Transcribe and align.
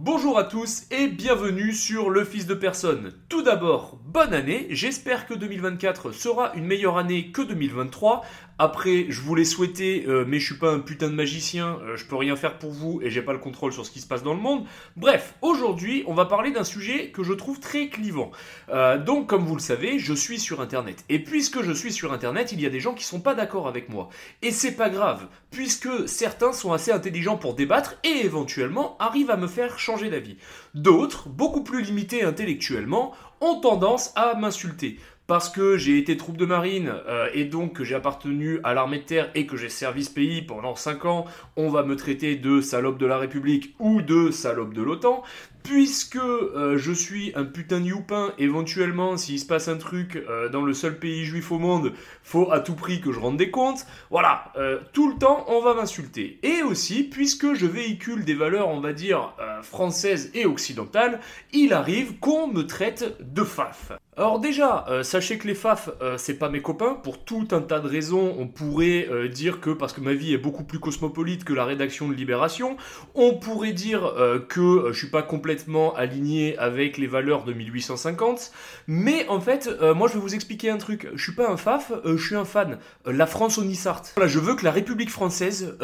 Bonjour 0.00 0.38
à 0.38 0.44
tous 0.44 0.84
et 0.92 1.08
bienvenue 1.08 1.72
sur 1.72 2.08
Le 2.08 2.22
Fils 2.22 2.46
de 2.46 2.54
Personne. 2.54 3.14
Tout 3.28 3.42
d'abord, 3.42 3.98
bonne 4.04 4.32
année, 4.32 4.68
j'espère 4.70 5.26
que 5.26 5.34
2024 5.34 6.12
sera 6.12 6.52
une 6.54 6.66
meilleure 6.66 6.98
année 6.98 7.32
que 7.32 7.42
2023. 7.42 8.24
Après, 8.60 9.06
je 9.08 9.20
voulais 9.20 9.44
souhaiter, 9.44 10.04
euh, 10.06 10.24
mais 10.26 10.38
je 10.38 10.46
suis 10.46 10.58
pas 10.58 10.72
un 10.72 10.80
putain 10.80 11.08
de 11.08 11.14
magicien, 11.14 11.78
euh, 11.82 11.96
je 11.96 12.04
peux 12.06 12.16
rien 12.16 12.36
faire 12.36 12.58
pour 12.58 12.70
vous 12.70 13.00
et 13.02 13.10
j'ai 13.10 13.22
pas 13.22 13.32
le 13.32 13.38
contrôle 13.38 13.72
sur 13.72 13.86
ce 13.86 13.90
qui 13.90 14.00
se 14.00 14.06
passe 14.06 14.22
dans 14.22 14.34
le 14.34 14.40
monde. 14.40 14.64
Bref, 14.96 15.34
aujourd'hui, 15.42 16.04
on 16.06 16.14
va 16.14 16.26
parler 16.26 16.52
d'un 16.52 16.64
sujet 16.64 17.10
que 17.10 17.24
je 17.24 17.32
trouve 17.32 17.58
très 17.60 17.88
clivant. 17.88 18.30
Euh, 18.68 18.98
donc, 18.98 19.28
comme 19.28 19.44
vous 19.44 19.54
le 19.54 19.60
savez, 19.60 19.98
je 19.98 20.12
suis 20.12 20.38
sur 20.38 20.60
Internet. 20.60 21.04
Et 21.08 21.20
puisque 21.20 21.62
je 21.62 21.72
suis 21.72 21.92
sur 21.92 22.12
Internet, 22.12 22.52
il 22.52 22.60
y 22.60 22.66
a 22.66 22.70
des 22.70 22.80
gens 22.80 22.94
qui 22.94 23.04
sont 23.04 23.20
pas 23.20 23.34
d'accord 23.34 23.68
avec 23.68 23.88
moi. 23.88 24.08
Et 24.42 24.50
c'est 24.52 24.76
pas 24.76 24.90
grave, 24.90 25.26
puisque 25.50 26.08
certains 26.08 26.52
sont 26.52 26.72
assez 26.72 26.90
intelligents 26.90 27.36
pour 27.36 27.54
débattre 27.54 27.96
et 28.04 28.24
éventuellement 28.24 28.96
arrivent 28.98 29.30
à 29.30 29.36
me 29.36 29.46
faire 29.46 29.78
changer 29.78 29.87
d'avis. 29.96 30.36
D'autres, 30.74 31.28
beaucoup 31.28 31.62
plus 31.62 31.82
limités 31.82 32.22
intellectuellement, 32.22 33.12
ont 33.40 33.60
tendance 33.60 34.12
à 34.16 34.34
m'insulter. 34.34 34.98
Parce 35.26 35.50
que 35.50 35.76
j'ai 35.76 35.98
été 35.98 36.16
troupe 36.16 36.38
de 36.38 36.46
marine 36.46 36.90
euh, 37.06 37.28
et 37.34 37.44
donc 37.44 37.74
que 37.74 37.84
j'ai 37.84 37.94
appartenu 37.94 38.60
à 38.64 38.72
l'armée 38.72 39.00
de 39.00 39.04
terre 39.04 39.30
et 39.34 39.46
que 39.46 39.58
j'ai 39.58 39.68
servi 39.68 40.04
ce 40.04 40.10
pays 40.10 40.40
pendant 40.40 40.74
5 40.74 41.04
ans, 41.04 41.26
on 41.56 41.68
va 41.68 41.82
me 41.82 41.96
traiter 41.96 42.36
de 42.36 42.62
salope 42.62 42.96
de 42.96 43.04
la 43.04 43.18
République 43.18 43.74
ou 43.78 44.00
de 44.00 44.30
salope 44.30 44.72
de 44.72 44.82
l'OTAN 44.82 45.22
puisque 45.68 46.16
euh, 46.16 46.78
je 46.78 46.92
suis 46.92 47.32
un 47.34 47.44
putain 47.44 47.80
de 47.80 47.86
youpin, 47.86 48.32
éventuellement, 48.38 49.18
s'il 49.18 49.38
se 49.38 49.44
passe 49.44 49.68
un 49.68 49.76
truc 49.76 50.16
euh, 50.16 50.48
dans 50.48 50.62
le 50.62 50.72
seul 50.72 50.98
pays 50.98 51.26
juif 51.26 51.52
au 51.52 51.58
monde, 51.58 51.92
faut 52.22 52.50
à 52.50 52.60
tout 52.60 52.74
prix 52.74 53.02
que 53.02 53.12
je 53.12 53.20
rende 53.20 53.36
des 53.36 53.50
comptes. 53.50 53.84
Voilà, 54.10 54.50
euh, 54.56 54.80
tout 54.94 55.10
le 55.10 55.18
temps, 55.18 55.44
on 55.48 55.60
va 55.60 55.74
m'insulter. 55.74 56.38
Et 56.42 56.62
aussi, 56.62 57.04
puisque 57.04 57.52
je 57.52 57.66
véhicule 57.66 58.24
des 58.24 58.34
valeurs, 58.34 58.68
on 58.68 58.80
va 58.80 58.94
dire, 58.94 59.34
françaises 59.62 60.30
et 60.32 60.46
occidentales, 60.46 61.20
il 61.52 61.74
arrive 61.74 62.18
qu'on 62.18 62.48
me 62.48 62.62
traite 62.62 63.16
de 63.20 63.44
faf. 63.44 63.92
Alors 64.18 64.40
déjà, 64.40 64.84
sachez 65.02 65.38
que 65.38 65.46
les 65.46 65.54
faf, 65.54 65.90
c'est 66.16 66.38
pas 66.38 66.48
mes 66.48 66.60
copains. 66.60 66.94
Pour 66.94 67.24
tout 67.24 67.48
un 67.52 67.60
tas 67.60 67.80
de 67.80 67.88
raisons, 67.88 68.34
on 68.38 68.48
pourrait 68.48 69.08
dire 69.28 69.60
que 69.60 69.70
parce 69.70 69.92
que 69.92 70.00
ma 70.00 70.12
vie 70.12 70.34
est 70.34 70.38
beaucoup 70.38 70.64
plus 70.64 70.80
cosmopolite 70.80 71.44
que 71.44 71.52
la 71.52 71.64
rédaction 71.64 72.08
de 72.08 72.14
Libération, 72.14 72.76
on 73.14 73.34
pourrait 73.34 73.72
dire 73.72 74.12
que 74.48 74.88
je 74.90 74.98
suis 74.98 75.10
pas 75.10 75.22
complètement 75.22 75.94
aligné 75.94 76.58
avec 76.58 76.98
les 76.98 77.06
valeurs 77.06 77.44
de 77.44 77.52
1850. 77.52 78.50
Mais 78.86 79.26
en 79.28 79.40
fait, 79.40 79.68
euh, 79.80 79.94
moi 79.94 80.08
je 80.08 80.14
vais 80.14 80.20
vous 80.20 80.34
expliquer 80.34 80.70
un 80.70 80.78
truc. 80.78 81.08
Je 81.14 81.22
suis 81.22 81.34
pas 81.34 81.50
un 81.50 81.56
faf, 81.56 81.92
euh, 81.92 82.16
je 82.16 82.26
suis 82.26 82.36
un 82.36 82.44
fan. 82.44 82.78
Euh, 83.06 83.12
la 83.12 83.26
France 83.26 83.58
au 83.58 83.64
Nissart. 83.64 84.02
Voilà, 84.16 84.28
je 84.28 84.38
veux 84.38 84.54
que 84.54 84.64
la 84.64 84.70
République 84.70 85.10
française 85.10 85.76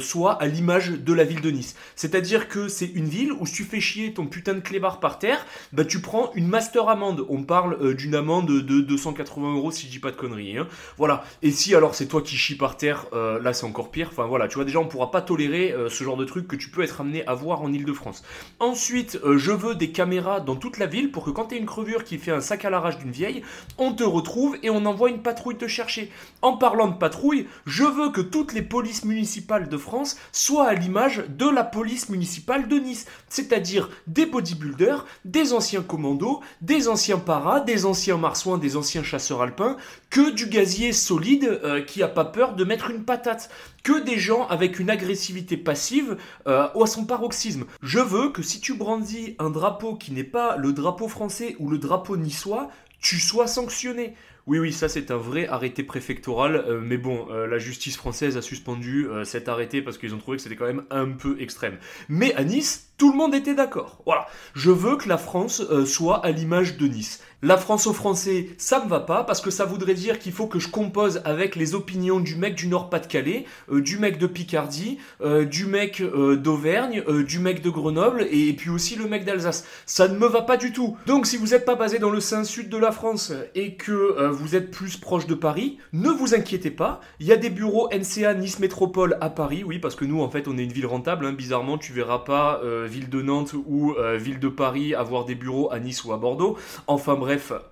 soit 0.00 0.40
à 0.42 0.46
l'image 0.46 0.90
de 0.90 1.12
la 1.12 1.24
ville 1.24 1.40
de 1.40 1.50
Nice. 1.50 1.76
C'est-à-dire 1.96 2.48
que 2.48 2.68
c'est 2.68 2.86
une 2.86 3.06
ville 3.06 3.32
où 3.32 3.46
si 3.46 3.54
tu 3.54 3.64
fais 3.64 3.80
chier 3.80 4.12
ton 4.12 4.26
putain 4.26 4.54
de 4.54 4.60
clébard 4.60 5.00
par 5.00 5.18
terre, 5.18 5.44
bah 5.72 5.84
tu 5.84 6.00
prends 6.00 6.30
une 6.34 6.48
master 6.48 6.88
amende. 6.88 7.24
On 7.28 7.42
parle 7.42 7.76
d'une 7.80 8.14
amende 8.14 8.46
de 8.46 8.80
280 8.80 9.54
euros 9.54 9.70
si 9.70 9.86
je 9.86 9.90
dis 9.90 9.98
pas 9.98 10.10
de 10.10 10.16
conneries. 10.16 10.58
Hein. 10.58 10.66
Voilà. 10.96 11.24
Et 11.42 11.50
si 11.50 11.74
alors 11.74 11.94
c'est 11.94 12.06
toi 12.06 12.22
qui 12.22 12.36
chies 12.36 12.56
par 12.56 12.76
terre, 12.76 13.06
là 13.12 13.52
c'est 13.52 13.66
encore 13.66 13.90
pire. 13.90 14.08
Enfin 14.10 14.26
voilà, 14.26 14.48
tu 14.48 14.56
vois 14.56 14.64
déjà 14.64 14.78
on 14.78 14.86
pourra 14.86 15.10
pas 15.10 15.22
tolérer 15.22 15.74
ce 15.88 16.04
genre 16.04 16.16
de 16.16 16.24
truc 16.24 16.48
que 16.48 16.56
tu 16.56 16.70
peux 16.70 16.82
être 16.82 17.00
amené 17.00 17.26
à 17.26 17.34
voir 17.34 17.62
en 17.62 17.72
Ile-de-France. 17.72 18.22
Ensuite, 18.58 19.18
euh, 19.24 19.38
je 19.38 19.52
veux 19.52 19.74
des 19.74 19.90
caméras 19.90 20.40
dans 20.40 20.56
toute 20.56 20.78
la 20.78 20.86
ville 20.86 21.10
pour 21.10 21.24
que 21.24 21.30
quand 21.30 21.46
tu 21.46 21.56
une 21.56 21.66
crevure 21.66 22.04
qui 22.04 22.18
fait 22.18 22.30
un 22.30 22.40
sac 22.40 22.64
à 22.64 22.70
l'arrache 22.70 22.98
d'une 22.98 23.10
vieille, 23.10 23.42
on 23.78 23.92
te 23.92 24.04
retrouve 24.04 24.56
et 24.62 24.70
on 24.70 24.86
envoie 24.86 25.10
une 25.10 25.22
patrouille 25.22 25.56
te 25.56 25.68
chercher. 25.68 26.10
En 26.42 26.56
parlant 26.56 26.88
de 26.88 26.96
patrouille, 26.96 27.46
je 27.66 27.84
veux 27.84 28.10
que 28.10 28.20
toutes 28.20 28.52
les 28.52 28.62
polices 28.62 29.04
municipales 29.04 29.68
de 29.68 29.76
France 29.76 30.16
soient 30.32 30.68
à 30.68 30.74
l'image 30.74 31.24
de 31.28 31.48
la 31.48 31.64
police 31.64 32.08
municipale 32.08 32.68
de 32.68 32.78
Nice, 32.78 33.06
c'est-à-dire 33.28 33.90
des 34.06 34.26
bodybuilders, 34.26 35.06
des 35.24 35.52
anciens 35.52 35.82
commandos, 35.82 36.40
des 36.60 36.88
anciens 36.88 37.18
paras, 37.18 37.59
des 37.64 37.86
anciens 37.86 38.16
marsouins, 38.16 38.58
des 38.58 38.76
anciens 38.76 39.02
chasseurs 39.02 39.42
alpins, 39.42 39.76
que 40.10 40.30
du 40.30 40.46
gazier 40.46 40.92
solide 40.92 41.60
euh, 41.64 41.82
qui 41.82 42.02
a 42.02 42.08
pas 42.08 42.24
peur 42.24 42.54
de 42.54 42.64
mettre 42.64 42.90
une 42.90 43.04
patate 43.04 43.50
que 43.82 44.02
des 44.04 44.18
gens 44.18 44.46
avec 44.48 44.78
une 44.78 44.90
agressivité 44.90 45.56
passive 45.56 46.16
euh, 46.46 46.68
ou 46.74 46.82
à 46.82 46.86
son 46.86 47.04
paroxysme. 47.04 47.64
Je 47.82 48.00
veux 48.00 48.30
que 48.30 48.42
si 48.42 48.60
tu 48.60 48.74
brandis 48.74 49.36
un 49.38 49.50
drapeau 49.50 49.94
qui 49.94 50.12
n'est 50.12 50.24
pas 50.24 50.56
le 50.56 50.72
drapeau 50.72 51.08
français 51.08 51.56
ou 51.58 51.70
le 51.70 51.78
drapeau 51.78 52.16
niçois, 52.16 52.70
tu 53.00 53.18
sois 53.18 53.46
sanctionné. 53.46 54.14
Oui, 54.46 54.58
oui, 54.58 54.72
ça 54.72 54.88
c'est 54.88 55.10
un 55.10 55.16
vrai 55.16 55.46
arrêté 55.46 55.82
préfectoral, 55.82 56.56
euh, 56.56 56.80
mais 56.82 56.96
bon, 56.96 57.26
la 57.28 57.58
justice 57.58 57.96
française 57.96 58.36
a 58.36 58.42
suspendu 58.42 59.06
cet 59.24 59.48
arrêté 59.48 59.80
parce 59.80 59.96
qu'ils 59.96 60.14
ont 60.14 60.18
trouvé 60.18 60.38
que 60.38 60.42
c'était 60.42 60.56
quand 60.56 60.66
même 60.66 60.84
un 60.90 61.10
peu 61.10 61.40
extrême. 61.40 61.78
Mais 62.08 62.34
à 62.34 62.42
Nice, 62.42 62.90
tout 62.96 63.12
le 63.12 63.16
monde 63.16 63.34
était 63.34 63.54
d'accord. 63.54 64.02
Voilà. 64.06 64.26
Je 64.54 64.70
veux 64.70 64.96
que 64.96 65.08
la 65.08 65.18
France 65.18 65.62
soit 65.84 66.24
à 66.24 66.30
l'image 66.32 66.76
de 66.78 66.88
Nice. 66.88 67.22
La 67.42 67.56
France 67.56 67.86
aux 67.86 67.94
Français, 67.94 68.48
ça 68.58 68.84
me 68.84 68.88
va 68.90 69.00
pas 69.00 69.24
parce 69.24 69.40
que 69.40 69.50
ça 69.50 69.64
voudrait 69.64 69.94
dire 69.94 70.18
qu'il 70.18 70.32
faut 70.32 70.46
que 70.46 70.58
je 70.58 70.68
compose 70.68 71.22
avec 71.24 71.56
les 71.56 71.74
opinions 71.74 72.20
du 72.20 72.36
mec 72.36 72.54
du 72.54 72.68
Nord-Pas-de-Calais, 72.68 73.46
euh, 73.72 73.80
du 73.80 73.98
mec 73.98 74.18
de 74.18 74.26
Picardie, 74.26 74.98
euh, 75.22 75.46
du 75.46 75.64
mec 75.64 76.02
d'Auvergne, 76.02 77.02
du 77.26 77.38
mec 77.38 77.62
de 77.62 77.70
Grenoble 77.70 78.26
et, 78.30 78.52
puis 78.52 78.68
aussi 78.68 78.94
le 78.94 79.06
mec 79.06 79.24
d'Alsace. 79.24 79.64
Ça 79.86 80.06
ne 80.08 80.18
me 80.18 80.26
va 80.26 80.42
pas 80.42 80.58
du 80.58 80.72
tout. 80.72 80.96
Donc 81.06 81.26
si 81.26 81.38
vous 81.38 81.48
n'êtes 81.48 81.64
pas 81.64 81.76
basé 81.76 81.98
dans 81.98 82.10
le 82.10 82.20
sein 82.20 82.44
sud 82.44 82.68
de 82.68 82.76
la 82.76 82.92
France 82.92 83.32
et 83.54 83.74
que 83.74 84.28
vous 84.28 84.54
êtes 84.54 84.70
plus 84.70 84.98
proche 84.98 85.26
de 85.26 85.34
Paris, 85.34 85.78
ne 85.92 86.10
vous 86.10 86.34
inquiétez 86.34 86.70
pas. 86.70 87.00
Il 87.20 87.26
y 87.26 87.32
a 87.32 87.36
des 87.36 87.50
bureaux 87.50 87.88
NCA 87.90 88.34
Nice 88.34 88.58
Métropole 88.58 89.16
à 89.20 89.30
Paris, 89.30 89.64
oui, 89.64 89.78
parce 89.78 89.94
que 89.94 90.04
nous 90.04 90.20
en 90.20 90.28
fait 90.28 90.46
on 90.46 90.58
est 90.58 90.64
une 90.64 90.72
ville 90.72 90.86
rentable. 90.86 91.24
Hein. 91.24 91.32
bizarrement, 91.32 91.78
tu 91.78 91.92
verras 91.92 92.18
pas 92.18 92.60
ville 92.86 93.08
de 93.08 93.22
Nantes 93.22 93.54
ou 93.66 93.92
euh, 93.92 94.16
ville 94.16 94.40
de 94.40 94.48
Paris 94.48 94.94
avoir 94.94 95.24
des 95.24 95.34
bureaux 95.34 95.70
à 95.72 95.78
Nice 95.78 96.04
ou 96.04 96.12
à 96.12 96.16
Bordeaux. 96.16 96.56
Enfin 96.86 97.14
bref, 97.14 97.29
bref, 97.38 97.62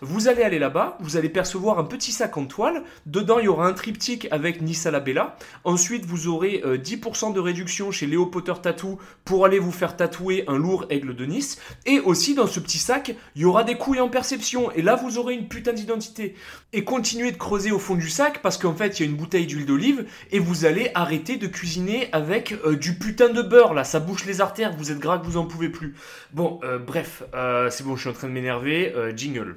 vous 0.00 0.28
allez 0.28 0.42
aller 0.42 0.58
là-bas, 0.58 0.96
vous 1.00 1.16
allez 1.16 1.28
percevoir 1.28 1.78
un 1.78 1.84
petit 1.84 2.12
sac 2.12 2.36
en 2.36 2.46
toile. 2.46 2.82
Dedans, 3.06 3.38
il 3.38 3.44
y 3.44 3.48
aura 3.48 3.66
un 3.66 3.72
triptyque 3.72 4.28
avec 4.30 4.62
Nice 4.62 4.86
à 4.86 4.90
la 4.90 5.00
Bella. 5.00 5.36
Ensuite, 5.64 6.06
vous 6.06 6.26
aurez 6.26 6.62
10% 6.64 7.30
euh, 7.30 7.32
de 7.34 7.40
réduction 7.40 7.90
chez 7.90 8.06
Léo 8.06 8.26
Potter 8.26 8.54
Tattoo 8.62 8.98
pour 9.24 9.44
aller 9.44 9.58
vous 9.58 9.72
faire 9.72 9.96
tatouer 9.96 10.44
un 10.48 10.56
lourd 10.56 10.86
aigle 10.90 11.14
de 11.14 11.26
Nice. 11.26 11.60
Et 11.86 12.00
aussi, 12.00 12.34
dans 12.34 12.46
ce 12.46 12.60
petit 12.60 12.78
sac, 12.78 13.14
il 13.36 13.42
y 13.42 13.44
aura 13.44 13.64
des 13.64 13.74
couilles 13.74 14.00
en 14.00 14.08
perception. 14.08 14.72
Et 14.72 14.82
là, 14.82 14.96
vous 14.96 15.18
aurez 15.18 15.34
une 15.34 15.48
putain 15.48 15.72
d'identité. 15.72 16.34
Et 16.72 16.84
continuez 16.84 17.32
de 17.32 17.36
creuser 17.36 17.72
au 17.72 17.78
fond 17.78 17.96
du 17.96 18.08
sac 18.08 18.40
parce 18.42 18.56
qu'en 18.56 18.74
fait, 18.74 18.98
il 18.98 19.04
y 19.04 19.08
a 19.08 19.10
une 19.10 19.16
bouteille 19.16 19.46
d'huile 19.46 19.66
d'olive 19.66 20.06
et 20.30 20.38
vous 20.38 20.64
allez 20.64 20.90
arrêter 20.94 21.36
de 21.36 21.46
cuisiner 21.46 22.08
avec 22.12 22.54
euh, 22.64 22.76
du 22.76 22.94
putain 22.94 23.28
de 23.28 23.42
beurre. 23.42 23.74
Là, 23.74 23.84
ça 23.84 24.00
bouche 24.00 24.24
les 24.24 24.40
artères. 24.40 24.74
Vous 24.76 24.90
êtes 24.90 24.98
gras 24.98 25.18
que 25.18 25.26
vous 25.26 25.36
en 25.36 25.44
pouvez 25.44 25.68
plus. 25.68 25.94
Bon, 26.32 26.60
euh, 26.64 26.78
bref, 26.78 27.22
c'est 27.70 27.84
bon, 27.84 27.96
je 27.96 28.00
suis 28.00 28.10
en 28.10 28.12
train 28.12 28.28
de 28.28 28.32
m'énerver 28.32 28.92
cingöl. 29.16 29.56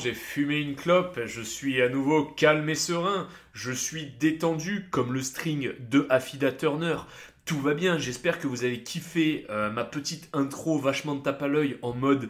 J'ai 0.00 0.14
fumé 0.14 0.60
une 0.60 0.76
clope, 0.76 1.18
je 1.26 1.40
suis 1.40 1.82
à 1.82 1.88
nouveau 1.88 2.24
calme 2.24 2.68
et 2.68 2.76
serein, 2.76 3.26
je 3.52 3.72
suis 3.72 4.06
détendu 4.20 4.86
comme 4.90 5.12
le 5.12 5.20
string 5.20 5.72
de 5.90 6.06
Affida 6.10 6.52
Turner. 6.52 6.96
Tout 7.44 7.60
va 7.60 7.74
bien, 7.74 7.98
j'espère 7.98 8.38
que 8.38 8.46
vous 8.46 8.64
avez 8.64 8.84
kiffé 8.84 9.46
euh, 9.50 9.70
ma 9.70 9.84
petite 9.84 10.28
intro 10.32 10.78
vachement 10.78 11.16
de 11.16 11.22
tape 11.22 11.42
à 11.42 11.48
l'œil 11.48 11.76
en 11.82 11.92
mode 11.92 12.28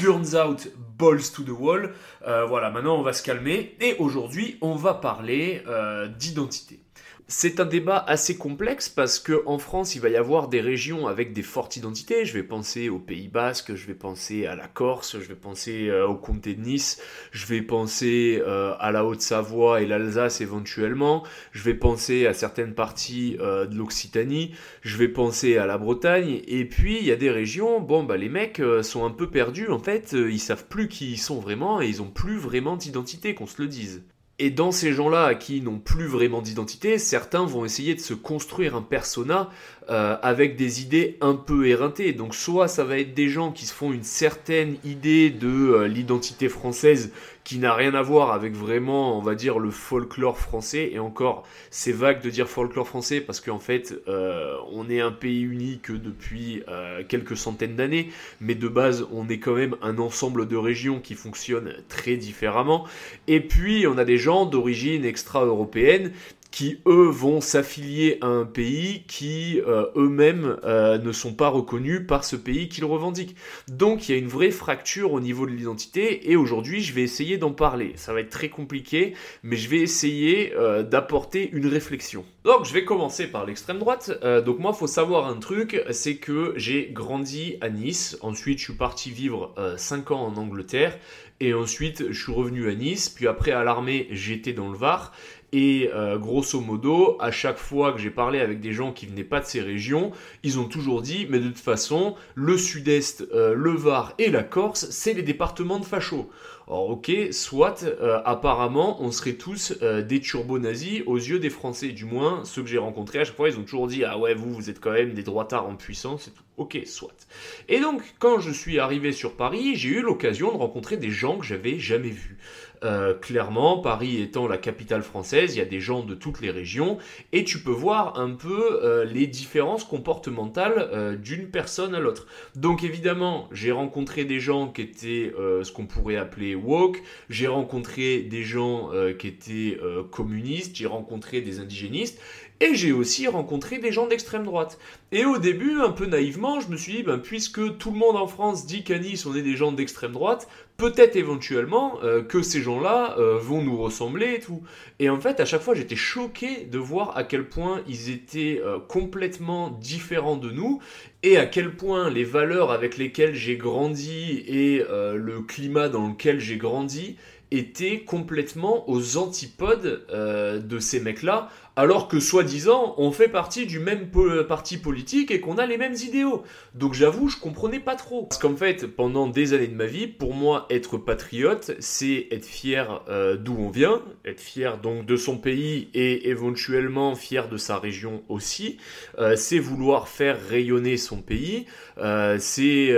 burns 0.00 0.34
out, 0.34 0.68
balls 0.98 1.32
to 1.34 1.42
the 1.42 1.50
wall. 1.50 1.92
Euh, 2.26 2.46
voilà, 2.46 2.70
maintenant 2.70 2.96
on 2.96 3.02
va 3.02 3.12
se 3.12 3.22
calmer 3.22 3.76
et 3.80 3.96
aujourd'hui 3.98 4.56
on 4.62 4.74
va 4.74 4.94
parler 4.94 5.62
euh, 5.66 6.08
d'identité. 6.08 6.80
C'est 7.28 7.58
un 7.58 7.64
débat 7.64 7.98
assez 8.06 8.36
complexe 8.36 8.88
parce 8.88 9.18
que 9.18 9.42
en 9.46 9.58
France, 9.58 9.96
il 9.96 10.00
va 10.00 10.08
y 10.08 10.16
avoir 10.16 10.46
des 10.46 10.60
régions 10.60 11.08
avec 11.08 11.32
des 11.32 11.42
fortes 11.42 11.76
identités. 11.76 12.24
Je 12.24 12.32
vais 12.34 12.44
penser 12.44 12.88
au 12.88 13.00
Pays 13.00 13.26
Basque, 13.26 13.74
je 13.74 13.84
vais 13.88 13.94
penser 13.94 14.46
à 14.46 14.54
la 14.54 14.68
Corse, 14.68 15.18
je 15.18 15.26
vais 15.26 15.34
penser 15.34 15.88
euh, 15.88 16.06
au 16.06 16.14
comté 16.14 16.54
de 16.54 16.60
Nice, 16.60 17.02
je 17.32 17.46
vais 17.46 17.62
penser 17.62 18.40
euh, 18.46 18.74
à 18.78 18.92
la 18.92 19.04
Haute-Savoie 19.04 19.82
et 19.82 19.86
l'Alsace 19.86 20.40
éventuellement, 20.40 21.24
je 21.50 21.64
vais 21.64 21.74
penser 21.74 22.28
à 22.28 22.32
certaines 22.32 22.74
parties 22.74 23.36
euh, 23.40 23.66
de 23.66 23.74
l'Occitanie, 23.74 24.54
je 24.82 24.96
vais 24.96 25.08
penser 25.08 25.56
à 25.56 25.66
la 25.66 25.78
Bretagne. 25.78 26.42
Et 26.46 26.64
puis 26.64 26.98
il 27.00 27.06
y 27.06 27.10
a 27.10 27.16
des 27.16 27.32
régions, 27.32 27.80
bon 27.80 28.04
bah 28.04 28.16
les 28.16 28.28
mecs 28.28 28.62
sont 28.82 29.04
un 29.04 29.10
peu 29.10 29.28
perdus 29.28 29.68
en 29.68 29.80
fait, 29.80 30.12
ils 30.12 30.38
savent 30.38 30.66
plus 30.68 30.86
qui 30.86 31.14
ils 31.14 31.18
sont 31.18 31.40
vraiment 31.40 31.82
et 31.82 31.88
ils 31.88 32.00
ont 32.00 32.10
plus 32.10 32.36
vraiment 32.36 32.76
d'identité, 32.76 33.34
qu'on 33.34 33.48
se 33.48 33.60
le 33.60 33.66
dise. 33.66 34.04
Et 34.38 34.50
dans 34.50 34.70
ces 34.70 34.92
gens-là 34.92 35.34
qui 35.34 35.62
n'ont 35.62 35.78
plus 35.78 36.06
vraiment 36.06 36.42
d'identité, 36.42 36.98
certains 36.98 37.46
vont 37.46 37.64
essayer 37.64 37.94
de 37.94 38.00
se 38.00 38.12
construire 38.12 38.76
un 38.76 38.82
persona 38.82 39.48
euh, 39.88 40.16
avec 40.20 40.56
des 40.56 40.82
idées 40.82 41.16
un 41.20 41.36
peu 41.36 41.68
éreintées. 41.68 42.12
Donc 42.12 42.34
soit 42.34 42.66
ça 42.66 42.82
va 42.82 42.98
être 42.98 43.14
des 43.14 43.28
gens 43.28 43.52
qui 43.52 43.66
se 43.66 43.72
font 43.72 43.92
une 43.92 44.02
certaine 44.02 44.78
idée 44.84 45.30
de 45.30 45.46
euh, 45.46 45.86
l'identité 45.86 46.48
française 46.48 47.12
qui 47.44 47.58
n'a 47.58 47.72
rien 47.72 47.94
à 47.94 48.02
voir 48.02 48.32
avec 48.32 48.56
vraiment, 48.56 49.16
on 49.16 49.22
va 49.22 49.36
dire, 49.36 49.60
le 49.60 49.70
folklore 49.70 50.38
français. 50.40 50.90
Et 50.92 50.98
encore, 50.98 51.44
c'est 51.70 51.92
vague 51.92 52.20
de 52.20 52.30
dire 52.30 52.48
folklore 52.48 52.88
français 52.88 53.20
parce 53.20 53.40
qu'en 53.40 53.60
fait, 53.60 53.94
euh, 54.08 54.56
on 54.72 54.90
est 54.90 55.00
un 55.00 55.12
pays 55.12 55.42
unique 55.42 55.92
depuis 55.92 56.64
quelques 57.08 57.36
centaines 57.36 57.76
d'années, 57.76 58.10
mais 58.40 58.56
de 58.56 58.66
base, 58.66 59.06
on 59.12 59.28
est 59.28 59.38
quand 59.38 59.54
même 59.54 59.76
un 59.82 59.98
ensemble 59.98 60.48
de 60.48 60.56
régions 60.56 60.98
qui 60.98 61.14
fonctionnent 61.14 61.76
très 61.88 62.16
différemment. 62.16 62.84
Et 63.28 63.38
puis, 63.38 63.86
on 63.86 63.96
a 63.96 64.04
des 64.04 64.18
gens 64.18 64.46
d'origine 64.46 65.04
extra-européenne 65.04 66.10
qui 66.56 66.78
eux 66.86 67.10
vont 67.10 67.42
s'affilier 67.42 68.16
à 68.22 68.28
un 68.28 68.46
pays 68.46 69.02
qui 69.06 69.60
euh, 69.66 69.90
eux-mêmes 69.94 70.56
euh, 70.64 70.96
ne 70.96 71.12
sont 71.12 71.34
pas 71.34 71.50
reconnus 71.50 72.06
par 72.08 72.24
ce 72.24 72.34
pays 72.34 72.70
qu'ils 72.70 72.86
revendiquent. 72.86 73.36
Donc 73.68 74.08
il 74.08 74.12
y 74.12 74.14
a 74.14 74.18
une 74.18 74.26
vraie 74.26 74.50
fracture 74.50 75.12
au 75.12 75.20
niveau 75.20 75.44
de 75.44 75.50
l'identité 75.50 76.30
et 76.30 76.34
aujourd'hui 76.34 76.80
je 76.80 76.94
vais 76.94 77.02
essayer 77.02 77.36
d'en 77.36 77.52
parler. 77.52 77.92
Ça 77.96 78.14
va 78.14 78.20
être 78.20 78.30
très 78.30 78.48
compliqué 78.48 79.12
mais 79.42 79.56
je 79.56 79.68
vais 79.68 79.80
essayer 79.80 80.54
euh, 80.54 80.82
d'apporter 80.82 81.50
une 81.52 81.66
réflexion. 81.66 82.24
Donc 82.44 82.64
je 82.64 82.72
vais 82.72 82.86
commencer 82.86 83.26
par 83.26 83.44
l'extrême 83.44 83.78
droite. 83.78 84.10
donc 84.46 84.58
moi 84.58 84.72
faut 84.72 84.86
savoir 84.86 85.26
un 85.26 85.36
truc, 85.36 85.82
c'est 85.90 86.16
que 86.16 86.54
j'ai 86.56 86.88
grandi 86.90 87.56
à 87.60 87.68
Nice, 87.68 88.16
ensuite 88.22 88.60
je 88.60 88.64
suis 88.64 88.72
parti 88.72 89.10
vivre 89.10 89.52
5 89.76 90.12
ans 90.12 90.20
en 90.20 90.36
Angleterre 90.36 90.96
et 91.40 91.54
ensuite 91.54 92.12
je 92.12 92.22
suis 92.22 92.32
revenu 92.32 92.70
à 92.70 92.74
Nice, 92.74 93.08
puis 93.08 93.26
après 93.26 93.50
à 93.50 93.64
l'armée 93.64 94.06
j'étais 94.10 94.52
dans 94.52 94.70
le 94.70 94.78
Var 94.78 95.12
et 95.52 95.90
euh, 95.94 96.18
grosso 96.18 96.60
modo, 96.60 97.16
à 97.20 97.30
chaque 97.30 97.58
fois 97.58 97.92
que 97.92 97.98
j'ai 97.98 98.10
parlé 98.10 98.40
avec 98.40 98.60
des 98.60 98.72
gens 98.72 98.92
qui 98.92 99.06
venaient 99.06 99.24
pas 99.24 99.40
de 99.40 99.46
ces 99.46 99.60
régions, 99.60 100.10
ils 100.42 100.58
ont 100.58 100.64
toujours 100.64 101.02
dit, 101.02 101.26
mais 101.30 101.38
de 101.38 101.48
toute 101.48 101.58
façon, 101.58 102.14
le 102.34 102.58
sud-est, 102.58 103.26
euh, 103.32 103.54
le 103.54 103.70
Var 103.70 104.14
et 104.18 104.30
la 104.30 104.42
Corse, 104.42 104.90
c'est 104.90 105.14
les 105.14 105.22
départements 105.22 105.78
de 105.78 105.84
fachos. 105.84 106.28
Or 106.68 106.90
ok, 106.90 107.12
soit, 107.30 107.84
euh, 107.84 108.20
apparemment, 108.24 109.00
on 109.00 109.12
serait 109.12 109.34
tous 109.34 109.72
des 109.80 110.20
turbo-nazis 110.20 111.02
aux 111.06 111.16
yeux 111.16 111.38
des 111.38 111.50
Français. 111.50 111.88
Du 111.88 112.04
moins, 112.04 112.44
ceux 112.44 112.62
que 112.62 112.68
j'ai 112.68 112.78
rencontrés, 112.78 113.20
à 113.20 113.24
chaque 113.24 113.36
fois, 113.36 113.48
ils 113.48 113.56
ont 113.56 113.62
toujours 113.62 113.86
dit, 113.86 114.02
ah 114.04 114.18
ouais, 114.18 114.34
vous, 114.34 114.52
vous 114.52 114.68
êtes 114.68 114.80
quand 114.80 114.90
même 114.90 115.14
des 115.14 115.22
droitards 115.22 115.68
en 115.68 115.76
puissance 115.76 116.26
et 116.26 116.32
tout. 116.32 116.42
Ok, 116.56 116.78
soit. 116.86 117.26
Et 117.68 117.80
donc, 117.80 118.02
quand 118.18 118.40
je 118.40 118.50
suis 118.50 118.78
arrivé 118.78 119.12
sur 119.12 119.36
Paris, 119.36 119.76
j'ai 119.76 119.90
eu 119.90 120.00
l'occasion 120.00 120.50
de 120.52 120.56
rencontrer 120.56 120.96
des 120.96 121.10
gens 121.10 121.36
que 121.36 121.44
j'avais 121.44 121.78
jamais 121.78 122.08
vus. 122.08 122.38
Euh, 122.84 123.14
clairement, 123.14 123.78
Paris 123.78 124.20
étant 124.20 124.46
la 124.48 124.58
capitale 124.58 125.02
française, 125.02 125.54
il 125.54 125.58
y 125.58 125.62
a 125.62 125.66
des 125.66 125.80
gens 125.80 126.02
de 126.02 126.14
toutes 126.14 126.40
les 126.40 126.50
régions 126.50 126.98
et 127.32 127.44
tu 127.44 127.58
peux 127.58 127.70
voir 127.70 128.18
un 128.18 128.30
peu 128.30 128.80
euh, 128.82 129.04
les 129.04 129.26
différences 129.26 129.84
comportementales 129.84 130.88
euh, 130.92 131.16
d'une 131.16 131.50
personne 131.50 131.94
à 131.94 132.00
l'autre. 132.00 132.26
Donc 132.54 132.84
évidemment, 132.84 133.48
j'ai 133.52 133.72
rencontré 133.72 134.24
des 134.24 134.40
gens 134.40 134.68
qui 134.68 134.82
étaient 134.82 135.32
ce 135.36 135.70
qu'on 135.72 135.86
pourrait 135.86 136.16
appeler 136.16 136.54
woke, 136.54 137.02
j'ai 137.28 137.46
rencontré 137.46 138.20
des 138.20 138.42
gens 138.42 138.90
qui 139.18 139.28
étaient 139.28 139.78
communistes, 140.10 140.76
j'ai 140.76 140.86
rencontré 140.86 141.40
des 141.40 141.60
indigénistes 141.60 142.20
et 142.60 142.74
j'ai 142.74 142.92
aussi 142.92 143.28
rencontré 143.28 143.78
des 143.78 143.92
gens 143.92 144.06
d'extrême 144.06 144.44
droite. 144.44 144.78
Et 145.12 145.24
au 145.24 145.38
début, 145.38 145.80
un 145.80 145.90
peu 145.90 146.06
naïvement, 146.06 146.60
je 146.60 146.68
me 146.68 146.76
suis 146.76 146.94
dit, 146.94 147.02
ben, 147.02 147.18
puisque 147.18 147.78
tout 147.78 147.90
le 147.90 147.98
monde 147.98 148.16
en 148.16 148.26
France 148.26 148.66
dit 148.66 148.82
qu'à 148.82 148.98
Nice 148.98 149.26
on 149.26 149.34
est 149.34 149.42
des 149.42 149.56
gens 149.56 149.72
d'extrême 149.72 150.12
droite, 150.12 150.48
peut-être 150.76 151.16
éventuellement 151.16 151.98
euh, 152.02 152.22
que 152.22 152.42
ces 152.42 152.60
gens-là 152.60 153.16
euh, 153.18 153.38
vont 153.38 153.62
nous 153.62 153.76
ressembler 153.76 154.34
et 154.34 154.40
tout. 154.40 154.62
Et 154.98 155.08
en 155.08 155.20
fait, 155.20 155.40
à 155.40 155.44
chaque 155.44 155.62
fois, 155.62 155.74
j'étais 155.74 155.96
choqué 155.96 156.64
de 156.64 156.78
voir 156.78 157.16
à 157.16 157.24
quel 157.24 157.48
point 157.48 157.82
ils 157.88 158.10
étaient 158.10 158.60
euh, 158.64 158.78
complètement 158.78 159.70
différents 159.70 160.36
de 160.36 160.50
nous 160.50 160.80
et 161.22 161.36
à 161.38 161.46
quel 161.46 161.74
point 161.76 162.10
les 162.10 162.24
valeurs 162.24 162.70
avec 162.70 162.98
lesquelles 162.98 163.34
j'ai 163.34 163.56
grandi 163.56 164.44
et 164.46 164.84
le 164.88 165.40
climat 165.40 165.88
dans 165.88 166.08
lequel 166.08 166.38
j'ai 166.38 166.56
grandi 166.56 167.16
étaient 167.50 168.00
complètement 168.00 168.88
aux 168.88 169.16
antipodes 169.16 170.06
de 170.08 170.78
ces 170.78 171.00
mecs-là, 171.00 171.48
alors 171.76 172.08
que 172.08 172.20
soi-disant 172.20 172.94
on 172.96 173.12
fait 173.12 173.28
partie 173.28 173.66
du 173.66 173.78
même 173.78 174.10
parti 174.48 174.78
politique 174.78 175.30
et 175.30 175.40
qu'on 175.40 175.58
a 175.58 175.66
les 175.66 175.76
mêmes 175.76 175.94
idéaux. 175.94 176.42
Donc 176.74 176.94
j'avoue, 176.94 177.28
je 177.28 177.38
comprenais 177.38 177.80
pas 177.80 177.94
trop. 177.94 178.24
Parce 178.24 178.40
qu'en 178.40 178.56
fait, 178.56 178.86
pendant 178.86 179.26
des 179.26 179.52
années 179.52 179.66
de 179.66 179.74
ma 179.74 179.86
vie, 179.86 180.06
pour 180.06 180.34
moi, 180.34 180.66
être 180.70 180.98
patriote, 180.98 181.72
c'est 181.78 182.28
être 182.30 182.46
fier 182.46 183.02
euh, 183.08 183.36
d'où 183.36 183.56
on 183.58 183.70
vient, 183.70 184.02
être 184.24 184.40
fier 184.40 184.78
donc 184.78 185.06
de 185.06 185.16
son 185.16 185.36
pays 185.36 185.88
et 185.94 186.28
éventuellement 186.28 187.14
fier 187.14 187.48
de 187.48 187.56
sa 187.56 187.78
région 187.78 188.22
aussi. 188.28 188.78
Euh, 189.18 189.36
c'est 189.36 189.58
vouloir 189.58 190.08
faire 190.08 190.38
rayonner 190.48 190.96
son 190.96 191.18
pays, 191.18 191.66
euh, 191.98 192.36
c'est 192.40 192.96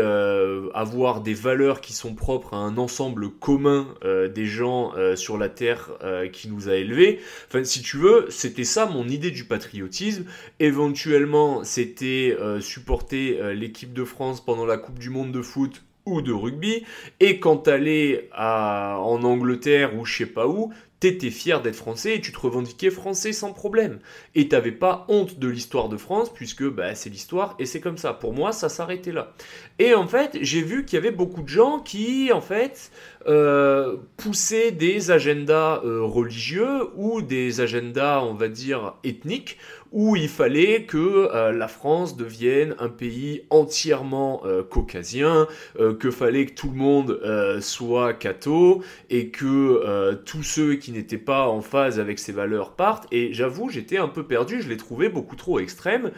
avoir 0.75 1.20
des 1.20 1.34
valeurs 1.34 1.80
qui 1.80 1.92
sont 1.92 2.14
propres 2.14 2.54
à 2.54 2.58
un 2.58 2.78
ensemble 2.78 3.30
commun 3.30 3.88
des 4.04 4.46
gens 4.46 4.92
sur 5.16 5.38
la 5.38 5.48
terre 5.48 5.90
qui 6.32 6.48
nous 6.48 6.69
a 6.69 6.75
élevés. 6.75 7.20
Enfin, 7.48 7.64
si 7.64 7.82
tu 7.82 7.96
veux, 7.96 8.26
c'était 8.28 8.64
ça 8.69 8.87
mon 8.87 9.09
idée 9.09 9.31
du 9.31 9.44
patriotisme. 9.44 10.25
Éventuellement, 10.61 11.65
c'était 11.65 12.37
euh, 12.38 12.61
supporter 12.61 13.41
euh, 13.41 13.55
l'équipe 13.55 13.93
de 13.93 14.05
France 14.05 14.44
pendant 14.44 14.67
la 14.67 14.76
Coupe 14.76 14.99
du 14.99 15.11
Monde 15.11 15.32
de 15.32 15.43
foot 15.43 15.82
ou 16.06 16.23
de 16.23 16.32
rugby. 16.32 16.85
Et 17.20 17.41
quand 17.41 17.56
t'allais 17.56 18.31
en 18.35 19.23
Angleterre 19.25 19.99
ou 19.99 20.06
je 20.06 20.19
sais 20.19 20.26
pas 20.26 20.47
où, 20.47 20.73
t'étais 21.00 21.31
fier 21.31 21.62
d'être 21.62 21.77
français 21.77 22.17
et 22.17 22.21
tu 22.21 22.33
te 22.33 22.39
revendiquais 22.39 22.91
français 22.91 23.33
sans 23.33 23.53
problème. 23.53 24.00
Et 24.35 24.49
t'avais 24.49 24.73
pas 24.73 25.05
honte 25.09 25.39
de 25.39 25.49
l'histoire 25.49 25.89
de 25.89 25.97
France 25.97 26.33
puisque 26.33 26.65
bah, 26.65 26.95
c'est 26.95 27.11
l'histoire 27.11 27.55
et 27.59 27.67
c'est 27.67 27.81
comme 27.81 27.99
ça. 27.99 28.12
Pour 28.12 28.33
moi, 28.33 28.53
ça 28.53 28.69
s'arrêtait 28.69 29.12
là. 29.12 29.33
Et 29.79 29.95
en 29.95 30.06
fait, 30.06 30.39
j'ai 30.41 30.62
vu 30.62 30.85
qu'il 30.85 30.97
y 30.97 30.99
avait 30.99 31.11
beaucoup 31.11 31.43
de 31.43 31.49
gens 31.49 31.79
qui, 31.79 32.33
en 32.33 32.41
fait, 32.41 32.91
euh, 33.27 33.97
poussaient 34.17 34.73
des 34.73 35.11
agendas 35.11 35.83
euh, 35.85 36.03
religieux 36.03 36.89
ou 36.97 37.23
des 37.23 37.61
agendas, 37.61 38.21
on 38.21 38.35
va 38.35 38.49
dire, 38.49 38.95
ethniques 39.05 39.59
où 39.93 40.17
il 40.17 40.29
fallait 40.29 40.85
que 40.85 41.29
euh, 41.35 41.52
la 41.52 41.69
France 41.69 42.17
devienne 42.17 42.75
un 42.79 42.88
pays 42.88 43.43
entièrement 43.50 44.43
euh, 44.44 44.62
caucasien, 44.62 45.46
euh, 45.79 45.94
que 45.94 46.11
fallait 46.11 46.46
que 46.46 46.55
tout 46.55 46.70
le 46.70 46.76
monde 46.76 47.20
soit 47.61 48.14
catho 48.14 48.82
et 49.11 49.31
que 49.31 50.14
tous 50.25 50.43
ceux 50.43 50.75
qui 50.75 50.93
n'étaient 50.93 51.19
pas 51.19 51.49
en 51.49 51.61
phase 51.61 51.99
avec 51.99 52.19
ces 52.19 52.32
valeurs 52.32 52.73
partent. 52.73 53.06
Et 53.12 53.32
j'avoue, 53.32 53.69
j'étais 53.70 53.99
un 53.99 54.08
peu 54.08 54.25
perdu, 54.25 54.62
je 54.62 54.69
les 54.69 54.76
trouvais 54.76 55.09
beaucoup 55.09 55.37
trop 55.37 55.59
extrêmes 55.59 56.11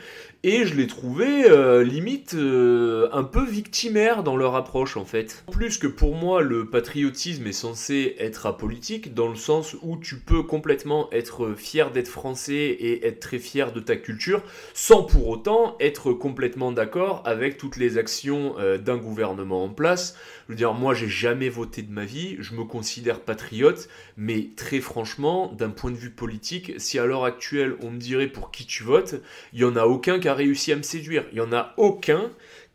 et 0.43 0.65
je 0.65 0.75
les 0.75 0.87
trouvais 0.87 1.85
limite 1.85 2.35
un 2.35 3.25
peu 3.25 3.45
victimaires 3.45 4.23
dans 4.23 4.37
leur 4.37 4.55
approche 4.55 4.97
en 4.97 5.05
fait. 5.05 5.45
Plus 5.51 5.79
que 5.79 5.87
pour 5.87 6.15
moi, 6.15 6.43
le 6.43 6.67
patriotisme 6.67 7.47
est 7.47 7.53
censé 7.53 8.17
être 8.19 8.47
apolitique 8.47 9.15
dans 9.15 9.29
le 9.29 9.37
sens 9.37 9.77
où 9.83 9.97
tu 9.97 10.17
peux 10.17 10.43
complètement 10.43 11.09
être 11.13 11.55
fier 11.55 11.91
d'être 11.91 12.09
français 12.09 12.55
et 12.55 13.07
être 13.07 13.21
très 13.21 13.39
fier 13.39 13.73
de 13.73 13.81
ta 13.81 13.97
culture, 13.97 14.43
sans 14.75 15.03
pour 15.03 15.29
autant 15.29 15.77
être 15.81 16.13
complètement 16.13 16.73
d'accord 16.73 17.23
avec 17.25 17.57
toutes 17.57 17.77
les 17.77 17.99
actions 17.99 18.55
euh, 18.59 18.79
d'un 18.79 18.97
gouvernement 18.97 19.65
en 19.65 19.69
place. 19.69 20.17
Je 20.47 20.53
veux 20.53 20.57
dire, 20.57 20.73
moi 20.73 20.95
j'ai 20.95 21.09
jamais 21.09 21.49
voté 21.49 21.83
de 21.83 21.93
ma 21.93 22.05
vie, 22.05 22.37
je 22.41 22.55
me 22.55 22.65
considère 22.65 23.21
patriote, 23.21 23.89
mais 24.17 24.51
très 24.57 24.81
franchement, 24.81 25.53
d'un 25.53 25.71
point 25.71 25.91
de 25.91 25.97
vue 25.97 26.11
politique, 26.11 26.73
si 26.79 26.99
à 26.99 27.07
l'heure 27.07 27.25
actuelle 27.25 27.77
on 27.83 27.91
me 27.91 27.99
dirait 27.99 28.27
pour 28.27 28.51
qui 28.51 28.67
tu 28.67 28.83
votes, 28.83 29.17
il 29.53 29.61
y 29.61 29.65
en 29.65 29.77
a 29.77 29.85
aucun 29.85 30.19
qui 30.19 30.29
a 30.31 30.35
réussi 30.35 30.73
à 30.73 30.77
me 30.77 30.83
séduire. 30.83 31.25
Il 31.33 31.39
y 31.39 31.41
en 31.41 31.53
a 31.53 31.75
aucun 31.77 32.31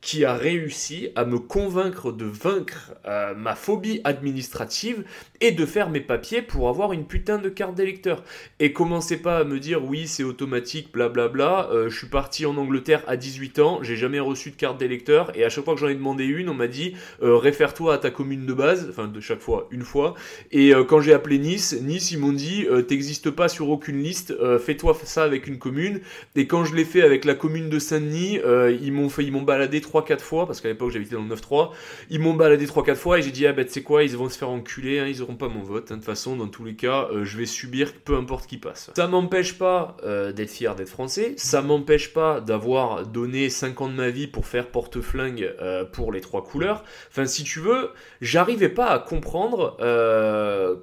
qui 0.06 0.24
a 0.24 0.36
réussi 0.36 1.10
à 1.16 1.26
me 1.26 1.40
convaincre 1.40 2.12
de 2.12 2.26
vaincre 2.26 2.94
euh, 3.08 3.34
ma 3.34 3.56
phobie 3.56 4.02
administrative 4.04 5.04
et 5.42 5.52
de 5.52 5.66
faire 5.66 5.90
mes 5.90 6.00
papiers 6.00 6.44
pour 6.44 6.70
avoir 6.70 6.94
une 6.94 7.08
putain 7.08 7.40
de 7.40 7.50
carte 7.50 7.74
d'électeur. 7.74 8.24
Et 8.60 8.72
commencez 8.72 9.18
pas 9.18 9.40
à 9.40 9.44
me 9.44 9.60
dire 9.60 9.84
oui 9.84 10.08
c'est 10.08 10.24
automatique, 10.24 10.92
blablabla. 10.94 11.30
Bla 11.30 11.64
bla. 11.64 11.76
Euh, 11.76 11.90
je 11.90 11.98
suis 11.98 12.08
parti 12.08 12.46
en 12.46 12.56
Angleterre 12.58 13.04
à 13.08 13.18
18 13.18 13.60
ans, 13.60 13.80
j'ai 13.82 13.96
jamais 13.96 14.20
reçu 14.20 14.52
de 14.52 14.56
carte 14.56 14.78
d'électeur 14.78 15.36
et 15.36 15.44
à 15.44 15.50
chaque 15.50 15.66
fois 15.66 15.74
que 15.74 15.80
j'en 15.80 15.88
ai 15.88 15.96
demandé 15.96 16.26
une, 16.26 16.50
on 16.50 16.54
m'a 16.54 16.68
dit 16.68 16.94
euh, 17.24 17.38
réfère-toi 17.38 17.96
à 17.96 17.98
ta 17.98 18.12
commune 18.12 18.46
de 18.46 18.54
base, 18.54 18.88
enfin 18.90 19.08
de 19.08 19.20
chaque 19.20 19.42
fois 19.42 19.68
une 19.72 19.82
fois. 19.82 20.14
Et 20.52 20.72
quand 20.88 21.02
j'ai 21.02 21.14
appelé 21.14 21.40
Nice, 21.40 21.76
Nice 21.82 22.12
ils 22.12 22.20
m'ont 22.20 22.32
dit 22.32 22.68
t'existes 22.88 23.32
pas 23.32 23.48
sur 23.48 23.70
aucune 23.70 24.02
liste, 24.02 24.36
fais-toi 24.60 24.96
ça 25.04 25.24
avec 25.24 25.48
une 25.48 25.58
commune. 25.58 26.02
Et 26.36 26.48
quand 26.48 26.64
je 26.64 26.76
l'ai 26.76 26.86
fait 26.86 27.02
avec 27.02 27.26
la 27.26 27.34
commune 27.34 27.70
de 27.70 27.80
Saint-Denis, 27.80 28.40
ils 28.82 28.92
m'ont 28.92 29.10
ils 29.18 29.32
m'ont 29.32 29.42
baladé 29.42 29.82
trois 29.82 29.95
3-4 29.96 30.20
fois, 30.20 30.46
parce 30.46 30.62
qu'à 30.62 30.68
l'époque 30.68 30.92
j'habitais 30.92 31.16
dans 31.16 31.24
le 31.24 31.36
9-3, 31.36 31.72
ils 32.10 32.20
m'ont 32.20 32.34
baladé 32.34 32.66
3-4 32.66 32.96
fois 32.96 33.20
et 33.20 33.22
j'ai 33.22 33.32
dit, 33.32 33.48
ah 33.48 33.54
ben 33.54 33.66
tu 33.66 33.72
sais 33.72 33.84
quoi, 33.84 34.04
ils 34.04 34.16
vont 34.16 34.30
se 34.30 34.38
faire 34.38 34.50
enculer, 34.50 35.00
hein, 35.00 35.08
ils 35.08 35.22
auront 35.22 35.36
pas 35.36 35.48
mon 35.48 35.62
vote. 35.62 35.92
Hein. 35.92 35.96
De 35.96 36.00
toute 36.00 36.06
façon, 36.06 36.36
dans 36.36 36.48
tous 36.48 36.64
les 36.64 36.76
cas, 36.76 37.08
euh, 37.12 37.24
je 37.24 37.38
vais 37.38 37.46
subir 37.46 37.94
peu 38.04 38.16
importe 38.16 38.48
qui 38.48 38.58
passe. 38.58 38.92
Ça 38.96 39.08
m'empêche 39.08 39.58
pas 39.58 39.98
euh, 40.04 40.32
d'être 40.32 40.52
fier 40.52 40.76
d'être 40.76 40.90
français, 40.90 41.34
ça 41.38 41.62
m'empêche 41.62 42.14
pas 42.14 42.42
d'avoir 42.42 43.06
donné 43.06 43.50
5 43.50 43.82
ans 43.82 43.90
de 43.90 43.94
ma 43.94 44.10
vie 44.10 44.28
pour 44.28 44.46
faire 44.46 44.68
porte-flingue 44.68 45.54
euh, 45.62 45.86
pour 45.86 46.12
les 46.12 46.22
trois 46.22 46.44
couleurs. 46.44 46.84
Enfin, 47.10 47.26
si 47.26 47.44
tu 47.44 47.60
veux, 47.60 47.92
j'arrivais 48.22 48.70
pas 48.70 48.88
à 48.88 49.00
comprendre 49.00 49.78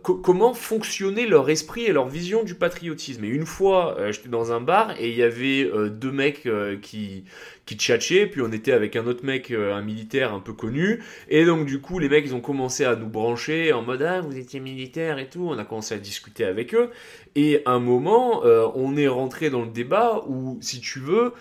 comment 0.02 0.54
fonctionnait 0.54 1.26
leur 1.26 1.50
esprit 1.50 1.84
et 1.84 1.92
leur 1.92 2.08
vision 2.08 2.44
du 2.44 2.54
patriotisme. 2.54 3.24
Et 3.24 3.28
une 3.28 3.46
fois, 3.46 3.96
j'étais 4.10 4.28
dans 4.28 4.52
un 4.52 4.60
bar 4.60 4.92
et 4.98 5.10
il 5.10 5.16
y 5.16 5.22
avait 5.22 5.70
deux 5.90 6.12
mecs 6.12 6.48
qui 6.82 7.24
qui 7.66 7.76
tchatchaient, 7.76 8.26
puis 8.26 8.42
on 8.42 8.50
était 8.50 8.72
avec 8.72 8.96
un 8.96 9.06
autre 9.06 9.24
mec, 9.24 9.50
un 9.50 9.82
militaire 9.82 10.34
un 10.34 10.40
peu 10.40 10.52
connu, 10.52 11.02
et 11.28 11.44
donc 11.44 11.66
du 11.66 11.80
coup 11.80 11.98
les 11.98 12.08
mecs 12.08 12.24
ils 12.26 12.34
ont 12.34 12.40
commencé 12.40 12.84
à 12.84 12.96
nous 12.96 13.08
brancher 13.08 13.72
en 13.72 13.82
mode 13.82 14.02
ah 14.02 14.20
vous 14.20 14.36
étiez 14.36 14.60
militaire 14.60 15.18
et 15.18 15.28
tout, 15.28 15.46
on 15.48 15.58
a 15.58 15.64
commencé 15.64 15.94
à 15.94 15.98
discuter 15.98 16.44
avec 16.44 16.74
eux, 16.74 16.90
et 17.34 17.62
à 17.64 17.72
un 17.72 17.78
moment 17.78 18.44
euh, 18.44 18.66
on 18.74 18.96
est 18.96 19.08
rentré 19.08 19.48
dans 19.50 19.62
le 19.62 19.70
débat 19.70 20.22
où 20.26 20.58
si 20.60 20.80
tu 20.80 20.98
veux 20.98 21.32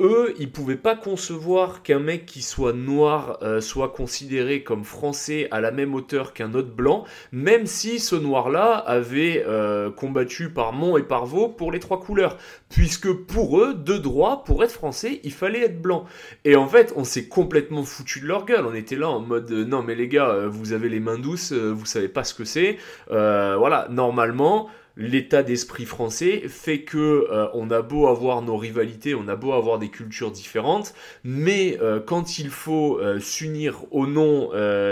eux, 0.00 0.34
ils 0.38 0.50
pouvaient 0.50 0.76
pas 0.76 0.96
concevoir 0.96 1.82
qu'un 1.82 1.98
mec 1.98 2.26
qui 2.26 2.42
soit 2.42 2.72
noir 2.72 3.38
euh, 3.42 3.60
soit 3.60 3.90
considéré 3.90 4.62
comme 4.62 4.84
français 4.84 5.48
à 5.50 5.60
la 5.60 5.70
même 5.70 5.94
hauteur 5.94 6.32
qu'un 6.32 6.54
autre 6.54 6.74
blanc, 6.74 7.04
même 7.32 7.66
si 7.66 7.98
ce 7.98 8.16
noir-là 8.16 8.74
avait 8.74 9.44
euh, 9.46 9.90
combattu 9.90 10.50
par 10.50 10.72
Mont 10.72 10.96
et 10.96 11.02
par 11.02 11.26
Vaux 11.26 11.48
pour 11.48 11.72
les 11.72 11.78
trois 11.78 12.00
couleurs. 12.00 12.38
Puisque 12.68 13.12
pour 13.12 13.60
eux, 13.60 13.74
de 13.74 13.96
droit, 13.96 14.44
pour 14.44 14.64
être 14.64 14.72
français, 14.72 15.20
il 15.24 15.32
fallait 15.32 15.62
être 15.62 15.80
blanc. 15.80 16.04
Et 16.44 16.56
en 16.56 16.66
fait, 16.66 16.92
on 16.96 17.04
s'est 17.04 17.26
complètement 17.26 17.82
foutu 17.82 18.20
de 18.20 18.26
leur 18.26 18.44
gueule. 18.44 18.66
On 18.66 18.74
était 18.74 18.96
là 18.96 19.08
en 19.08 19.20
mode 19.20 19.50
non 19.50 19.82
mais 19.82 19.94
les 19.94 20.08
gars, 20.08 20.46
vous 20.48 20.72
avez 20.72 20.88
les 20.88 21.00
mains 21.00 21.18
douces, 21.18 21.52
vous 21.52 21.86
savez 21.86 22.08
pas 22.08 22.24
ce 22.24 22.34
que 22.34 22.44
c'est. 22.44 22.78
voilà, 23.08 23.86
normalement 23.90 24.68
l'état 24.96 25.42
d'esprit 25.42 25.84
français 25.84 26.42
fait 26.48 26.82
que 26.82 27.26
euh, 27.30 27.48
on 27.54 27.70
a 27.70 27.82
beau 27.82 28.06
avoir 28.08 28.42
nos 28.42 28.56
rivalités, 28.56 29.14
on 29.14 29.28
a 29.28 29.36
beau 29.36 29.52
avoir 29.52 29.78
des 29.78 29.88
cultures 29.88 30.30
différentes, 30.30 30.94
mais 31.24 31.78
euh, 31.80 32.00
quand 32.00 32.38
il 32.38 32.50
faut 32.50 32.98
euh, 32.98 33.20
s'unir 33.20 33.84
au 33.90 34.06
nom 34.06 34.50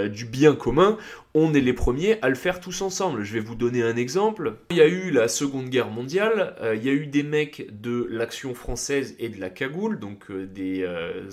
du 0.09 0.25
bien 0.25 0.55
commun, 0.55 0.97
on 1.35 1.55
est 1.55 1.61
les 1.61 1.73
premiers 1.73 2.19
à 2.23 2.29
le 2.29 2.35
faire 2.35 2.61
tous 2.61 2.83
ensemble. 2.83 3.23
Je 3.23 3.35
vais 3.35 3.41
vous 3.41 3.55
donner 3.55 3.83
un 3.83 3.97
exemple. 3.97 4.57
Il 4.71 4.77
y 4.77 4.81
a 4.81 4.87
eu 4.87 5.11
la 5.11 5.29
Seconde 5.29 5.69
Guerre 5.69 5.91
mondiale, 5.91 6.55
il 6.75 6.85
y 6.85 6.89
a 6.89 6.93
eu 6.93 7.07
des 7.07 7.23
mecs 7.23 7.67
de 7.81 8.07
l'Action 8.11 8.55
française 8.55 9.15
et 9.19 9.29
de 9.29 9.41
la 9.41 9.51
Cagoule, 9.51 9.99
donc 9.99 10.33
des 10.33 10.87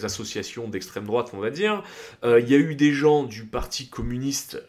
associations 0.04 0.68
d'extrême 0.68 1.06
droite, 1.06 1.32
on 1.34 1.40
va 1.40 1.50
dire. 1.50 1.84
il 2.24 2.50
y 2.50 2.56
a 2.56 2.58
eu 2.58 2.76
des 2.76 2.92
gens 2.92 3.24
du 3.24 3.46
Parti 3.46 3.90
communiste 3.90 4.62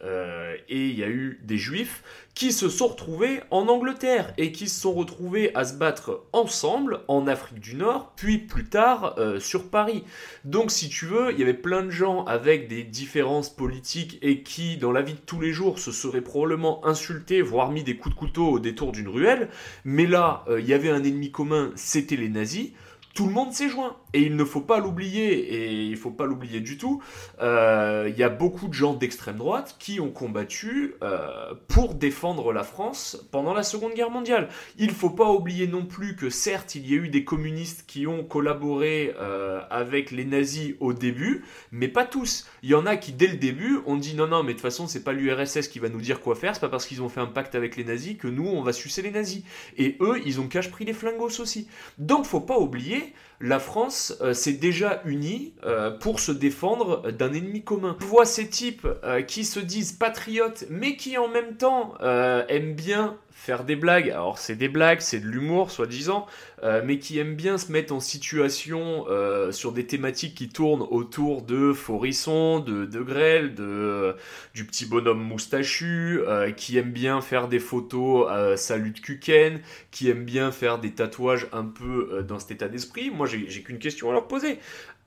et 0.69 0.85
il 0.87 0.97
y 0.97 1.03
a 1.03 1.09
eu 1.09 1.39
des 1.43 1.57
juifs 1.57 2.03
qui 2.37 2.51
se 2.51 2.69
sont 2.69 2.89
retrouvés 2.89 3.41
en 3.49 3.67
Angleterre 3.67 4.31
et 4.37 4.51
qui 4.51 4.69
se 4.69 4.79
sont 4.79 4.93
retrouvés 4.93 5.55
à 5.55 5.65
se 5.65 5.73
battre 5.73 6.25
ensemble 6.33 6.99
en 7.07 7.25
Afrique 7.25 7.59
du 7.59 7.73
Nord, 7.73 8.13
puis 8.15 8.37
plus 8.37 8.65
tard 8.65 9.15
euh, 9.17 9.39
sur 9.39 9.71
Paris. 9.71 10.03
Donc 10.45 10.69
si 10.69 10.87
tu 10.87 11.07
veux, 11.07 11.31
il 11.31 11.39
y 11.39 11.41
avait 11.41 11.55
plein 11.55 11.81
de 11.81 11.89
gens 11.89 12.25
avec 12.25 12.67
des 12.67 12.83
différences 12.83 13.49
politiques 13.49 14.19
et 14.21 14.43
qui, 14.43 14.77
dans 14.77 14.91
la 14.91 15.01
vie 15.01 15.16
tous 15.25 15.39
les 15.39 15.51
jours, 15.51 15.79
se 15.79 15.91
seraient 15.91 16.21
probablement 16.21 16.85
insultés, 16.85 17.41
voire 17.41 17.71
mis 17.71 17.83
des 17.83 17.97
coups 17.97 18.15
de 18.15 18.19
couteau 18.19 18.47
au 18.47 18.59
détour 18.59 18.91
d'une 18.91 19.07
ruelle. 19.07 19.49
Mais 19.85 20.05
là, 20.05 20.43
euh, 20.47 20.59
il 20.59 20.67
y 20.67 20.73
avait 20.73 20.89
un 20.89 21.03
ennemi 21.03 21.31
commun, 21.31 21.71
c'était 21.75 22.15
les 22.15 22.29
nazis 22.29 22.71
tout 23.17 23.25
le 23.25 23.33
monde 23.33 23.51
s'est 23.51 23.67
joint. 23.67 23.95
Et 24.13 24.21
il 24.21 24.35
ne 24.35 24.45
faut 24.45 24.61
pas 24.61 24.79
l'oublier, 24.79 25.33
et 25.33 25.85
il 25.85 25.91
ne 25.91 25.95
faut 25.95 26.11
pas 26.11 26.27
l'oublier 26.27 26.59
du 26.59 26.77
tout, 26.77 27.01
euh, 27.41 28.07
il 28.07 28.17
y 28.17 28.21
a 28.21 28.29
beaucoup 28.29 28.67
de 28.67 28.73
gens 28.73 28.93
d'extrême 28.93 29.37
droite 29.37 29.75
qui 29.79 29.99
ont 29.99 30.11
combattu 30.11 30.93
euh, 31.01 31.53
pour 31.67 31.95
défendre 31.95 32.53
la 32.53 32.63
France 32.63 33.27
pendant 33.31 33.55
la 33.55 33.63
Seconde 33.63 33.95
Guerre 33.95 34.11
mondiale. 34.11 34.49
Il 34.77 34.89
ne 34.89 34.93
faut 34.93 35.09
pas 35.09 35.31
oublier 35.31 35.65
non 35.65 35.83
plus 35.83 36.15
que 36.15 36.29
certes, 36.29 36.75
il 36.75 36.87
y 36.87 36.93
a 36.93 36.97
eu 36.97 37.09
des 37.09 37.23
communistes 37.23 37.85
qui 37.87 38.05
ont 38.05 38.23
collaboré 38.23 39.15
euh, 39.19 39.61
avec 39.71 40.11
les 40.11 40.25
nazis 40.25 40.75
au 40.79 40.93
début, 40.93 41.43
mais 41.71 41.87
pas 41.87 42.05
tous. 42.05 42.47
Il 42.67 42.71
y 42.71 42.75
en 42.75 42.85
a 42.85 42.97
qui, 42.97 43.13
dès 43.13 43.27
le 43.27 43.37
début, 43.37 43.79
ont 43.85 43.95
dit 43.95 44.13
non, 44.13 44.27
non, 44.27 44.43
mais 44.43 44.49
de 44.49 44.57
toute 44.57 44.61
façon, 44.61 44.87
c'est 44.87 45.05
pas 45.05 45.13
l'URSS 45.13 45.69
qui 45.69 45.79
va 45.79 45.87
nous 45.87 46.01
dire 46.01 46.19
quoi 46.19 46.35
faire, 46.35 46.53
c'est 46.53 46.59
pas 46.59 46.67
parce 46.67 46.85
qu'ils 46.85 47.01
ont 47.01 47.07
fait 47.07 47.21
un 47.21 47.25
pacte 47.25 47.55
avec 47.55 47.77
les 47.77 47.85
nazis 47.85 48.17
que 48.17 48.27
nous, 48.27 48.45
on 48.45 48.61
va 48.61 48.73
sucer 48.73 49.01
les 49.01 49.09
nazis. 49.09 49.43
Et 49.77 49.95
eux, 50.01 50.19
ils 50.25 50.41
ont 50.41 50.49
cache 50.49 50.69
pris 50.69 50.83
les 50.83 50.91
flingos 50.91 51.39
aussi. 51.39 51.69
Donc, 51.97 52.25
faut 52.25 52.41
pas 52.41 52.57
oublier 52.57 53.13
la 53.39 53.59
France 53.59 54.17
euh, 54.21 54.33
s'est 54.33 54.53
déjà 54.53 55.01
unie 55.05 55.53
euh, 55.63 55.91
pour 55.91 56.19
se 56.19 56.31
défendre 56.31 57.11
d'un 57.11 57.33
ennemi 57.33 57.63
commun. 57.63 57.95
Je 57.99 58.05
vois 58.05 58.25
ces 58.25 58.49
types 58.49 58.87
euh, 59.03 59.21
qui 59.21 59.45
se 59.45 59.59
disent 59.59 59.93
patriotes, 59.93 60.65
mais 60.69 60.95
qui 60.97 61.17
en 61.17 61.27
même 61.27 61.55
temps 61.55 61.93
aiment 62.01 62.73
bien 62.73 63.17
faire 63.47 63.63
des 63.63 63.77
blagues. 63.77 64.09
Alors 64.09 64.37
c'est 64.39 64.57
des 64.57 64.67
blagues, 64.67 64.99
c'est 64.99 65.21
de 65.21 65.25
l'humour, 65.25 65.71
soi-disant, 65.71 66.25
euh, 66.63 66.81
mais 66.83 66.99
qui 66.99 67.17
aiment 67.17 67.35
bien 67.35 67.57
se 67.57 67.71
mettre 67.71 67.93
en 67.93 68.01
situation 68.01 69.05
euh, 69.07 69.53
sur 69.53 69.71
des 69.71 69.87
thématiques 69.87 70.35
qui 70.35 70.49
tournent 70.49 70.85
autour 70.91 71.43
de 71.43 71.71
Forisson, 71.71 72.59
de, 72.59 72.83
de 72.83 72.99
Grêle, 72.99 73.55
de, 73.55 74.17
du 74.53 74.65
petit 74.65 74.85
bonhomme 74.85 75.23
moustachu, 75.23 76.19
euh, 76.27 76.51
qui 76.51 76.77
aiment 76.77 76.91
bien 76.91 77.21
faire 77.21 77.47
des 77.47 77.59
photos 77.59 78.29
à 78.29 78.57
salut 78.57 78.91
de 78.91 78.99
Kuken, 78.99 79.61
qui 79.91 80.09
aiment 80.09 80.25
bien 80.25 80.51
faire 80.51 80.77
des 80.77 80.91
tatouages 80.91 81.47
un 81.53 81.63
peu 81.63 82.25
dans 82.27 82.39
cet 82.39 82.51
état 82.51 82.67
d'esprit. 82.67 83.11
Moi 83.11 83.27
j'ai 83.27 83.63
qu'une 83.63 83.79
question 83.79 84.09
à 84.09 84.13
leur 84.13 84.27
poser 84.27 84.59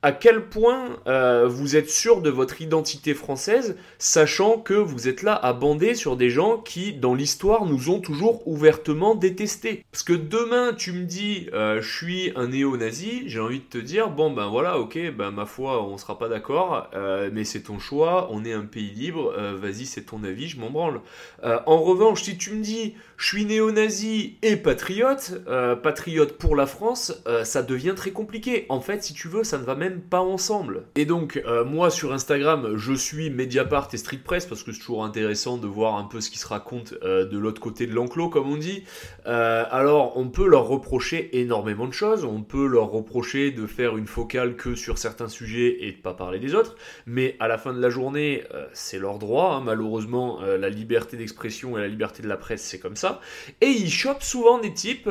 à 0.03 0.13
quel 0.13 0.47
point 0.47 0.99
euh, 1.07 1.47
vous 1.47 1.77
êtes 1.77 1.91
sûr 1.91 2.23
de 2.23 2.31
votre 2.31 2.63
identité 2.63 3.13
française, 3.13 3.77
sachant 3.99 4.59
que 4.59 4.73
vous 4.73 5.09
êtes 5.09 5.23
là 5.23 5.35
à 5.35 5.53
bander 5.53 5.95
sur 5.95 6.17
des 6.17 6.31
gens 6.31 6.57
qui, 6.57 6.95
dans 6.95 7.15
l'histoire, 7.15 7.67
nous 7.67 7.91
ont 7.91 8.01
toujours 8.01 8.47
ouvertement 8.49 9.15
détestés. 9.15 9.85
Parce 9.93 10.03
que 10.03 10.15
demain, 10.15 10.73
tu 10.73 10.93
me 10.93 11.05
dis, 11.05 11.49
euh, 11.53 11.83
je 11.83 11.97
suis 11.97 12.33
un 12.35 12.49
néo-nazi, 12.49 13.25
j'ai 13.27 13.41
envie 13.41 13.59
de 13.59 13.65
te 13.65 13.79
dire, 13.79 14.09
bon 14.09 14.31
ben 14.31 14.49
voilà, 14.49 14.79
ok, 14.79 14.99
ben 15.17 15.31
ma 15.31 15.45
foi, 15.45 15.83
on 15.85 15.99
sera 15.99 16.19
pas 16.19 16.29
d'accord, 16.29 16.89
euh, 16.95 17.29
mais 17.33 17.45
c'est 17.45 17.63
ton 17.63 17.79
choix, 17.79 18.29
on 18.31 18.45
est 18.45 18.55
un 18.55 18.65
pays 18.65 18.91
libre, 18.91 19.35
vas-y, 19.61 19.85
c'est 19.85 20.03
ton 20.03 20.25
avis, 20.25 20.49
je 20.49 20.59
m'en 20.59 20.71
branle. 20.71 21.01
en 21.43 21.83
revanche, 21.83 22.23
si 22.23 22.39
tu 22.39 22.53
me 22.53 22.63
dis, 22.63 22.95
je 23.17 23.27
suis 23.27 23.45
néo-nazi 23.45 24.37
et 24.43 24.57
patriote, 24.57 25.43
patriote 25.83 26.39
pour 26.39 26.57
la 26.57 26.67
France, 26.67 27.23
ça 27.45 27.63
devient 27.63 27.95
très 27.95 28.11
compliqué. 28.11 28.67
En 28.69 28.81
fait, 28.81 29.03
si 29.03 29.13
tu 29.13 29.29
veux, 29.29 29.45
ça 29.45 29.59
ne 29.59 29.65
va 29.65 29.75
même 29.75 29.90
pas 29.99 30.21
ensemble. 30.21 30.85
Et 30.95 31.05
donc, 31.05 31.43
euh, 31.47 31.65
moi 31.65 31.91
sur 31.91 32.13
Instagram, 32.13 32.77
je 32.77 32.93
suis 32.93 33.31
Mediapart 33.31 33.89
et 33.93 33.97
Street 33.97 34.21
Press 34.23 34.47
parce 34.47 34.63
que 34.63 34.73
c'est 34.73 34.79
toujours 34.81 35.05
intéressant 35.05 35.57
de 35.57 35.67
voir 35.67 35.97
un 35.97 36.05
peu 36.05 36.21
ce 36.21 36.31
qui 36.31 36.39
se 36.39 36.47
raconte 36.47 36.95
euh, 37.03 37.27
de 37.27 37.39
l'autre 37.39 37.61
côté 37.61 37.87
de 37.87 37.93
l'enclos, 37.93 38.29
comme 38.29 38.51
on 38.51 38.57
dit. 38.57 38.85
Euh, 39.27 39.65
alors, 39.71 40.17
on 40.17 40.29
peut 40.29 40.47
leur 40.47 40.67
reprocher 40.67 41.41
énormément 41.41 41.87
de 41.87 41.93
choses. 41.93 42.25
On 42.25 42.43
peut 42.43 42.67
leur 42.67 42.91
reprocher 42.91 43.51
de 43.51 43.67
faire 43.67 43.97
une 43.97 44.07
focale 44.07 44.57
que 44.57 44.75
sur 44.75 44.99
certains 44.99 45.29
sujets 45.29 45.85
et 45.85 45.93
de 45.93 45.97
pas 45.97 46.15
parler 46.15 46.39
des 46.39 46.55
autres. 46.55 46.77
Mais 47.07 47.37
à 47.41 47.49
la 47.49 47.59
fin 47.59 47.73
de 47.73 47.81
la 47.81 47.91
journée, 47.91 48.45
c'est 48.73 48.99
leur 48.99 49.19
droit. 49.19 49.55
Hein. 49.55 49.63
Malheureusement, 49.65 50.41
la 50.43 50.69
liberté 50.69 51.17
d'expression 51.17 51.77
et 51.77 51.81
la 51.81 51.89
liberté 51.89 52.23
de 52.23 52.29
la 52.29 52.37
presse, 52.37 52.63
c'est 52.63 52.79
comme 52.79 52.97
ça. 52.97 53.21
Et 53.61 53.69
ils 53.69 53.91
chopent 53.91 54.23
souvent 54.23 54.59
des 54.59 54.73
types 54.73 55.09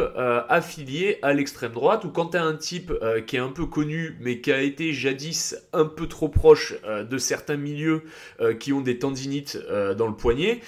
affiliés 0.50 1.18
à 1.22 1.34
l'extrême 1.34 1.72
droite 1.72 2.06
ou 2.06 2.10
quand 2.10 2.28
t'as 2.28 2.44
un 2.44 2.56
type 2.56 2.94
qui 3.28 3.36
est 3.36 3.40
un 3.40 3.50
peu 3.50 3.66
connu 3.66 4.18
mais 4.20 4.42
qui 4.42 4.52
a 4.52 4.62
jadis 4.92 5.56
un 5.74 5.86
peu 5.86 6.08
trop 6.08 6.30
proche 6.30 6.76
euh, 6.86 7.04
de 7.04 7.18
certains 7.18 7.58
milieux 7.58 8.04
euh, 8.42 8.54
qui 8.54 8.74
ont 8.74 8.82
des 8.82 9.00
tendinites 9.00 9.58
euh, 9.70 9.94
dans 9.94 10.08
le 10.08 10.16
poignet, 10.16 10.62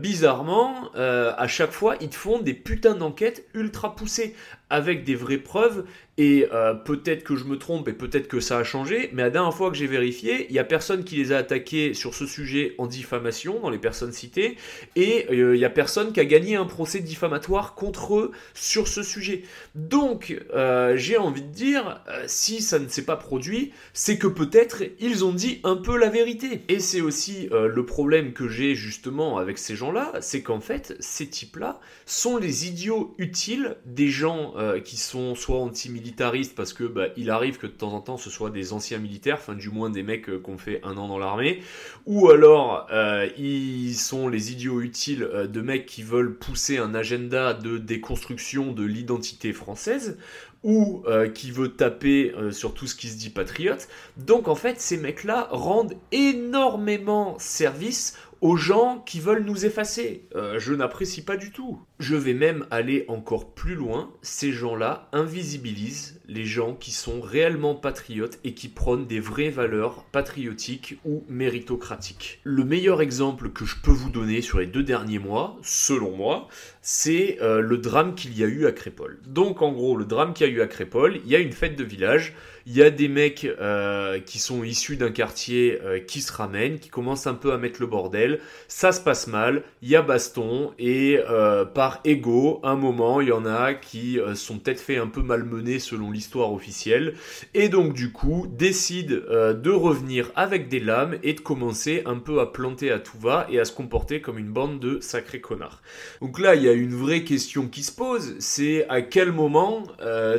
bizarrement, 0.00 0.90
à 0.94 1.46
chaque 1.46 1.72
fois, 1.72 1.96
ils 2.00 2.08
te 2.08 2.14
font 2.14 2.40
des 2.40 2.54
putains 2.54 2.94
d'enquêtes 2.94 3.46
ultra 3.54 3.94
poussées 3.94 4.34
avec 4.72 5.04
des 5.04 5.14
vraies 5.14 5.36
preuves 5.36 5.84
et 6.18 6.46
euh, 6.52 6.74
peut-être 6.74 7.24
que 7.24 7.36
je 7.36 7.44
me 7.44 7.56
trompe 7.56 7.88
et 7.88 7.94
peut-être 7.94 8.28
que 8.28 8.38
ça 8.38 8.58
a 8.58 8.64
changé, 8.64 9.08
mais 9.14 9.22
la 9.22 9.30
dernière 9.30 9.54
fois 9.54 9.70
que 9.70 9.76
j'ai 9.76 9.86
vérifié, 9.86 10.46
il 10.48 10.52
n'y 10.52 10.58
a 10.58 10.64
personne 10.64 11.04
qui 11.04 11.16
les 11.16 11.32
a 11.32 11.38
attaqués 11.38 11.94
sur 11.94 12.14
ce 12.14 12.26
sujet 12.26 12.74
en 12.76 12.86
diffamation 12.86 13.60
dans 13.60 13.70
les 13.70 13.78
personnes 13.78 14.12
citées, 14.12 14.58
et 14.94 15.26
euh, 15.30 15.54
il 15.54 15.58
n'y 15.58 15.64
a 15.64 15.70
personne 15.70 16.12
qui 16.12 16.20
a 16.20 16.26
gagné 16.26 16.56
un 16.56 16.66
procès 16.66 17.00
diffamatoire 17.00 17.74
contre 17.74 18.18
eux 18.18 18.32
sur 18.52 18.88
ce 18.88 19.02
sujet. 19.02 19.42
Donc, 19.74 20.38
euh, 20.52 20.96
j'ai 20.96 21.16
envie 21.16 21.42
de 21.42 21.52
dire, 21.52 22.02
si 22.26 22.60
ça 22.60 22.78
ne 22.78 22.88
s'est 22.88 23.06
pas 23.06 23.16
produit, 23.16 23.72
c'est 23.94 24.18
que 24.18 24.26
peut-être 24.26 24.82
ils 25.00 25.24
ont 25.24 25.32
dit 25.32 25.60
un 25.64 25.76
peu 25.76 25.96
la 25.96 26.10
vérité. 26.10 26.62
Et 26.68 26.78
c'est 26.78 27.00
aussi 27.00 27.48
le 27.50 27.86
problème 27.86 28.32
que 28.32 28.48
j'ai 28.48 28.74
justement 28.74 29.38
avec 29.38 29.58
ces 29.58 29.76
gens-là, 29.76 30.12
c'est 30.20 30.42
qu'en 30.42 30.60
fait, 30.60 30.94
ces 31.00 31.26
types-là 31.26 31.80
sont 32.04 32.36
les 32.36 32.66
idiots 32.66 33.14
utiles 33.18 33.76
des 33.86 34.08
gens 34.08 34.54
qui 34.84 34.96
sont 34.96 35.34
soit 35.34 35.58
anti 35.58 35.90
militaristes 35.90 36.54
parce 36.54 36.72
que 36.72 36.84
bah, 36.84 37.06
il 37.16 37.30
arrive 37.30 37.58
que 37.58 37.66
de 37.66 37.72
temps 37.72 37.92
en 37.92 38.00
temps 38.00 38.16
ce 38.16 38.30
soit 38.30 38.50
des 38.50 38.72
anciens 38.72 38.98
militaires, 38.98 39.38
enfin 39.40 39.54
du 39.54 39.70
moins 39.70 39.90
des 39.90 40.02
mecs 40.02 40.28
euh, 40.28 40.40
qui 40.42 40.50
ont 40.50 40.58
fait 40.58 40.80
un 40.84 40.96
an 40.96 41.08
dans 41.08 41.18
l'armée, 41.18 41.62
ou 42.06 42.30
alors 42.30 42.86
euh, 42.92 43.28
ils 43.38 43.94
sont 43.94 44.28
les 44.28 44.52
idiots 44.52 44.80
utiles 44.80 45.22
euh, 45.22 45.46
de 45.46 45.60
mecs 45.60 45.86
qui 45.86 46.02
veulent 46.02 46.36
pousser 46.36 46.78
un 46.78 46.94
agenda 46.94 47.54
de 47.54 47.78
déconstruction 47.78 48.72
de 48.72 48.84
l'identité 48.84 49.52
française 49.52 50.18
ou 50.62 51.02
euh, 51.06 51.28
qui 51.28 51.50
veut 51.50 51.72
taper 51.72 52.32
euh, 52.36 52.52
sur 52.52 52.74
tout 52.74 52.86
ce 52.86 52.94
qui 52.94 53.08
se 53.08 53.16
dit 53.16 53.30
patriote. 53.30 53.88
Donc 54.16 54.48
en 54.48 54.54
fait, 54.54 54.80
ces 54.80 54.96
mecs-là 54.96 55.48
rendent 55.50 55.94
énormément 56.12 57.36
service 57.38 58.16
aux 58.40 58.56
gens 58.56 59.02
qui 59.06 59.20
veulent 59.20 59.44
nous 59.44 59.64
effacer. 59.64 60.26
Euh, 60.34 60.58
je 60.58 60.74
n'apprécie 60.74 61.24
pas 61.24 61.36
du 61.36 61.52
tout. 61.52 61.80
Je 62.02 62.16
vais 62.16 62.34
même 62.34 62.66
aller 62.72 63.04
encore 63.06 63.54
plus 63.54 63.76
loin. 63.76 64.10
Ces 64.22 64.50
gens-là 64.50 65.08
invisibilisent 65.12 66.20
les 66.26 66.44
gens 66.44 66.74
qui 66.74 66.90
sont 66.90 67.20
réellement 67.20 67.76
patriotes 67.76 68.40
et 68.42 68.54
qui 68.54 68.66
prônent 68.66 69.06
des 69.06 69.20
vraies 69.20 69.50
valeurs 69.50 70.02
patriotiques 70.10 70.98
ou 71.04 71.22
méritocratiques. 71.28 72.40
Le 72.42 72.64
meilleur 72.64 73.02
exemple 73.02 73.50
que 73.50 73.64
je 73.64 73.76
peux 73.80 73.92
vous 73.92 74.10
donner 74.10 74.42
sur 74.42 74.58
les 74.58 74.66
deux 74.66 74.82
derniers 74.82 75.20
mois, 75.20 75.56
selon 75.62 76.10
moi, 76.16 76.48
c'est 76.80 77.38
euh, 77.40 77.60
le 77.60 77.78
drame 77.78 78.16
qu'il 78.16 78.36
y 78.36 78.42
a 78.42 78.48
eu 78.48 78.66
à 78.66 78.72
Crépole. 78.72 79.20
Donc 79.28 79.62
en 79.62 79.70
gros, 79.70 79.96
le 79.96 80.04
drame 80.04 80.34
qu'il 80.34 80.48
y 80.48 80.50
a 80.50 80.52
eu 80.52 80.60
à 80.60 80.66
Crépole, 80.66 81.20
il 81.24 81.30
y 81.30 81.36
a 81.36 81.38
une 81.38 81.52
fête 81.52 81.76
de 81.76 81.84
village 81.84 82.34
il 82.66 82.76
y 82.76 82.82
a 82.82 82.90
des 82.90 83.08
mecs 83.08 83.44
euh, 83.44 84.20
qui 84.20 84.38
sont 84.38 84.62
issus 84.62 84.96
d'un 84.96 85.10
quartier 85.10 85.80
euh, 85.82 85.98
qui 85.98 86.20
se 86.20 86.32
ramènent, 86.32 86.78
qui 86.78 86.88
commencent 86.88 87.26
un 87.26 87.34
peu 87.34 87.52
à 87.52 87.58
mettre 87.58 87.80
le 87.80 87.86
bordel. 87.86 88.40
Ça 88.68 88.92
se 88.92 89.00
passe 89.00 89.26
mal, 89.26 89.62
il 89.82 89.88
y 89.88 89.96
a 89.96 90.02
baston 90.02 90.72
et 90.78 91.20
euh, 91.28 91.64
par 91.92 92.00
ego, 92.04 92.60
un 92.62 92.76
moment, 92.76 93.20
il 93.20 93.28
y 93.28 93.32
en 93.32 93.44
a 93.44 93.74
qui 93.74 94.18
sont 94.34 94.58
peut-être 94.58 94.80
fait 94.80 94.96
un 94.96 95.08
peu 95.08 95.20
malmenés 95.20 95.78
selon 95.78 96.10
l'histoire 96.10 96.52
officielle 96.52 97.14
et 97.52 97.68
donc 97.68 97.92
du 97.92 98.12
coup 98.12 98.46
décident 98.48 99.16
de 99.16 99.70
revenir 99.70 100.30
avec 100.34 100.68
des 100.68 100.80
lames 100.80 101.18
et 101.22 101.34
de 101.34 101.40
commencer 101.40 102.02
un 102.06 102.16
peu 102.16 102.40
à 102.40 102.46
planter 102.46 102.90
à 102.90 102.98
tout 102.98 103.18
va 103.18 103.46
et 103.50 103.58
à 103.58 103.64
se 103.64 103.72
comporter 103.72 104.20
comme 104.20 104.38
une 104.38 104.50
bande 104.52 104.80
de 104.80 105.00
sacrés 105.00 105.40
connards. 105.40 105.82
Donc 106.20 106.38
là, 106.38 106.54
il 106.54 106.62
y 106.62 106.68
a 106.68 106.72
une 106.72 106.94
vraie 106.94 107.24
question 107.24 107.68
qui 107.68 107.82
se 107.82 107.92
pose, 107.92 108.36
c'est 108.38 108.88
à 108.88 109.02
quel 109.02 109.32
moment 109.32 109.82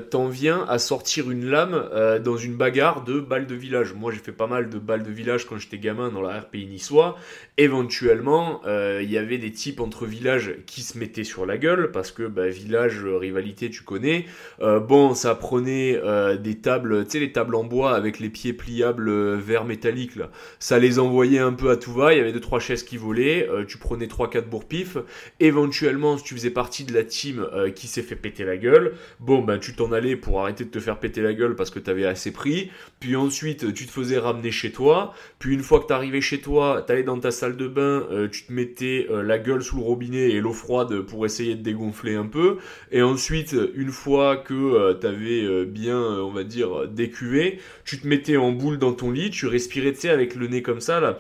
t'en 0.10 0.28
viens 0.28 0.66
à 0.68 0.80
sortir 0.80 1.30
une 1.30 1.46
lame 1.46 1.74
euh, 1.94 2.20
dans 2.20 2.38
une 2.38 2.56
bagarre 2.56 3.04
de 3.04 3.20
balles 3.20 3.48
de 3.48 3.56
village? 3.56 3.94
Moi, 3.94 4.12
j'ai 4.12 4.20
fait 4.20 4.32
pas 4.32 4.48
mal 4.48 4.70
de 4.70 4.80
balles 4.80 5.04
de 5.04 5.12
village 5.12 5.46
quand 5.46 5.58
j'étais 5.58 5.78
gamin 5.78 6.10
dans 6.10 6.22
la 6.22 6.40
RPI 6.40 6.66
niçois. 6.66 7.18
Éventuellement, 7.58 8.62
euh, 8.66 9.02
il 9.04 9.12
y 9.12 9.18
avait 9.18 9.38
des 9.38 9.52
types 9.52 9.80
entre 9.80 10.06
villages 10.06 10.56
qui 10.66 10.82
se 10.82 10.98
mettaient 10.98 11.24
sur 11.24 11.43
la 11.46 11.58
gueule 11.58 11.92
parce 11.92 12.12
que 12.12 12.24
bah, 12.24 12.48
village, 12.48 13.04
euh, 13.04 13.18
rivalité, 13.18 13.70
tu 13.70 13.84
connais. 13.84 14.26
bon, 14.60 15.14
ça 15.14 15.36
prenait 15.36 16.00
des 16.38 16.56
tables, 16.56 17.06
tu 17.06 17.12
sais, 17.12 17.20
les 17.20 17.32
tables 17.32 17.56
en 17.56 17.64
bois 17.64 17.96
avec 17.96 18.20
les 18.20 18.30
pieds 18.30 18.54
pliables 18.54 19.36
verts 19.36 19.66
métalliques 19.66 20.16
là. 20.16 20.30
Ça 20.60 20.80
les 20.80 21.00
envoyait 21.00 21.40
un 21.40 21.54
peu 21.54 21.70
à 21.70 21.78
tout 21.78 21.94
va. 21.94 22.14
Il 22.14 22.18
y 22.18 22.22
avait 22.22 22.32
deux 22.32 22.40
trois 22.40 22.60
chaises 22.60 22.84
qui 22.84 22.98
volaient. 22.98 23.48
tu 23.68 23.78
prenais 23.78 24.08
trois 24.08 24.30
quatre 24.30 24.50
bourre-pif. 24.50 24.98
Éventuellement, 25.40 26.18
si 26.18 26.24
tu 26.24 26.34
faisais 26.36 26.50
partie 26.50 26.84
de 26.84 26.94
la 26.94 27.04
team 27.04 27.46
qui 27.76 27.88
s'est 27.88 28.02
fait 28.02 28.16
péter 28.16 28.44
la 28.44 28.58
gueule, 28.58 28.94
bon 29.20 29.42
ben 29.42 29.60
tu 29.60 29.76
t'en 29.76 29.92
allais 29.92 30.16
pour 30.16 30.42
arrêter 30.42 30.66
de 30.66 30.70
te 30.70 30.80
faire 30.80 31.00
péter 31.00 31.22
la 31.22 31.34
gueule 31.34 31.56
parce 31.56 31.70
que 31.70 31.80
t'avais 31.80 32.06
assez 32.06 32.32
pris, 32.32 32.72
puis 33.00 33.16
ensuite 33.16 33.74
tu 33.74 33.86
te 33.86 33.92
faisais 33.92 34.18
ramener 34.18 34.52
chez 34.52 34.72
toi, 34.72 35.14
puis 35.40 35.54
une 35.54 35.62
fois 35.62 35.80
que 35.80 35.86
t'arrivais 35.86 36.22
chez 36.22 36.40
toi, 36.40 36.84
t'allais 36.86 37.04
dans 37.04 37.20
ta 37.20 37.32
salle 37.32 37.58
de 37.58 37.68
bain, 37.68 38.06
euh, 38.12 38.28
tu 38.28 38.46
te 38.46 38.54
mettais 38.54 39.08
euh, 39.10 39.24
la 39.24 39.38
gueule 39.38 39.64
sous 39.64 39.78
le 39.78 39.84
robinet 39.84 40.32
et 40.32 40.40
l'eau 40.40 40.54
froide 40.54 41.02
pour 41.02 41.26
essayer 41.26 41.33
de 41.42 41.62
dégonfler 41.62 42.16
un 42.16 42.26
peu, 42.26 42.58
et 42.92 43.02
ensuite 43.02 43.56
une 43.76 43.92
fois 43.92 44.38
que 44.38 44.54
euh, 44.54 44.94
t'avais 44.94 45.66
bien, 45.66 46.00
on 46.00 46.32
va 46.32 46.44
dire, 46.44 46.88
décuvé, 46.88 47.60
tu 47.86 48.00
te 48.00 48.08
mettais 48.08 48.38
en 48.38 48.52
boule 48.52 48.78
dans 48.78 48.94
ton 48.94 49.12
lit, 49.12 49.30
tu 49.30 49.48
respirais, 49.48 49.94
tu 49.94 50.02
sais, 50.02 50.10
avec 50.10 50.36
le 50.36 50.48
nez 50.48 50.62
comme 50.62 50.82
ça, 50.82 51.00
là 51.00 51.18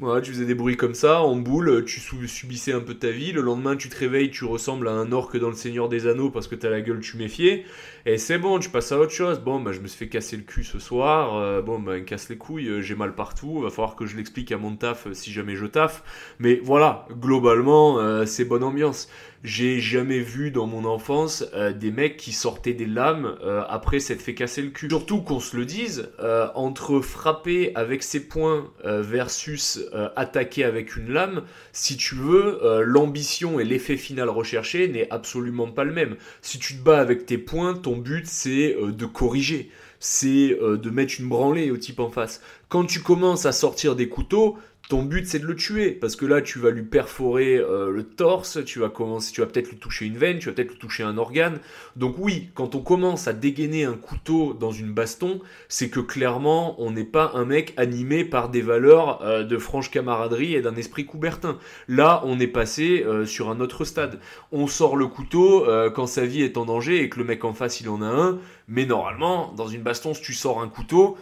voilà, 0.00 0.22
tu 0.22 0.32
faisais 0.32 0.46
des 0.46 0.54
bruits 0.54 0.78
comme 0.78 0.94
ça, 0.94 1.20
en 1.20 1.36
boule, 1.36 1.84
tu 1.84 2.00
subissais 2.00 2.72
un 2.72 2.80
peu 2.80 2.94
ta 2.94 3.10
vie. 3.10 3.32
Le 3.32 3.42
lendemain, 3.42 3.76
tu 3.76 3.90
te 3.90 3.98
réveilles, 3.98 4.30
tu 4.30 4.46
ressembles 4.46 4.88
à 4.88 4.92
un 4.92 5.12
orque 5.12 5.36
dans 5.36 5.50
le 5.50 5.54
Seigneur 5.54 5.90
des 5.90 6.06
Anneaux 6.06 6.30
parce 6.30 6.48
que 6.48 6.54
t'as 6.54 6.70
la 6.70 6.80
gueule 6.80 7.00
tu 7.00 7.18
méfiais. 7.18 7.66
Et 8.06 8.16
c'est 8.16 8.38
bon, 8.38 8.58
tu 8.58 8.70
passes 8.70 8.92
à 8.92 8.98
autre 8.98 9.12
chose. 9.12 9.40
Bon, 9.40 9.60
bah, 9.60 9.72
je 9.72 9.80
me 9.80 9.86
suis 9.86 9.98
fait 9.98 10.08
casser 10.08 10.38
le 10.38 10.42
cul 10.42 10.64
ce 10.64 10.78
soir. 10.78 11.36
Euh, 11.36 11.60
bon, 11.60 11.78
bah, 11.78 12.00
casse 12.00 12.30
les 12.30 12.38
couilles, 12.38 12.68
euh, 12.68 12.80
j'ai 12.80 12.94
mal 12.94 13.14
partout. 13.14 13.60
Va 13.60 13.68
falloir 13.68 13.94
que 13.94 14.06
je 14.06 14.16
l'explique 14.16 14.52
à 14.52 14.56
mon 14.56 14.74
taf 14.74 15.06
euh, 15.06 15.12
si 15.12 15.32
jamais 15.32 15.54
je 15.54 15.66
taffe. 15.66 16.02
Mais 16.38 16.60
voilà, 16.62 17.06
globalement, 17.20 18.24
c'est 18.24 18.46
bonne 18.46 18.64
ambiance. 18.64 19.10
J'ai 19.42 19.80
jamais 19.80 20.20
vu 20.20 20.50
dans 20.50 20.66
mon 20.66 20.84
enfance 20.84 21.46
euh, 21.54 21.72
des 21.72 21.90
mecs 21.90 22.18
qui 22.18 22.32
sortaient 22.32 22.74
des 22.74 22.84
lames 22.84 23.38
euh, 23.42 23.62
après 23.70 23.98
s'être 23.98 24.20
fait 24.20 24.34
casser 24.34 24.60
le 24.60 24.68
cul. 24.68 24.90
Surtout 24.90 25.22
qu'on 25.22 25.40
se 25.40 25.56
le 25.56 25.64
dise, 25.64 26.10
euh, 26.20 26.48
entre 26.54 27.00
frapper 27.00 27.72
avec 27.74 28.02
ses 28.02 28.20
poings 28.20 28.70
versus 28.84 29.80
attaquer 30.16 30.64
avec 30.64 30.96
une 30.96 31.10
lame, 31.10 31.42
si 31.72 31.96
tu 31.96 32.14
veux, 32.14 32.82
l'ambition 32.84 33.60
et 33.60 33.64
l'effet 33.64 33.96
final 33.96 34.28
recherché 34.28 34.88
n'est 34.88 35.10
absolument 35.10 35.68
pas 35.68 35.84
le 35.84 35.92
même. 35.92 36.16
Si 36.42 36.58
tu 36.58 36.74
te 36.76 36.82
bats 36.82 37.00
avec 37.00 37.26
tes 37.26 37.38
poings, 37.38 37.74
ton 37.74 37.96
but 37.96 38.26
c'est 38.26 38.76
de 38.80 39.06
corriger 39.06 39.70
c'est 40.02 40.56
de 40.58 40.90
mettre 40.90 41.14
une 41.18 41.28
branlée 41.28 41.70
au 41.70 41.76
type 41.76 42.00
en 42.00 42.08
face. 42.08 42.40
Quand 42.70 42.86
tu 42.86 43.00
commences 43.00 43.44
à 43.44 43.52
sortir 43.52 43.96
des 43.96 44.08
couteaux, 44.08 44.56
ton 44.90 45.04
but 45.04 45.24
c'est 45.24 45.38
de 45.38 45.46
le 45.46 45.54
tuer 45.54 45.92
parce 45.92 46.16
que 46.16 46.26
là 46.26 46.42
tu 46.42 46.58
vas 46.58 46.70
lui 46.70 46.82
perforer 46.82 47.56
euh, 47.56 47.92
le 47.92 48.02
torse, 48.02 48.58
tu 48.64 48.80
vas 48.80 48.88
commencer, 48.88 49.32
tu 49.32 49.40
vas 49.40 49.46
peut-être 49.46 49.70
lui 49.70 49.78
toucher 49.78 50.04
une 50.04 50.18
veine, 50.18 50.40
tu 50.40 50.48
vas 50.48 50.52
peut-être 50.52 50.72
lui 50.72 50.78
toucher 50.78 51.04
un 51.04 51.16
organe. 51.16 51.60
Donc 51.94 52.16
oui, 52.18 52.50
quand 52.54 52.74
on 52.74 52.80
commence 52.80 53.28
à 53.28 53.32
dégainer 53.32 53.84
un 53.84 53.94
couteau 53.94 54.52
dans 54.52 54.72
une 54.72 54.92
baston, 54.92 55.40
c'est 55.68 55.90
que 55.90 56.00
clairement 56.00 56.74
on 56.82 56.90
n'est 56.90 57.04
pas 57.04 57.30
un 57.34 57.44
mec 57.44 57.72
animé 57.76 58.24
par 58.24 58.48
des 58.48 58.62
valeurs 58.62 59.22
euh, 59.22 59.44
de 59.44 59.58
franche 59.58 59.92
camaraderie 59.92 60.56
et 60.56 60.60
d'un 60.60 60.74
esprit 60.74 61.06
coubertin. 61.06 61.58
Là, 61.86 62.22
on 62.24 62.40
est 62.40 62.48
passé 62.48 63.04
euh, 63.06 63.24
sur 63.26 63.48
un 63.48 63.60
autre 63.60 63.84
stade. 63.84 64.18
On 64.50 64.66
sort 64.66 64.96
le 64.96 65.06
couteau 65.06 65.66
quand 65.94 66.06
sa 66.06 66.26
vie 66.26 66.42
est 66.42 66.56
en 66.56 66.64
danger 66.64 67.00
et 67.02 67.08
que 67.08 67.20
le 67.20 67.24
mec 67.24 67.44
en 67.44 67.54
face 67.54 67.80
il 67.80 67.88
en 67.88 68.02
a 68.02 68.06
un, 68.06 68.40
mais 68.66 68.86
normalement 68.86 69.52
dans 69.56 69.68
une 69.68 69.82
baston 69.82 70.14
si 70.14 70.22
tu 70.22 70.34
sors 70.34 70.60
un 70.60 70.68
couteau, 70.68 71.16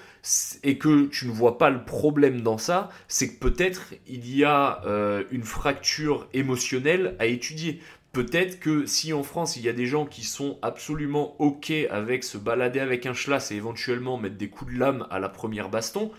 et 0.62 0.78
que 0.78 1.06
tu 1.06 1.26
ne 1.26 1.32
vois 1.32 1.58
pas 1.58 1.70
le 1.70 1.84
problème 1.84 2.42
dans 2.42 2.58
ça, 2.58 2.90
c'est 3.08 3.34
que 3.34 3.38
peut-être 3.38 3.94
il 4.06 4.34
y 4.34 4.44
a 4.44 4.82
euh, 4.86 5.24
une 5.30 5.44
fracture 5.44 6.28
émotionnelle 6.32 7.16
à 7.18 7.26
étudier. 7.26 7.80
Peut-être 8.12 8.58
que 8.58 8.86
si 8.86 9.12
en 9.12 9.22
France 9.22 9.56
il 9.56 9.62
y 9.62 9.68
a 9.68 9.72
des 9.72 9.86
gens 9.86 10.06
qui 10.06 10.24
sont 10.24 10.58
absolument 10.62 11.40
ok 11.40 11.72
avec 11.90 12.24
se 12.24 12.38
balader 12.38 12.80
avec 12.80 13.06
un 13.06 13.14
schlass 13.14 13.52
et 13.52 13.56
éventuellement 13.56 14.18
mettre 14.18 14.36
des 14.36 14.48
coups 14.48 14.72
de 14.72 14.78
lame 14.78 15.06
à 15.10 15.18
la 15.18 15.28
première 15.28 15.68
baston, 15.68 16.10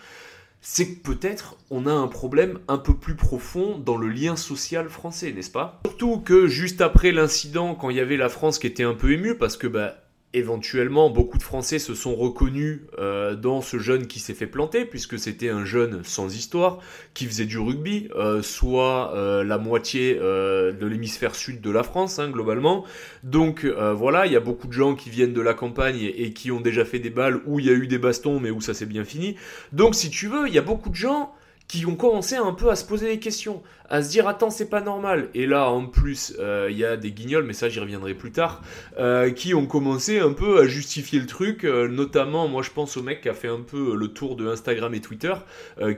c'est 0.62 0.88
que 0.90 1.02
peut-être 1.02 1.58
on 1.70 1.88
a 1.88 1.92
un 1.92 2.08
problème 2.08 2.60
un 2.68 2.78
peu 2.78 2.94
plus 2.94 3.16
profond 3.16 3.78
dans 3.78 3.98
le 3.98 4.10
lien 4.10 4.36
social 4.36 4.90
français, 4.90 5.32
n'est-ce 5.32 5.52
pas? 5.52 5.80
Surtout 5.86 6.20
que 6.20 6.48
juste 6.48 6.82
après 6.82 7.12
l'incident, 7.12 7.76
quand 7.76 7.90
il 7.90 7.98
y 7.98 8.02
avait 8.02 8.18
la 8.18 8.30
France 8.30 8.60
qui 8.60 8.68
était 8.68 8.84
un 8.84 8.94
peu 8.94 9.12
émue, 9.12 9.36
parce 9.36 9.58
que 9.58 9.68
bah 9.68 9.96
éventuellement, 10.34 11.10
beaucoup 11.10 11.38
de 11.38 11.44
Français 11.44 11.80
se 11.80 11.96
sont 11.96 12.16
reconnus 12.16 12.82
euh, 13.00 13.36
dans 13.36 13.62
ce 13.62 13.80
jeune 13.80 14.06
qui 14.06 14.20
s'est 14.20 14.36
fait 14.36 14.46
planter, 14.46 14.86
puisque 14.86 15.18
c'était 15.18 15.50
un 15.50 15.66
jeune 15.66 16.04
sans 16.04 16.36
histoire, 16.36 16.80
qui 17.16 17.26
faisait 17.26 17.46
du 17.46 17.58
rugby, 17.58 18.10
euh, 18.16 18.44
soit 18.44 19.16
euh, 19.16 19.44
la 19.44 19.58
moitié 19.58 20.16
de 20.16 20.86
l'hémisphère 20.86 21.36
sud 21.36 21.62
de 21.62 21.72
la 21.72 21.84
France, 21.84 22.20
hein, 22.20 22.30
globalement. 22.30 22.86
Donc 23.24 23.66
voilà, 23.66 24.26
il 24.26 24.32
y 24.32 24.36
a 24.36 24.40
beaucoup 24.40 24.68
de 24.68 24.74
gens 24.74 24.96
qui 24.96 25.10
viennent 25.10 25.34
de 25.34 25.42
la 25.42 25.54
campagne 25.54 26.00
et, 26.00 26.34
qui 26.34 26.52
ont 26.52 26.62
déjà 26.62 26.86
fait 26.86 27.00
des 27.00 27.10
balles 27.10 27.42
où 27.46 27.60
il 27.60 27.66
y 27.66 27.70
a 27.70 27.74
eu 27.74 27.88
des 27.88 27.98
bastons, 27.98 28.40
mais 28.40 28.52
où 28.52 28.62
ça 28.62 28.74
s'est 28.74 28.86
bien 28.86 29.04
fini. 29.04 29.36
Donc 29.74 29.96
si 29.96 30.10
tu 30.10 30.28
veux, 30.28 30.48
il 30.48 30.54
y 30.54 30.58
a 30.58 30.64
beaucoup 30.64 30.90
de 30.90 30.96
gens 30.96 31.34
qui 31.70 31.86
ont 31.86 31.96
commencé 31.96 32.36
un 32.36 32.52
peu 32.52 32.70
à 32.70 32.76
se 32.76 32.84
poser 32.84 33.08
des 33.08 33.20
questions 33.20 33.62
à 33.90 34.04
se 34.04 34.10
dire 34.10 34.28
attends 34.28 34.50
c'est 34.50 34.70
pas 34.70 34.82
normal. 34.82 35.30
Et 35.34 35.46
là 35.46 35.70
en 35.70 35.86
plus 35.86 36.36
euh, 36.40 36.68
il 36.70 36.78
y 36.78 36.86
a 36.86 36.96
des 36.96 37.12
guignols 37.12 37.44
mais 37.44 37.54
ça 37.54 37.70
j'y 37.70 37.80
reviendrai 37.80 38.14
plus 38.14 38.32
tard 38.32 38.62
euh, 39.00 39.32
qui 39.32 39.54
ont 39.54 39.66
commencé 39.66 40.20
un 40.20 40.32
peu 40.32 40.60
à 40.60 40.68
justifier 40.68 41.20
le 41.20 41.26
truc 41.26 41.64
euh, 41.64 41.88
notamment 41.88 42.48
moi 42.48 42.62
je 42.62 42.70
pense 42.70 42.98
au 42.98 43.04
mec 43.04 43.22
qui 43.22 43.30
a 43.30 43.34
fait 43.34 43.48
un 43.48 43.62
peu 43.62 43.96
le 43.96 44.08
tour 44.10 44.36
de 44.36 44.48
Instagram 44.48 44.94
et 44.94 45.02
Twitter 45.02 45.34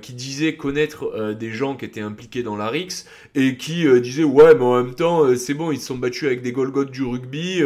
qui 0.02 0.14
disait 0.14 0.56
connaître 0.56 1.34
des 1.34 1.52
gens 1.52 1.76
qui 1.76 1.86
étaient 1.86 2.02
impliqués 2.02 2.44
dans 2.44 2.56
la 2.56 2.70
RIX 2.70 3.06
et 3.36 3.58
qui 3.58 3.86
disait 4.02 4.24
ouais 4.24 4.56
mais 4.56 4.64
en 4.64 4.84
même 4.84 4.96
temps 4.96 5.36
c'est 5.36 5.54
bon 5.54 5.72
ils 5.72 5.80
se 5.80 5.88
sont 5.88 5.98
battus 5.98 6.26
avec 6.26 6.42
des 6.42 6.52
Golgoth 6.52 6.92
du 6.92 7.04
rugby 7.04 7.62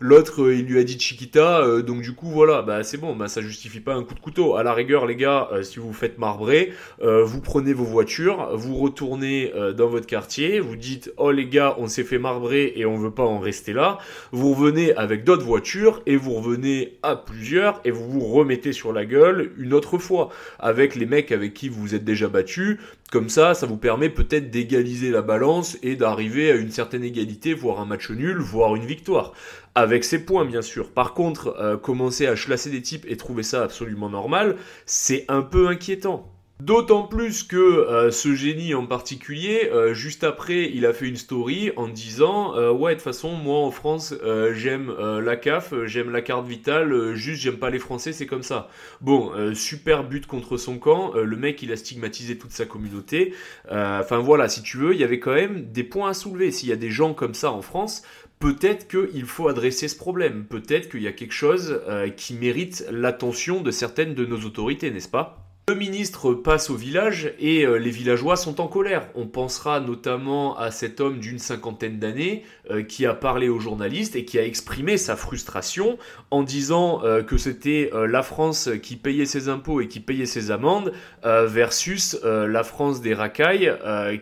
l'autre 0.00 0.52
il 0.52 0.66
lui 0.66 0.78
a 0.78 0.84
dit 0.84 0.98
Chiquita 0.98 1.80
donc 1.82 2.02
du 2.02 2.14
coup 2.14 2.28
voilà 2.28 2.62
bah 2.62 2.82
c'est 2.82 2.98
bon 2.98 3.16
bah 3.16 3.28
ça 3.28 3.40
justifie 3.40 3.80
pas 3.80 3.94
un 3.94 4.04
coup 4.04 4.14
de 4.14 4.20
couteau. 4.20 4.56
À 4.56 4.62
la 4.62 4.74
rigueur 4.74 5.06
les 5.06 5.16
gars 5.16 5.48
si 5.62 5.78
vous 5.78 5.92
faites 5.92 6.18
marbrer 6.18 6.72
vous 7.00 7.40
prenez 7.44 7.72
vos 7.72 7.84
voitures 7.84 8.56
vous 8.56 8.74
retournez 8.74 9.52
euh, 9.54 9.72
dans 9.72 9.86
votre 9.86 10.06
quartier, 10.06 10.58
vous 10.58 10.74
dites 10.74 11.12
oh 11.16 11.30
les 11.30 11.46
gars 11.46 11.76
on 11.78 11.86
s'est 11.86 12.02
fait 12.02 12.18
marbrer 12.18 12.72
et 12.74 12.86
on 12.86 12.96
veut 12.96 13.12
pas 13.12 13.22
en 13.22 13.38
rester 13.38 13.72
là, 13.72 13.98
vous 14.32 14.52
revenez 14.52 14.92
avec 14.96 15.22
d'autres 15.22 15.44
voitures 15.44 16.02
et 16.06 16.16
vous 16.16 16.34
revenez 16.34 16.98
à 17.02 17.14
plusieurs 17.14 17.80
et 17.84 17.92
vous 17.92 18.10
vous 18.10 18.24
remettez 18.26 18.72
sur 18.72 18.92
la 18.92 19.04
gueule 19.04 19.52
une 19.58 19.74
autre 19.74 19.98
fois 19.98 20.30
avec 20.58 20.96
les 20.96 21.06
mecs 21.06 21.30
avec 21.30 21.54
qui 21.54 21.68
vous 21.68 21.80
vous 21.80 21.94
êtes 21.94 22.04
déjà 22.04 22.28
battu. 22.28 22.80
Comme 23.12 23.28
ça, 23.28 23.54
ça 23.54 23.66
vous 23.66 23.76
permet 23.76 24.08
peut-être 24.08 24.50
d'égaliser 24.50 25.10
la 25.10 25.22
balance 25.22 25.76
et 25.82 25.94
d'arriver 25.94 26.50
à 26.50 26.56
une 26.56 26.70
certaine 26.70 27.04
égalité, 27.04 27.54
voire 27.54 27.78
un 27.78 27.84
match 27.84 28.10
nul, 28.10 28.38
voire 28.38 28.74
une 28.74 28.86
victoire 28.86 29.34
avec 29.74 30.04
ses 30.04 30.24
points 30.24 30.44
bien 30.44 30.62
sûr. 30.62 30.90
Par 30.90 31.14
contre, 31.14 31.54
euh, 31.60 31.76
commencer 31.76 32.26
à 32.26 32.36
chlasser 32.36 32.70
des 32.70 32.82
types 32.82 33.04
et 33.08 33.16
trouver 33.16 33.42
ça 33.42 33.62
absolument 33.62 34.08
normal, 34.08 34.56
c'est 34.86 35.24
un 35.28 35.42
peu 35.42 35.68
inquiétant. 35.68 36.33
D'autant 36.60 37.02
plus 37.02 37.42
que 37.42 37.56
euh, 37.56 38.12
ce 38.12 38.32
génie 38.36 38.74
en 38.74 38.86
particulier, 38.86 39.70
euh, 39.72 39.92
juste 39.92 40.22
après, 40.22 40.70
il 40.72 40.86
a 40.86 40.92
fait 40.92 41.08
une 41.08 41.16
story 41.16 41.72
en 41.74 41.88
disant 41.88 42.54
euh, 42.56 42.70
ouais 42.70 42.92
de 42.92 43.00
toute 43.00 43.02
façon 43.02 43.32
moi 43.32 43.58
en 43.58 43.72
France 43.72 44.14
j'aime 44.52 44.94
la 44.96 45.36
CAF, 45.36 45.74
j'aime 45.86 46.10
la 46.10 46.22
carte 46.22 46.46
vitale, 46.46 47.14
juste 47.14 47.42
j'aime 47.42 47.56
pas 47.56 47.70
les 47.70 47.80
Français, 47.80 48.12
c'est 48.12 48.26
comme 48.26 48.44
ça. 48.44 48.68
Bon, 49.00 49.32
super 49.54 50.04
but 50.04 50.26
contre 50.26 50.56
son 50.56 50.78
camp, 50.78 51.14
le 51.14 51.36
mec 51.36 51.60
il 51.62 51.72
a 51.72 51.76
stigmatisé 51.76 52.38
toute 52.38 52.52
sa 52.52 52.66
communauté. 52.66 53.34
Enfin 53.68 54.18
voilà, 54.18 54.48
si 54.48 54.62
tu 54.62 54.76
veux, 54.76 54.94
il 54.94 55.00
y 55.00 55.04
avait 55.04 55.18
quand 55.18 55.34
même 55.34 55.72
des 55.72 55.84
points 55.84 56.10
à 56.10 56.14
soulever. 56.14 56.50
S'il 56.52 56.68
y 56.68 56.72
a 56.72 56.76
des 56.76 56.90
gens 56.90 57.14
comme 57.14 57.34
ça 57.34 57.50
en 57.50 57.62
France, 57.62 58.02
peut-être 58.38 58.86
qu'il 58.88 59.24
faut 59.24 59.48
adresser 59.48 59.88
ce 59.88 59.96
problème, 59.96 60.44
peut-être 60.44 60.88
qu'il 60.88 61.02
y 61.02 61.08
a 61.08 61.12
quelque 61.12 61.34
chose 61.34 61.80
qui 62.16 62.34
mérite 62.34 62.86
l'attention 62.90 63.60
de 63.60 63.70
certaines 63.70 64.14
de 64.14 64.24
nos 64.24 64.40
autorités, 64.40 64.90
n'est-ce 64.90 65.08
pas? 65.08 65.43
Le 65.66 65.76
ministre 65.76 66.34
passe 66.34 66.68
au 66.68 66.74
village 66.74 67.32
et 67.38 67.64
euh, 67.64 67.76
les 67.76 67.88
villageois 67.88 68.36
sont 68.36 68.60
en 68.60 68.66
colère. 68.66 69.08
On 69.14 69.26
pensera 69.26 69.80
notamment 69.80 70.58
à 70.58 70.70
cet 70.70 71.00
homme 71.00 71.20
d'une 71.20 71.38
cinquantaine 71.38 71.98
d'années 71.98 72.44
euh, 72.70 72.82
qui 72.82 73.06
a 73.06 73.14
parlé 73.14 73.48
aux 73.48 73.60
journalistes 73.60 74.14
et 74.14 74.26
qui 74.26 74.38
a 74.38 74.44
exprimé 74.44 74.98
sa 74.98 75.16
frustration 75.16 75.96
en 76.30 76.42
disant 76.42 77.02
euh, 77.04 77.22
que 77.22 77.38
c'était 77.38 77.90
la 77.94 78.22
France 78.22 78.68
qui 78.82 78.96
payait 78.96 79.24
ses 79.24 79.48
impôts 79.48 79.80
et 79.80 79.88
qui 79.88 80.00
payait 80.00 80.26
ses 80.26 80.50
amendes 80.50 80.92
versus 81.22 82.18
la 82.22 82.62
France 82.64 83.00
des 83.00 83.14
racailles 83.14 83.72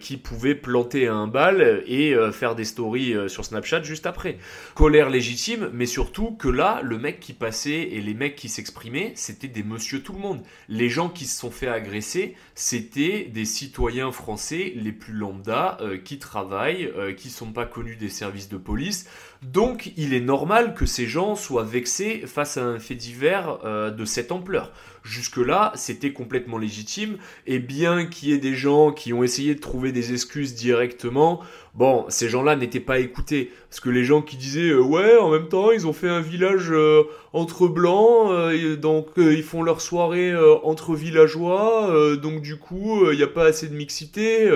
qui 0.00 0.16
pouvait 0.16 0.54
planter 0.54 1.08
un 1.08 1.26
bal 1.26 1.82
et 1.86 2.14
faire 2.32 2.54
des 2.54 2.64
stories 2.64 3.14
sur 3.28 3.44
Snapchat 3.44 3.82
juste 3.82 4.06
après. 4.06 4.38
Colère 4.74 5.10
légitime, 5.10 5.70
mais 5.72 5.86
surtout 5.86 6.32
que 6.32 6.48
là, 6.48 6.80
le 6.82 6.98
mec 6.98 7.20
qui 7.20 7.32
passait 7.32 7.88
et 7.92 8.00
les 8.00 8.14
mecs 8.14 8.36
qui 8.36 8.48
s'exprimaient, 8.48 9.12
c'était 9.16 9.48
des 9.48 9.62
monsieur 9.62 10.02
tout 10.02 10.12
le 10.12 10.20
monde. 10.20 10.42
Les 10.68 10.88
gens 10.88 11.08
qui 11.08 11.26
sont 11.32 11.50
fait 11.50 11.68
agresser, 11.68 12.34
c'était 12.54 13.24
des 13.24 13.44
citoyens 13.44 14.12
français 14.12 14.72
les 14.76 14.92
plus 14.92 15.12
lambda 15.12 15.78
euh, 15.80 15.98
qui 15.98 16.18
travaillent, 16.18 16.92
euh, 16.96 17.12
qui 17.12 17.30
sont 17.30 17.52
pas 17.52 17.66
connus 17.66 17.96
des 17.96 18.08
services 18.08 18.48
de 18.48 18.56
police. 18.56 19.06
Donc 19.42 19.92
il 19.96 20.14
est 20.14 20.20
normal 20.20 20.74
que 20.74 20.86
ces 20.86 21.06
gens 21.06 21.34
soient 21.34 21.64
vexés 21.64 22.24
face 22.26 22.56
à 22.56 22.64
un 22.64 22.78
fait 22.78 22.94
divers 22.94 23.58
euh, 23.64 23.90
de 23.90 24.04
cette 24.04 24.30
ampleur. 24.30 24.72
Jusque-là, 25.02 25.72
c'était 25.74 26.12
complètement 26.12 26.58
légitime, 26.58 27.18
et 27.46 27.58
bien 27.58 28.06
qu'il 28.06 28.28
y 28.28 28.32
ait 28.32 28.38
des 28.38 28.54
gens 28.54 28.92
qui 28.92 29.12
ont 29.12 29.24
essayé 29.24 29.54
de 29.56 29.60
trouver 29.60 29.90
des 29.90 30.12
excuses 30.12 30.54
directement, 30.54 31.40
bon, 31.74 32.04
ces 32.08 32.28
gens-là 32.28 32.56
n'étaient 32.56 32.80
pas 32.80 32.98
écoutés. 32.98 33.50
Parce 33.68 33.80
que 33.80 33.88
les 33.88 34.04
gens 34.04 34.20
qui 34.20 34.36
disaient, 34.36 34.70
euh, 34.70 34.82
ouais, 34.82 35.16
en 35.16 35.30
même 35.30 35.48
temps, 35.48 35.70
ils 35.70 35.86
ont 35.86 35.92
fait 35.92 36.08
un 36.08 36.20
village 36.20 36.70
euh, 36.70 37.04
entre 37.32 37.68
blancs, 37.68 38.30
euh, 38.30 38.76
donc 38.76 39.08
ils 39.16 39.42
font 39.42 39.62
leur 39.62 39.80
soirée 39.80 40.34
entre 40.62 40.94
villageois, 40.94 42.16
donc 42.16 42.42
du 42.42 42.56
coup, 42.56 43.10
il 43.10 43.16
n'y 43.16 43.22
a 43.22 43.28
pas 43.28 43.46
assez 43.46 43.68
de 43.68 43.74
mixité. 43.74 44.50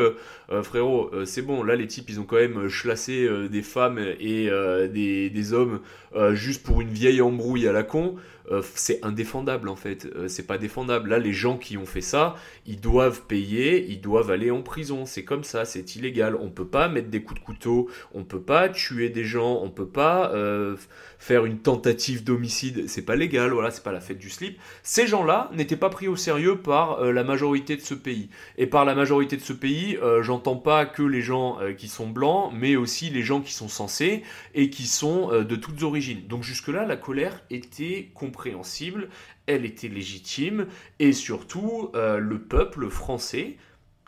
frérot, 0.62 1.10
c'est 1.24 1.42
bon, 1.42 1.62
là, 1.62 1.76
les 1.76 1.86
types, 1.86 2.10
ils 2.10 2.20
ont 2.20 2.24
quand 2.24 2.36
même 2.36 2.68
chlassé 2.68 3.28
des 3.50 3.62
femmes 3.62 3.98
et 3.98 4.50
des, 4.92 5.30
des, 5.30 5.52
hommes 5.54 5.80
juste 6.32 6.62
pour 6.62 6.82
une 6.82 6.90
vieille 6.90 7.22
embrouille 7.22 7.66
à 7.66 7.72
la 7.72 7.82
con. 7.82 8.16
Euh, 8.50 8.62
c'est 8.74 9.04
indéfendable 9.04 9.68
en 9.68 9.76
fait. 9.76 10.06
Euh, 10.16 10.28
c'est 10.28 10.46
pas 10.46 10.58
défendable. 10.58 11.10
Là, 11.10 11.18
les 11.18 11.32
gens 11.32 11.56
qui 11.56 11.76
ont 11.76 11.86
fait 11.86 12.00
ça, 12.00 12.36
ils 12.66 12.80
doivent 12.80 13.22
payer, 13.22 13.86
ils 13.88 14.00
doivent 14.00 14.30
aller 14.30 14.50
en 14.50 14.62
prison. 14.62 15.04
C'est 15.06 15.24
comme 15.24 15.44
ça, 15.44 15.64
c'est 15.64 15.96
illégal. 15.96 16.36
On 16.36 16.50
peut 16.50 16.66
pas 16.66 16.88
mettre 16.88 17.08
des 17.08 17.22
coups 17.22 17.40
de 17.40 17.44
couteau, 17.44 17.88
on 18.14 18.24
peut 18.24 18.40
pas 18.40 18.68
tuer 18.68 19.08
des 19.08 19.24
gens, 19.24 19.60
on 19.62 19.70
peut 19.70 19.88
pas 19.88 20.32
euh, 20.32 20.76
faire 21.18 21.44
une 21.44 21.58
tentative 21.58 22.24
d'homicide. 22.24 22.88
C'est 22.88 23.02
pas 23.04 23.16
légal. 23.16 23.50
Voilà, 23.50 23.70
c'est 23.70 23.82
pas 23.82 23.92
la 23.92 24.00
fête 24.00 24.18
du 24.18 24.30
slip. 24.30 24.58
Ces 24.82 25.06
gens-là 25.06 25.50
n'étaient 25.54 25.76
pas 25.76 25.90
pris 25.90 26.08
au 26.08 26.16
sérieux 26.16 26.58
par 26.58 27.02
la 27.02 27.24
majorité 27.24 27.76
de 27.76 27.80
ce 27.80 27.94
pays. 27.94 28.28
Et 28.58 28.66
par 28.66 28.84
la 28.84 28.94
majorité 28.94 29.36
de 29.36 29.42
ce 29.42 29.52
pays, 29.52 29.98
j'entends 30.20 30.56
pas 30.56 30.86
que 30.86 31.02
les 31.02 31.22
gens 31.22 31.58
qui 31.76 31.88
sont 31.88 32.08
blancs, 32.08 32.52
mais 32.54 32.76
aussi 32.76 33.10
les 33.10 33.22
gens 33.22 33.40
qui 33.40 33.52
sont 33.52 33.68
censés 33.68 34.22
et 34.54 34.70
qui 34.70 34.86
sont 34.86 35.42
de 35.42 35.56
toutes 35.56 35.82
origines. 35.82 36.26
Donc 36.28 36.42
jusque 36.42 36.68
là, 36.68 36.84
la 36.84 36.96
colère 36.96 37.42
était 37.50 38.10
complètement 38.14 38.35
compréhensible, 38.36 39.08
elle 39.46 39.64
était 39.64 39.88
légitime, 39.88 40.66
et 40.98 41.12
surtout 41.12 41.90
euh, 41.94 42.18
le 42.18 42.38
peuple 42.38 42.90
français, 42.90 43.56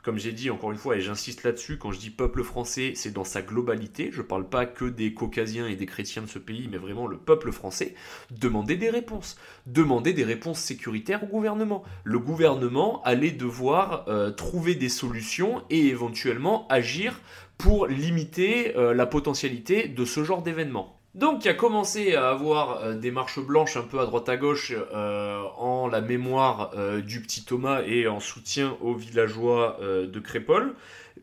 comme 0.03 0.19
j'ai 0.19 0.33
dit 0.33 0.51
encore 0.51 0.71
une 0.71 0.77
fois, 0.77 0.97
et 0.97 1.01
j'insiste 1.01 1.45
là-dessus, 1.45 1.79
quand 1.79 1.93
je 1.93 1.99
dis 1.99 2.11
peuple 2.11 2.45
français, 2.45 2.93
c'est 2.95 3.11
dans 3.11 3.25
sa 3.25 3.41
globalité, 3.41 4.11
je 4.13 4.19
ne 4.19 4.27
parle 4.27 4.47
pas 4.47 4.67
que 4.67 4.85
des 4.85 5.15
caucasiens 5.15 5.67
et 5.67 5.77
des 5.77 5.87
chrétiens 5.87 6.21
de 6.21 6.27
ce 6.27 6.39
pays, 6.39 6.69
mais 6.71 6.77
vraiment 6.77 7.07
le 7.07 7.17
peuple 7.17 7.53
français, 7.53 7.95
demandait 8.31 8.77
des 8.77 8.91
réponses. 8.91 9.39
Demandait 9.65 10.13
des 10.13 10.25
réponses 10.25 10.61
sécuritaires 10.61 11.25
au 11.25 11.29
gouvernement. 11.29 11.83
Le 12.05 12.19
gouvernement 12.19 13.03
allait 13.05 13.31
devoir 13.31 14.05
euh, 14.09 14.31
trouver 14.31 14.75
des 14.75 14.91
solutions 14.91 15.63
et 15.71 15.87
éventuellement 15.87 16.69
agir 16.69 17.23
pour 17.57 17.87
limiter 17.87 18.77
euh, 18.77 18.93
la 18.93 19.07
potentialité 19.07 19.89
de 19.89 20.05
ce 20.05 20.23
genre 20.23 20.43
d'événement. 20.43 20.98
Donc 21.19 21.45
il 21.45 21.49
a 21.49 21.55
commencé 21.55 22.15
à 22.15 22.29
avoir 22.29 22.81
euh, 22.85 22.95
des 22.95 23.11
marches 23.11 23.41
blanches 23.41 23.77
un 23.77 23.83
peu 23.83 23.99
à 23.99 24.07
droite 24.07 24.29
à 24.29 24.37
gauche 24.37 24.73
euh, 24.95 25.43
en 25.57 25.89
la 25.89 26.01
mémoire 26.01 26.71
euh, 26.77 27.01
du 27.01 27.21
petit 27.21 27.45
Thomas 27.45 27.83
et 27.85 28.07
en 28.07 28.21
soutien 28.21 28.77
aux 28.81 28.95
villageois 28.95 29.79
de 29.81 30.21
Crépole. 30.21 30.77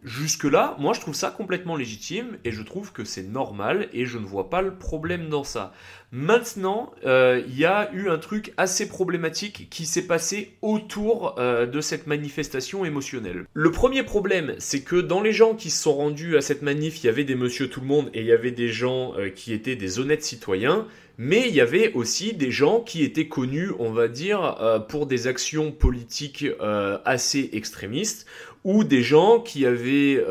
Jusque-là, 0.03 0.75
moi 0.79 0.93
je 0.93 1.01
trouve 1.01 1.15
ça 1.15 1.31
complètement 1.31 1.75
légitime 1.75 2.37
et 2.43 2.51
je 2.51 2.61
trouve 2.61 2.91
que 2.91 3.03
c'est 3.03 3.23
normal 3.23 3.89
et 3.93 4.05
je 4.05 4.17
ne 4.17 4.25
vois 4.25 4.49
pas 4.49 4.61
le 4.61 4.75
problème 4.75 5.29
dans 5.29 5.43
ça. 5.43 5.73
Maintenant, 6.11 6.93
euh, 7.05 7.41
il 7.45 7.57
y 7.57 7.65
a 7.65 7.91
eu 7.93 8.09
un 8.09 8.17
truc 8.17 8.53
assez 8.55 8.87
problématique 8.87 9.67
qui 9.69 9.85
s'est 9.85 10.07
passé 10.07 10.53
autour 10.61 11.35
euh, 11.39 11.65
de 11.65 11.81
cette 11.81 12.07
manifestation 12.07 12.85
émotionnelle. 12.85 13.43
Le 13.53 13.71
premier 13.71 14.03
problème, 14.03 14.55
c'est 14.57 14.81
que 14.81 14.95
dans 14.95 15.21
les 15.21 15.33
gens 15.33 15.55
qui 15.55 15.69
se 15.69 15.83
sont 15.83 15.93
rendus 15.93 16.37
à 16.37 16.41
cette 16.41 16.61
manif, 16.61 17.03
il 17.03 17.07
y 17.07 17.09
avait 17.09 17.25
des 17.25 17.35
monsieur 17.35 17.69
tout 17.69 17.81
le 17.81 17.87
monde 17.87 18.09
et 18.13 18.21
il 18.21 18.27
y 18.27 18.31
avait 18.31 18.51
des 18.51 18.69
gens 18.69 19.13
euh, 19.17 19.29
qui 19.29 19.51
étaient 19.51 19.75
des 19.75 19.99
honnêtes 19.99 20.23
citoyens. 20.23 20.87
Mais 21.17 21.49
il 21.49 21.55
y 21.55 21.61
avait 21.61 21.91
aussi 21.93 22.33
des 22.33 22.51
gens 22.51 22.81
qui 22.81 23.03
étaient 23.03 23.27
connus, 23.27 23.71
on 23.79 23.91
va 23.91 24.09
dire, 24.09 24.83
pour 24.89 25.05
des 25.05 25.27
actions 25.27 25.71
politiques 25.71 26.45
assez 27.05 27.51
extrémistes, 27.53 28.27
ou 28.65 28.83
des 28.83 29.01
gens 29.01 29.39
qui 29.39 29.65
avaient 29.65 30.21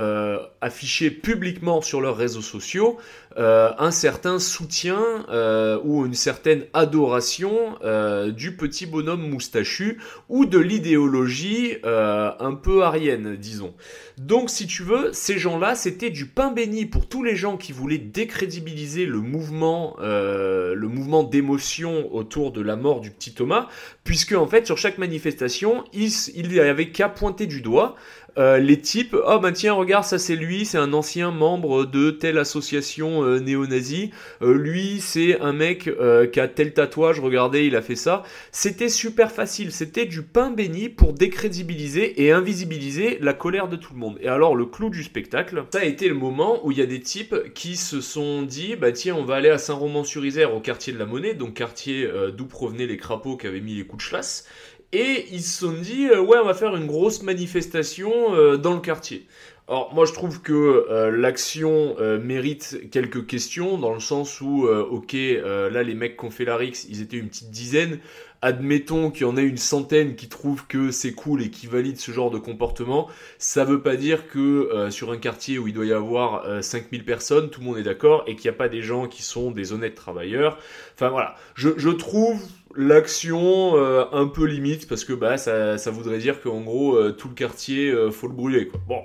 affiché 0.60 1.10
publiquement 1.10 1.80
sur 1.80 2.02
leurs 2.02 2.16
réseaux 2.16 2.42
sociaux 2.42 2.98
euh, 3.36 3.72
un 3.78 3.90
certain 3.90 4.38
soutien 4.38 5.02
euh, 5.28 5.80
ou 5.82 6.06
une 6.06 6.14
certaine 6.14 6.66
adoration 6.72 7.76
euh, 7.82 8.30
du 8.30 8.56
petit 8.56 8.86
bonhomme 8.86 9.28
moustachu 9.28 9.98
ou 10.28 10.46
de 10.46 10.58
l'idéologie 10.58 11.74
un 11.84 12.54
peu 12.54 12.82
arienne, 12.82 13.36
disons. 13.36 13.74
Donc, 14.18 14.50
si 14.50 14.66
tu 14.66 14.82
veux, 14.82 15.12
ces 15.12 15.38
gens-là, 15.38 15.74
c'était 15.74 16.10
du 16.10 16.26
pain 16.26 16.52
béni 16.52 16.86
pour 16.86 17.08
tous 17.08 17.22
les 17.22 17.34
gens 17.34 17.56
qui 17.56 17.72
voulaient 17.72 17.98
décrédibiliser 17.98 19.06
le 19.06 19.18
mouvement, 19.18 19.96
le 20.00 20.86
mouvement 20.86 21.24
d'émotion 21.24 22.14
autour 22.14 22.52
de 22.52 22.60
la 22.60 22.76
mort 22.76 23.00
du 23.00 23.10
petit 23.10 23.32
Thomas, 23.32 23.68
puisque 24.04 24.32
en 24.32 24.46
fait, 24.46 24.66
sur 24.66 24.78
chaque 24.78 24.98
manifestation, 24.98 25.84
il, 25.92 26.10
il 26.34 26.60
avait 26.60 26.90
qu'à 26.90 27.08
pointer 27.08 27.46
du 27.46 27.60
doigt 27.60 27.96
euh, 28.36 28.58
les 28.58 28.80
types, 28.80 29.16
oh 29.26 29.38
ben 29.38 29.52
tiens, 29.52 29.74
regarde, 29.74 30.04
ça 30.04 30.18
c'est 30.18 30.34
lui, 30.34 30.64
c'est 30.64 30.78
un 30.78 30.92
ancien 30.92 31.30
membre 31.30 31.84
de 31.84 32.10
telle 32.10 32.38
association 32.38 33.22
euh, 33.22 33.38
néo-nazie. 33.38 34.10
Euh, 34.42 34.54
lui, 34.54 35.00
c'est 35.00 35.40
un 35.40 35.52
mec 35.52 35.90
qui 36.32 36.40
a 36.40 36.48
tel 36.48 36.72
tatouage, 36.72 37.20
regardez, 37.20 37.64
il 37.64 37.76
a 37.76 37.82
fait 37.82 37.96
ça. 37.96 38.22
C'était 38.50 38.88
super 38.88 39.30
facile, 39.30 39.72
c'était 39.72 40.06
du 40.06 40.22
pain 40.22 40.50
béni 40.50 40.88
pour 40.88 41.12
décrédibiliser 41.12 42.22
et 42.24 42.32
invisibiliser 42.32 43.18
la 43.20 43.34
colère 43.34 43.68
de 43.68 43.76
tout 43.76 43.92
le 43.92 44.00
monde. 44.00 44.18
Et 44.20 44.28
alors, 44.28 44.56
le 44.56 44.66
clou 44.66 44.90
du 44.90 45.02
spectacle, 45.02 45.64
ça 45.72 45.80
a 45.80 45.84
été 45.84 46.08
le 46.08 46.14
moment 46.14 46.66
où 46.66 46.72
il 46.72 46.78
y 46.78 46.82
a 46.82 46.86
des 46.86 47.00
types 47.00 47.34
qui 47.54 47.76
se 47.76 48.00
sont 48.00 48.42
dit, 48.42 48.76
bah 48.76 48.92
tiens, 48.92 49.14
on 49.14 49.24
va 49.24 49.36
aller 49.36 49.50
à 49.50 49.58
Saint-Romain-sur-Isère, 49.58 50.54
au 50.54 50.60
quartier 50.60 50.92
de 50.92 50.98
la 50.98 51.06
Monnaie, 51.06 51.34
donc 51.34 51.54
quartier 51.54 52.08
d'où 52.36 52.46
provenaient 52.46 52.86
les 52.86 52.96
crapauds 52.96 53.36
qui 53.36 53.46
avaient 53.46 53.60
mis 53.60 53.74
les 53.74 53.84
coups 53.84 54.04
de 54.04 54.08
chlasse. 54.08 54.46
Et 54.94 55.26
ils 55.32 55.42
se 55.42 55.66
sont 55.66 55.72
dit, 55.72 56.06
euh, 56.06 56.20
ouais, 56.20 56.38
on 56.40 56.44
va 56.44 56.54
faire 56.54 56.76
une 56.76 56.86
grosse 56.86 57.24
manifestation 57.24 58.12
euh, 58.36 58.56
dans 58.56 58.74
le 58.74 58.80
quartier. 58.80 59.26
Alors 59.66 59.92
moi 59.94 60.04
je 60.04 60.12
trouve 60.12 60.42
que 60.42 60.52
euh, 60.90 61.10
l'action 61.10 61.96
mérite 62.22 62.78
quelques 62.92 63.26
questions 63.26 63.78
dans 63.78 63.94
le 63.94 63.98
sens 63.98 64.42
où 64.42 64.68
ok 64.68 65.14
là 65.14 65.82
les 65.82 65.94
mecs 65.94 66.18
qui 66.18 66.24
ont 66.26 66.30
fait 66.30 66.44
la 66.44 66.58
Rix 66.58 66.86
ils 66.90 67.00
étaient 67.00 67.16
une 67.16 67.28
petite 67.28 67.50
dizaine. 67.50 67.98
Admettons 68.42 69.10
qu'il 69.10 69.22
y 69.22 69.24
en 69.24 69.38
ait 69.38 69.42
une 69.42 69.56
centaine 69.56 70.16
qui 70.16 70.28
trouvent 70.28 70.66
que 70.66 70.90
c'est 70.90 71.14
cool 71.14 71.40
et 71.40 71.48
qui 71.48 71.66
valident 71.66 71.98
ce 71.98 72.12
genre 72.12 72.30
de 72.30 72.36
comportement. 72.36 73.08
Ça 73.38 73.64
veut 73.64 73.80
pas 73.80 73.96
dire 73.96 74.28
que 74.28 74.88
sur 74.90 75.10
un 75.10 75.16
quartier 75.16 75.58
où 75.58 75.66
il 75.66 75.72
doit 75.72 75.86
y 75.86 75.94
avoir 75.94 76.62
5000 76.62 77.06
personnes 77.06 77.48
tout 77.48 77.60
le 77.60 77.66
monde 77.66 77.78
est 77.78 77.84
d'accord 77.84 78.24
et 78.26 78.36
qu'il 78.36 78.50
n'y 78.50 78.54
a 78.54 78.58
pas 78.58 78.68
des 78.68 78.82
gens 78.82 79.08
qui 79.08 79.22
sont 79.22 79.50
des 79.50 79.72
honnêtes 79.72 79.94
travailleurs. 79.94 80.58
Enfin 80.94 81.08
voilà. 81.08 81.36
Je, 81.54 81.70
je 81.78 81.88
trouve 81.88 82.38
l'action 82.76 83.76
euh, 83.76 84.04
un 84.12 84.26
peu 84.26 84.44
limite 84.44 84.88
parce 84.88 85.04
que 85.04 85.12
bah 85.12 85.36
ça, 85.36 85.90
voudrait 85.90 86.18
dire 86.18 86.40
qu'en 86.40 86.60
gros 86.60 86.96
euh, 86.96 87.12
tout 87.12 87.28
le 87.28 87.34
quartier 87.34 87.90
euh, 87.90 88.10
faut 88.10 88.28
le 88.28 88.34
brûler 88.34 88.68
quoi. 88.68 88.80
Bon, 88.86 89.02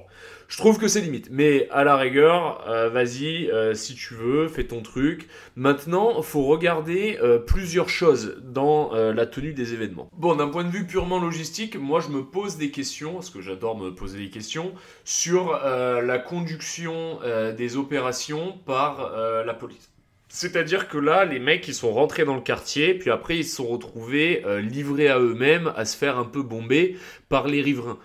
Je 0.47 0.57
trouve 0.57 0.79
que 0.79 0.87
c'est 0.87 1.01
limite. 1.01 1.29
Mais 1.31 1.69
à 1.69 1.83
la 1.83 1.95
rigueur, 1.95 2.67
euh, 2.67 2.89
vas-y, 2.89 3.51
euh, 3.51 3.75
si 3.75 3.93
tu 3.93 4.15
veux, 4.15 4.47
fais 4.47 4.63
ton 4.63 4.81
truc. 4.81 5.27
Maintenant, 5.55 6.21
faut 6.23 6.45
regarder 6.45 7.19
plusieurs 7.45 7.89
choses 7.89 8.37
dans 8.43 8.91
la 8.93 9.25
tenue 9.25 9.53
des 9.53 9.73
événements. 9.73 10.09
Bon, 10.17 10.35
d'un 10.35 10.47
point 10.47 10.63
de 10.63 10.69
vue 10.69 10.85
purement 10.85 11.19
logistique, 11.19 11.75
moi 11.75 11.99
je 11.99 12.09
me 12.09 12.23
pose 12.23 12.57
des 12.57 12.71
questions, 12.71 13.13
parce 13.13 13.29
que 13.29 13.41
j'adore 13.41 13.77
me 13.77 13.91
poser 13.91 14.19
des 14.19 14.29
questions, 14.29 14.73
sur 15.03 15.51
la 15.53 16.19
conduction 16.19 17.19
des 17.55 17.77
opérations 17.77 18.57
par 18.65 19.11
la 19.45 19.53
police. 19.53 19.89
C'est-à-dire 20.29 20.87
que 20.87 20.97
là, 20.97 21.25
les 21.25 21.39
mecs, 21.39 21.67
ils 21.67 21.73
sont 21.73 21.91
rentrés 21.91 22.23
dans 22.23 22.35
le 22.35 22.41
quartier, 22.41 22.93
puis 22.93 23.09
après, 23.09 23.37
ils 23.37 23.43
se 23.43 23.57
sont 23.57 23.67
retrouvés 23.67 24.43
livrés 24.61 25.09
à 25.09 25.19
eux-mêmes, 25.19 25.73
à 25.75 25.85
se 25.85 25.97
faire 25.97 26.17
un 26.17 26.25
peu 26.25 26.43
bomber 26.43 26.97
par 27.29 27.47
les 27.47 27.61
riverains. 27.61 27.97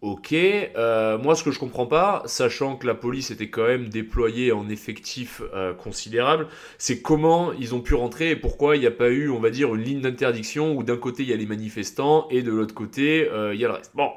Ok, 0.00 0.32
euh, 0.32 1.18
moi 1.18 1.34
ce 1.34 1.42
que 1.42 1.50
je 1.50 1.58
comprends 1.58 1.86
pas, 1.86 2.22
sachant 2.26 2.76
que 2.76 2.86
la 2.86 2.94
police 2.94 3.32
était 3.32 3.50
quand 3.50 3.66
même 3.66 3.88
déployée 3.88 4.52
en 4.52 4.68
effectif 4.68 5.42
euh, 5.52 5.74
considérable, 5.74 6.46
c'est 6.78 7.02
comment 7.02 7.52
ils 7.54 7.74
ont 7.74 7.80
pu 7.80 7.94
rentrer 7.94 8.30
et 8.30 8.36
pourquoi 8.36 8.76
il 8.76 8.80
n'y 8.80 8.86
a 8.86 8.92
pas 8.92 9.08
eu, 9.08 9.28
on 9.28 9.40
va 9.40 9.50
dire, 9.50 9.74
une 9.74 9.82
ligne 9.82 10.00
d'interdiction 10.00 10.76
où 10.76 10.84
d'un 10.84 10.96
côté 10.96 11.24
il 11.24 11.30
y 11.30 11.32
a 11.32 11.36
les 11.36 11.46
manifestants 11.46 12.28
et 12.30 12.42
de 12.42 12.52
l'autre 12.52 12.74
côté 12.74 13.28
euh, 13.28 13.52
il 13.52 13.60
y 13.60 13.64
a 13.64 13.68
le 13.68 13.74
reste. 13.74 13.90
Bon, 13.96 14.10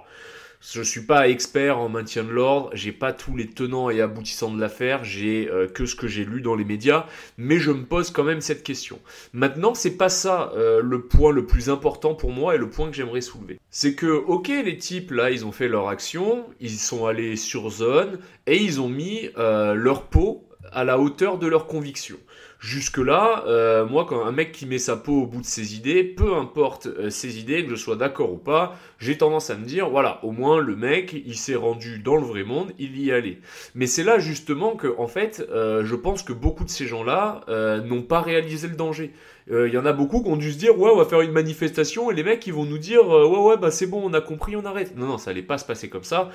je 0.62 0.82
suis 0.82 1.02
pas 1.02 1.28
expert 1.28 1.80
en 1.80 1.90
maintien 1.90 2.24
de 2.24 2.30
l'ordre, 2.30 2.70
j'ai 2.74 2.92
pas 2.92 3.14
tous 3.14 3.36
les 3.36 3.48
tenants 3.48 3.90
et 3.90 4.00
aboutissants 4.00 4.52
de 4.52 4.60
l'affaire, 4.60 5.04
j'ai 5.04 5.50
euh, 5.50 5.68
que 5.68 5.86
ce 5.86 5.96
que 5.96 6.08
j'ai 6.08 6.24
lu 6.24 6.42
dans 6.42 6.56
les 6.56 6.64
médias, 6.64 7.08
mais 7.38 7.60
je 7.60 7.72
me 7.72 7.84
pose 7.84 8.12
quand 8.12 8.24
même 8.24 8.42
cette 8.42 8.64
question. 8.64 9.00
Maintenant, 9.34 9.74
c'est 9.74 9.98
pas 9.98 10.10
ça 10.10 10.52
euh, 10.56 10.82
le 10.84 11.02
point 11.02 11.32
le 11.32 11.46
plus 11.46 11.70
important 11.70 12.14
pour 12.14 12.32
moi 12.32 12.56
et 12.56 12.58
le 12.58 12.70
point 12.70 12.90
que 12.90 12.96
j'aimerais 12.96 13.22
soulever. 13.22 13.60
C'est 13.72 13.96
que, 13.96 14.06
ok, 14.06 14.50
les 14.50 14.78
types 14.78 15.12
là, 15.12 15.32
ils 15.32 15.46
ont 15.46 15.52
fait 15.52 15.68
leur 15.68 15.88
action, 15.88 16.46
ils 16.60 16.72
sont 16.72 17.06
allés 17.06 17.36
sur 17.36 17.70
zone 17.70 18.20
et 18.46 18.58
ils 18.58 18.80
ont 18.80 18.90
mis 18.90 19.30
euh, 19.38 19.74
leur 19.74 20.04
peau 20.04 20.48
à 20.72 20.84
la 20.84 21.00
hauteur 21.00 21.38
de 21.38 21.48
leurs 21.48 21.68
convictions. 21.68 22.18
Jusque-là, 22.62 23.44
euh, 23.48 23.88
moi, 23.88 24.06
quand 24.08 24.24
un 24.24 24.32
mec 24.32 24.52
qui 24.52 24.68
met 24.68 24.78
sa 24.78 24.96
peau 24.96 25.24
au 25.24 25.26
bout 25.26 25.42
de 25.42 25.48
ses 25.48 25.76
idées, 25.76 26.04
peu 26.04 26.36
importe 26.36 26.86
euh, 26.86 27.10
ses 27.10 27.40
idées, 27.40 27.66
que 27.66 27.72
je 27.72 27.76
sois 27.76 27.96
d'accord 27.96 28.32
ou 28.32 28.38
pas, 28.38 28.76
j'ai 29.00 29.18
tendance 29.18 29.50
à 29.50 29.56
me 29.56 29.66
dire, 29.66 29.90
voilà, 29.90 30.24
au 30.24 30.30
moins 30.30 30.62
le 30.62 30.76
mec, 30.76 31.12
il 31.26 31.36
s'est 31.36 31.56
rendu 31.56 31.98
dans 31.98 32.18
le 32.18 32.22
vrai 32.22 32.44
monde, 32.44 32.72
il 32.78 33.02
y 33.02 33.12
allait. 33.12 33.40
Mais 33.74 33.88
c'est 33.88 34.04
là 34.04 34.20
justement 34.20 34.76
que, 34.76 34.94
en 35.00 35.08
fait, 35.08 35.44
euh, 35.50 35.84
je 35.84 35.96
pense 35.96 36.22
que 36.22 36.34
beaucoup 36.34 36.64
de 36.64 36.70
ces 36.70 36.86
gens-là 36.86 37.42
n'ont 37.84 38.04
pas 38.04 38.22
réalisé 38.22 38.68
le 38.68 38.76
danger. 38.76 39.12
Il 39.50 39.74
y 39.74 39.78
en 39.78 39.86
a 39.88 39.92
beaucoup 39.92 40.22
qui 40.22 40.30
ont 40.30 40.38
dû 40.38 40.52
se 40.52 40.58
dire, 40.58 40.80
ouais, 40.80 40.92
on 40.94 40.98
va 40.98 41.06
faire 41.06 41.22
une 41.22 41.32
manifestation, 41.32 42.12
et 42.12 42.14
les 42.14 42.24
mecs, 42.24 42.46
ils 42.46 42.54
vont 42.54 42.64
nous 42.64 42.78
dire, 42.78 43.08
ouais, 43.08 43.40
ouais, 43.40 43.58
bah 43.58 43.72
c'est 43.72 43.88
bon, 43.88 44.02
on 44.06 44.14
a 44.14 44.22
compris, 44.22 44.56
on 44.56 44.64
arrête. 44.66 44.96
Non, 44.96 45.08
non, 45.08 45.18
ça 45.18 45.32
allait 45.32 45.42
pas 45.42 45.58
se 45.58 45.66
passer 45.66 45.90
comme 45.90 46.04
ça. 46.04 46.30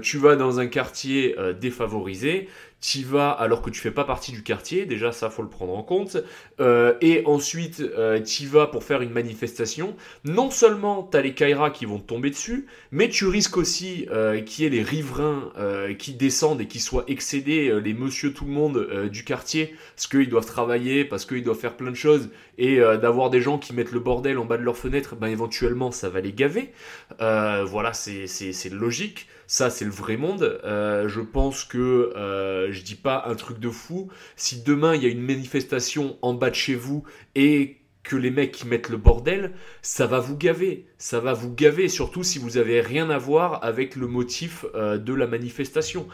tu 0.00 0.18
vas 0.18 0.36
dans 0.36 0.60
un 0.60 0.66
quartier 0.68 1.34
défavorisé, 1.60 2.48
tu 2.82 3.04
vas 3.04 3.30
alors 3.30 3.62
que 3.62 3.70
tu 3.70 3.80
fais 3.80 3.92
pas 3.92 4.04
partie 4.04 4.32
du 4.32 4.42
quartier, 4.42 4.86
déjà 4.86 5.12
ça 5.12 5.30
faut 5.30 5.42
le 5.42 5.48
prendre 5.48 5.74
en 5.74 5.84
compte, 5.84 6.16
euh, 6.60 6.94
et 7.00 7.22
ensuite 7.26 7.80
euh, 7.80 8.20
tu 8.20 8.46
vas 8.46 8.66
pour 8.66 8.82
faire 8.82 9.02
une 9.02 9.12
manifestation, 9.12 9.94
non 10.24 10.50
seulement 10.50 11.08
tu 11.08 11.16
as 11.16 11.22
les 11.22 11.32
Kairas 11.32 11.70
qui 11.70 11.86
vont 11.86 12.00
te 12.00 12.06
tomber 12.06 12.30
dessus, 12.30 12.66
mais 12.90 13.08
tu 13.08 13.26
risques 13.26 13.56
aussi 13.56 14.06
euh, 14.10 14.40
qu'il 14.40 14.64
y 14.64 14.66
ait 14.66 14.70
les 14.70 14.82
riverains 14.82 15.52
euh, 15.58 15.94
qui 15.94 16.12
descendent 16.14 16.60
et 16.60 16.66
qui 16.66 16.80
soient 16.80 17.04
excédés, 17.06 17.80
les 17.80 17.94
monsieur 17.94 18.32
tout 18.32 18.44
le 18.44 18.50
monde 18.50 19.08
du 19.12 19.22
quartier, 19.22 19.76
parce 19.94 20.08
qu'ils 20.08 20.28
doivent 20.28 20.46
travailler, 20.46 21.04
parce 21.04 21.24
qu'ils 21.24 21.44
doivent 21.44 21.58
faire 21.58 21.76
plein 21.76 21.90
de 21.90 21.96
choses, 21.96 22.30
et 22.58 22.78
d'avoir 22.78 23.30
des 23.30 23.40
gens 23.40 23.58
qui 23.58 23.72
mettent 23.74 23.92
le 23.92 24.00
bordel 24.00 24.38
en 24.38 24.44
bas 24.44 24.56
de 24.56 24.62
leur 24.62 24.76
fenêtre, 24.76 25.14
ben 25.14 25.28
éventuellement 25.28 25.92
ça 25.92 26.08
va 26.08 26.20
les 26.20 26.32
gaver. 26.32 26.72
voilà, 27.20 27.92
c'est 27.92 28.70
logique. 28.72 29.28
Ça, 29.52 29.68
c'est 29.68 29.84
le 29.84 29.90
vrai 29.90 30.16
monde. 30.16 30.60
Euh, 30.64 31.08
je 31.08 31.20
pense 31.20 31.64
que 31.64 31.76
euh, 32.16 32.72
je 32.72 32.80
dis 32.80 32.94
pas 32.94 33.24
un 33.26 33.34
truc 33.34 33.58
de 33.58 33.68
fou. 33.68 34.08
Si 34.34 34.62
demain 34.62 34.94
il 34.94 35.02
y 35.02 35.04
a 35.04 35.10
une 35.10 35.20
manifestation 35.20 36.16
en 36.22 36.32
bas 36.32 36.48
de 36.48 36.54
chez 36.54 36.74
vous 36.74 37.04
et 37.34 37.76
que 38.02 38.16
les 38.16 38.30
mecs 38.30 38.52
qui 38.52 38.66
mettent 38.66 38.88
le 38.88 38.96
bordel, 38.96 39.52
ça 39.82 40.06
va 40.06 40.20
vous 40.20 40.38
gaver. 40.38 40.86
Ça 40.96 41.20
va 41.20 41.34
vous 41.34 41.52
gaver, 41.52 41.90
surtout 41.90 42.22
si 42.22 42.38
vous 42.38 42.56
avez 42.56 42.80
rien 42.80 43.10
à 43.10 43.18
voir 43.18 43.62
avec 43.62 43.94
le 43.94 44.06
motif 44.06 44.64
euh, 44.74 44.96
de 44.96 45.12
la 45.12 45.26
manifestation. 45.26 46.08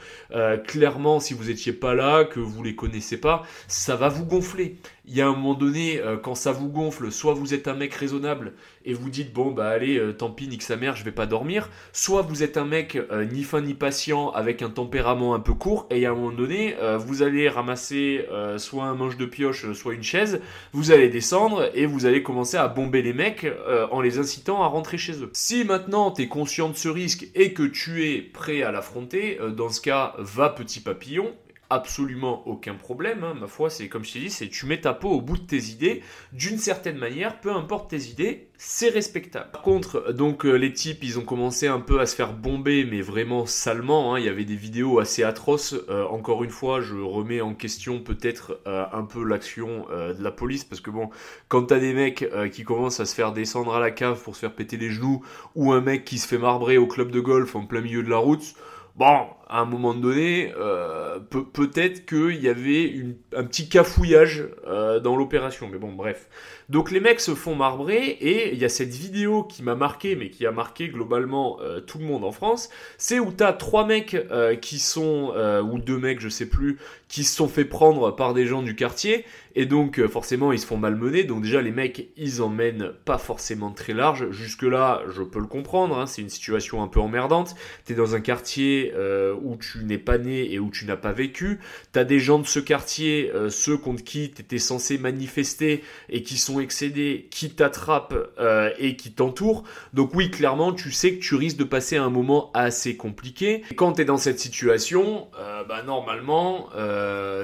Clairement, 0.66 1.20
si 1.20 1.32
vous 1.32 1.48
étiez 1.48 1.72
pas 1.72 1.94
là, 1.94 2.24
que 2.24 2.40
vous 2.40 2.64
les 2.64 2.74
connaissez 2.74 3.20
pas, 3.20 3.44
ça 3.68 3.94
va 3.94 4.08
vous 4.08 4.26
gonfler. 4.26 4.78
Il 5.08 5.16
y 5.16 5.20
a 5.20 5.26
un 5.26 5.32
moment 5.32 5.54
donné, 5.54 5.98
euh, 6.00 6.16
quand 6.16 6.34
ça 6.34 6.52
vous 6.52 6.68
gonfle, 6.68 7.10
soit 7.10 7.34
vous 7.34 7.54
êtes 7.54 7.66
un 7.66 7.74
mec 7.74 7.94
raisonnable 7.94 8.52
et 8.84 8.94
vous 8.94 9.10
dites 9.10 9.32
bon 9.32 9.50
bah 9.50 9.68
allez, 9.68 10.00
tant 10.16 10.30
pis, 10.30 10.48
nique 10.48 10.62
sa 10.62 10.76
mère, 10.76 10.96
je 10.96 11.04
vais 11.04 11.12
pas 11.12 11.26
dormir. 11.26 11.68
Soit 11.92 12.22
vous 12.22 12.42
êtes 12.42 12.56
un 12.56 12.64
mec 12.64 12.98
ni 13.32 13.42
fin 13.42 13.60
ni 13.60 13.74
patient 13.74 14.30
avec 14.30 14.62
un 14.62 14.70
tempérament 14.70 15.34
un 15.34 15.40
peu 15.40 15.52
court 15.52 15.86
et 15.90 16.06
à 16.06 16.10
un 16.10 16.14
moment 16.14 16.32
donné, 16.32 16.74
vous 16.98 17.22
allez 17.22 17.48
ramasser 17.48 18.24
soit 18.56 18.84
un 18.84 18.94
manche 18.94 19.16
de 19.16 19.26
pioche, 19.26 19.70
soit 19.72 19.94
une 19.94 20.02
chaise, 20.02 20.40
vous 20.72 20.90
allez 20.90 21.08
descendre 21.08 21.70
et 21.74 21.86
vous 21.86 22.06
allez 22.06 22.22
commencer 22.22 22.56
à 22.56 22.68
bomber 22.68 23.02
les 23.02 23.12
mecs 23.12 23.44
euh, 23.44 23.86
en 23.90 24.00
les 24.00 24.18
incitant 24.18 24.62
à 24.62 24.66
rentrer 24.66 24.98
chez 24.98 25.22
eux. 25.22 25.30
Si 25.32 25.64
maintenant 25.64 26.10
tu 26.10 26.22
es 26.22 26.28
conscient 26.28 26.68
de 26.68 26.76
ce 26.76 26.88
risque 26.88 27.28
et 27.34 27.52
que 27.52 27.62
tu 27.62 28.08
es 28.08 28.20
prêt 28.20 28.62
à 28.62 28.70
l'affronter, 28.70 29.38
euh, 29.40 29.50
dans 29.50 29.68
ce 29.68 29.80
cas, 29.80 30.14
va 30.18 30.48
petit 30.48 30.80
papillon 30.80 31.32
absolument 31.70 32.46
aucun 32.46 32.74
problème. 32.74 33.24
Hein. 33.24 33.34
Ma 33.38 33.46
foi, 33.46 33.70
c'est 33.70 33.88
comme 33.88 34.04
je 34.04 34.14
t'ai 34.14 34.18
dit, 34.20 34.30
c'est 34.30 34.48
tu 34.48 34.66
mets 34.66 34.80
ta 34.80 34.94
peau 34.94 35.10
au 35.10 35.20
bout 35.20 35.36
de 35.36 35.42
tes 35.42 35.64
idées. 35.64 36.02
D'une 36.32 36.58
certaine 36.58 36.96
manière, 36.96 37.40
peu 37.40 37.52
importe 37.52 37.90
tes 37.90 38.04
idées, 38.08 38.48
c'est 38.56 38.88
respectable. 38.88 39.50
Par 39.52 39.62
contre, 39.62 40.12
donc 40.12 40.44
euh, 40.44 40.54
les 40.54 40.72
types, 40.72 41.04
ils 41.04 41.18
ont 41.18 41.24
commencé 41.24 41.66
un 41.66 41.80
peu 41.80 42.00
à 42.00 42.06
se 42.06 42.16
faire 42.16 42.32
bomber, 42.32 42.84
mais 42.84 43.02
vraiment 43.02 43.46
salement. 43.46 44.14
Hein. 44.14 44.18
Il 44.18 44.24
y 44.24 44.28
avait 44.28 44.44
des 44.44 44.56
vidéos 44.56 44.98
assez 44.98 45.22
atroces. 45.22 45.74
Euh, 45.88 46.06
encore 46.06 46.42
une 46.42 46.50
fois, 46.50 46.80
je 46.80 46.96
remets 46.96 47.40
en 47.40 47.54
question 47.54 48.00
peut-être 48.00 48.60
euh, 48.66 48.84
un 48.92 49.04
peu 49.04 49.22
l'action 49.22 49.86
de 49.88 50.22
la 50.22 50.30
police, 50.30 50.64
parce 50.64 50.80
que 50.80 50.90
bon, 50.90 51.10
quand 51.48 51.64
t'as 51.64 51.78
des 51.78 51.92
mecs 51.92 52.26
qui 52.52 52.64
commencent 52.64 53.00
à 53.00 53.06
se 53.06 53.14
faire 53.14 53.32
descendre 53.32 53.74
à 53.74 53.80
la 53.80 53.90
cave 53.90 54.22
pour 54.22 54.34
se 54.34 54.40
faire 54.40 54.54
péter 54.54 54.76
les 54.76 54.90
genoux, 54.90 55.24
ou 55.54 55.72
un 55.72 55.80
mec 55.80 56.04
qui 56.04 56.18
se 56.18 56.26
fait 56.26 56.38
marbrer 56.38 56.78
au 56.78 56.86
club 56.86 57.10
de 57.10 57.20
golf 57.20 57.54
en 57.56 57.66
plein 57.66 57.80
milieu 57.80 58.02
de 58.02 58.10
la 58.10 58.16
route, 58.16 58.54
bon, 58.96 59.26
à 59.48 59.60
un 59.60 59.64
moment 59.64 59.94
donné, 59.94 60.52
euh, 60.58 61.18
peut-être 61.20 62.04
qu'il 62.04 62.40
y 62.40 62.48
avait 62.48 63.06
un 63.34 63.44
petit 63.44 63.68
cafouillage 63.68 64.46
euh, 64.66 65.00
dans 65.00 65.16
l'opération. 65.16 65.68
Mais 65.72 65.78
bon, 65.78 65.92
bref. 65.92 66.28
Donc 66.68 66.90
les 66.90 67.00
mecs 67.00 67.20
se 67.20 67.34
font 67.34 67.54
marbrer 67.54 68.08
et 68.20 68.52
il 68.52 68.58
y 68.58 68.66
a 68.66 68.68
cette 68.68 68.90
vidéo 68.90 69.42
qui 69.42 69.62
m'a 69.62 69.74
marqué, 69.74 70.16
mais 70.16 70.28
qui 70.28 70.44
a 70.44 70.52
marqué 70.52 70.90
globalement 70.90 71.58
euh, 71.62 71.80
tout 71.80 71.96
le 71.96 72.04
monde 72.04 72.24
en 72.24 72.30
France. 72.30 72.68
C'est 72.98 73.18
où 73.18 73.32
t'as 73.32 73.54
trois 73.54 73.86
mecs 73.86 74.16
qui 74.60 74.78
sont, 74.78 75.32
ou 75.64 75.78
deux 75.78 75.98
mecs, 75.98 76.20
je 76.20 76.28
sais 76.28 76.46
plus, 76.46 76.78
qui 77.08 77.24
se 77.24 77.34
sont 77.34 77.48
fait 77.48 77.64
prendre 77.64 78.14
par 78.14 78.34
des 78.34 78.44
gens 78.44 78.60
du 78.60 78.76
quartier. 78.76 79.24
Et 79.54 79.64
donc 79.64 80.04
forcément 80.06 80.52
ils 80.52 80.58
se 80.58 80.66
font 80.66 80.76
malmener. 80.76 81.24
Donc 81.24 81.42
déjà 81.42 81.62
les 81.62 81.70
mecs 81.70 82.10
ils 82.18 82.42
emmènent 82.42 82.92
pas 83.06 83.16
forcément 83.16 83.70
très 83.70 83.94
large. 83.94 84.30
Jusque 84.30 84.62
là 84.62 85.02
je 85.08 85.22
peux 85.22 85.40
le 85.40 85.46
comprendre. 85.46 85.98
Hein, 85.98 86.06
c'est 86.06 86.20
une 86.20 86.28
situation 86.28 86.82
un 86.82 86.88
peu 86.88 87.00
emmerdante. 87.00 87.54
T'es 87.86 87.94
dans 87.94 88.14
un 88.14 88.20
quartier 88.20 88.92
où 89.42 89.56
tu 89.56 89.84
n'es 89.84 89.98
pas 89.98 90.18
né 90.18 90.52
et 90.52 90.58
où 90.58 90.70
tu 90.70 90.84
n'as 90.86 90.96
pas 90.96 91.12
vécu. 91.12 91.60
Tu 91.92 91.98
as 91.98 92.04
des 92.04 92.18
gens 92.18 92.38
de 92.38 92.46
ce 92.46 92.60
quartier, 92.60 93.30
euh, 93.34 93.50
ceux 93.50 93.76
contre 93.76 94.04
qui 94.04 94.30
tu 94.30 94.42
étais 94.42 94.58
censé 94.58 94.98
manifester 94.98 95.82
et 96.08 96.22
qui 96.22 96.36
sont 96.36 96.60
excédés, 96.60 97.28
qui 97.30 97.50
t'attrapent 97.50 98.14
euh, 98.38 98.70
et 98.78 98.96
qui 98.96 99.12
t'entourent. 99.12 99.64
Donc 99.94 100.14
oui, 100.14 100.30
clairement, 100.30 100.72
tu 100.72 100.90
sais 100.90 101.14
que 101.14 101.20
tu 101.20 101.34
risques 101.34 101.58
de 101.58 101.64
passer 101.64 101.96
un 101.96 102.10
moment 102.10 102.50
assez 102.54 102.96
compliqué. 102.96 103.62
Et 103.70 103.74
quand 103.74 103.92
tu 103.94 104.02
es 104.02 104.04
dans 104.04 104.16
cette 104.16 104.40
situation, 104.40 105.28
euh, 105.38 105.64
bah, 105.64 105.82
normalement, 105.82 106.68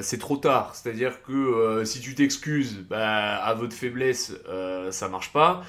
c'est 0.00 0.18
trop 0.18 0.36
tard. 0.36 0.74
C'est-à-dire 0.74 1.22
que 1.22 1.82
si 1.84 2.00
tu 2.00 2.14
t'excuses, 2.14 2.84
bah, 2.88 3.36
à 3.36 3.54
votre 3.54 3.74
faiblesse, 3.74 4.32
ça 4.90 5.08
marche 5.08 5.32
pas. 5.32 5.62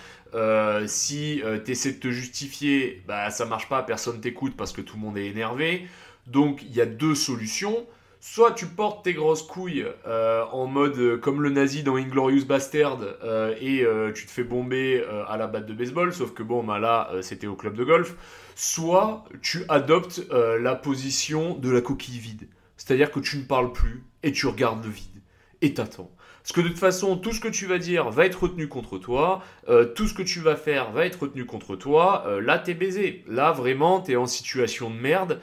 si 0.87 1.41
tu 1.65 1.71
essaies 1.71 1.93
de 1.93 1.99
te 1.99 2.09
justifier, 2.09 3.03
bah 3.07 3.29
ça 3.29 3.45
marche 3.45 3.69
pas, 3.69 3.83
personne 3.83 4.19
t'écoute 4.19 4.55
parce 4.57 4.71
que 4.71 4.81
tout 4.81 4.95
le 4.97 5.01
monde 5.01 5.17
est 5.17 5.27
énervé. 5.27 5.87
Donc 6.27 6.63
il 6.63 6.75
y 6.75 6.81
a 6.81 6.85
deux 6.85 7.15
solutions. 7.15 7.85
Soit 8.19 8.53
tu 8.53 8.65
portes 8.65 9.03
tes 9.03 9.13
grosses 9.13 9.43
couilles 9.43 9.85
euh, 10.07 10.43
en 10.51 10.65
mode 10.65 10.97
euh, 10.97 11.15
comme 11.15 11.43
le 11.43 11.51
nazi 11.51 11.83
dans 11.83 11.95
Inglorious 11.95 12.45
Bastard 12.45 12.97
euh, 13.23 13.53
et 13.61 13.85
tu 14.15 14.25
te 14.25 14.31
fais 14.31 14.43
bomber 14.43 15.05
à 15.27 15.37
la 15.37 15.45
batte 15.45 15.67
de 15.67 15.73
baseball, 15.73 16.11
sauf 16.11 16.33
que 16.33 16.41
bon, 16.41 16.63
bah 16.63 16.79
là 16.79 17.11
c'était 17.21 17.47
au 17.47 17.55
club 17.55 17.75
de 17.75 17.83
golf. 17.83 18.15
Soit 18.55 19.25
tu 19.41 19.63
adoptes 19.69 20.21
la 20.31 20.75
position 20.75 21.55
de 21.55 21.69
la 21.69 21.81
coquille 21.81 22.17
vide, 22.17 22.47
c'est-à-dire 22.77 23.11
que 23.11 23.19
tu 23.19 23.37
ne 23.37 23.43
parles 23.43 23.71
plus 23.71 24.03
et 24.23 24.31
tu 24.31 24.47
regardes 24.47 24.83
le 24.83 24.89
vide 24.89 25.21
et 25.61 25.73
t'attends. 25.73 26.09
Parce 26.45 26.53
que 26.53 26.61
de 26.61 26.67
toute 26.67 26.77
façon, 26.77 27.17
tout 27.17 27.31
ce 27.31 27.39
que 27.39 27.47
tu 27.47 27.65
vas 27.65 27.79
dire 27.79 28.11
va 28.11 28.27
être 28.27 28.43
retenu 28.43 28.67
contre 28.67 28.99
toi, 28.99 29.41
tout 29.95 30.07
ce 30.07 30.13
que 30.13 30.21
tu 30.21 30.41
vas 30.41 30.55
faire 30.55 30.91
va 30.91 31.07
être 31.07 31.23
retenu 31.23 31.43
contre 31.45 31.75
toi, 31.75 32.23
là 32.39 32.59
t'es 32.59 32.75
baisé. 32.75 33.23
Là 33.27 33.51
vraiment 33.51 33.99
t'es 33.99 34.15
en 34.15 34.27
situation 34.27 34.91
de 34.91 34.95
merde, 34.95 35.41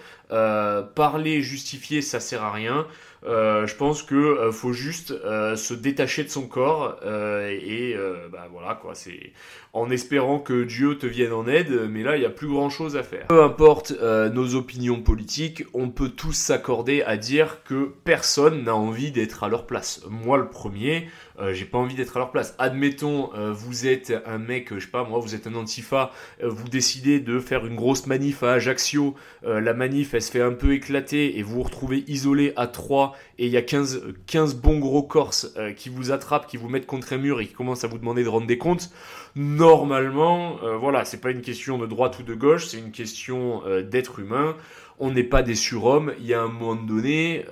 parler, 0.94 1.42
justifier, 1.42 2.02
ça 2.02 2.20
sert 2.20 2.44
à 2.44 2.52
rien. 2.52 2.86
Euh, 3.24 3.66
je 3.66 3.76
pense 3.76 4.02
que 4.02 4.14
euh, 4.14 4.50
faut 4.50 4.72
juste 4.72 5.12
euh, 5.12 5.54
se 5.54 5.74
détacher 5.74 6.24
de 6.24 6.28
son 6.28 6.48
corps 6.48 6.96
et 7.04 7.94
bah 8.32 8.48
voilà 8.50 8.74
quoi 8.74 8.94
c'est 8.94 9.32
en 9.72 9.90
espérant 9.90 10.38
que 10.38 10.64
Dieu 10.64 10.98
te 10.98 11.06
vienne 11.06 11.32
en 11.32 11.46
aide 11.46 11.88
mais 11.88 12.02
là 12.02 12.16
il 12.16 12.22
y 12.22 12.26
a 12.26 12.30
plus 12.30 12.48
grand 12.48 12.70
chose 12.70 12.96
à 12.96 13.02
faire. 13.02 13.26
Peu 13.28 13.42
importe 13.42 13.92
nos 14.00 14.54
opinions 14.54 15.02
politiques 15.02 15.64
on 15.74 15.88
peut 15.90 16.08
tous 16.08 16.32
s'accorder 16.32 17.02
à 17.02 17.16
dire 17.16 17.62
que 17.64 17.92
personne 18.04 18.64
n'a 18.64 18.74
envie 18.74 19.12
d'être 19.12 19.44
à 19.44 19.48
leur 19.48 19.66
place. 19.66 20.02
Moi 20.08 20.38
le 20.38 20.48
premier 20.48 21.08
j'ai 21.52 21.64
pas 21.64 21.78
envie 21.78 21.94
d'être 21.94 22.16
à 22.16 22.20
leur 22.20 22.30
place. 22.30 22.54
Admettons, 22.58 23.30
vous 23.52 23.86
êtes 23.86 24.12
un 24.26 24.38
mec, 24.38 24.72
je 24.74 24.80
sais 24.80 24.90
pas 24.90 25.04
moi, 25.04 25.18
vous 25.18 25.34
êtes 25.34 25.46
un 25.46 25.54
antifa, 25.54 26.10
vous 26.42 26.68
décidez 26.68 27.20
de 27.20 27.38
faire 27.40 27.66
une 27.66 27.76
grosse 27.76 28.06
manif 28.06 28.42
à 28.42 28.52
Ajaccio, 28.52 29.14
la 29.42 29.74
manif 29.74 30.14
elle 30.14 30.22
se 30.22 30.30
fait 30.30 30.42
un 30.42 30.52
peu 30.52 30.72
éclater 30.72 31.38
et 31.38 31.42
vous 31.42 31.52
vous 31.52 31.62
retrouvez 31.62 32.04
isolé 32.08 32.52
à 32.56 32.66
3 32.66 33.14
et 33.38 33.46
il 33.46 33.52
y 33.52 33.56
a 33.56 33.62
15, 33.62 34.14
15 34.26 34.56
bons 34.56 34.78
gros 34.78 35.02
corses 35.02 35.52
euh, 35.56 35.72
qui 35.72 35.88
vous 35.88 36.10
attrapent, 36.10 36.46
qui 36.46 36.56
vous 36.56 36.68
mettent 36.68 36.86
contre 36.86 37.12
un 37.12 37.18
mur 37.18 37.40
et 37.40 37.46
qui 37.46 37.52
commencent 37.52 37.84
à 37.84 37.88
vous 37.88 37.98
demander 37.98 38.24
de 38.24 38.28
rendre 38.28 38.46
des 38.46 38.58
comptes, 38.58 38.90
normalement, 39.36 40.62
euh, 40.62 40.76
voilà, 40.76 41.04
c'est 41.04 41.20
pas 41.20 41.30
une 41.30 41.42
question 41.42 41.78
de 41.78 41.86
droite 41.86 42.18
ou 42.18 42.22
de 42.22 42.34
gauche, 42.34 42.66
c'est 42.66 42.78
une 42.78 42.92
question 42.92 43.62
euh, 43.66 43.82
d'être 43.82 44.18
humain. 44.18 44.56
On 44.98 45.10
n'est 45.10 45.24
pas 45.24 45.42
des 45.42 45.54
surhommes, 45.54 46.12
il 46.20 46.26
y 46.26 46.34
a 46.34 46.42
un 46.42 46.48
moment 46.48 46.76
donné, 46.76 47.44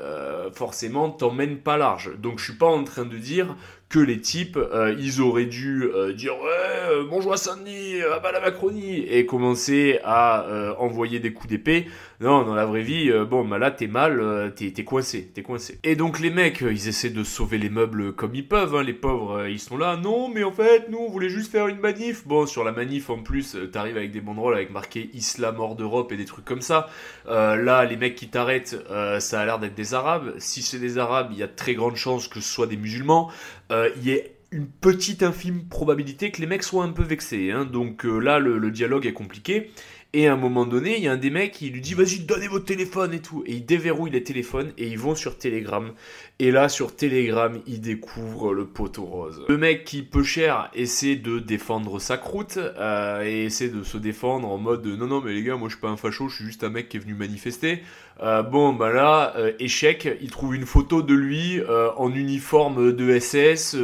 forcément, 0.52 1.10
t'emmènes 1.10 1.56
pas 1.56 1.76
large. 1.76 2.12
Donc 2.18 2.38
je 2.38 2.44
suis 2.44 2.56
pas 2.56 2.68
en 2.68 2.84
train 2.84 3.04
de 3.04 3.16
dire 3.16 3.56
que 3.90 3.98
les 3.98 4.20
types, 4.20 4.56
euh, 4.56 4.94
ils 4.98 5.20
auraient 5.20 5.46
dû 5.46 5.82
euh, 5.82 6.12
dire 6.12 6.34
ouais, 6.34 6.90
euh, 6.90 7.04
bonjour 7.10 7.32
à 7.32 7.36
Saint-Denis, 7.36 7.96
ah 8.08 8.20
bah 8.20 8.30
la 8.30 8.40
Macronie, 8.40 8.98
et 8.98 9.26
commencer 9.26 9.98
à 10.04 10.46
envoyer 10.78 11.18
des 11.18 11.32
coups 11.32 11.48
d'épée. 11.48 11.88
Non, 12.20 12.42
dans 12.44 12.54
la 12.54 12.66
vraie 12.66 12.82
vie, 12.82 13.10
bon, 13.28 13.44
bah 13.44 13.58
là 13.58 13.70
t'es 13.70 13.86
mal, 13.86 14.52
t'es, 14.54 14.70
t'es 14.72 14.84
coincé, 14.84 15.30
t'es 15.34 15.42
coincé. 15.42 15.78
Et 15.84 15.96
donc 15.96 16.20
les 16.20 16.30
mecs, 16.30 16.60
ils 16.60 16.88
essaient 16.88 17.10
de 17.10 17.24
sauver 17.24 17.58
les 17.58 17.70
meubles 17.70 18.12
comme 18.12 18.34
ils 18.34 18.46
peuvent, 18.46 18.74
hein, 18.74 18.82
les 18.82 18.92
pauvres, 18.92 19.46
ils 19.46 19.58
sont 19.58 19.76
là, 19.76 19.96
non, 19.96 20.28
mais 20.28 20.44
en 20.44 20.52
fait, 20.52 20.88
nous, 20.90 20.98
on 20.98 21.10
voulait 21.10 21.30
juste 21.30 21.50
faire 21.50 21.68
une 21.68 21.80
manif. 21.80 22.26
Bon, 22.26 22.46
sur 22.46 22.62
la 22.62 22.72
manif, 22.72 23.10
en 23.10 23.18
plus, 23.18 23.56
t'arrives 23.72 23.96
avec 23.96 24.10
des 24.10 24.20
banderoles 24.20 24.54
avec 24.54 24.70
marqué 24.70 25.10
Islam 25.14 25.58
hors 25.58 25.76
d'Europe 25.76 26.12
et 26.12 26.16
des 26.16 26.26
trucs 26.26 26.44
comme 26.44 26.60
ça. 26.62 26.88
là, 27.26 27.84
les 27.84 27.96
mecs 27.96 28.14
qui 28.16 28.28
t'arrêtent, 28.28 28.76
ça 29.18 29.40
a 29.40 29.44
l'air 29.44 29.58
d'être 29.58 29.74
des 29.74 29.94
Arabes. 29.94 30.34
Si 30.38 30.62
c'est 30.62 30.78
des 30.78 30.98
Arabes, 30.98 31.30
il 31.32 31.38
y 31.38 31.42
a 31.42 31.48
très 31.48 31.74
grandes 31.74 31.96
chances 31.96 32.28
que 32.28 32.40
ce 32.40 32.48
soit 32.48 32.66
des 32.66 32.76
musulmans. 32.76 33.30
Euh, 33.70 33.90
il 33.96 34.08
y 34.08 34.14
a 34.14 34.20
une 34.52 34.66
petite 34.66 35.22
infime 35.22 35.68
probabilité 35.68 36.32
que 36.32 36.40
les 36.40 36.46
mecs 36.46 36.62
soient 36.62 36.84
un 36.84 36.90
peu 36.90 37.02
vexés. 37.02 37.52
Hein. 37.52 37.64
Donc 37.64 38.04
euh, 38.04 38.18
là, 38.18 38.38
le, 38.38 38.70
dialogue 38.70 39.06
est 39.06 39.12
compliqué. 39.12 39.70
Et 40.12 40.26
à 40.26 40.32
un 40.32 40.36
moment 40.36 40.66
donné, 40.66 40.96
il 40.96 41.04
y 41.04 41.08
a 41.08 41.12
un 41.12 41.16
des 41.16 41.30
mecs 41.30 41.52
qui 41.52 41.70
lui 41.70 41.80
dit 41.80 41.94
vas-y 41.94 42.18
donnez 42.20 42.48
votre 42.48 42.64
téléphone 42.64 43.14
et 43.14 43.20
tout. 43.20 43.44
Et 43.46 43.54
il 43.54 43.64
déverrouille 43.64 44.10
les 44.10 44.24
téléphones 44.24 44.72
et 44.76 44.88
ils 44.88 44.98
vont 44.98 45.14
sur 45.14 45.38
Telegram. 45.38 45.92
Et 46.40 46.50
là 46.50 46.68
sur 46.68 46.96
Telegram, 46.96 47.60
il 47.68 47.80
découvre 47.80 48.52
le 48.52 48.66
poteau 48.66 49.04
rose. 49.04 49.44
Le 49.48 49.56
mec 49.56 49.84
qui 49.84 50.02
peu 50.02 50.24
cher 50.24 50.68
essaie 50.74 51.14
de 51.14 51.38
défendre 51.38 52.00
sa 52.00 52.18
croûte 52.18 52.58
euh, 52.58 53.22
et 53.22 53.44
essaie 53.44 53.68
de 53.68 53.84
se 53.84 53.98
défendre 53.98 54.48
en 54.48 54.58
mode 54.58 54.84
non 54.84 55.06
non 55.06 55.20
mais 55.20 55.32
les 55.32 55.44
gars 55.44 55.56
moi 55.56 55.68
je 55.68 55.74
suis 55.74 55.80
pas 55.80 55.90
un 55.90 55.96
facho, 55.96 56.28
je 56.28 56.36
suis 56.36 56.44
juste 56.44 56.64
un 56.64 56.70
mec 56.70 56.88
qui 56.88 56.96
est 56.96 57.00
venu 57.00 57.14
manifester. 57.14 57.80
Euh, 58.22 58.42
bon, 58.42 58.74
bah 58.74 58.92
là, 58.92 59.32
euh, 59.36 59.52
échec, 59.58 60.08
il 60.20 60.30
trouve 60.30 60.54
une 60.54 60.66
photo 60.66 61.00
de 61.00 61.14
lui 61.14 61.58
euh, 61.60 61.90
en 61.96 62.12
uniforme 62.12 62.92
de 62.92 63.18
SS, 63.18 63.76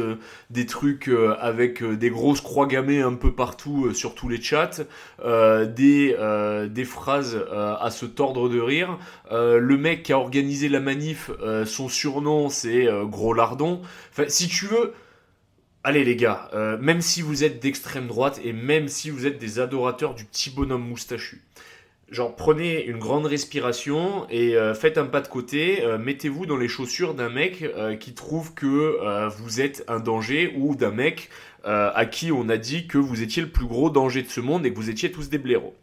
des 0.51 0.65
trucs 0.65 1.09
avec 1.39 1.83
des 1.83 2.09
grosses 2.09 2.41
croix 2.41 2.67
gammées 2.67 3.01
un 3.01 3.13
peu 3.13 3.33
partout 3.33 3.93
sur 3.93 4.15
tous 4.15 4.29
les 4.29 4.41
chats, 4.41 4.83
des, 5.23 6.15
des 6.69 6.85
phrases 6.85 7.37
à 7.51 7.89
se 7.91 8.05
tordre 8.05 8.49
de 8.49 8.59
rire. 8.59 8.97
le 9.31 9.77
mec 9.77 10.03
qui 10.03 10.13
a 10.13 10.19
organisé 10.19 10.69
la 10.69 10.79
manif, 10.79 11.31
son 11.65 11.89
surnom 11.89 12.49
c'est 12.49 12.87
Gros 13.05 13.33
Lardon. 13.33 13.81
Enfin, 14.11 14.25
si 14.27 14.47
tu 14.47 14.65
veux... 14.67 14.93
Allez 15.83 16.03
les 16.03 16.15
gars, 16.17 16.49
même 16.81 17.01
si 17.01 17.21
vous 17.21 17.43
êtes 17.43 17.61
d'extrême 17.61 18.07
droite 18.07 18.39
et 18.43 18.51
même 18.51 18.87
si 18.87 19.09
vous 19.09 19.25
êtes 19.25 19.39
des 19.39 19.59
adorateurs 19.59 20.15
du 20.15 20.25
petit 20.25 20.49
bonhomme 20.49 20.87
moustachu, 20.87 21.41
Genre 22.09 22.33
prenez 22.37 22.85
une 22.85 22.99
grande 22.99 23.25
respiration 23.25 24.27
et 24.29 24.55
euh, 24.55 24.73
faites 24.73 24.97
un 24.97 25.05
pas 25.05 25.19
de 25.19 25.27
côté, 25.27 25.83
euh, 25.83 25.97
mettez-vous 25.97 26.45
dans 26.45 26.55
les 26.55 26.69
chaussures 26.69 27.13
d'un 27.13 27.27
mec 27.27 27.63
euh, 27.63 27.97
qui 27.97 28.13
trouve 28.13 28.53
que 28.53 29.27
vous 29.37 29.59
êtes 29.59 29.83
un 29.89 29.99
danger 29.99 30.53
ou 30.55 30.75
d'un 30.75 30.91
mec 30.91 31.29
à 31.63 32.05
qui 32.05 32.31
on 32.31 32.47
a 32.47 32.55
dit 32.55 32.87
que 32.87 32.97
vous 32.97 33.21
étiez 33.21 33.41
le 33.41 33.49
plus 33.49 33.65
gros 33.65 33.89
danger 33.89 34.21
de 34.21 34.29
ce 34.29 34.39
monde 34.39 34.65
et 34.65 34.71
que 34.71 34.77
vous 34.77 34.89
étiez 34.89 35.11
tous 35.11 35.27
des 35.27 35.37
blaireaux. 35.37 35.75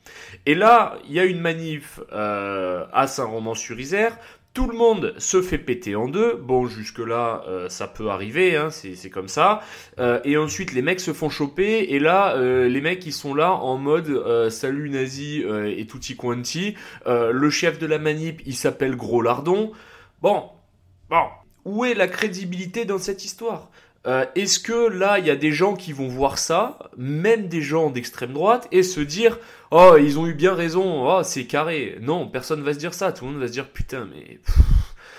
Et 0.46 0.54
là, 0.54 0.96
il 1.06 1.12
y 1.12 1.20
a 1.20 1.26
une 1.26 1.40
manif 1.40 2.00
à 2.10 3.06
Saint-Roman-sur-Isère 3.06 4.16
tout 4.54 4.68
le 4.68 4.76
monde 4.76 5.14
se 5.18 5.42
fait 5.42 5.58
péter 5.58 5.96
en 5.96 6.06
deux. 6.06 6.36
Bon, 6.36 6.68
jusque-là, 6.68 7.42
euh, 7.48 7.68
ça 7.68 7.88
peut 7.88 8.08
arriver, 8.08 8.56
hein, 8.56 8.70
c'est 8.70 9.10
comme 9.10 9.26
ça. 9.26 9.60
Euh, 9.98 10.20
et 10.24 10.36
ensuite, 10.36 10.72
les 10.72 10.80
mecs 10.80 11.00
se 11.00 11.12
font 11.12 11.28
choper. 11.28 11.92
Et 11.92 11.98
là, 11.98 12.36
euh, 12.36 12.68
les 12.68 12.80
mecs, 12.80 13.04
ils 13.04 13.12
sont 13.12 13.34
là 13.34 13.52
en 13.52 13.76
mode 13.76 14.50
salut 14.50 14.88
nazi 14.88 15.42
et 15.42 15.86
tutti 15.86 16.16
quanti. 16.16 16.76
le 17.06 17.50
chef 17.50 17.78
de 17.80 17.86
la 17.86 17.98
manip, 17.98 18.42
il 18.46 18.54
s'appelle 18.54 18.96
Gros 18.96 19.22
Lardon. 19.22 19.72
Bon, 20.22 20.48
bon, 21.10 21.24
où 21.64 21.84
est 21.84 21.94
la 21.94 22.06
crédibilité 22.06 22.84
dans 22.84 22.98
cette 22.98 23.24
histoire? 23.24 23.70
Euh, 24.06 24.26
est-ce 24.34 24.58
que 24.58 24.88
là, 24.88 25.18
il 25.18 25.26
y 25.26 25.30
a 25.30 25.36
des 25.36 25.52
gens 25.52 25.74
qui 25.74 25.92
vont 25.92 26.08
voir 26.08 26.38
ça, 26.38 26.78
même 26.96 27.48
des 27.48 27.62
gens 27.62 27.90
d'extrême 27.90 28.32
droite, 28.32 28.68
et 28.70 28.82
se 28.82 29.00
dire 29.00 29.38
Oh, 29.70 29.96
ils 29.98 30.18
ont 30.18 30.26
eu 30.26 30.34
bien 30.34 30.54
raison, 30.54 31.08
oh, 31.08 31.22
c'est 31.22 31.44
carré. 31.44 31.98
Non, 32.00 32.28
personne 32.28 32.62
va 32.62 32.74
se 32.74 32.78
dire 32.78 32.94
ça. 32.94 33.12
Tout 33.12 33.24
le 33.24 33.32
monde 33.32 33.40
va 33.40 33.48
se 33.48 33.52
dire 33.52 33.68
Putain, 33.68 34.08
mais. 34.14 34.40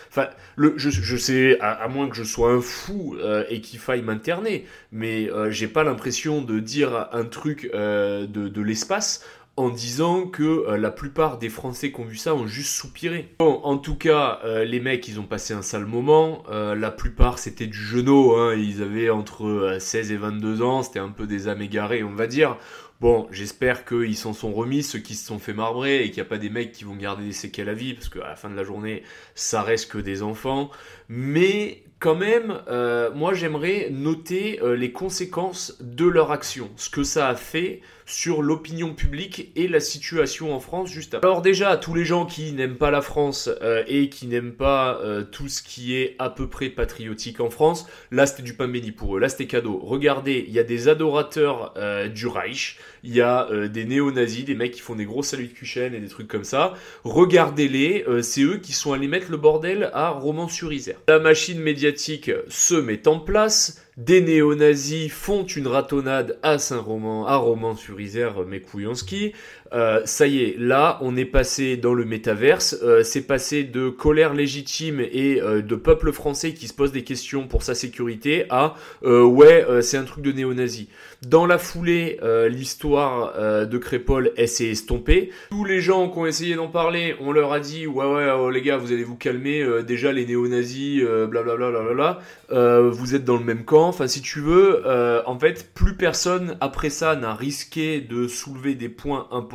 Enfin, 0.09 0.29
le, 0.55 0.75
je, 0.77 0.89
je 0.89 1.17
sais, 1.17 1.59
à, 1.59 1.89
moins 1.89 2.07
que 2.07 2.15
je 2.15 2.23
sois 2.23 2.53
un 2.53 2.61
fou 2.61 3.17
euh, 3.19 3.43
et 3.49 3.59
qu'il 3.59 3.79
faille 3.79 4.01
m'interner, 4.01 4.65
mais 4.93 5.29
euh, 5.29 5.51
j'ai 5.51 5.67
pas 5.67 5.83
l'impression 5.83 6.41
de 6.41 6.59
dire 6.61 7.09
un 7.11 7.25
truc 7.25 7.69
de, 7.73 8.25
de 8.25 8.61
l'espace 8.61 9.25
en 9.57 9.69
disant 9.69 10.27
que 10.27 10.43
euh, 10.43 10.77
la 10.77 10.91
plupart 10.91 11.37
des 11.37 11.49
Français 11.49 11.91
qui 11.91 12.01
ont 12.01 12.05
vu 12.05 12.17
ça 12.17 12.35
ont 12.35 12.47
juste 12.47 12.73
soupiré. 12.75 13.29
Bon, 13.39 13.61
en 13.63 13.77
tout 13.77 13.95
cas, 13.95 14.39
euh, 14.43 14.65
les 14.65 14.81
mecs, 14.81 15.07
ils 15.07 15.19
ont 15.19 15.25
passé 15.25 15.53
un 15.53 15.61
sale 15.61 15.85
moment. 15.85 16.43
Euh, 16.49 16.75
la 16.75 16.91
plupart, 16.91 17.39
c'était 17.39 17.67
du 17.67 17.77
genou. 17.77 18.33
Hein. 18.35 18.55
Ils 18.55 18.81
avaient 18.81 19.09
entre 19.09 19.77
16 19.79 20.11
et 20.11 20.17
22 20.17 20.61
ans. 20.61 20.83
C'était 20.83 20.99
un 20.99 21.09
peu 21.09 21.25
des 21.25 21.47
âmes 21.47 21.61
égarées, 21.61 22.03
on 22.03 22.13
va 22.13 22.27
dire. 22.27 22.57
Bon, 22.99 23.27
j'espère 23.31 23.85
qu'ils 23.85 24.15
s'en 24.15 24.33
sont 24.33 24.53
remis, 24.53 24.81
ceux 24.81 24.99
qui 24.99 25.15
se 25.15 25.25
sont 25.25 25.39
fait 25.39 25.53
marbrer, 25.53 26.03
et 26.03 26.05
qu'il 26.07 26.15
n'y 26.15 26.27
a 26.27 26.29
pas 26.29 26.37
des 26.37 26.49
mecs 26.49 26.71
qui 26.71 26.85
vont 26.85 26.95
garder 26.95 27.25
des 27.25 27.33
séquelles 27.33 27.67
à 27.67 27.73
vie, 27.73 27.93
parce 27.93 28.07
qu'à 28.07 28.19
la 28.19 28.35
fin 28.35 28.49
de 28.49 28.55
la 28.55 28.63
journée, 28.63 29.03
ça 29.35 29.61
reste 29.63 29.91
que 29.91 29.97
des 29.97 30.23
enfants. 30.23 30.71
Mais 31.09 31.83
quand 31.99 32.15
même, 32.15 32.61
moi 33.13 33.33
j'aimerais 33.33 33.89
noter 33.91 34.61
les 34.77 34.93
conséquences 34.93 35.75
de 35.81 36.05
leur 36.05 36.31
action, 36.31 36.69
ce 36.77 36.89
que 36.89 37.03
ça 37.03 37.27
a 37.27 37.35
fait 37.35 37.81
sur 38.05 38.41
l'opinion 38.41 38.93
publique 38.93 39.51
et 39.55 39.67
la 39.67 39.79
situation 39.79 40.53
en 40.53 40.59
France 40.59 40.89
juste 40.89 41.15
après. 41.15 41.27
Alors 41.27 41.41
déjà, 41.41 41.75
tous 41.77 41.93
les 41.93 42.05
gens 42.05 42.25
qui 42.25 42.51
n'aiment 42.53 42.77
pas 42.77 42.91
la 42.91 43.01
France 43.01 43.49
euh, 43.61 43.83
et 43.87 44.09
qui 44.09 44.27
n'aiment 44.27 44.53
pas 44.53 44.99
euh, 45.01 45.23
tout 45.23 45.47
ce 45.47 45.63
qui 45.63 45.95
est 45.95 46.15
à 46.19 46.29
peu 46.29 46.47
près 46.47 46.69
patriotique 46.69 47.39
en 47.39 47.49
France, 47.49 47.87
là 48.11 48.25
c'était 48.25 48.43
du 48.43 48.53
pain 48.53 48.67
béni 48.67 48.91
pour 48.91 49.17
eux, 49.17 49.19
là 49.19 49.29
c'était 49.29 49.47
cadeau. 49.47 49.79
Regardez, 49.81 50.45
il 50.47 50.53
y 50.53 50.59
a 50.59 50.63
des 50.63 50.87
adorateurs 50.87 51.73
euh, 51.77 52.07
du 52.07 52.27
Reich, 52.27 52.77
il 53.03 53.13
y 53.13 53.21
a 53.21 53.47
des 53.67 53.85
néo-nazis, 53.85 54.45
des 54.45 54.55
mecs 54.55 54.71
qui 54.71 54.81
font 54.81 54.95
des 54.95 55.05
gros 55.05 55.21
saluts 55.21 55.47
de 55.47 55.53
Kuchen 55.53 55.93
et 55.93 55.99
des 55.99 56.07
trucs 56.07 56.27
comme 56.27 56.43
ça. 56.43 56.73
Regardez-les, 57.03 58.03
c'est 58.23 58.41
eux 58.41 58.57
qui 58.57 58.73
sont 58.73 58.93
allés 58.93 59.07
mettre 59.07 59.29
le 59.29 59.37
bordel 59.37 59.91
à 59.93 60.09
Romans-sur-Isère. 60.09 60.97
La 61.07 61.19
machine 61.19 61.59
médiatique 61.59 62.31
se 62.47 62.73
met 62.73 63.07
en 63.07 63.19
place, 63.19 63.84
des 63.97 64.19
néo-nazis 64.19 65.09
font 65.09 65.45
une 65.45 65.67
ratonnade 65.67 66.37
à 66.43 66.59
Saint-Roman, 66.59 67.27
à 67.27 67.37
Romans-sur-Isère, 67.37 68.45
mes 68.45 68.59
ski. 68.93 69.33
Euh, 69.73 70.01
ça 70.05 70.27
y 70.27 70.43
est, 70.43 70.55
là, 70.57 70.99
on 71.01 71.17
est 71.17 71.25
passé 71.25 71.77
dans 71.77 71.93
le 71.93 72.05
métaverse. 72.05 72.77
Euh, 72.83 73.03
c'est 73.03 73.21
passé 73.21 73.63
de 73.63 73.89
colère 73.89 74.33
légitime 74.33 74.99
et 74.99 75.41
euh, 75.41 75.61
de 75.61 75.75
peuple 75.75 76.11
français 76.11 76.53
qui 76.53 76.67
se 76.67 76.73
pose 76.73 76.91
des 76.91 77.03
questions 77.03 77.47
pour 77.47 77.63
sa 77.63 77.75
sécurité 77.75 78.45
à 78.49 78.75
ouais, 79.03 79.65
c'est 79.81 79.97
un 79.97 80.03
truc 80.03 80.23
de 80.23 80.31
néo-nazi. 80.31 80.89
Dans 81.27 81.45
la 81.45 81.57
foulée, 81.57 82.19
l'histoire 82.49 83.33
de 83.65 83.77
Crépole, 83.77 84.31
s'est 84.45 84.67
estompée. 84.67 85.31
Tous 85.49 85.65
les 85.65 85.79
gens 85.79 86.09
qui 86.09 86.19
ont 86.19 86.25
essayé 86.25 86.55
d'en 86.55 86.67
parler, 86.67 87.15
on 87.19 87.31
leur 87.31 87.53
a 87.53 87.59
dit 87.59 87.87
ouais 87.87 88.05
ouais 88.05 88.29
oh, 88.37 88.49
les 88.49 88.61
gars, 88.61 88.77
vous 88.77 88.91
allez 88.91 89.03
vous 89.03 89.15
calmer. 89.15 89.65
déjà 89.83 90.11
les 90.11 90.25
néo-nazis, 90.25 91.03
blablabla, 91.03 91.71
bla, 91.93 92.19
vous 92.81 93.15
êtes 93.15 93.23
dans 93.23 93.37
le 93.37 93.43
même 93.43 93.63
camp. 93.63 93.87
Enfin, 93.87 94.07
si 94.07 94.21
tu 94.21 94.39
veux, 94.39 94.83
en 95.25 95.39
fait, 95.39 95.71
plus 95.73 95.95
personne 95.95 96.57
après 96.61 96.89
ça 96.89 97.15
n'a 97.15 97.33
risqué 97.33 98.01
de 98.01 98.27
soulever 98.27 98.75
des 98.75 98.89
points 98.89 99.27
importants 99.31 99.54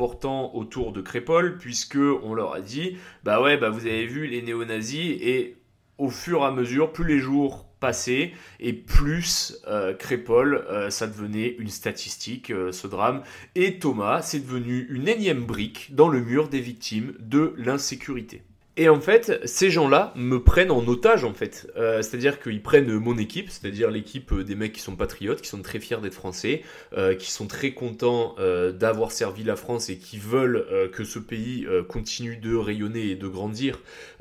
autour 0.53 0.91
de 0.91 1.01
Crépole, 1.01 1.57
puisque 1.57 1.97
on 1.97 2.33
leur 2.33 2.53
a 2.53 2.61
dit, 2.61 2.97
bah 3.23 3.41
ouais, 3.41 3.57
bah 3.57 3.69
vous 3.69 3.85
avez 3.85 4.05
vu 4.05 4.27
les 4.27 4.41
néo-nazis, 4.41 5.17
et 5.21 5.57
au 5.97 6.09
fur 6.09 6.41
et 6.41 6.45
à 6.45 6.51
mesure, 6.51 6.91
plus 6.91 7.05
les 7.05 7.19
jours 7.19 7.67
passait 7.79 8.31
et 8.59 8.73
plus 8.73 9.61
euh, 9.67 9.93
Crépole, 9.93 10.65
euh, 10.69 10.89
ça 10.89 11.07
devenait 11.07 11.55
une 11.59 11.67
statistique, 11.67 12.51
euh, 12.51 12.71
ce 12.71 12.87
drame. 12.87 13.23
Et 13.55 13.79
Thomas, 13.79 14.21
c'est 14.21 14.39
devenu 14.39 14.87
une 14.89 15.07
énième 15.07 15.43
brique 15.45 15.93
dans 15.93 16.07
le 16.07 16.21
mur 16.21 16.47
des 16.47 16.61
victimes 16.61 17.13
de 17.19 17.53
l'insécurité. 17.57 18.43
Et 18.81 18.89
en 18.89 18.99
fait, 18.99 19.39
ces 19.45 19.69
gens-là 19.69 20.11
me 20.15 20.41
prennent 20.41 20.71
en 20.71 20.83
otage, 20.87 21.23
en 21.23 21.33
fait. 21.33 21.71
Euh, 21.77 22.01
c'est-à-dire 22.01 22.39
qu'ils 22.41 22.63
prennent 22.63 22.91
mon 22.97 23.15
équipe, 23.19 23.51
c'est-à-dire 23.51 23.91
l'équipe 23.91 24.33
des 24.33 24.55
mecs 24.55 24.73
qui 24.73 24.81
sont 24.81 24.95
patriotes, 24.95 25.39
qui 25.39 25.49
sont 25.49 25.61
très 25.61 25.79
fiers 25.79 26.01
d'être 26.01 26.15
français, 26.15 26.63
euh, 26.97 27.13
qui 27.13 27.29
sont 27.29 27.45
très 27.45 27.75
contents 27.75 28.33
euh, 28.39 28.71
d'avoir 28.71 29.11
servi 29.11 29.43
la 29.43 29.55
France 29.55 29.91
et 29.91 29.99
qui 29.99 30.17
veulent 30.17 30.65
euh, 30.71 30.89
que 30.89 31.03
ce 31.03 31.19
pays 31.19 31.67
euh, 31.67 31.83
continue 31.83 32.37
de 32.37 32.55
rayonner 32.55 33.11
et 33.11 33.15
de 33.15 33.27
grandir. 33.27 33.77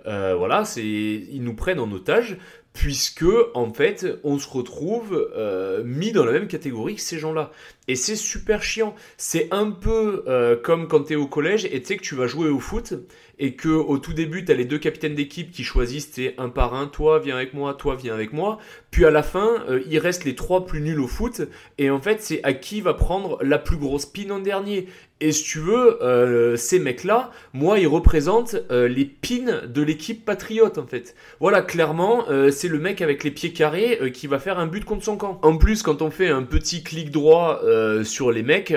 Euh, 0.07 0.35
voilà, 0.37 0.65
ils 0.77 1.43
nous 1.43 1.55
prennent 1.55 1.81
en 1.81 1.91
otage 1.91 2.37
puisque 2.73 3.25
en 3.55 3.73
fait 3.73 4.07
on 4.23 4.39
se 4.39 4.49
retrouve 4.49 5.29
euh, 5.37 5.83
mis 5.83 6.13
dans 6.13 6.25
la 6.25 6.33
même 6.33 6.47
catégorie 6.47 6.95
que 6.95 7.01
ces 7.01 7.19
gens-là 7.19 7.51
et 7.89 7.97
c'est 7.97 8.17
super 8.17 8.63
chiant 8.63 8.95
c'est 9.17 9.49
un 9.51 9.71
peu 9.71 10.23
euh, 10.29 10.57
comme 10.57 10.87
quand 10.87 11.01
t'es 11.01 11.17
au 11.17 11.27
collège 11.27 11.65
et 11.65 11.81
tu 11.81 11.87
sais 11.87 11.97
que 11.97 12.03
tu 12.03 12.15
vas 12.15 12.29
jouer 12.29 12.49
au 12.49 12.61
foot 12.61 12.95
et 13.41 13.55
que 13.55 13.69
au 13.69 13.99
tout 13.99 14.13
début 14.13 14.45
t'as 14.45 14.55
les 14.55 14.65
deux 14.65 14.79
capitaines 14.79 15.17
d'équipe 15.17 15.51
qui 15.51 15.65
choisissent 15.65 16.13
t'es 16.13 16.35
un 16.39 16.49
par 16.51 16.75
un 16.75 16.87
toi 16.87 17.19
viens 17.19 17.35
avec 17.35 17.55
moi 17.55 17.75
toi 17.75 17.97
viens 17.97 18.15
avec 18.15 18.33
moi. 18.33 18.59
Puis 18.93 19.05
à 19.05 19.11
la 19.11 19.25
fin 19.25 19.65
euh, 19.69 19.83
il 19.89 19.99
reste 19.99 20.25
les 20.25 20.37
trois 20.37 20.67
plus 20.67 20.81
nuls 20.81 21.01
au 21.01 21.09
foot. 21.09 21.43
Et 21.79 21.91
en 21.91 22.01
fait 22.01 22.23
c'est 22.23 22.45
à 22.45 22.53
qui 22.53 22.81
va 22.81 22.95
prendre 22.95 23.39
la 23.43 23.59
plus 23.59 23.79
grosse 23.79 24.07
pine 24.07 24.31
en 24.31 24.39
dernier 24.39 24.87
et 25.21 25.33
si 25.33 25.45
tu 25.45 25.59
veux, 25.59 26.03
euh, 26.03 26.57
ces 26.57 26.79
mecs-là, 26.79 27.31
moi, 27.53 27.79
ils 27.79 27.87
représentent 27.87 28.57
euh, 28.71 28.89
les 28.89 29.05
pins 29.05 29.67
de 29.67 29.83
l'équipe 29.83 30.25
patriote, 30.25 30.79
en 30.79 30.87
fait. 30.87 31.15
Voilà, 31.41 31.61
clairement, 31.61 32.25
euh, 32.31 32.51
c'est 32.51 32.69
le 32.69 32.79
mec 32.79 33.03
avec 33.03 33.23
les 33.23 33.31
pieds 33.31 33.53
carrés 33.53 33.99
euh, 34.01 34.09
qui 34.09 34.27
va 34.27 34.39
faire 34.39 34.59
un 34.59 34.67
but 34.67 34.83
contre 34.85 35.05
son 35.05 35.19
camp. 35.19 35.39
En 35.43 35.59
plus, 35.59 35.83
quand 35.83 36.01
on 36.01 36.11
fait 36.11 36.29
un 36.29 36.43
petit 36.43 36.83
clic 36.83 37.11
droit 37.11 37.61
euh, 37.65 38.03
sur 38.03 38.31
les 38.33 38.43
mecs, 38.43 38.75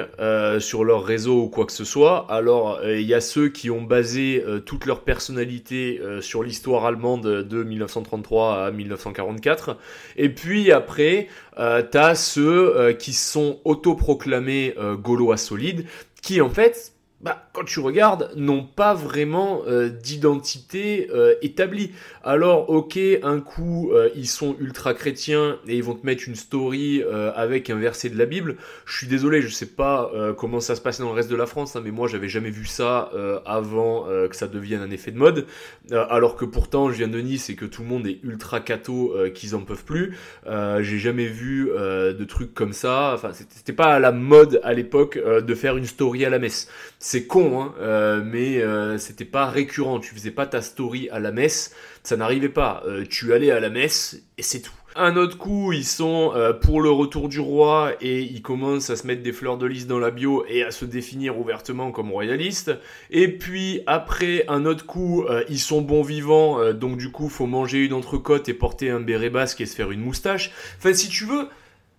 sur 0.59 0.83
leur 0.83 1.05
réseau 1.05 1.43
ou 1.43 1.47
quoi 1.47 1.65
que 1.65 1.71
ce 1.71 1.85
soit, 1.85 2.25
alors 2.29 2.79
il 2.85 3.01
y 3.01 3.13
a 3.13 3.21
ceux 3.21 3.49
qui 3.49 3.69
ont 3.69 3.81
basé 3.81 4.43
toute 4.65 4.85
leur 4.85 5.01
personnalité 5.01 6.01
sur 6.21 6.43
l'histoire 6.43 6.85
allemande 6.85 7.23
de 7.23 7.63
1933 7.63 8.65
à 8.65 8.71
1944. 8.71 9.77
Et 10.17 10.29
puis 10.29 10.71
après, 10.71 11.27
t'as 11.55 12.15
ceux 12.15 12.95
qui 12.99 13.13
sont 13.13 13.59
autoproclamés 13.65 14.75
gaulois 15.01 15.37
solides 15.37 15.85
qui 16.24 16.41
en 16.41 16.49
fait, 16.49 16.95
bah, 17.24 17.49
quand 17.53 17.63
tu 17.63 17.80
regardes, 17.80 18.32
n'ont 18.36 18.65
pas 18.65 18.93
vraiment 18.93 19.61
euh, 19.65 19.88
d'identité 19.88 21.09
euh, 21.11 21.36
établie. 21.41 21.91
Alors, 22.24 22.69
ok, 22.69 22.99
un 23.24 23.39
coup, 23.39 23.91
euh, 23.93 24.09
ils 24.15 24.28
sont 24.28 24.55
ultra 24.59 24.93
chrétiens 24.93 25.57
et 25.67 25.78
ils 25.78 25.84
vont 25.84 25.95
te 25.95 26.05
mettre 26.05 26.24
une 26.28 26.36
story 26.36 27.01
euh, 27.01 27.32
avec 27.36 27.69
un 27.69 27.78
verset 27.78 28.09
de 28.09 28.17
la 28.17 28.26
Bible. 28.26 28.57
Je 28.86 28.97
suis 28.97 29.07
désolé, 29.07 29.41
je 29.41 29.47
sais 29.47 29.67
pas 29.67 30.11
euh, 30.13 30.34
comment 30.34 30.59
ça 30.59 30.76
se 30.76 30.82
passait 30.82 31.01
dans 31.01 31.09
le 31.09 31.15
reste 31.15 31.30
de 31.30 31.36
la 31.36 31.45
France, 31.45 31.76
hein, 31.76 31.82
mais 31.84 31.91
moi, 31.91 32.09
j'avais 32.09 32.28
jamais 32.28 32.49
vu 32.49 32.65
ça 32.65 33.09
euh, 33.13 33.39
avant 33.45 34.03
que 34.30 34.36
ça 34.36 34.47
devienne 34.47 34.82
un 34.82 34.91
effet 34.91 35.11
de 35.11 35.17
mode. 35.17 35.45
Alors 35.91 36.36
que 36.36 36.45
pourtant, 36.45 36.91
je 36.91 36.97
viens 36.97 37.07
de 37.07 37.19
Nice 37.19 37.49
et 37.49 37.55
que 37.55 37.65
tout 37.65 37.84
le 37.84 37.88
monde 37.88 38.05
est 38.05 38.19
ultra 38.24 38.59
catho, 38.59 39.15
qu'ils 39.34 39.55
en 39.55 39.61
peuvent 39.61 39.86
plus. 39.86 40.17
J'ai 40.45 40.99
jamais 40.99 41.28
vu 41.28 41.69
de 41.69 42.24
trucs 42.26 42.53
comme 42.53 42.74
ça. 42.74 43.11
Enfin, 43.13 43.32
c'était 43.34 43.74
pas 43.74 43.93
à 43.93 43.99
la 43.99 44.11
mode 44.11 44.59
à 44.63 44.74
l'époque 44.74 45.17
de 45.17 45.55
faire 45.55 45.78
une 45.78 45.86
story 45.86 46.26
à 46.26 46.30
la 46.30 46.39
messe. 46.39 46.67
C'est 47.14 47.28
con, 47.28 47.61
hein, 47.61 47.76
euh, 47.80 48.24
mais 48.26 48.59
euh, 48.59 48.97
c'était 48.97 49.24
pas 49.24 49.45
récurrent. 49.45 49.99
Tu 49.99 50.16
faisais 50.16 50.32
pas 50.32 50.47
ta 50.47 50.64
story 50.64 51.09
à 51.11 51.20
la 51.20 51.32
messe, 51.32 51.76
ça 52.01 52.18
n'arrivait 52.18 52.49
pas. 52.49 52.82
Euh, 52.88 53.05
tu 53.07 53.34
allais 53.34 53.51
à 53.51 53.59
la 53.59 53.70
messe 53.70 54.24
et 54.39 54.41
c'est 54.41 54.61
tout. 54.61 54.74
Un 54.95 55.16
autre 55.16 55.38
coup, 55.38 55.74
ils 55.74 55.86
sont 55.86 56.34
pour 56.61 56.82
le 56.82 56.89
retour 56.89 57.30
du 57.30 57.39
roi 57.39 57.91
et 58.01 58.22
ils 58.22 58.41
commencent 58.41 58.89
à 58.89 58.95
se 58.95 59.05
mettre 59.05 59.22
des 59.22 59.32
fleurs 59.32 59.59
de 59.59 59.68
lys 59.68 59.86
dans 59.86 59.99
la 59.99 60.09
bio 60.09 60.43
et 60.47 60.64
à 60.64 60.72
se 60.72 60.86
définir 60.86 61.38
ouvertement 61.39 61.91
comme 61.91 62.11
royalistes. 62.11 62.72
Et 63.11 63.28
puis 63.28 63.82
après, 63.86 64.45
un 64.47 64.66
autre 64.66 64.86
coup, 64.86 65.26
ils 65.49 65.59
sont 65.59 65.82
bons 65.82 66.03
vivants, 66.03 66.74
donc 66.74 66.97
du 66.97 67.11
coup, 67.11 67.28
faut 67.28 67.47
manger 67.47 67.86
une 67.86 67.93
entrecôte 67.93 68.49
et 68.49 68.53
porter 68.53 68.91
un 68.91 68.99
béret 68.99 69.32
basque 69.32 69.61
et 69.61 69.66
se 69.66 69.76
faire 69.76 69.89
une 69.89 70.01
moustache. 70.01 70.51
Enfin, 70.78 70.93
si 70.93 71.09
tu 71.09 71.26
veux, 71.26 71.47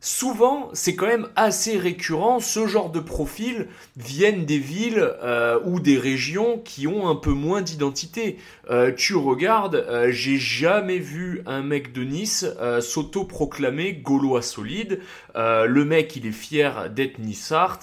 souvent, 0.04 0.68
c'est 0.74 0.94
quand 0.94 1.06
même 1.06 1.28
assez 1.34 1.78
récurrent. 1.78 2.38
Ce 2.38 2.66
genre 2.66 2.90
de 2.90 3.00
profils 3.00 3.68
viennent 3.96 4.44
des 4.44 4.58
villes 4.58 5.02
euh, 5.22 5.58
ou 5.64 5.80
des 5.80 5.96
régions 5.96 6.58
qui 6.58 6.86
ont 6.86 7.08
un 7.08 7.14
peu 7.14 7.30
moins 7.30 7.62
d'identité. 7.62 8.36
Euh, 8.70 8.92
tu 8.94 9.14
regardes, 9.14 9.76
euh, 9.76 10.12
j'ai 10.12 10.36
jamais 10.36 10.98
vu 10.98 11.40
un 11.46 11.62
mec 11.62 11.94
de 11.94 12.04
Nice 12.04 12.44
euh, 12.60 12.82
s'auto-proclamer 12.82 13.94
gaulois 13.94 14.42
solide. 14.42 15.00
Euh, 15.36 15.64
le 15.64 15.86
mec, 15.86 16.14
il 16.16 16.26
est 16.26 16.32
fier 16.32 16.90
d'être 16.90 17.18
nissart. 17.18 17.80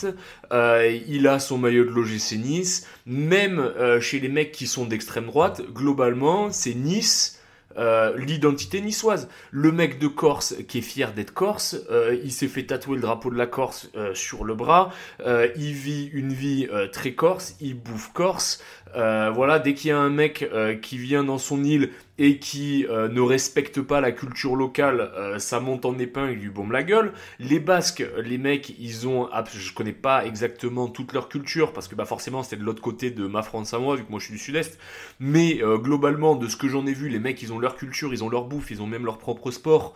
Euh, 0.53 0.99
il 1.07 1.27
a 1.27 1.39
son 1.39 1.57
maillot 1.57 1.85
de 1.85 1.89
l'OGC 1.89 2.37
Nice. 2.37 2.87
Même 3.07 3.73
chez 3.99 4.19
les 4.19 4.29
mecs 4.29 4.51
qui 4.51 4.67
sont 4.67 4.85
d'extrême 4.85 5.25
droite, 5.25 5.61
globalement, 5.73 6.51
c'est 6.51 6.75
Nice. 6.75 7.40
Euh, 7.77 8.17
l'identité 8.17 8.81
niçoise. 8.81 9.29
Le 9.51 9.71
mec 9.71 9.99
de 9.99 10.07
Corse 10.07 10.55
qui 10.67 10.79
est 10.79 10.81
fier 10.81 11.13
d'être 11.13 11.33
corse, 11.33 11.77
euh, 11.89 12.17
il 12.23 12.31
s'est 12.31 12.47
fait 12.47 12.63
tatouer 12.63 12.95
le 12.95 13.01
drapeau 13.01 13.29
de 13.29 13.37
la 13.37 13.47
Corse 13.47 13.89
euh, 13.95 14.13
sur 14.13 14.43
le 14.43 14.55
bras, 14.55 14.91
euh, 15.25 15.47
il 15.55 15.73
vit 15.73 16.09
une 16.13 16.33
vie 16.33 16.67
euh, 16.71 16.87
très 16.87 17.13
corse, 17.13 17.55
il 17.61 17.75
bouffe 17.75 18.11
corse. 18.13 18.63
Voilà, 18.93 19.59
dès 19.59 19.73
qu'il 19.73 19.89
y 19.89 19.91
a 19.93 19.97
un 19.97 20.09
mec 20.09 20.45
qui 20.81 20.97
vient 20.97 21.23
dans 21.23 21.37
son 21.37 21.63
île 21.63 21.91
et 22.21 22.37
qui 22.37 22.85
euh, 22.85 23.09
ne 23.09 23.19
respecte 23.19 23.81
pas 23.81 23.99
la 23.99 24.11
culture 24.11 24.55
locale, 24.55 25.11
euh, 25.17 25.39
ça 25.39 25.59
monte 25.59 25.85
en 25.85 25.97
épingle, 25.97 26.33
il 26.33 26.37
lui 26.37 26.49
bombe 26.51 26.71
la 26.71 26.83
gueule. 26.83 27.13
Les 27.39 27.59
Basques, 27.59 28.05
les 28.23 28.37
mecs, 28.37 28.75
ils 28.77 29.07
ont, 29.07 29.27
je 29.51 29.73
connais 29.73 29.91
pas 29.91 30.23
exactement 30.23 30.87
toute 30.87 31.13
leur 31.13 31.29
culture 31.29 31.73
parce 31.73 31.87
que 31.87 31.95
bah 31.95 32.05
forcément 32.05 32.43
c'était 32.43 32.57
de 32.57 32.63
l'autre 32.63 32.83
côté 32.83 33.09
de 33.09 33.25
ma 33.25 33.41
France 33.41 33.73
à 33.73 33.79
moi 33.79 33.95
vu 33.95 34.03
que 34.03 34.11
moi 34.11 34.19
je 34.19 34.25
suis 34.25 34.35
du 34.35 34.39
Sud-Est. 34.39 34.77
Mais 35.19 35.63
euh, 35.63 35.79
globalement, 35.79 36.35
de 36.35 36.47
ce 36.47 36.57
que 36.57 36.67
j'en 36.67 36.85
ai 36.85 36.93
vu, 36.93 37.09
les 37.09 37.17
mecs, 37.17 37.41
ils 37.41 37.53
ont 37.53 37.57
leur 37.57 37.75
culture, 37.75 38.13
ils 38.13 38.23
ont 38.23 38.29
leur 38.29 38.45
bouffe, 38.45 38.69
ils 38.69 38.83
ont 38.83 38.87
même 38.87 39.05
leur 39.05 39.17
propre 39.17 39.49
sport, 39.49 39.95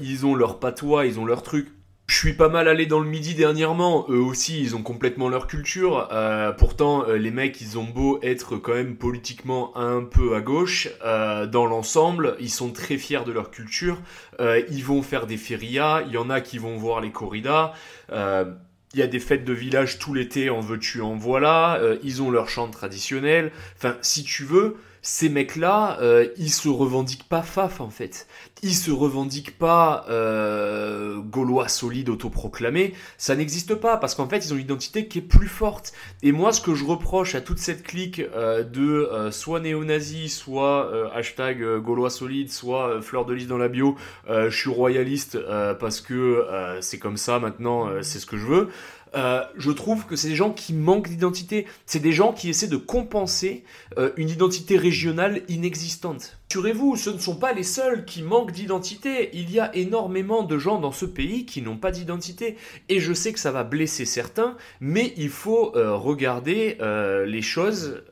ils 0.00 0.26
ont 0.26 0.34
leur 0.34 0.60
patois, 0.60 1.06
ils 1.06 1.18
ont 1.18 1.24
leur 1.24 1.42
truc. 1.42 1.68
Je 2.06 2.16
suis 2.16 2.34
pas 2.34 2.50
mal 2.50 2.68
allé 2.68 2.84
dans 2.84 3.00
le 3.00 3.08
midi 3.08 3.34
dernièrement, 3.34 4.04
eux 4.10 4.20
aussi 4.20 4.60
ils 4.60 4.76
ont 4.76 4.82
complètement 4.82 5.30
leur 5.30 5.46
culture, 5.46 6.08
euh, 6.12 6.52
pourtant 6.52 7.08
euh, 7.08 7.16
les 7.16 7.30
mecs 7.30 7.62
ils 7.62 7.78
ont 7.78 7.84
beau 7.84 8.18
être 8.22 8.56
quand 8.58 8.74
même 8.74 8.96
politiquement 8.96 9.74
un 9.74 10.02
peu 10.02 10.34
à 10.34 10.42
gauche, 10.42 10.88
euh, 11.02 11.46
dans 11.46 11.64
l'ensemble 11.64 12.36
ils 12.40 12.50
sont 12.50 12.72
très 12.72 12.98
fiers 12.98 13.24
de 13.24 13.32
leur 13.32 13.50
culture, 13.50 13.98
Euh, 14.38 14.62
ils 14.68 14.84
vont 14.84 15.00
faire 15.02 15.26
des 15.26 15.38
férias, 15.38 16.02
il 16.06 16.12
y 16.12 16.18
en 16.18 16.28
a 16.28 16.42
qui 16.42 16.58
vont 16.58 16.76
voir 16.76 17.00
les 17.00 17.10
corridas, 17.10 17.72
il 18.10 19.00
y 19.00 19.02
a 19.02 19.06
des 19.06 19.20
fêtes 19.20 19.44
de 19.44 19.52
village 19.54 19.98
tout 19.98 20.12
l'été, 20.12 20.50
en 20.50 20.60
veux-tu, 20.60 21.00
en 21.00 21.14
voilà, 21.16 21.80
ils 22.02 22.20
ont 22.20 22.30
leur 22.30 22.48
chant 22.48 22.68
traditionnel, 22.68 23.50
enfin 23.76 23.96
si 24.02 24.24
tu 24.24 24.44
veux, 24.44 24.76
ces 25.06 25.28
mecs-là, 25.28 25.98
euh, 26.00 26.28
ils 26.38 26.50
se 26.50 26.70
revendiquent 26.70 27.28
pas 27.28 27.42
faf 27.42 27.82
en 27.82 27.90
fait. 27.90 28.26
Ils 28.62 28.74
se 28.74 28.90
revendiquent 28.90 29.58
pas 29.58 30.06
euh, 30.08 31.18
gaulois 31.18 31.68
solides 31.68 32.08
autoproclamés. 32.08 32.94
Ça 33.18 33.36
n'existe 33.36 33.74
pas 33.74 33.98
parce 33.98 34.14
qu'en 34.14 34.26
fait 34.26 34.46
ils 34.46 34.54
ont 34.54 34.56
une 34.56 34.62
identité 34.62 35.06
qui 35.06 35.18
est 35.18 35.22
plus 35.22 35.46
forte. 35.46 35.92
Et 36.22 36.32
moi, 36.32 36.54
ce 36.54 36.62
que 36.62 36.74
je 36.74 36.86
reproche 36.86 37.34
à 37.34 37.42
toute 37.42 37.58
cette 37.58 37.82
clique 37.82 38.22
euh, 38.34 38.64
de 38.64 38.80
euh, 38.80 39.30
soit 39.30 39.60
néo-nazi, 39.60 40.30
soit 40.30 40.90
euh, 40.90 41.10
hashtag 41.12 41.62
euh, 41.62 41.80
gaulois 41.80 42.08
solide, 42.08 42.50
soit 42.50 43.02
fleur 43.02 43.26
de 43.26 43.34
lys 43.34 43.46
dans 43.46 43.58
la 43.58 43.68
bio, 43.68 43.96
je 44.26 44.48
suis 44.48 44.70
royaliste 44.70 45.38
parce 45.78 46.00
que 46.00 46.46
c'est 46.80 46.98
comme 46.98 47.18
ça 47.18 47.38
maintenant, 47.38 47.90
c'est 48.00 48.18
ce 48.18 48.26
que 48.26 48.38
je 48.38 48.46
veux. 48.46 48.68
Euh, 49.14 49.42
je 49.56 49.70
trouve 49.70 50.06
que 50.06 50.16
c'est 50.16 50.28
des 50.28 50.36
gens 50.36 50.50
qui 50.50 50.72
manquent 50.72 51.08
d'identité. 51.08 51.66
C'est 51.86 52.00
des 52.00 52.12
gens 52.12 52.32
qui 52.32 52.48
essaient 52.48 52.68
de 52.68 52.76
compenser 52.76 53.64
euh, 53.98 54.10
une 54.16 54.28
identité 54.28 54.76
régionale 54.76 55.42
inexistante. 55.48 56.38
Rassurez-vous, 56.50 56.94
ce 56.94 57.10
ne 57.10 57.18
sont 57.18 57.34
pas 57.34 57.52
les 57.52 57.64
seuls 57.64 58.04
qui 58.04 58.22
manquent 58.22 58.52
d'identité. 58.52 59.30
Il 59.32 59.50
y 59.50 59.58
a 59.58 59.74
énormément 59.74 60.44
de 60.44 60.56
gens 60.56 60.78
dans 60.78 60.92
ce 60.92 61.04
pays 61.04 61.46
qui 61.46 61.62
n'ont 61.62 61.76
pas 61.76 61.90
d'identité. 61.90 62.56
Et 62.88 63.00
je 63.00 63.12
sais 63.12 63.32
que 63.32 63.40
ça 63.40 63.50
va 63.50 63.64
blesser 63.64 64.04
certains, 64.04 64.56
mais 64.78 65.14
il 65.16 65.30
faut 65.30 65.74
euh, 65.74 65.96
regarder 65.96 66.78
les 67.26 67.42
choses 67.42 68.02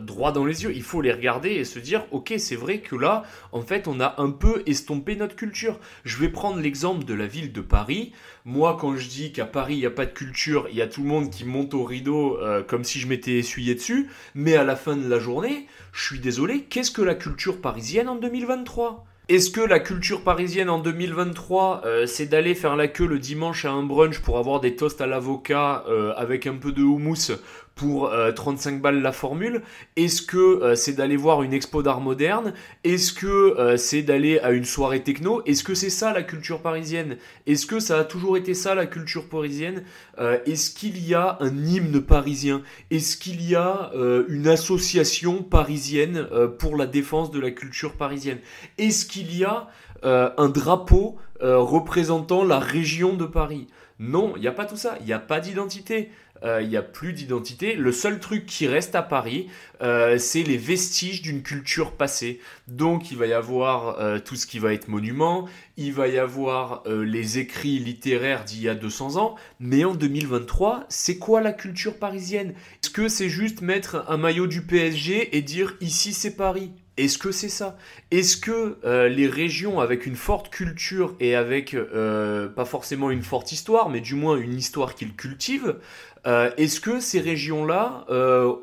droit 0.00 0.32
dans 0.32 0.46
les 0.46 0.64
yeux. 0.64 0.72
Il 0.74 0.82
faut 0.82 1.02
les 1.02 1.12
regarder 1.12 1.50
et 1.50 1.64
se 1.64 1.78
dire, 1.78 2.06
ok, 2.12 2.32
c'est 2.38 2.56
vrai 2.56 2.78
que 2.78 2.96
là, 2.96 3.24
en 3.52 3.60
fait, 3.60 3.86
on 3.88 4.00
a 4.00 4.14
un 4.18 4.30
peu 4.30 4.62
estompé 4.64 5.14
notre 5.16 5.36
culture. 5.36 5.78
Je 6.04 6.16
vais 6.16 6.30
prendre 6.30 6.60
l'exemple 6.60 7.04
de 7.04 7.14
la 7.14 7.26
ville 7.26 7.52
de 7.52 7.60
Paris. 7.60 8.12
Moi, 8.44 8.76
quand 8.80 8.96
je 8.96 9.08
dis 9.08 9.32
qu'à 9.32 9.44
Paris, 9.44 9.74
il 9.74 9.80
n'y 9.80 9.86
a 9.86 9.90
pas 9.90 10.04
de 10.04 10.10
culture, 10.10 10.66
il 10.70 10.76
y 10.76 10.82
a 10.82 10.88
tout 10.88 11.02
le 11.02 11.08
monde 11.08 11.30
qui 11.30 11.44
monte 11.44 11.74
au 11.74 11.84
rideau 11.84 12.38
euh, 12.38 12.62
comme 12.64 12.82
si 12.82 12.98
je 12.98 13.06
m'étais 13.06 13.38
essuyé 13.38 13.76
dessus. 13.76 14.08
Mais 14.34 14.56
à 14.56 14.64
la 14.64 14.74
fin 14.74 14.96
de 14.96 15.08
la 15.08 15.20
journée, 15.20 15.68
je 15.92 16.04
suis 16.04 16.18
désolé, 16.18 16.62
qu'est-ce 16.64 16.90
que 16.90 17.02
la 17.02 17.14
culture 17.14 17.60
parisienne 17.60 18.08
en 18.08 18.16
2023 18.16 19.06
est-ce 19.28 19.50
que 19.50 19.60
la 19.60 19.78
culture 19.78 20.24
parisienne 20.24 20.68
en 20.68 20.80
2023, 20.80 21.82
euh, 21.84 22.06
c'est 22.06 22.26
d'aller 22.26 22.56
faire 22.56 22.74
la 22.74 22.88
queue 22.88 23.06
le 23.06 23.20
dimanche 23.20 23.64
à 23.64 23.70
un 23.70 23.84
brunch 23.84 24.18
pour 24.18 24.36
avoir 24.36 24.58
des 24.58 24.74
toasts 24.74 25.00
à 25.00 25.06
l'avocat 25.06 25.84
euh, 25.88 26.12
avec 26.16 26.48
un 26.48 26.56
peu 26.56 26.72
de 26.72 26.82
houmous 26.82 27.30
pour 27.74 28.12
35 28.34 28.80
balles 28.80 29.00
la 29.00 29.12
formule. 29.12 29.62
Est-ce 29.96 30.22
que 30.22 30.74
c'est 30.74 30.92
d'aller 30.92 31.16
voir 31.16 31.42
une 31.42 31.52
expo 31.52 31.82
d'art 31.82 32.00
moderne? 32.00 32.52
Est-ce 32.84 33.12
que 33.12 33.76
c'est 33.76 34.02
d'aller 34.02 34.38
à 34.38 34.50
une 34.52 34.64
soirée 34.64 35.02
techno? 35.02 35.42
Est-ce 35.46 35.64
que 35.64 35.74
c'est 35.74 35.90
ça 35.90 36.12
la 36.12 36.22
culture 36.22 36.60
parisienne? 36.60 37.16
Est-ce 37.46 37.66
que 37.66 37.80
ça 37.80 37.98
a 37.98 38.04
toujours 38.04 38.36
été 38.36 38.54
ça 38.54 38.74
la 38.74 38.86
culture 38.86 39.28
parisienne? 39.28 39.84
Est-ce 40.18 40.70
qu'il 40.70 41.04
y 41.06 41.14
a 41.14 41.38
un 41.40 41.64
hymne 41.64 42.00
parisien? 42.00 42.62
Est-ce 42.90 43.16
qu'il 43.16 43.42
y 43.48 43.56
a 43.56 43.90
une 44.28 44.48
association 44.48 45.42
parisienne 45.42 46.26
pour 46.58 46.76
la 46.76 46.86
défense 46.86 47.30
de 47.30 47.40
la 47.40 47.50
culture 47.50 47.94
parisienne? 47.94 48.38
Est-ce 48.78 49.06
qu'il 49.06 49.36
y 49.36 49.44
a 49.44 49.68
un 50.02 50.48
drapeau 50.48 51.16
représentant 51.40 52.44
la 52.44 52.58
région 52.58 53.14
de 53.14 53.24
Paris? 53.24 53.66
Non, 53.98 54.32
il 54.36 54.40
n'y 54.40 54.48
a 54.48 54.52
pas 54.52 54.64
tout 54.66 54.76
ça. 54.76 54.96
Il 55.00 55.06
n'y 55.06 55.12
a 55.12 55.18
pas 55.20 55.40
d'identité. 55.40 56.10
Euh, 56.44 56.60
il 56.62 56.68
n'y 56.68 56.76
a 56.76 56.82
plus 56.82 57.12
d'identité. 57.12 57.74
Le 57.74 57.92
seul 57.92 58.18
truc 58.18 58.46
qui 58.46 58.66
reste 58.66 58.94
à 58.94 59.02
Paris, 59.02 59.48
euh, 59.80 60.18
c'est 60.18 60.42
les 60.42 60.56
vestiges 60.56 61.22
d'une 61.22 61.42
culture 61.42 61.92
passée. 61.92 62.40
Donc 62.68 63.10
il 63.10 63.16
va 63.16 63.26
y 63.26 63.32
avoir 63.32 64.00
euh, 64.00 64.18
tout 64.18 64.36
ce 64.36 64.46
qui 64.46 64.58
va 64.58 64.72
être 64.72 64.88
monument, 64.88 65.48
il 65.76 65.92
va 65.92 66.08
y 66.08 66.18
avoir 66.18 66.82
les 66.86 67.38
écrits 67.38 67.78
littéraires 67.78 68.44
d'il 68.44 68.62
y 68.62 68.68
a 68.68 68.74
200 68.74 69.16
ans, 69.16 69.36
mais 69.58 69.84
en 69.84 69.94
2023, 69.94 70.84
c'est 70.88 71.18
quoi 71.18 71.40
la 71.40 71.52
culture 71.52 71.98
parisienne? 71.98 72.54
Est-ce 72.82 72.90
que 72.90 73.08
c'est 73.08 73.28
juste 73.28 73.62
mettre 73.62 74.04
un 74.08 74.16
maillot 74.16 74.46
du 74.46 74.62
PSG 74.62 75.36
et 75.36 75.42
dire 75.42 75.74
ici 75.80 76.12
c'est 76.12 76.36
Paris? 76.36 76.72
Est-ce 76.98 77.16
que 77.16 77.32
c'est 77.32 77.48
ça? 77.48 77.78
Est-ce 78.10 78.36
que 78.36 78.76
euh, 78.84 79.08
les 79.08 79.26
régions 79.26 79.80
avec 79.80 80.04
une 80.04 80.14
forte 80.14 80.50
culture 80.50 81.16
et 81.20 81.34
avec 81.34 81.72
euh, 81.72 82.48
pas 82.48 82.66
forcément 82.66 83.10
une 83.10 83.22
forte 83.22 83.50
histoire, 83.50 83.88
mais 83.88 84.02
du 84.02 84.14
moins 84.14 84.36
une 84.36 84.54
histoire 84.54 84.94
qu'ils 84.94 85.16
cultivent, 85.16 85.68
euh, 85.68 86.11
est-ce 86.24 86.80
que 86.80 87.00
ces 87.00 87.20
régions-là 87.20 88.06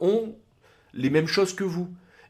ont 0.02 0.36
les 0.94 1.10
mêmes 1.10 1.28
choses 1.28 1.54
que 1.54 1.64
vous? 1.64 1.88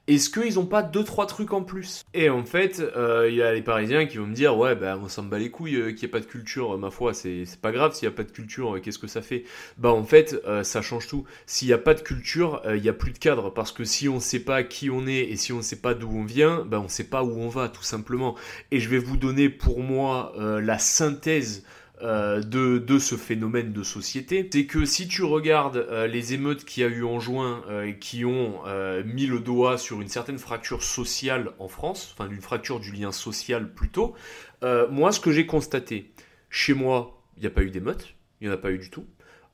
Est-ce 0.07 0.31
qu'ils 0.31 0.55
n'ont 0.55 0.65
pas 0.65 0.81
deux 0.81 1.03
trois 1.03 1.27
trucs 1.27 1.53
en 1.53 1.61
plus? 1.61 2.03
Et 2.15 2.31
en 2.31 2.43
fait, 2.43 2.79
euh, 2.79 3.27
il 3.29 3.35
y 3.35 3.43
a 3.43 3.53
les 3.53 3.61
Parisiens 3.61 4.07
qui 4.07 4.17
vont 4.17 4.25
me 4.25 4.33
dire 4.33 4.57
ouais 4.57 4.75
bah 4.75 4.99
on 4.99 5.07
s'en 5.07 5.21
bat 5.21 5.37
les 5.37 5.51
couilles 5.51 5.75
euh, 5.75 5.91
qu'il 5.91 5.99
n'y 5.99 6.05
ait 6.05 6.07
pas 6.07 6.19
de 6.19 6.25
culture, 6.25 6.75
ma 6.79 6.89
foi 6.89 7.13
c'est 7.13 7.45
pas 7.61 7.71
grave 7.71 7.93
s'il 7.93 8.09
n'y 8.09 8.13
a 8.15 8.17
pas 8.17 8.23
de 8.23 8.31
culture, 8.31 8.75
euh, 8.75 8.79
qu'est-ce 8.79 8.97
que 8.97 9.05
ça 9.05 9.21
fait? 9.21 9.43
Bah 9.77 9.91
en 9.91 10.03
fait 10.03 10.35
ça 10.63 10.81
change 10.81 11.07
tout. 11.07 11.25
S'il 11.45 11.67
n'y 11.67 11.75
a 11.75 11.77
pas 11.77 11.93
de 11.93 12.01
culture, 12.01 12.59
il 12.73 12.81
n'y 12.81 12.89
a 12.89 12.93
plus 12.93 13.11
de 13.11 13.19
cadre 13.19 13.51
parce 13.51 13.71
que 13.71 13.83
si 13.83 14.09
on 14.09 14.15
ne 14.15 14.19
sait 14.19 14.39
pas 14.39 14.63
qui 14.63 14.89
on 14.89 15.05
est 15.05 15.29
et 15.29 15.35
si 15.35 15.53
on 15.53 15.57
ne 15.57 15.61
sait 15.61 15.79
pas 15.79 15.93
d'où 15.93 16.09
on 16.09 16.25
vient, 16.25 16.65
bah 16.65 16.79
on 16.79 16.85
ne 16.85 16.87
sait 16.87 17.03
pas 17.03 17.23
où 17.23 17.39
on 17.39 17.49
va 17.49 17.69
tout 17.69 17.83
simplement. 17.83 18.35
Et 18.71 18.79
je 18.79 18.89
vais 18.89 18.97
vous 18.97 19.15
donner 19.15 19.47
pour 19.47 19.81
moi 19.81 20.33
la 20.39 20.79
synthèse 20.79 21.63
euh, 22.01 22.41
de, 22.41 22.77
de, 22.77 22.97
ce 22.97 23.15
phénomène 23.15 23.73
de 23.73 23.83
société, 23.83 24.49
c'est 24.53 24.65
que 24.65 24.85
si 24.85 25.09
tu 25.09 25.23
regardes 25.23 25.75
euh, 25.75 26.07
les 26.07 26.33
émeutes 26.33 26.63
qu'il 26.63 26.83
y 26.83 26.85
a 26.85 26.89
eu 26.89 27.03
en 27.03 27.19
juin 27.19 27.61
euh, 27.69 27.91
qui 27.91 28.23
ont 28.23 28.61
mis 29.05 29.25
le 29.25 29.39
doigt 29.39 29.77
sur 29.77 29.99
une 29.99 30.07
certaine 30.07 30.37
fracture 30.37 30.81
sociale 30.81 31.51
en 31.59 31.67
France, 31.67 32.13
enfin 32.13 32.29
une 32.29 32.41
fracture 32.41 32.79
du 32.79 32.91
lien 32.93 33.11
social 33.11 33.73
plutôt, 33.73 34.15
moi 34.61 35.11
ce 35.11 35.19
que 35.19 35.31
j'ai 35.31 35.45
constaté, 35.45 36.11
chez 36.49 36.73
moi, 36.73 37.21
il 37.35 37.41
n'y 37.41 37.47
a 37.47 37.49
pas 37.49 37.63
eu 37.63 37.69
d'émeutes, 37.69 38.15
il 38.39 38.47
n'y 38.47 38.53
en 38.53 38.55
a 38.55 38.59
pas 38.59 38.71
eu 38.71 38.77
du 38.77 38.89
tout. 38.89 39.05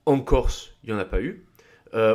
En 0.05 0.19
Corse, 0.19 0.75
il 0.83 0.91
n'y 0.91 0.95
en 0.95 0.99
a 0.99 1.05
pas 1.05 1.21
eu. 1.21 1.45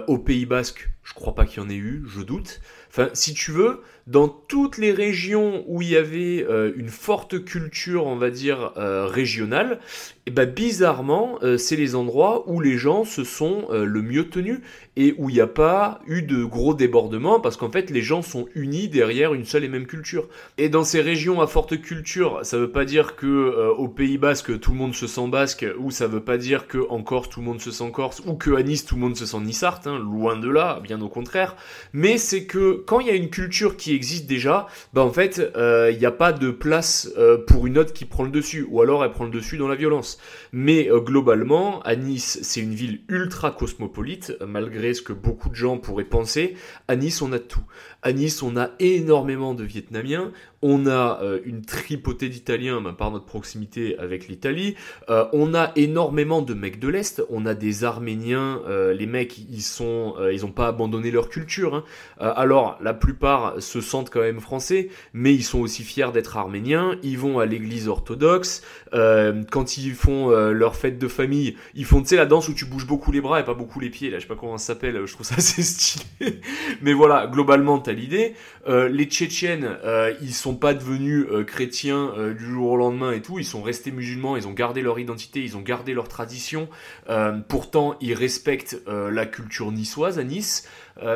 au 0.07 0.19
Pays 0.19 0.47
Basque, 0.47 0.91
je 1.03 1.15
crois 1.15 1.35
pas 1.35 1.45
qu'il 1.45 1.63
y 1.63 1.67
en 1.67 1.71
ait 1.71 1.75
eu, 1.75 2.05
je 2.07 2.21
doute. 2.21 2.61
Enfin, 2.89 3.09
si 3.15 3.35
tu 3.35 3.51
veux, 3.51 3.83
dans 4.07 4.29
toutes 4.29 4.79
les 4.79 4.93
régions 4.93 5.65
où 5.67 5.83
il 5.83 5.91
y 5.91 5.97
avait 5.97 6.45
euh, 6.49 6.73
une 6.77 6.89
forte 6.89 7.45
culture, 7.45 8.07
on 8.07 8.17
va 8.17 8.31
dire, 8.31 8.73
euh, 8.77 9.07
régionale, 9.07 9.79
et 10.27 10.33
eh 10.33 10.33
ben 10.33 10.49
bizarrement, 10.49 11.39
euh, 11.43 11.57
c'est 11.57 11.77
les 11.77 11.95
endroits 11.95 12.49
où 12.49 12.61
les 12.61 12.77
gens 12.77 13.05
se 13.05 13.25
sont 13.25 13.67
le 13.71 14.03
mieux 14.03 14.29
tenus 14.29 14.61
et 14.97 15.15
où 15.19 15.31
il 15.31 15.35
n'y 15.35 15.41
a 15.41 15.47
pas 15.47 16.01
eu 16.07 16.23
de 16.23 16.45
gros 16.45 16.75
débordements 16.75 17.41
parce 17.41 17.57
qu'en 17.57 17.71
fait 17.71 17.91
les 17.91 18.03
gens 18.03 18.23
sont 18.23 18.47
unis 18.55 18.89
derrière 18.89 19.35
une 19.35 19.45
seule 19.45 19.65
et 19.65 19.69
même 19.69 19.87
culture. 19.87 20.29
Et 20.59 20.69
dans 20.69 20.85
ces 20.85 21.01
régions 21.01 21.41
à 21.41 21.47
forte 21.47 21.81
culture, 21.81 22.41
ça 22.43 22.59
veut 22.59 22.71
pas 22.71 22.85
dire 22.85 23.17
que 23.17 23.71
au 23.79 23.89
Pays 23.89 24.19
Basque 24.19 24.61
tout 24.61 24.73
le 24.73 24.79
monde 24.79 24.95
se 24.95 25.07
sent 25.07 25.27
basque 25.29 25.67
ou 25.79 25.91
ça 25.91 26.07
veut 26.07 26.23
pas 26.23 26.37
dire 26.37 26.69
que 26.69 26.87
en 26.91 27.03
Corse 27.03 27.31
tout 27.31 27.41
le 27.41 27.47
monde 27.47 27.61
se 27.61 27.71
sent 27.71 27.91
corse 27.91 28.23
ou 28.27 28.35
que 28.35 28.55
à 28.55 28.63
Nice 28.63 28.85
tout 28.85 28.97
le 28.97 29.01
monde 29.01 29.17
se 29.17 29.27
sent 29.27 29.41
nissart, 29.41 29.81
hein, 29.87 29.99
loin 29.99 30.37
de 30.37 30.51
là, 30.51 30.81
bien 30.83 31.01
au 31.01 31.09
contraire. 31.09 31.57
Mais 31.93 32.19
c'est 32.19 32.45
que 32.45 32.83
quand 32.87 33.01
il 33.01 33.07
y 33.07 33.11
a 33.11 33.15
une 33.15 33.31
culture 33.31 33.77
qui 33.77 33.90
existe 33.95 34.27
déjà, 34.27 34.67
bah 34.93 35.03
en 35.03 35.13
fait, 35.13 35.41
euh, 35.57 35.91
il 35.93 35.99
n'y 35.99 36.07
a 36.07 36.11
pas 36.13 36.33
de 36.33 36.51
place 36.51 37.11
euh, 37.19 37.39
pour 37.39 37.67
une 37.67 37.79
autre 37.79 37.93
qui 37.93 38.05
prend 38.05 38.25
le 38.25 38.31
dessus, 38.31 38.67
ou 38.69 38.81
alors 38.81 39.05
elle 39.05 39.13
prend 39.13 39.25
le 39.25 39.31
dessus 39.31 39.57
dans 39.57 39.69
la 39.69 39.75
violence. 39.75 40.19
Mais 40.53 40.91
euh, 40.91 41.01
globalement, 41.01 41.81
à 41.83 41.97
Nice, 41.97 42.39
c'est 42.43 42.61
une 42.61 42.75
ville 42.75 43.03
ultra 43.09 43.51
cosmopolite, 43.51 44.37
malgré 44.47 44.95
ce 44.95 45.03
que 45.03 45.13
beaucoup 45.13 45.49
de 45.49 45.55
gens 45.55 45.79
pourraient 45.79 46.05
penser. 46.05 46.55
À 46.89 46.97
Nice, 46.97 47.23
on 47.23 47.33
a 47.33 47.39
tout. 47.39 47.65
À 48.03 48.13
Nice, 48.13 48.43
on 48.43 48.57
a 48.57 48.71
énormément 48.79 49.55
de 49.55 49.65
Vietnamiens, 49.65 50.33
on 50.63 50.87
a 50.87 51.21
euh, 51.23 51.41
une 51.45 51.63
tripotée 51.63 52.29
d'Italiens 52.29 52.81
bah, 52.81 52.95
par 52.97 53.11
notre 53.11 53.25
proximité 53.25 53.99
avec 53.99 54.29
l'Italie, 54.29 54.77
euh, 55.09 55.25
on 55.33 55.55
a 55.55 55.73
énormément 55.77 56.43
de 56.43 56.55
mecs 56.55 56.79
de 56.79 56.89
l'Est, 56.89 57.23
on 57.31 57.47
a 57.47 57.55
des 57.55 57.85
Arméniens, 57.85 58.61
euh, 58.69 58.93
les 58.93 59.07
mecs, 59.07 59.39
ils 59.39 59.63
sont, 59.63 60.15
ils 60.33 60.45
ont 60.45 60.53
pas 60.53 60.69
abandonné 60.69 61.11
leur 61.11 61.29
culture. 61.29 61.75
Hein. 61.75 61.85
alors, 62.19 62.79
la 62.83 62.95
plupart 62.95 63.61
se 63.61 63.81
sentent 63.81 64.11
quand 64.11 64.21
même 64.21 64.41
français, 64.41 64.89
mais 65.13 65.35
ils 65.35 65.45
sont 65.45 65.61
aussi 65.61 65.83
fiers 65.83 66.13
d'être 66.13 66.37
arméniens, 66.37 66.97
ils 67.03 67.19
vont 67.19 67.39
à 67.39 67.47
l'église 67.47 67.89
orthodoxe, 67.89 68.63
quand 68.93 69.77
ils 69.77 69.95
font 69.95 70.31
leur 70.31 70.77
fête 70.77 70.99
de 70.99 71.09
famille, 71.09 71.57
ils 71.75 71.85
font, 71.85 72.03
tu 72.03 72.09
sais, 72.09 72.17
la 72.17 72.27
danse 72.27 72.49
où 72.49 72.55
tu 72.55 72.65
bouges 72.65 72.87
beaucoup 72.87 73.13
les 73.13 73.21
bras 73.21 73.41
et 73.41 73.45
pas 73.45 73.55
beaucoup 73.55 73.81
les 73.81 73.91
pieds, 73.91 74.11
là, 74.11 74.19
je 74.19 74.23
sais 74.23 74.29
pas 74.29 74.37
comment 74.37 74.59
ça 74.59 74.75
s'appelle, 74.75 75.01
je 75.05 75.13
trouve 75.13 75.27
ça 75.27 75.37
assez 75.39 75.63
stylé. 75.63 76.41
mais 76.83 76.93
voilà, 76.93 77.27
globalement, 77.27 77.79
t'as 77.79 77.93
l'idée. 77.93 78.35
les 78.67 79.05
Tchétchènes, 79.05 79.79
ils 80.21 80.35
sont 80.35 80.50
pas 80.55 80.75
devenus 80.75 81.27
euh, 81.31 81.45
chrétiens 81.45 82.13
euh, 82.17 82.35
du 82.35 82.45
jour 82.45 82.71
au 82.71 82.77
lendemain 82.77 83.13
et 83.13 83.23
tout, 83.23 83.39
ils 83.39 83.45
sont 83.45 83.63
restés 83.63 83.91
musulmans, 83.91 84.37
ils 84.37 84.47
ont 84.47 84.53
gardé 84.53 84.83
leur 84.83 84.99
identité, 84.99 85.43
ils 85.43 85.57
ont 85.57 85.61
gardé 85.61 85.95
leur 85.95 86.09
tradition. 86.09 86.69
Euh, 87.09 87.39
pourtant, 87.49 87.97
ils 88.01 88.15
respectent 88.15 88.77
la 88.87 89.27
culture 89.27 89.73
niçoise 89.73 90.19
à 90.19 90.25
Nice. 90.25 90.69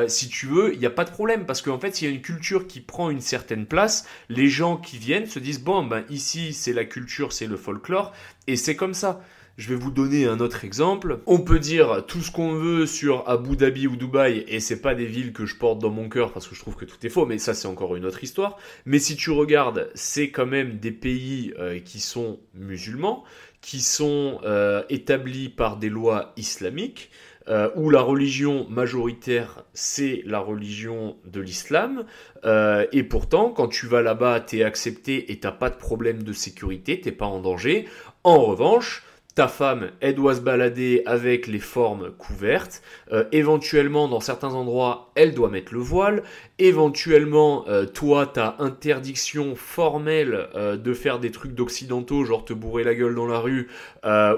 si 0.07 0.29
tu 0.29 0.47
veux, 0.47 0.73
il 0.73 0.79
n'y 0.79 0.85
a 0.85 0.91
pas 0.91 1.05
de 1.05 1.11
problème 1.11 1.45
parce 1.45 1.61
qu'en 1.61 1.79
fait, 1.79 1.95
s'il 1.95 2.07
y 2.07 2.11
a 2.11 2.13
une 2.13 2.21
culture 2.21 2.67
qui 2.67 2.79
prend 2.81 3.09
une 3.09 3.21
certaine 3.21 3.65
place, 3.65 4.07
les 4.29 4.47
gens 4.47 4.77
qui 4.77 4.97
viennent 4.97 5.25
se 5.25 5.39
disent 5.39 5.61
bon, 5.61 5.83
ben 5.83 6.03
ici 6.09 6.53
c'est 6.53 6.73
la 6.73 6.85
culture, 6.85 7.33
c'est 7.33 7.47
le 7.47 7.57
folklore 7.57 8.13
et 8.47 8.55
c'est 8.55 8.75
comme 8.75 8.93
ça. 8.93 9.21
Je 9.57 9.69
vais 9.69 9.75
vous 9.75 9.91
donner 9.91 10.25
un 10.25 10.41
autre 10.41 10.65
exemple. 10.65 11.19
On 11.25 11.39
peut 11.39 11.59
dire 11.59 12.03
tout 12.07 12.19
ce 12.19 12.29
qu'on 12.29 12.55
veut 12.55 12.85
sur 12.85 13.23
Abu 13.25 13.55
Dhabi 13.55 13.87
ou 13.87 13.95
Dubaï, 13.95 14.43
et 14.49 14.59
c'est 14.59 14.81
pas 14.81 14.95
des 14.95 15.05
villes 15.05 15.31
que 15.31 15.45
je 15.45 15.55
porte 15.55 15.79
dans 15.79 15.91
mon 15.91 16.09
cœur 16.09 16.33
parce 16.33 16.45
que 16.45 16.55
je 16.55 16.59
trouve 16.59 16.75
que 16.75 16.83
tout 16.83 16.97
est 17.05 17.09
faux, 17.09 17.25
mais 17.25 17.37
ça 17.37 17.53
c'est 17.53 17.69
encore 17.69 17.95
une 17.95 18.03
autre 18.03 18.21
histoire. 18.21 18.57
Mais 18.85 18.99
si 18.99 19.15
tu 19.15 19.31
regardes, 19.31 19.89
c'est 19.95 20.29
quand 20.29 20.45
même 20.45 20.77
des 20.79 20.91
pays 20.91 21.53
euh, 21.57 21.79
qui 21.79 22.01
sont 22.01 22.39
musulmans, 22.53 23.23
qui 23.61 23.79
sont 23.79 24.41
euh, 24.43 24.83
établis 24.89 25.47
par 25.47 25.77
des 25.77 25.89
lois 25.89 26.33
islamiques, 26.35 27.09
euh, 27.47 27.69
où 27.77 27.89
la 27.89 28.01
religion 28.01 28.67
majoritaire 28.67 29.63
c'est 29.73 30.21
la 30.25 30.39
religion 30.39 31.15
de 31.23 31.39
l'islam, 31.39 32.03
et 32.91 33.03
pourtant 33.03 33.51
quand 33.51 33.69
tu 33.69 33.87
vas 33.87 34.01
là-bas 34.01 34.41
t'es 34.41 34.63
accepté 34.63 35.31
et 35.31 35.39
t'as 35.39 35.51
pas 35.51 35.69
de 35.69 35.77
problème 35.77 36.23
de 36.23 36.33
sécurité, 36.33 36.99
t'es 36.99 37.13
pas 37.13 37.25
en 37.25 37.39
danger. 37.39 37.87
En 38.23 38.43
revanche, 38.43 39.04
ta 39.35 39.49
femme, 39.49 39.91
elle 39.99 40.15
doit 40.15 40.33
se 40.33 40.39
balader 40.39 41.03
avec 41.05 41.47
les 41.47 41.59
formes 41.59 42.11
couvertes. 42.11 42.81
Euh, 43.11 43.25
éventuellement, 43.33 44.07
dans 44.07 44.21
certains 44.21 44.53
endroits, 44.53 45.11
elle 45.15 45.33
doit 45.33 45.49
mettre 45.49 45.73
le 45.73 45.81
voile. 45.81 46.23
Éventuellement, 46.57 47.65
euh, 47.67 47.85
toi, 47.85 48.27
t'as 48.27 48.55
interdiction 48.59 49.57
formelle 49.57 50.47
euh, 50.55 50.77
de 50.77 50.93
faire 50.93 51.19
des 51.19 51.31
trucs 51.31 51.53
d'occidentaux, 51.53 52.23
genre 52.23 52.45
te 52.45 52.53
bourrer 52.53 52.85
la 52.85 52.95
gueule 52.95 53.13
dans 53.13 53.27
la 53.27 53.39
rue 53.39 53.67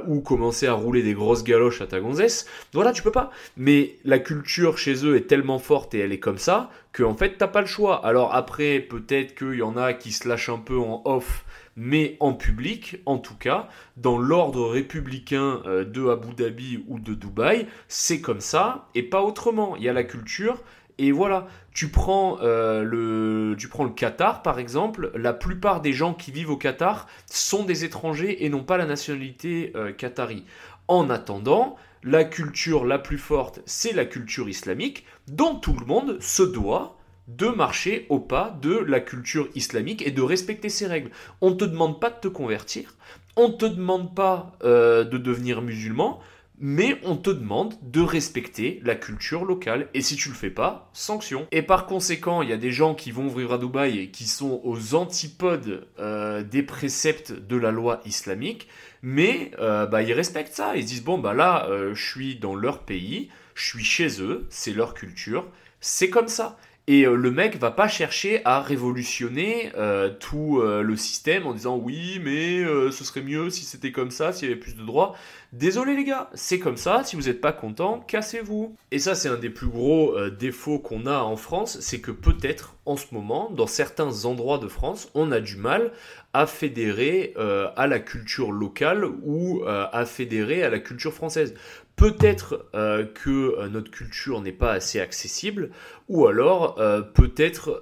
ou 0.07 0.21
commencer 0.21 0.65
à 0.65 0.73
rouler 0.73 1.03
des 1.03 1.13
grosses 1.13 1.43
galoches 1.43 1.81
à 1.81 1.87
ta 1.87 1.99
gonzesse. 1.99 2.47
Voilà, 2.73 2.93
tu 2.93 3.03
peux 3.03 3.11
pas. 3.11 3.31
Mais 3.57 3.97
la 4.05 4.17
culture 4.17 4.77
chez 4.77 5.05
eux 5.05 5.17
est 5.17 5.27
tellement 5.27 5.59
forte 5.59 5.93
et 5.93 5.99
elle 5.99 6.13
est 6.13 6.19
comme 6.19 6.37
ça 6.37 6.71
que 6.93 7.03
en 7.03 7.13
fait, 7.13 7.37
t'as 7.37 7.47
pas 7.47 7.61
le 7.61 7.67
choix. 7.67 8.03
Alors 8.03 8.33
après, 8.33 8.79
peut-être 8.79 9.35
qu'il 9.35 9.59
y 9.59 9.61
en 9.61 9.77
a 9.77 9.93
qui 9.93 10.11
se 10.11 10.27
lâchent 10.27 10.49
un 10.49 10.57
peu 10.57 10.79
en 10.79 11.03
off 11.05 11.45
mais 11.77 12.17
en 12.19 12.33
public, 12.33 12.97
en 13.05 13.19
tout 13.19 13.35
cas, 13.35 13.69
dans 13.95 14.17
l'ordre 14.17 14.67
républicain 14.67 15.61
euh, 15.65 15.85
de 15.85 16.09
Abu 16.09 16.33
Dhabi 16.33 16.83
ou 16.87 16.99
de 16.99 17.13
Dubaï, 17.13 17.67
c'est 17.87 18.19
comme 18.19 18.41
ça 18.41 18.89
et 18.95 19.03
pas 19.03 19.21
autrement. 19.21 19.75
Il 19.77 19.83
y 19.83 19.89
a 19.89 19.93
la 19.93 20.03
culture. 20.03 20.61
Et 20.97 21.11
voilà, 21.11 21.45
tu 21.71 21.89
prends, 21.89 22.39
euh, 22.41 22.81
le, 22.81 23.55
tu 23.55 23.67
prends 23.67 23.83
le 23.83 23.91
Qatar 23.91 24.41
par 24.41 24.57
exemple, 24.57 25.11
la 25.13 25.31
plupart 25.31 25.79
des 25.79 25.93
gens 25.93 26.15
qui 26.15 26.31
vivent 26.31 26.49
au 26.49 26.57
Qatar 26.57 27.05
sont 27.27 27.63
des 27.63 27.85
étrangers 27.85 28.43
et 28.43 28.49
n'ont 28.49 28.63
pas 28.63 28.77
la 28.77 28.87
nationalité 28.87 29.71
euh, 29.75 29.91
qatari. 29.91 30.43
En 30.87 31.11
attendant, 31.11 31.75
la 32.01 32.23
culture 32.23 32.83
la 32.83 32.97
plus 32.97 33.19
forte, 33.19 33.61
c'est 33.65 33.93
la 33.93 34.05
culture 34.05 34.49
islamique, 34.49 35.05
dont 35.27 35.53
tout 35.53 35.77
le 35.79 35.85
monde 35.85 36.17
se 36.19 36.41
doit 36.41 36.96
de 37.27 37.47
marcher 37.47 38.05
au 38.09 38.19
pas 38.19 38.57
de 38.61 38.77
la 38.77 38.99
culture 38.99 39.49
islamique 39.53 40.05
et 40.05 40.11
de 40.11 40.21
respecter 40.21 40.69
ses 40.69 40.87
règles. 40.87 41.11
On 41.41 41.51
ne 41.51 41.55
te 41.55 41.65
demande 41.65 41.99
pas 41.99 42.09
de 42.09 42.19
te 42.21 42.27
convertir, 42.27 42.95
on 43.35 43.49
ne 43.49 43.53
te 43.53 43.65
demande 43.65 44.15
pas 44.15 44.57
euh, 44.63 45.03
de 45.03 45.17
devenir 45.17 45.61
musulman, 45.61 46.19
mais 46.59 46.99
on 47.03 47.15
te 47.17 47.29
demande 47.29 47.75
de 47.83 48.01
respecter 48.01 48.79
la 48.83 48.95
culture 48.95 49.45
locale. 49.45 49.89
Et 49.93 50.01
si 50.01 50.15
tu 50.15 50.29
le 50.29 50.35
fais 50.35 50.49
pas, 50.49 50.89
sanction. 50.93 51.45
Et 51.51 51.61
par 51.61 51.85
conséquent, 51.85 52.41
il 52.41 52.49
y 52.49 52.53
a 52.53 52.57
des 52.57 52.71
gens 52.71 52.95
qui 52.95 53.11
vont 53.11 53.27
vivre 53.27 53.53
à 53.53 53.57
Dubaï 53.59 53.99
et 53.99 54.09
qui 54.09 54.25
sont 54.25 54.61
aux 54.63 54.95
antipodes 54.95 55.85
euh, 55.99 56.41
des 56.41 56.63
préceptes 56.63 57.31
de 57.31 57.57
la 57.57 57.71
loi 57.71 58.01
islamique, 58.05 58.69
mais 59.03 59.51
euh, 59.59 59.85
bah, 59.85 60.01
ils 60.01 60.13
respectent 60.13 60.55
ça. 60.55 60.75
Ils 60.77 60.85
disent 60.85 61.03
bon 61.03 61.19
bah 61.19 61.33
là, 61.33 61.69
je 61.93 62.03
suis 62.03 62.37
dans 62.37 62.55
leur 62.55 62.79
pays, 62.79 63.29
je 63.53 63.65
suis 63.65 63.83
chez 63.83 64.21
eux, 64.21 64.47
c'est 64.49 64.73
leur 64.73 64.93
culture, 64.95 65.45
c'est 65.79 66.09
comme 66.09 66.27
ça. 66.29 66.57
Et 66.89 67.05
euh, 67.05 67.15
le 67.15 67.31
mec 67.31 67.57
va 67.57 67.69
pas 67.69 67.89
chercher 67.89 68.41
à 68.45 68.61
révolutionner 68.61 69.73
euh, 69.75 70.09
tout 70.09 70.61
euh, 70.61 70.81
le 70.81 70.95
système 70.95 71.45
en 71.45 71.53
disant 71.53 71.75
oui, 71.75 72.21
mais 72.23 72.63
ce 72.91 73.03
serait 73.03 73.21
mieux 73.21 73.49
si 73.49 73.65
c'était 73.65 73.91
comme 73.91 74.09
ça, 74.09 74.31
s'il 74.31 74.47
y 74.47 74.51
avait 74.51 74.59
plus 74.59 74.75
de 74.75 74.83
droits. 74.83 75.13
Désolé 75.51 75.95
les 75.95 76.05
gars, 76.05 76.29
c'est 76.33 76.59
comme 76.59 76.77
ça, 76.77 77.03
si 77.03 77.17
vous 77.17 77.23
n'êtes 77.23 77.41
pas 77.41 77.51
content, 77.51 77.99
cassez-vous. 77.99 78.75
Et 78.91 78.99
ça 78.99 79.15
c'est 79.15 79.27
un 79.27 79.37
des 79.37 79.49
plus 79.49 79.67
gros 79.67 80.15
défauts 80.29 80.79
qu'on 80.79 81.05
a 81.05 81.19
en 81.19 81.35
France, 81.35 81.77
c'est 81.81 81.99
que 81.99 82.11
peut-être 82.11 82.75
en 82.85 82.95
ce 82.95 83.07
moment, 83.11 83.49
dans 83.49 83.67
certains 83.67 84.25
endroits 84.25 84.57
de 84.57 84.67
France, 84.67 85.09
on 85.13 85.31
a 85.31 85.39
du 85.41 85.57
mal 85.57 85.91
à 86.33 86.45
fédérer 86.47 87.33
à 87.75 87.87
la 87.87 87.99
culture 87.99 88.51
locale 88.51 89.05
ou 89.23 89.63
à 89.65 90.05
fédérer 90.05 90.63
à 90.63 90.69
la 90.69 90.79
culture 90.79 91.13
française. 91.13 91.53
Peut-être 91.97 92.67
euh, 92.75 93.05
que 93.05 93.57
euh, 93.57 93.69
notre 93.69 93.89
culture 93.89 94.39
n'est 94.39 94.51
pas 94.51 94.73
assez 94.73 94.99
accessible, 94.99 95.71
ou 96.09 96.27
alors 96.27 96.79
euh, 96.79 97.01
peut-être 97.01 97.81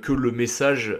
que 0.00 0.12
le 0.12 0.30
message 0.30 0.96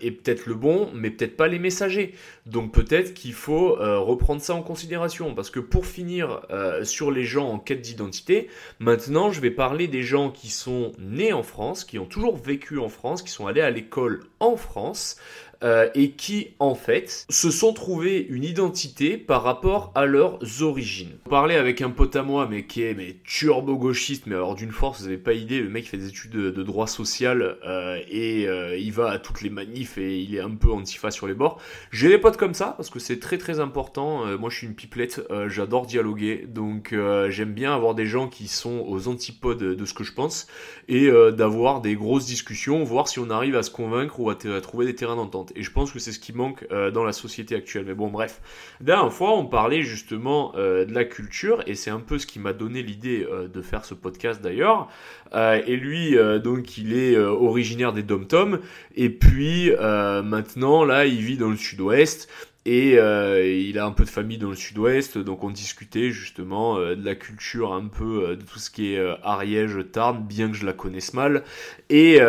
est 0.00 0.10
peut-être 0.12 0.46
le 0.46 0.54
bon, 0.54 0.88
mais 0.94 1.10
peut-être 1.10 1.36
pas 1.36 1.48
les 1.48 1.58
messagers. 1.58 2.14
Donc 2.46 2.72
peut-être 2.72 3.14
qu'il 3.14 3.32
faut 3.32 3.74
reprendre 3.74 4.40
ça 4.40 4.54
en 4.54 4.62
considération, 4.62 5.34
parce 5.34 5.50
que 5.50 5.60
pour 5.60 5.86
finir 5.86 6.40
sur 6.82 7.10
les 7.10 7.24
gens 7.24 7.48
en 7.48 7.58
quête 7.58 7.82
d'identité, 7.82 8.48
maintenant 8.78 9.30
je 9.30 9.40
vais 9.40 9.50
parler 9.50 9.86
des 9.86 10.02
gens 10.02 10.30
qui 10.30 10.48
sont 10.48 10.92
nés 10.98 11.32
en 11.32 11.42
France, 11.42 11.84
qui 11.84 11.98
ont 11.98 12.06
toujours 12.06 12.36
vécu 12.36 12.78
en 12.78 12.88
France, 12.88 13.22
qui 13.22 13.30
sont 13.30 13.46
allés 13.46 13.60
à 13.60 13.70
l'école 13.70 14.24
en 14.40 14.56
France, 14.56 15.18
euh, 15.64 15.88
et 15.94 16.10
qui 16.10 16.48
en 16.58 16.74
fait 16.74 17.24
se 17.30 17.50
sont 17.50 17.72
trouvés 17.72 18.26
une 18.28 18.44
identité 18.44 19.16
par 19.16 19.42
rapport 19.42 19.92
à 19.94 20.04
leurs 20.04 20.38
origines. 20.60 21.12
Je 21.24 21.30
parlais 21.30 21.56
avec 21.56 21.80
un 21.80 21.88
pote 21.88 22.14
à 22.16 22.22
moi 22.22 22.46
mais 22.50 22.66
qui 22.66 22.82
est 22.82 22.92
mais 22.92 23.16
turbo 23.24 23.78
gauchiste 23.78 24.26
mais 24.26 24.34
alors 24.34 24.56
d'une 24.56 24.72
force 24.72 25.00
vous 25.00 25.06
n'avez 25.06 25.16
pas 25.16 25.32
idée 25.32 25.60
le 25.60 25.70
mec 25.70 25.88
fait 25.88 25.96
des 25.96 26.08
études 26.08 26.32
de, 26.32 26.62
droit 26.62 26.86
social 26.86 27.56
euh, 27.66 27.98
et 28.10 28.46
euh, 28.46 28.76
il 28.76 28.92
va 28.92 29.10
à 29.10 29.18
toutes 29.18 29.40
les 29.40 29.48
manifs 29.48 29.96
et 29.96 30.18
il 30.18 30.34
est 30.34 30.40
un 30.40 30.50
peu 30.50 30.70
antifa 30.70 31.10
sur 31.10 31.26
les 31.26 31.34
bords. 31.34 31.58
J'ai 31.90 32.10
des 32.10 32.18
potes 32.18 32.36
comme 32.36 32.54
ça 32.54 32.74
parce 32.76 32.90
que 32.90 32.98
c'est 32.98 33.18
très 33.18 33.38
très 33.38 33.58
important. 33.58 34.26
moi 34.36 34.50
je 34.50 34.58
suis 34.58 34.66
une 34.66 34.74
pipelette, 34.74 35.22
j'adore 35.46 35.86
dialoguer 35.86 36.44
donc 36.46 36.94
j'aime 37.28 37.54
bien 37.54 37.74
avoir 37.74 37.94
des 37.94 38.06
gens 38.06 38.28
qui 38.28 38.48
sont 38.48 38.84
aux 38.86 39.08
antipodes 39.08 39.58
de 39.62 39.84
ce 39.86 39.94
que 39.94 40.04
je 40.04 40.12
pense 40.12 40.46
et 40.88 41.10
d'avoir 41.32 41.80
des 41.80 41.94
grosses 41.94 42.26
discussions, 42.26 42.84
voir 42.84 43.08
si 43.08 43.18
on 43.18 43.30
arrive 43.30 43.56
à 43.56 43.62
se 43.62 43.70
convaincre 43.70 44.20
ou 44.20 44.28
à 44.28 44.34
trouver 44.34 44.84
des 44.84 44.94
terrains 44.94 45.16
d'entente. 45.16 45.53
Et 45.54 45.62
je 45.62 45.70
pense 45.70 45.92
que 45.92 45.98
c'est 45.98 46.12
ce 46.12 46.18
qui 46.18 46.32
manque 46.32 46.66
euh, 46.72 46.90
dans 46.90 47.04
la 47.04 47.12
société 47.12 47.54
actuelle. 47.54 47.84
Mais 47.86 47.94
bon, 47.94 48.08
bref. 48.08 48.40
Dernière 48.80 49.12
fois, 49.12 49.36
on 49.36 49.46
parlait 49.46 49.82
justement 49.82 50.52
euh, 50.56 50.84
de 50.84 50.92
la 50.92 51.04
culture, 51.04 51.62
et 51.66 51.74
c'est 51.74 51.90
un 51.90 52.00
peu 52.00 52.18
ce 52.18 52.26
qui 52.26 52.38
m'a 52.38 52.52
donné 52.52 52.82
l'idée 52.82 53.26
euh, 53.30 53.48
de 53.48 53.62
faire 53.62 53.84
ce 53.84 53.94
podcast 53.94 54.42
d'ailleurs. 54.42 54.88
et 55.34 55.76
lui, 55.76 56.16
donc, 56.42 56.78
il 56.78 56.96
est 56.96 57.16
originaire 57.16 57.92
des 57.92 58.02
Dom-Tom, 58.02 58.60
et 58.94 59.10
puis 59.10 59.72
maintenant, 59.80 60.84
là, 60.84 61.06
il 61.06 61.20
vit 61.20 61.36
dans 61.36 61.50
le 61.50 61.56
sud-ouest. 61.56 62.28
Et 62.66 62.92
il 62.94 63.78
a 63.78 63.84
un 63.84 63.90
peu 63.90 64.04
de 64.04 64.10
famille 64.10 64.38
dans 64.38 64.50
le 64.50 64.54
sud-ouest, 64.54 65.18
donc 65.18 65.42
on 65.44 65.50
discutait 65.50 66.10
justement 66.12 66.78
de 66.78 67.04
la 67.04 67.14
culture 67.14 67.74
un 67.74 67.88
peu 67.88 68.36
de 68.36 68.42
tout 68.42 68.58
ce 68.58 68.70
qui 68.70 68.94
est 68.94 69.16
Ariège, 69.22 69.76
Tarn, 69.92 70.24
bien 70.24 70.48
que 70.48 70.56
je 70.56 70.64
la 70.64 70.72
connaisse 70.72 71.14
mal. 71.14 71.42
Et 71.90 72.20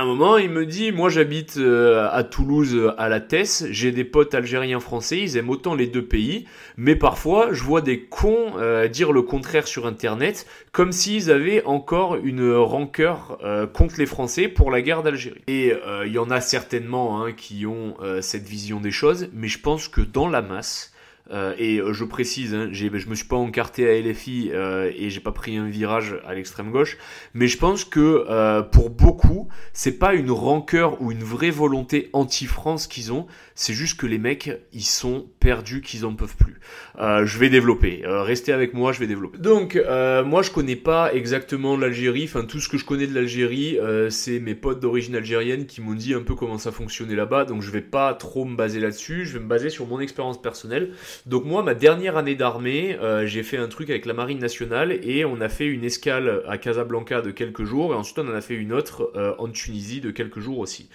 un 0.00 0.06
moment, 0.06 0.38
il 0.38 0.48
me 0.48 0.64
dit, 0.64 0.90
moi 0.90 1.10
j'habite 1.10 1.58
euh, 1.58 2.08
à 2.10 2.24
Toulouse, 2.24 2.94
à 2.96 3.10
la 3.10 3.20
Tesse, 3.20 3.66
j'ai 3.70 3.92
des 3.92 4.04
potes 4.04 4.34
algériens 4.34 4.80
français, 4.80 5.20
ils 5.20 5.36
aiment 5.36 5.50
autant 5.50 5.74
les 5.74 5.86
deux 5.86 6.04
pays, 6.04 6.46
mais 6.78 6.96
parfois 6.96 7.52
je 7.52 7.62
vois 7.62 7.82
des 7.82 8.00
cons 8.00 8.54
euh, 8.56 8.88
dire 8.88 9.12
le 9.12 9.20
contraire 9.20 9.68
sur 9.68 9.86
Internet, 9.86 10.46
comme 10.72 10.92
s'ils 10.92 11.30
avaient 11.30 11.62
encore 11.64 12.16
une 12.16 12.54
rancœur 12.54 13.38
euh, 13.44 13.66
contre 13.66 13.96
les 13.98 14.06
Français 14.06 14.48
pour 14.48 14.70
la 14.70 14.80
guerre 14.80 15.02
d'Algérie. 15.02 15.42
Et 15.46 15.74
il 16.06 16.12
y 16.12 16.18
en 16.18 16.30
a 16.30 16.40
certainement 16.40 17.22
hein, 17.22 17.32
qui 17.32 17.66
ont 17.66 17.96
cette 18.22 18.48
vision 18.48 18.80
des 18.80 18.90
choses, 18.90 19.28
mais 19.34 19.48
je 19.48 19.58
pense 19.58 19.88
que 19.88 20.00
dans 20.00 20.28
la 20.28 20.40
masse, 20.40 20.92
euh, 21.30 21.54
et 21.56 21.78
euh, 21.78 21.92
je 21.92 22.04
précise, 22.04 22.52
hein, 22.54 22.68
je 22.72 22.88
me 22.88 23.14
suis 23.14 23.26
pas 23.26 23.36
encarté 23.36 23.88
à 23.88 24.00
LFI 24.00 24.50
euh, 24.52 24.90
et 24.94 25.08
j'ai 25.08 25.20
pas 25.20 25.32
pris 25.32 25.56
un 25.56 25.68
virage 25.68 26.16
à 26.26 26.34
l'extrême 26.34 26.70
gauche, 26.70 26.98
mais 27.32 27.46
je 27.46 27.58
pense 27.58 27.84
que 27.84 28.24
euh, 28.28 28.62
pour 28.62 28.90
beaucoup, 28.90 29.48
c'est 29.72 29.98
pas 29.98 30.14
une 30.14 30.30
rancœur 30.30 31.00
ou 31.00 31.12
une 31.12 31.22
vraie 31.22 31.50
volonté 31.50 32.10
anti-France 32.12 32.86
qu'ils 32.86 33.12
ont, 33.12 33.26
c'est 33.54 33.72
juste 33.72 33.98
que 33.98 34.06
les 34.06 34.18
mecs, 34.18 34.50
ils 34.72 34.84
sont 34.84 35.28
perdus, 35.38 35.80
qu'ils 35.80 36.04
en 36.04 36.14
peuvent 36.14 36.36
plus. 36.36 36.58
je 36.98 37.38
vais 37.38 37.50
développer, 37.50 38.02
restez 38.04 38.52
avec 38.52 38.74
moi, 38.74 38.92
je 38.92 39.00
vais 39.00 39.06
développer. 39.06 39.38
Donc, 39.38 39.78
moi 40.24 40.42
je 40.42 40.50
connais 40.50 40.76
pas 40.76 41.12
exactement 41.12 41.76
l'Algérie, 41.76 42.24
enfin 42.24 42.44
tout 42.44 42.60
ce 42.60 42.68
que 42.68 42.78
je 42.78 42.84
connais 42.84 43.06
de 43.06 43.14
l'Algérie, 43.14 43.78
c'est 44.10 44.40
mes 44.40 44.54
potes 44.54 44.80
d'origine 44.80 45.14
algérienne 45.16 45.66
qui 45.66 45.80
m'ont 45.80 45.94
dit 45.94 46.14
un 46.14 46.22
peu 46.22 46.34
comment 46.34 46.58
ça 46.58 46.72
fonctionnait 46.72 47.14
là-bas, 47.14 47.44
donc 47.44 47.62
je 47.62 47.70
vais 47.70 47.82
pas 47.82 48.14
trop 48.14 48.44
me 48.44 48.56
baser 48.56 48.80
là-dessus, 48.80 49.26
je 49.26 49.34
vais 49.34 49.44
me 49.44 49.48
baser 49.48 49.70
sur 49.70 49.86
mon 49.86 50.00
expérience 50.00 50.40
personnelle. 50.40 50.92
Donc 51.26 51.44
moi, 51.44 51.62
ma 51.62 51.74
dernière 51.74 52.16
année 52.16 52.34
d'armée, 52.34 52.96
euh, 53.00 53.26
j'ai 53.26 53.42
fait 53.42 53.56
un 53.56 53.68
truc 53.68 53.90
avec 53.90 54.06
la 54.06 54.14
Marine 54.14 54.38
nationale 54.38 54.92
et 54.92 55.24
on 55.24 55.40
a 55.40 55.48
fait 55.48 55.66
une 55.66 55.84
escale 55.84 56.42
à 56.46 56.58
Casablanca 56.58 57.22
de 57.22 57.30
quelques 57.30 57.64
jours 57.64 57.92
et 57.92 57.96
ensuite 57.96 58.18
on 58.18 58.28
en 58.28 58.34
a 58.34 58.40
fait 58.40 58.54
une 58.54 58.72
autre 58.72 59.12
euh, 59.16 59.34
en 59.38 59.48
Tunisie 59.48 60.00
de 60.00 60.10
quelques 60.10 60.40
jours 60.40 60.58
aussi. 60.58 60.88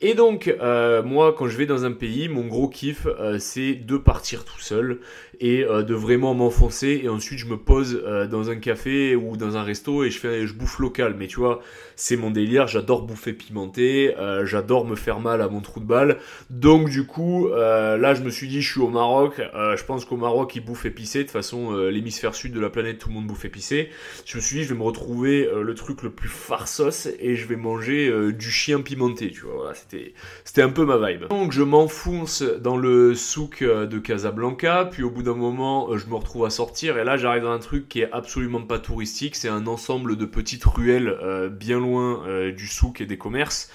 Et 0.00 0.14
donc 0.14 0.48
euh, 0.48 1.02
moi, 1.02 1.34
quand 1.36 1.48
je 1.48 1.56
vais 1.56 1.66
dans 1.66 1.84
un 1.84 1.92
pays, 1.92 2.28
mon 2.28 2.46
gros 2.46 2.68
kiff, 2.68 3.06
c'est 3.38 3.74
de 3.74 3.96
partir 3.96 4.44
tout 4.44 4.60
seul 4.60 5.00
et 5.40 5.64
de 5.64 5.94
vraiment 5.94 6.34
m'enfoncer 6.34 7.00
et 7.02 7.08
ensuite 7.08 7.38
je 7.38 7.46
me 7.46 7.56
pose 7.56 8.02
dans 8.30 8.50
un 8.50 8.56
café 8.56 9.16
ou 9.16 9.36
dans 9.36 9.56
un 9.56 9.62
resto 9.62 10.04
et 10.04 10.10
je 10.10 10.18
fais, 10.18 10.46
je 10.46 10.54
bouffe 10.54 10.78
local. 10.78 11.14
Mais 11.18 11.26
tu 11.26 11.40
vois, 11.40 11.60
c'est 11.96 12.16
mon 12.16 12.30
délire. 12.30 12.66
J'adore 12.66 13.02
bouffer 13.02 13.32
pimenté, 13.32 14.14
j'adore 14.44 14.84
me 14.86 14.96
faire 14.96 15.20
mal 15.20 15.40
à 15.42 15.48
mon 15.48 15.60
trou 15.60 15.80
de 15.80 15.86
balle. 15.86 16.18
Donc 16.50 16.88
du 16.88 17.06
coup, 17.06 17.48
là, 17.48 18.14
je 18.14 18.22
me 18.22 18.30
suis 18.30 18.48
dit, 18.48 18.62
je 18.62 18.70
suis 18.72 18.80
au 18.80 18.88
Maroc. 18.88 19.40
Euh, 19.54 19.76
je 19.76 19.84
pense 19.84 20.04
qu'au 20.04 20.16
Maroc, 20.16 20.54
ils 20.56 20.64
bouffent 20.64 20.86
épicé. 20.86 21.18
De 21.18 21.22
toute 21.24 21.32
façon, 21.32 21.72
euh, 21.72 21.90
l'hémisphère 21.90 22.34
sud 22.34 22.52
de 22.52 22.60
la 22.60 22.70
planète, 22.70 22.98
tout 22.98 23.08
le 23.08 23.14
monde 23.14 23.26
bouffe 23.26 23.44
épicé. 23.44 23.90
Je 24.24 24.36
me 24.36 24.42
suis 24.42 24.56
dit, 24.56 24.64
je 24.64 24.70
vais 24.70 24.78
me 24.78 24.84
retrouver 24.84 25.46
euh, 25.46 25.62
le 25.62 25.74
truc 25.74 26.02
le 26.02 26.10
plus 26.10 26.28
farsos 26.28 27.08
et 27.18 27.36
je 27.36 27.46
vais 27.46 27.56
manger 27.56 28.12
du 28.32 28.50
chien 28.50 28.80
pimenté. 28.80 29.30
Tu 29.30 29.42
vois, 29.42 29.54
voilà, 29.54 29.74
c'était, 29.74 30.14
c'était 30.44 30.62
un 30.62 30.70
peu 30.70 30.84
ma 30.84 30.96
vibe. 30.96 31.28
Donc, 31.28 31.52
je 31.52 31.62
m'enfonce 31.62 32.42
dans 32.42 32.76
le 32.76 33.14
souk 33.14 33.62
de 33.62 33.98
Casablanca. 33.98 34.88
Puis, 34.90 35.02
au 35.02 35.10
bout 35.10 35.22
d'un 35.24 35.34
moment, 35.34 35.96
je 35.96 36.06
me 36.06 36.14
retrouve 36.14 36.44
à 36.44 36.50
sortir. 36.50 36.98
Et 36.98 37.04
là, 37.04 37.16
j'arrive 37.16 37.42
dans 37.42 37.52
un 37.52 37.58
truc 37.58 37.88
qui 37.88 38.00
est 38.00 38.12
absolument 38.12 38.62
pas 38.62 38.78
touristique. 38.78 39.34
C'est 39.34 39.48
un 39.48 39.66
ensemble 39.66 40.16
de 40.16 40.24
petites 40.24 40.64
ruelles 40.64 41.18
bien 41.50 41.80
loin 41.80 42.50
du 42.50 42.66
souk 42.66 43.00
et 43.00 43.06
des 43.06 43.18
commerces. 43.18 43.70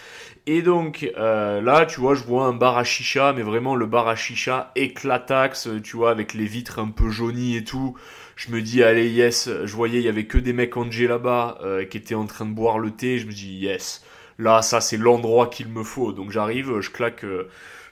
Et 0.51 0.63
donc 0.63 1.07
euh, 1.17 1.61
là, 1.61 1.85
tu 1.85 1.99
vois, 1.99 2.15
je 2.15 2.23
vois 2.23 2.45
un 2.45 2.53
bar 2.53 2.75
à 2.77 2.83
chicha, 2.83 3.33
mais 3.33 3.43
vraiment 3.43 3.75
le 3.75 3.85
bar 3.85 4.07
à 4.07 4.15
chicha 4.15 4.71
éclataxe, 4.75 5.69
tu 5.83 5.95
vois, 5.95 6.09
avec 6.09 6.33
les 6.33 6.45
vitres 6.45 6.79
un 6.79 6.87
peu 6.87 7.09
jaunies 7.11 7.55
et 7.55 7.63
tout. 7.63 7.95
Je 8.35 8.51
me 8.51 8.59
dis, 8.61 8.81
allez, 8.81 9.09
yes. 9.09 9.47
Je 9.65 9.75
voyais, 9.75 9.99
il 9.99 10.05
y 10.05 10.09
avait 10.09 10.25
que 10.25 10.39
des 10.39 10.53
mecs 10.53 10.75
Angé 10.75 11.07
là-bas 11.07 11.59
euh, 11.61 11.85
qui 11.85 11.97
étaient 11.97 12.15
en 12.15 12.25
train 12.25 12.47
de 12.47 12.53
boire 12.53 12.79
le 12.79 12.89
thé. 12.89 13.19
Je 13.19 13.27
me 13.27 13.31
dis, 13.31 13.57
yes. 13.57 14.03
Là, 14.39 14.63
ça, 14.63 14.81
c'est 14.81 14.97
l'endroit 14.97 15.47
qu'il 15.47 15.67
me 15.67 15.83
faut. 15.83 16.13
Donc 16.13 16.31
j'arrive, 16.31 16.79
je 16.79 16.89
claque. 16.89 17.23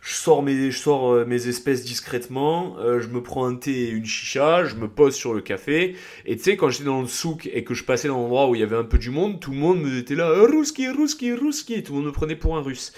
Euh, 0.07 0.13
je 0.13 0.13
sors 0.13 0.43
mes, 0.43 0.71
je 0.71 0.77
sors 0.77 1.13
euh, 1.13 1.25
mes 1.25 1.47
espèces 1.47 1.83
discrètement, 1.83 2.77
euh, 2.79 2.99
je 2.99 3.07
me 3.07 3.21
prends 3.21 3.45
un 3.45 3.55
thé 3.55 3.71
et 3.71 3.89
une 3.89 4.05
chicha, 4.05 4.65
je 4.65 4.75
me 4.75 4.87
pose 4.87 5.15
sur 5.15 5.33
le 5.33 5.41
café, 5.41 5.95
et 6.25 6.37
tu 6.37 6.43
sais, 6.43 6.57
quand 6.57 6.69
j'étais 6.69 6.85
dans 6.85 7.01
le 7.01 7.07
souk 7.07 7.49
et 7.51 7.63
que 7.63 7.73
je 7.73 7.83
passais 7.83 8.07
dans 8.07 8.17
l'endroit 8.17 8.49
où 8.49 8.55
il 8.55 8.61
y 8.61 8.63
avait 8.63 8.77
un 8.77 8.83
peu 8.83 8.97
du 8.97 9.09
monde, 9.09 9.39
tout 9.39 9.51
le 9.51 9.57
monde 9.57 9.81
me 9.81 9.97
était 9.97 10.15
là, 10.15 10.29
Ruski, 10.29 10.87
Ruski, 10.89 11.33
Ruski, 11.33 11.83
tout 11.83 11.93
le 11.93 11.99
monde 11.99 12.07
me 12.07 12.11
prenait 12.11 12.35
pour 12.35 12.57
un 12.57 12.61
russe. 12.61 12.93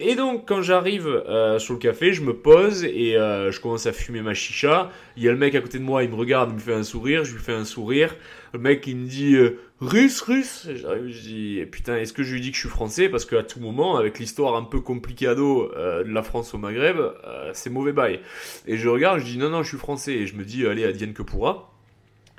Et 0.00 0.16
donc, 0.16 0.48
quand 0.48 0.60
j'arrive 0.60 1.06
euh, 1.06 1.60
sur 1.60 1.74
le 1.74 1.78
café, 1.78 2.12
je 2.12 2.22
me 2.22 2.34
pose 2.34 2.82
et 2.82 3.16
euh, 3.16 3.52
je 3.52 3.60
commence 3.60 3.86
à 3.86 3.92
fumer 3.92 4.22
ma 4.22 4.34
chicha. 4.34 4.90
Il 5.16 5.22
y 5.22 5.28
a 5.28 5.30
le 5.30 5.38
mec 5.38 5.54
à 5.54 5.60
côté 5.60 5.78
de 5.78 5.84
moi, 5.84 6.02
il 6.02 6.10
me 6.10 6.16
regarde, 6.16 6.50
il 6.50 6.54
me 6.54 6.60
fait 6.60 6.74
un 6.74 6.82
sourire, 6.82 7.24
je 7.24 7.32
lui 7.32 7.40
fais 7.40 7.52
un 7.52 7.64
sourire. 7.64 8.16
Le 8.52 8.58
mec, 8.58 8.84
il 8.88 8.96
me 8.96 9.06
dit 9.06 9.36
euh, 9.36 9.60
russe, 9.80 10.20
russe. 10.22 10.68
J'arrive, 10.74 11.06
je 11.06 11.20
dis 11.20 11.64
putain, 11.70 11.96
est-ce 11.96 12.12
que 12.12 12.24
je 12.24 12.34
lui 12.34 12.40
dis 12.40 12.50
que 12.50 12.56
je 12.56 12.62
suis 12.62 12.68
français? 12.68 13.08
Parce 13.08 13.24
qu'à 13.24 13.44
tout 13.44 13.60
moment, 13.60 13.96
avec 13.96 14.18
l'histoire 14.18 14.56
un 14.56 14.64
peu 14.64 14.80
complicado 14.80 15.70
de 15.76 16.12
la 16.12 16.22
France 16.24 16.54
au 16.54 16.58
Maghreb, 16.58 16.96
c'est 17.52 17.70
mauvais 17.70 17.92
bail. 17.92 18.18
Et 18.66 18.76
je 18.76 18.88
regarde, 18.88 19.20
je 19.20 19.24
dis 19.24 19.38
non, 19.38 19.50
non, 19.50 19.62
je 19.62 19.68
suis 19.68 19.78
français. 19.78 20.14
Et 20.14 20.26
je 20.26 20.34
me 20.34 20.44
dis, 20.44 20.66
allez, 20.66 20.84
adienne 20.84 21.12
que 21.12 21.22
pourra. 21.22 21.73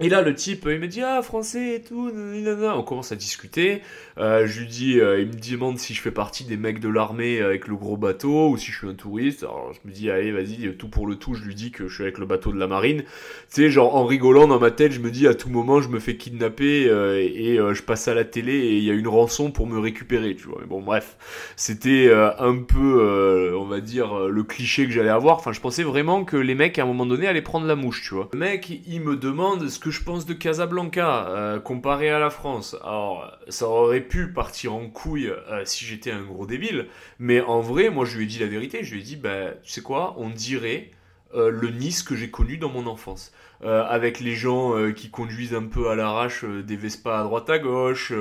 Et 0.02 0.10
là, 0.10 0.22
le 0.22 0.36
type, 0.36 0.68
il 0.70 0.80
me 0.80 0.90
dit 0.90 1.02
ah 1.02 1.22
français 1.22 1.76
et 1.76 1.82
tout, 1.82 2.12
on 2.14 2.84
commence 2.84 3.14
à 3.14 3.16
discuter. 3.16 3.82
Euh, 4.18 4.46
je 4.46 4.60
lui 4.60 4.68
dis, 4.68 5.00
euh, 5.00 5.22
il 5.22 5.28
me 5.28 5.52
demande 5.52 5.80
si 5.80 5.94
je 5.94 6.02
fais 6.02 6.12
partie 6.12 6.44
des 6.44 6.58
mecs 6.58 6.82
de 6.82 6.90
l'armée 6.90 7.42
avec 7.42 7.70
le 7.70 7.78
gros 7.78 7.96
bateau 7.96 8.50
ou 8.50 8.58
si 8.58 8.74
je 8.74 8.78
suis 8.78 8.88
un 8.90 8.94
touriste. 8.94 9.44
Alors 9.44 9.72
je 9.72 9.88
me 9.88 9.94
dis 9.94 10.10
allez 10.10 10.34
vas-y, 10.34 10.76
tout 10.76 10.90
pour 10.90 11.08
le 11.08 11.16
tout. 11.16 11.34
Je 11.34 11.44
lui 11.44 11.56
dis 11.56 11.72
que 11.72 11.88
je 11.88 11.94
suis 11.94 12.04
avec 12.04 12.18
le 12.18 12.26
bateau 12.26 12.52
de 12.52 12.60
la 12.60 12.68
marine. 12.68 13.04
Tu 13.04 13.08
sais, 13.50 13.70
genre 13.70 13.96
en 13.96 14.06
rigolant 14.06 14.48
dans 14.48 14.60
ma 14.60 14.70
tête, 14.70 14.92
je 14.92 15.00
me 15.00 15.12
dis 15.12 15.28
à 15.28 15.34
tout 15.34 15.50
moment 15.50 15.80
je 15.80 15.88
me 15.88 16.00
fais 16.00 16.18
kidnapper 16.18 16.90
euh, 16.90 17.18
et 17.18 17.56
je 17.56 17.82
passe 17.82 18.10
à 18.10 18.14
la 18.14 18.26
télé 18.26 18.54
et 18.54 18.78
il 18.78 18.84
y 18.84 18.92
a 18.92 18.94
une 18.94 19.08
rançon 19.08 19.50
pour 19.52 19.66
me 19.66 19.80
récupérer. 19.80 20.36
Tu 20.36 20.48
vois. 20.48 20.58
Mais 20.60 20.68
bon 20.68 20.82
bref, 20.82 21.16
c'était 21.56 22.12
un 22.14 22.58
peu, 22.58 23.56
on 23.58 23.66
va 23.66 23.80
dire 23.80 24.28
le 24.28 24.44
cliché 24.44 24.86
que 24.86 24.92
j'allais 24.92 25.08
avoir. 25.08 25.38
Enfin, 25.38 25.54
je 25.54 25.62
pensais 25.62 25.84
vraiment 25.84 26.26
que 26.26 26.36
les 26.36 26.56
mecs 26.56 26.78
à 26.80 26.84
un 26.84 26.86
moment 26.86 27.06
donné 27.06 27.28
allaient 27.28 27.42
prendre 27.42 27.66
la 27.66 27.78
mouche. 27.78 28.04
Tu 28.04 28.14
vois. 28.14 28.28
Le 28.34 28.40
mec, 28.40 28.82
il 28.88 29.00
me 29.00 29.16
demande 29.16 29.70
ce 29.70 29.80
que 29.80 29.85
je 29.92 30.04
pense 30.04 30.26
de 30.26 30.34
Casablanca 30.34 31.28
euh, 31.28 31.60
comparé 31.60 32.10
à 32.10 32.20
la 32.20 32.30
France. 32.30 32.76
Alors, 32.84 33.32
ça 33.50 33.68
aurait 33.68 34.02
pu 34.02 34.32
partir 34.32 34.74
en 34.74 34.90
couille 34.90 35.30
euh, 35.30 35.64
si 35.66 35.86
j'étais 35.86 36.12
un 36.12 36.24
gros 36.24 36.46
débile, 36.46 36.88
mais 37.20 37.42
en 37.42 37.62
vrai, 37.62 37.90
moi 37.90 38.06
je 38.06 38.18
lui 38.18 38.26
ai 38.26 38.28
dit 38.28 38.40
la 38.40 38.48
vérité. 38.48 38.84
Je 38.84 38.94
lui 38.94 39.02
ai 39.02 39.04
dit, 39.04 39.16
bah, 39.16 39.52
tu 39.64 39.72
sais 39.72 39.82
quoi, 39.82 40.16
on 40.18 40.30
dirait 40.30 40.92
euh, 41.34 41.50
le 41.50 41.70
Nice 41.70 42.04
que 42.04 42.16
j'ai 42.16 42.30
connu 42.30 42.58
dans 42.58 42.70
mon 42.70 42.88
enfance. 42.88 43.34
Avec 43.64 44.20
les 44.20 44.36
gens 44.36 44.74
qui 44.94 45.10
conduisent 45.10 45.54
un 45.54 45.64
peu 45.64 45.90
à 45.90 45.96
l'arrache 45.96 46.44
des 46.44 46.76
Vespa 46.76 47.20
à 47.20 47.24
droite 47.24 47.50
à 47.50 47.60
gauche, 47.60 48.14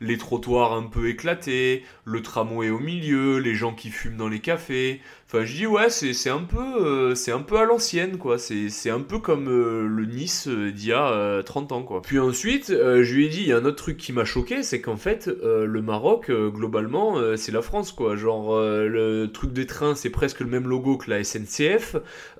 les 0.00 0.16
trottoirs 0.16 0.72
un 0.72 0.84
peu 0.84 1.08
éclatés, 1.08 1.84
le 2.04 2.22
tramway 2.22 2.70
au 2.70 2.78
milieu, 2.78 3.38
les 3.38 3.54
gens 3.54 3.74
qui 3.74 3.90
fument 3.90 4.16
dans 4.16 4.28
les 4.28 4.40
cafés, 4.40 5.00
Enfin, 5.28 5.44
je 5.44 5.54
dis 5.56 5.66
ouais, 5.66 5.90
c'est 5.90 6.30
un 6.30 6.44
peu 6.44 6.60
euh, 6.60 7.16
c'est 7.16 7.32
un 7.32 7.40
peu 7.40 7.58
à 7.58 7.64
l'ancienne 7.64 8.16
quoi. 8.16 8.38
C'est 8.38 8.90
un 8.90 9.00
peu 9.00 9.18
comme 9.18 9.48
euh, 9.48 9.84
le 9.88 10.06
Nice 10.06 10.46
euh, 10.46 10.70
d'il 10.70 10.90
y 10.90 10.92
a 10.92 11.42
30 11.42 11.72
ans 11.72 11.82
quoi. 11.82 12.00
Puis 12.00 12.20
ensuite, 12.20 12.68
je 12.68 13.12
lui 13.14 13.26
ai 13.26 13.28
dit 13.28 13.40
il 13.40 13.48
y 13.48 13.52
a 13.52 13.56
un 13.56 13.64
autre 13.64 13.76
truc 13.76 13.96
qui 13.96 14.12
m'a 14.12 14.24
choqué, 14.24 14.62
c'est 14.62 14.80
qu'en 14.80 14.96
fait 14.96 15.26
le 15.26 15.82
Maroc 15.82 16.30
globalement 16.30 17.16
c'est 17.36 17.50
la 17.50 17.62
France 17.62 17.90
quoi. 17.90 18.14
Genre 18.14 18.56
le 18.60 19.26
truc 19.26 19.52
des 19.52 19.66
trains 19.66 19.96
c'est 19.96 20.10
presque 20.10 20.40
le 20.40 20.46
même 20.46 20.68
logo 20.68 20.96
que 20.96 21.10
la 21.10 21.24
SNCF. 21.24 21.96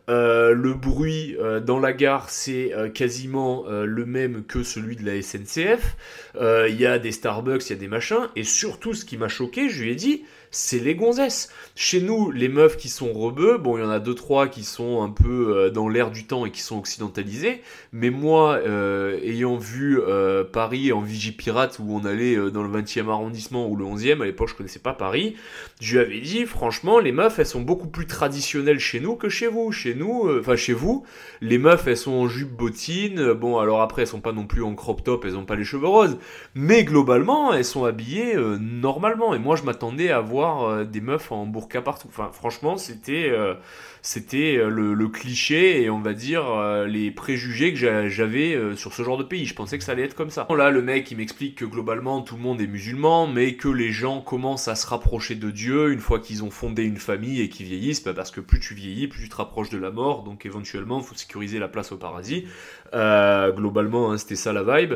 Le 0.08 0.72
bruit 0.74 1.36
dans 1.64 1.78
la 1.78 1.92
gare, 1.92 2.30
c'est 2.30 2.72
quasiment 2.94 3.64
le 3.68 4.06
même 4.06 4.44
que 4.44 4.62
celui 4.62 4.96
de 4.96 5.04
la 5.04 5.20
SNCF. 5.20 5.96
Il 6.40 6.76
y 6.80 6.86
a 6.86 6.98
des 6.98 7.12
Starbucks, 7.12 7.68
il 7.68 7.72
y 7.72 7.76
a 7.76 7.78
des 7.78 7.88
machins. 7.88 8.28
Et 8.36 8.44
surtout, 8.44 8.94
ce 8.94 9.04
qui 9.04 9.16
m'a 9.16 9.28
choqué, 9.28 9.68
je 9.68 9.82
lui 9.82 9.90
ai 9.90 9.94
dit, 9.94 10.24
c'est 10.50 10.78
les 10.78 10.94
gonzesses. 10.94 11.50
Chez 11.74 12.00
nous, 12.00 12.30
les 12.30 12.48
meufs 12.48 12.76
qui 12.76 12.88
sont 12.88 13.12
rebeux, 13.12 13.58
bon, 13.58 13.76
il 13.76 13.82
y 13.82 13.84
en 13.84 13.90
a 13.90 13.98
deux 13.98 14.14
trois 14.14 14.48
qui 14.48 14.64
sont 14.64 15.02
un 15.02 15.10
peu 15.10 15.54
euh, 15.56 15.70
dans 15.70 15.88
l'air 15.88 16.10
du 16.10 16.26
temps 16.26 16.46
et 16.46 16.50
qui 16.50 16.60
sont 16.60 16.78
occidentalisés, 16.78 17.62
mais 17.92 18.10
moi, 18.10 18.60
euh, 18.66 19.18
ayant 19.22 19.56
vu 19.56 20.00
euh, 20.00 20.44
Paris 20.44 20.92
en 20.92 21.00
Vigipirate 21.00 21.78
où 21.78 21.94
on 21.94 22.04
allait 22.04 22.36
dans 22.50 22.62
le 22.62 22.70
20e 22.70 23.10
arrondissement 23.10 23.68
ou 23.68 23.76
le 23.76 23.84
11e, 23.84 24.22
à 24.22 24.24
l'époque 24.24 24.48
je 24.48 24.54
connaissais 24.54 24.78
pas 24.78 24.92
Paris, 24.92 25.36
je 25.80 25.96
lui 25.96 26.04
avais 26.04 26.20
dit 26.20 26.46
franchement, 26.46 26.98
les 26.98 27.12
meufs 27.12 27.38
elles 27.38 27.46
sont 27.46 27.60
beaucoup 27.60 27.88
plus 27.88 28.06
traditionnelles 28.06 28.78
chez 28.78 29.00
nous 29.00 29.16
que 29.16 29.28
chez 29.28 29.46
vous. 29.46 29.72
Chez 29.72 29.94
nous, 29.94 30.30
enfin 30.38 30.56
chez 30.56 30.72
vous, 30.72 31.04
les 31.40 31.58
meufs 31.58 31.86
elles 31.86 31.96
sont 31.96 32.12
en 32.12 32.28
jupe 32.28 32.52
bottine, 32.52 33.32
bon 33.32 33.58
alors 33.58 33.82
après 33.82 34.02
elles 34.02 34.08
sont 34.08 34.20
pas 34.20 34.32
non 34.32 34.46
plus 34.46 34.62
en 34.62 34.74
crop 34.74 35.02
top, 35.04 35.24
elles 35.24 35.36
ont 35.36 35.44
pas 35.44 35.56
les 35.56 35.64
cheveux 35.64 35.86
roses, 35.86 36.16
mais 36.54 36.84
globalement 36.84 37.52
elles 37.52 37.64
sont 37.64 37.84
habillées 37.84 38.36
normalement 38.60 39.34
et 39.34 39.38
moi 39.38 39.56
je 39.56 39.62
m'attendais 39.62 40.10
à 40.10 40.20
voir 40.20 40.35
euh, 40.44 40.84
des 40.84 41.00
meufs 41.00 41.32
en 41.32 41.46
burqa 41.46 41.82
partout. 41.82 42.08
Enfin, 42.08 42.30
franchement, 42.32 42.76
c'était 42.76 43.28
euh, 43.30 43.54
c'était 44.02 44.56
euh, 44.56 44.68
le, 44.68 45.08
cliché 45.08 45.82
et 45.82 45.90
on 45.90 46.00
va 46.00 46.12
dire 46.12 46.44
les 46.86 47.10
préjugés 47.10 47.72
que 47.72 48.08
j'avais 48.08 48.58
sur 48.76 48.92
ce 48.92 49.02
genre 49.02 49.16
de 49.16 49.22
pays. 49.22 49.46
Je 49.46 49.54
pensais 49.54 49.78
que 49.78 49.84
ça 49.84 49.92
allait 49.92 50.02
être 50.02 50.14
comme 50.14 50.30
ça. 50.30 50.46
Là, 50.56 50.70
le 50.70 50.82
mec, 50.82 51.10
il 51.10 51.16
m'explique 51.16 51.56
que 51.56 51.64
globalement 51.64 52.22
tout 52.22 52.36
le 52.36 52.42
monde 52.42 52.60
est 52.60 52.66
musulman, 52.66 53.26
mais 53.26 53.54
que 53.54 53.68
les 53.68 53.92
gens 53.92 54.20
commencent 54.20 54.68
à 54.68 54.74
se 54.74 54.86
rapprocher 54.86 55.36
de 55.36 55.50
Dieu 55.50 55.92
une 55.92 56.00
fois 56.00 56.18
qu'ils 56.18 56.44
ont 56.44 56.50
fondé 56.50 56.82
une 56.82 56.96
famille 56.96 57.40
et 57.40 57.48
qu'ils 57.48 57.66
vieillissent, 57.66 58.02
bah, 58.02 58.14
parce 58.14 58.30
que 58.30 58.40
plus 58.40 58.60
tu 58.60 58.74
vieillis, 58.74 59.06
plus 59.06 59.22
tu 59.22 59.28
te 59.28 59.36
rapproches 59.36 59.70
de 59.70 59.78
la 59.78 59.90
mort. 59.90 60.24
Donc 60.24 60.44
éventuellement, 60.44 60.98
il 60.98 61.04
faut 61.04 61.14
sécuriser 61.14 61.58
la 61.58 61.68
place 61.68 61.92
au 61.92 61.96
paradis. 61.96 62.46
globalement, 62.92 64.12
hein, 64.12 64.18
c'était 64.18 64.36
ça 64.36 64.52
la 64.52 64.62
vibe. 64.62 64.94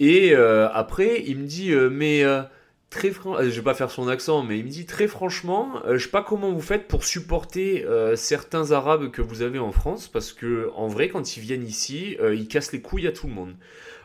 Et 0.00 0.34
après, 0.34 1.22
il 1.26 1.38
me 1.38 1.46
dit, 1.46 1.72
mais 1.90 2.24
très 2.92 3.08
euh, 3.08 3.44
je 3.44 3.56
vais 3.56 3.62
pas 3.62 3.74
faire 3.74 3.90
son 3.90 4.06
accent, 4.06 4.42
mais 4.42 4.58
il 4.58 4.64
me 4.64 4.70
dit 4.70 4.86
très 4.86 5.08
franchement, 5.08 5.82
euh, 5.86 5.96
je 5.96 6.04
sais 6.04 6.10
pas 6.10 6.22
comment 6.22 6.52
vous 6.52 6.60
faites 6.60 6.86
pour 6.86 7.04
supporter 7.04 7.84
euh, 7.84 8.14
certains 8.16 8.70
Arabes 8.70 9.10
que 9.10 9.22
vous 9.22 9.42
avez 9.42 9.58
en 9.58 9.72
France, 9.72 10.08
parce 10.08 10.32
que 10.32 10.70
en 10.76 10.86
vrai, 10.86 11.08
quand 11.08 11.36
ils 11.36 11.40
viennent 11.40 11.66
ici, 11.66 12.16
ils 12.22 12.46
cassent 12.48 12.72
les 12.72 12.82
couilles 12.82 13.06
à 13.06 13.12
tout 13.12 13.26
le 13.26 13.32
monde. 13.32 13.54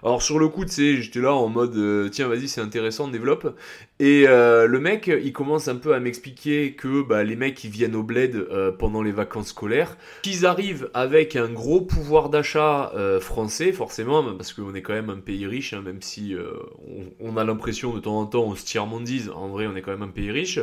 Alors 0.03 0.21
sur 0.21 0.37
le 0.37 0.47
coup, 0.47 0.63
tu 0.63 0.71
sais, 0.71 1.01
j'étais 1.01 1.19
là 1.19 1.33
en 1.33 1.47
mode 1.49 1.75
euh, 1.75 2.09
tiens, 2.09 2.27
vas-y, 2.27 2.47
c'est 2.47 2.61
intéressant, 2.61 3.07
développe. 3.07 3.55
Et 3.99 4.25
euh, 4.27 4.67
le 4.67 4.79
mec, 4.79 5.07
il 5.07 5.33
commence 5.33 5.67
un 5.67 5.75
peu 5.75 5.95
à 5.95 5.99
m'expliquer 5.99 6.73
que 6.73 7.01
bah, 7.01 7.23
les 7.23 7.35
mecs 7.35 7.55
qui 7.55 7.67
viennent 7.67 7.95
au 7.95 8.03
bled 8.03 8.35
euh, 8.35 8.71
pendant 8.71 9.01
les 9.01 9.11
vacances 9.11 9.47
scolaires, 9.47 9.97
qu'ils 10.21 10.45
arrivent 10.45 10.91
avec 10.93 11.35
un 11.35 11.49
gros 11.49 11.81
pouvoir 11.81 12.29
d'achat 12.29 12.91
français, 13.21 13.71
forcément, 13.71 14.23
parce 14.35 14.53
qu'on 14.53 14.75
est 14.75 14.81
quand 14.81 14.93
même 14.93 15.09
un 15.09 15.17
pays 15.17 15.47
riche, 15.47 15.73
hein, 15.73 15.81
même 15.83 16.01
si 16.01 16.35
on, 17.19 17.37
a 17.37 17.43
l'impression 17.43 17.93
de 17.93 17.99
temps 17.99 18.19
en 18.19 18.25
temps 18.25 18.43
on 18.43 18.55
se 18.55 18.65
tire 18.65 18.85
mondise, 18.85 19.29
en 19.29 19.47
vrai 19.47 19.67
on 19.67 19.75
est 19.75 19.81
quand 19.81 19.91
même 19.91 20.01
un 20.01 20.07
pays 20.07 20.31
riche, 20.31 20.59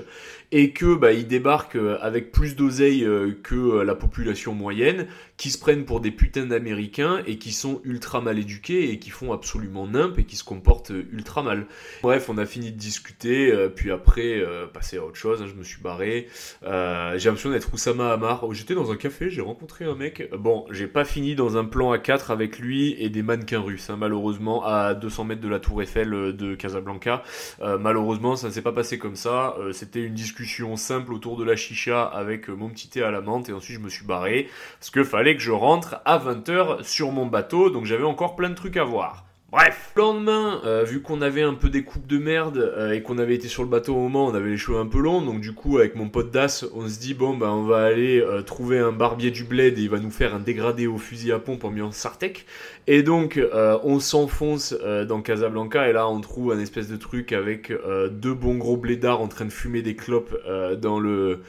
et 0.53 0.73
que 0.73 0.95
bah, 0.95 1.13
ils 1.13 1.27
débarquent 1.27 1.79
avec 2.01 2.33
plus 2.33 2.57
d'oseille 2.57 3.07
que 3.43 3.81
la 3.83 3.95
population 3.95 4.55
moyenne, 4.55 5.07
qui 5.45 5.51
se 5.51 5.59
prennent 5.59 5.85
pour 5.85 6.01
des 6.01 6.11
putains 6.11 6.47
d'Américains 6.47 7.23
et 7.27 7.37
qui 7.37 7.53
sont 7.53 7.83
ultra 7.85 8.23
mal 8.23 8.39
éduqués 8.39 8.91
et 8.91 8.99
qui 8.99 9.11
font 9.11 9.31
absolument 9.31 9.87
nimp 9.87 10.19
et 10.19 10.25
qui 10.25 10.37
se 10.37 10.45
comportent 10.45 10.91
ultra 11.13 11.43
mal. 11.43 11.67
Bref, 12.03 12.31
on 12.31 12.39
a 12.39 12.47
fini 12.47 12.73
de 12.73 12.79
discuter, 12.79 13.53
euh, 13.53 13.69
puis 13.69 13.91
après, 13.91 14.39
euh, 14.39 14.67
passer 14.67 14.97
à 14.97 15.05
autre 15.05 15.17
chose, 15.17 15.43
hein, 15.43 15.47
je 15.47 15.53
me 15.53 15.63
suis 15.63 15.83
barré. 15.83 16.29
Euh, 16.63 17.19
j'ai 17.19 17.29
l'impression 17.29 17.51
d'être 17.51 17.75
Oussama 17.75 18.15
Hamar. 18.15 18.51
J'étais 18.55 18.75
dans 18.75 18.91
un 18.91 18.97
café, 18.97 19.29
j'ai 19.29 19.43
rencontré 19.43 19.85
un 19.85 19.95
mec. 19.95 20.31
Bon, 20.33 20.65
j'ai 20.71 20.87
pas 20.87 21.05
fini 21.05 21.35
dans 21.35 21.59
un 21.59 21.67
plan 21.67 21.93
à 21.93 21.99
4 21.99 22.31
avec 22.31 22.59
lui 22.59 22.97
et 22.99 23.11
des 23.11 23.23
mannequins 23.23 23.61
russes, 23.61 23.91
hein, 23.91 23.99
malheureusement, 24.01 24.65
à 24.65 24.95
200 24.95 25.25
mètres 25.25 25.43
de 25.43 25.49
la 25.49 25.61
tour 25.61 25.83
Eiffel 25.83 26.09
de 26.09 26.55
Casablanca. 26.55 27.23
malheureusement, 27.61 28.37
ça 28.37 28.47
ne 28.47 28.53
s'est 28.53 28.63
pas 28.63 28.73
passé 28.73 28.97
comme 28.97 29.17
ça. 29.17 29.59
C'était 29.73 30.01
une 30.05 30.15
discussion 30.15 30.77
simple 30.77 31.13
autour 31.13 31.37
de 31.37 31.45
la 31.45 31.55
chicha 31.55 32.03
avec 32.03 32.49
mon 32.49 32.71
petit 32.71 32.89
thé 32.89 33.03
à 33.03 33.11
la 33.11 33.21
menthe 33.21 33.51
et 33.51 33.53
ensuite 33.53 33.77
je 33.77 33.85
me 33.85 33.91
suis 33.91 34.07
barré 34.07 34.49
parce 34.81 34.89
que 34.89 35.05
fallait 35.05 35.34
que 35.35 35.43
je 35.43 35.53
rentre 35.53 36.01
à 36.05 36.19
20h 36.19 36.83
sur 36.85 37.13
mon 37.13 37.27
bateau, 37.27 37.71
donc 37.71 37.85
j'avais 37.85 38.05
encore 38.05 38.37
plein 38.37 38.51
de 38.51 38.55
trucs 38.55 38.77
à 38.77 38.85
voir. 38.85 39.25
Bref, 39.57 39.93
le 39.95 40.03
lendemain, 40.03 40.61
euh, 40.65 40.83
vu 40.83 41.01
qu'on 41.01 41.23
avait 41.23 41.43
un 41.43 41.55
peu 41.55 41.69
des 41.69 41.85
coupes 41.85 42.09
de 42.09 42.19
merde 42.19 42.59
euh, 42.59 42.91
et 42.91 43.03
qu'on 43.03 43.19
avait 43.19 43.37
été 43.37 43.47
sur 43.47 43.63
le 43.63 43.69
bateau 43.69 43.95
au 43.95 44.01
moment, 44.01 44.27
on 44.27 44.35
avait 44.35 44.51
les 44.51 44.57
cheveux 44.57 44.79
un 44.79 44.87
peu 44.87 44.99
longs, 44.99 45.23
donc 45.23 45.41
du 45.41 45.53
coup 45.53 45.79
avec 45.79 45.95
mon 45.95 46.09
pote 46.09 46.33
Das, 46.33 46.65
on 46.75 46.89
se 46.89 46.99
dit 46.99 47.15
bon 47.15 47.37
bah 47.37 47.53
on 47.53 47.63
va 47.63 47.85
aller 47.85 48.21
euh, 48.21 48.43
trouver 48.43 48.81
un 48.81 48.91
barbier 48.91 49.31
du 49.31 49.45
bled 49.45 49.79
et 49.79 49.83
il 49.83 49.89
va 49.89 50.01
nous 50.01 50.11
faire 50.11 50.35
un 50.35 50.41
dégradé 50.41 50.89
au 50.89 50.99
fusil 50.99 51.31
à 51.31 51.39
pompe 51.39 51.63
en 51.63 51.69
ambiance 51.69 51.95
Sartec. 51.95 52.47
Et 52.87 53.03
donc 53.03 53.41
on 53.53 54.01
s'enfonce 54.01 54.75
dans 55.09 55.21
Casablanca 55.21 55.89
et 55.89 55.93
là 55.93 56.09
on 56.09 56.21
trouve 56.21 56.53
un 56.53 56.59
espèce 56.59 56.89
de 56.89 56.97
truc 56.97 57.33
avec 57.33 57.73
deux 58.11 58.35
bons 58.35 58.57
gros 58.57 58.77
blédards 58.77 59.21
en 59.21 59.29
train 59.29 59.45
de 59.45 59.53
fumer 59.53 59.83
des 59.83 59.97
clopes 59.97 60.37
dans 60.81 60.99
le 60.99 61.41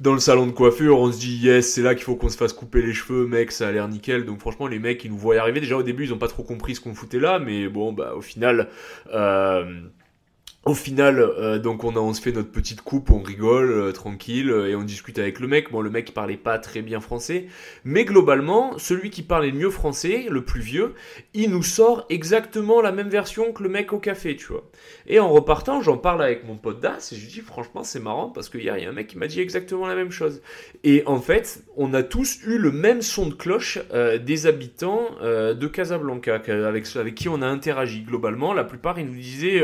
dans 0.00 0.12
le 0.12 0.20
salon 0.20 0.46
de 0.46 0.52
coiffure. 0.52 0.98
On 0.98 1.10
se 1.10 1.18
dit 1.18 1.36
yes 1.36 1.72
c'est 1.72 1.82
là 1.82 1.94
qu'il 1.94 2.04
faut 2.04 2.16
qu'on 2.16 2.28
se 2.28 2.36
fasse 2.36 2.52
couper 2.52 2.82
les 2.82 2.92
cheveux, 2.92 3.26
mec 3.26 3.50
ça 3.50 3.68
a 3.68 3.72
l'air 3.72 3.88
nickel. 3.88 4.24
Donc 4.24 4.40
franchement 4.40 4.66
les 4.66 4.78
mecs 4.78 5.04
ils 5.04 5.10
nous 5.10 5.18
voient 5.18 5.36
arriver. 5.36 5.60
Déjà 5.60 5.76
au 5.76 5.82
début 5.82 6.04
ils 6.04 6.12
ont 6.12 6.18
pas 6.18 6.28
trop 6.28 6.42
compris 6.42 6.74
ce 6.74 6.80
qu'on 6.80 6.94
foutait 6.94 7.18
là 7.18 7.38
mais 7.38 7.68
bon, 7.68 7.92
bah, 7.92 8.14
au 8.16 8.20
final, 8.20 8.68
euh, 9.12 9.80
au 10.66 10.74
final, 10.74 11.20
euh, 11.20 11.58
donc 11.60 11.84
on 11.84 11.94
a 11.94 12.00
on 12.00 12.12
se 12.12 12.20
fait 12.20 12.32
notre 12.32 12.50
petite 12.50 12.82
coupe, 12.82 13.10
on 13.10 13.20
rigole 13.20 13.70
euh, 13.70 13.92
tranquille 13.92 14.50
et 14.50 14.74
on 14.74 14.82
discute 14.82 15.16
avec 15.20 15.38
le 15.38 15.46
mec. 15.46 15.70
Bon, 15.70 15.80
le 15.80 15.90
mec 15.90 16.12
parlait 16.12 16.36
pas 16.36 16.58
très 16.58 16.82
bien 16.82 17.00
français, 17.00 17.46
mais 17.84 18.04
globalement, 18.04 18.76
celui 18.76 19.10
qui 19.10 19.22
parlait 19.22 19.52
le 19.52 19.58
mieux 19.58 19.70
français, 19.70 20.26
le 20.28 20.44
plus 20.44 20.60
vieux, 20.60 20.94
il 21.34 21.50
nous 21.50 21.62
sort 21.62 22.04
exactement 22.10 22.80
la 22.80 22.90
même 22.90 23.08
version 23.08 23.52
que 23.52 23.62
le 23.62 23.68
mec 23.68 23.92
au 23.92 24.00
café, 24.00 24.34
tu 24.34 24.46
vois. 24.46 24.68
Et 25.06 25.20
en 25.20 25.28
repartant, 25.28 25.80
j'en 25.82 25.98
parle 25.98 26.20
avec 26.20 26.44
mon 26.44 26.56
pote 26.56 26.80
Das 26.80 27.12
et 27.12 27.16
je 27.16 27.20
lui 27.20 27.32
dis 27.32 27.40
franchement 27.42 27.84
c'est 27.84 28.00
marrant 28.00 28.30
parce 28.30 28.48
qu'il 28.48 28.64
y 28.64 28.68
a 28.68 28.74
un 28.74 28.92
mec 28.92 29.06
qui 29.06 29.18
m'a 29.18 29.28
dit 29.28 29.40
exactement 29.40 29.86
la 29.86 29.94
même 29.94 30.10
chose. 30.10 30.42
Et 30.82 31.04
en 31.06 31.20
fait, 31.20 31.62
on 31.76 31.94
a 31.94 32.02
tous 32.02 32.40
eu 32.44 32.58
le 32.58 32.72
même 32.72 33.02
son 33.02 33.28
de 33.28 33.34
cloche 33.34 33.78
euh, 33.94 34.18
des 34.18 34.48
habitants 34.48 35.10
de 35.22 35.66
Casablanca 35.68 36.34
avec 36.34 36.96
avec 36.96 37.14
qui 37.14 37.28
on 37.28 37.40
a 37.40 37.46
interagi 37.46 38.02
globalement. 38.02 38.52
La 38.52 38.64
plupart 38.64 38.98
ils 38.98 39.06
nous 39.06 39.14
disaient 39.14 39.62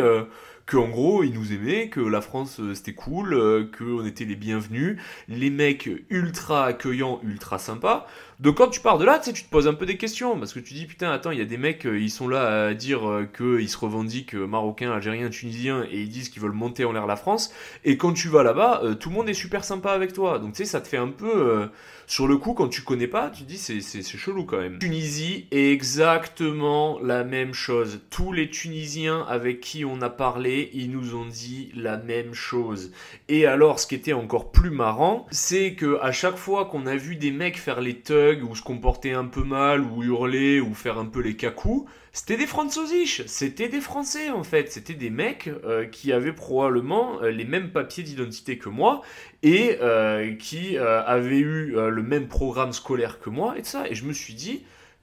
qu'en 0.67 0.89
gros, 0.89 1.23
ils 1.23 1.33
nous 1.33 1.53
aimaient, 1.53 1.89
que 1.89 2.01
la 2.01 2.21
France 2.21 2.61
euh, 2.61 2.75
c'était 2.75 2.95
cool, 2.95 3.35
euh, 3.35 3.71
qu'on 3.79 4.07
était 4.07 4.25
les 4.25 4.37
bienvenus, 4.37 4.99
les 5.29 5.51
mecs 5.51 5.89
ultra 6.11 6.67
accueillants, 6.67 7.21
ultra 7.23 7.59
sympas. 7.59 8.07
Donc 8.43 8.57
quand 8.57 8.67
tu 8.67 8.81
pars 8.81 8.99
de 8.99 9.05
là, 9.05 9.21
tu 9.21 9.27
sais, 9.27 9.33
tu 9.33 9.45
te 9.45 9.51
poses 9.51 9.69
un 9.69 9.75
peu 9.75 9.87
des 9.87 9.97
questions 9.97 10.37
parce 10.37 10.53
que 10.53 10.59
tu 10.59 10.75
dis 10.75 10.87
putain, 10.87 11.13
attends, 11.13 11.31
il 11.31 11.39
y 11.39 11.43
a 11.43 11.45
des 11.45 11.59
mecs, 11.59 11.87
euh, 11.87 12.01
ils 12.01 12.11
sont 12.11 12.27
là 12.27 12.67
à 12.67 12.75
dire 12.75 13.09
euh, 13.09 13.25
qu'ils 13.25 13.69
se 13.69 13.79
revendiquent 13.79 14.35
euh, 14.35 14.49
marocains, 14.49 14.91
algériens, 14.91 15.31
tunisiens 15.31 15.85
et 15.89 16.01
ils 16.01 16.09
disent 16.09 16.29
qu'ils 16.29 16.43
veulent 16.43 16.51
monter 16.51 16.85
en 16.85 16.91
l'air 16.91 17.07
la 17.07 17.15
France. 17.15 17.55
Et 17.85 17.97
quand 17.97 18.13
tu 18.13 18.27
vas 18.27 18.43
là-bas, 18.43 18.83
tout 18.99 19.11
le 19.11 19.15
monde 19.15 19.29
est 19.29 19.35
super 19.35 19.65
sympa 19.65 19.93
avec 19.93 20.13
toi. 20.13 20.41
Donc 20.41 20.55
tu 20.55 20.65
sais, 20.65 20.65
ça 20.65 20.81
te 20.81 20.89
fait 20.89 20.97
un 20.97 21.11
peu 21.11 21.69
sur 22.13 22.29
le 22.29 22.37
coup 22.37 22.53
quand 22.53 22.69
tu 22.69 22.83
connais 22.83 23.07
pas, 23.07 23.31
tu 23.31 23.45
dis 23.45 23.57
c'est 23.57 23.81
c'est 23.81 24.03
chelou 24.03 24.45
quand 24.45 24.59
même. 24.59 24.79
Tunisie 24.79 25.47
est 25.51 25.73
exactement 25.73 27.01
la 27.01 27.25
même 27.25 27.55
chose. 27.55 28.03
Tous 28.11 28.33
les 28.33 28.51
Tunisiens 28.51 29.25
avec 29.31 29.63
qui 29.63 29.87
on 29.87 30.03
a 30.03 30.11
parlé, 30.11 30.69
ils 30.75 30.91
nous 30.91 31.15
ont 31.15 31.25
dit 31.25 31.73
la 31.75 31.97
même 31.97 32.35
chose. 32.35 32.93
Et 33.31 33.47
alors, 33.47 33.81
ce 33.81 33.87
qui 33.87 33.95
était 33.95 34.13
encore 34.13 34.53
plus 34.53 34.69
marrant, 34.69 35.27
c'est 35.31 35.73
que 35.73 35.99
à 36.03 36.13
chaque 36.13 36.37
fois 36.37 36.67
qu'on 36.67 36.85
a 36.85 36.97
vu 36.97 37.17
des 37.17 37.31
mecs 37.31 37.57
faire 37.57 37.81
les 37.81 37.95
thugs 37.95 38.45
ou 38.47 38.55
se 38.55 38.63
comporter 38.63 39.15
un 39.15 39.25
peu 39.25 39.43
mal 39.43 39.81
ou 39.81 40.03
hurler 40.03 40.61
ou 40.61 40.75
faire 40.75 40.99
un 40.99 41.07
peu 41.07 41.21
les 41.23 41.35
cacous, 41.35 41.87
c'était 42.15 42.37
des 42.37 42.47
Franzosisch, 42.47 43.23
c'était 43.27 43.71
des 43.71 43.81
Français 43.81 44.29
en 44.29 44.45
fait, 44.45 44.71
c'était 44.71 44.93
des 44.93 45.09
mecs 45.09 45.49
euh, 45.65 45.87
qui 45.87 46.13
avaient 46.13 46.35
probablement 46.35 47.23
euh, 47.23 47.31
les 47.31 47.47
mêmes 47.47 47.71
papiers 47.71 48.05
d'identité 48.05 48.59
que 48.59 48.69
moi 48.69 49.01
et 49.43 49.79
euh, 49.81 50.35
qui 50.35 50.77
avaient 50.77 51.39
eu 51.39 51.73
le 51.75 52.03
même 52.03 52.29
programme 52.29 52.75
scolaire 52.75 53.19
que 53.19 53.31
moi 53.31 53.57
et 53.57 53.63
tout 53.63 53.69
ça. 53.69 53.89
Et 53.89 53.95
je 53.95 54.05
me 54.05 54.13
suis 54.13 54.35
dit, 54.35 54.63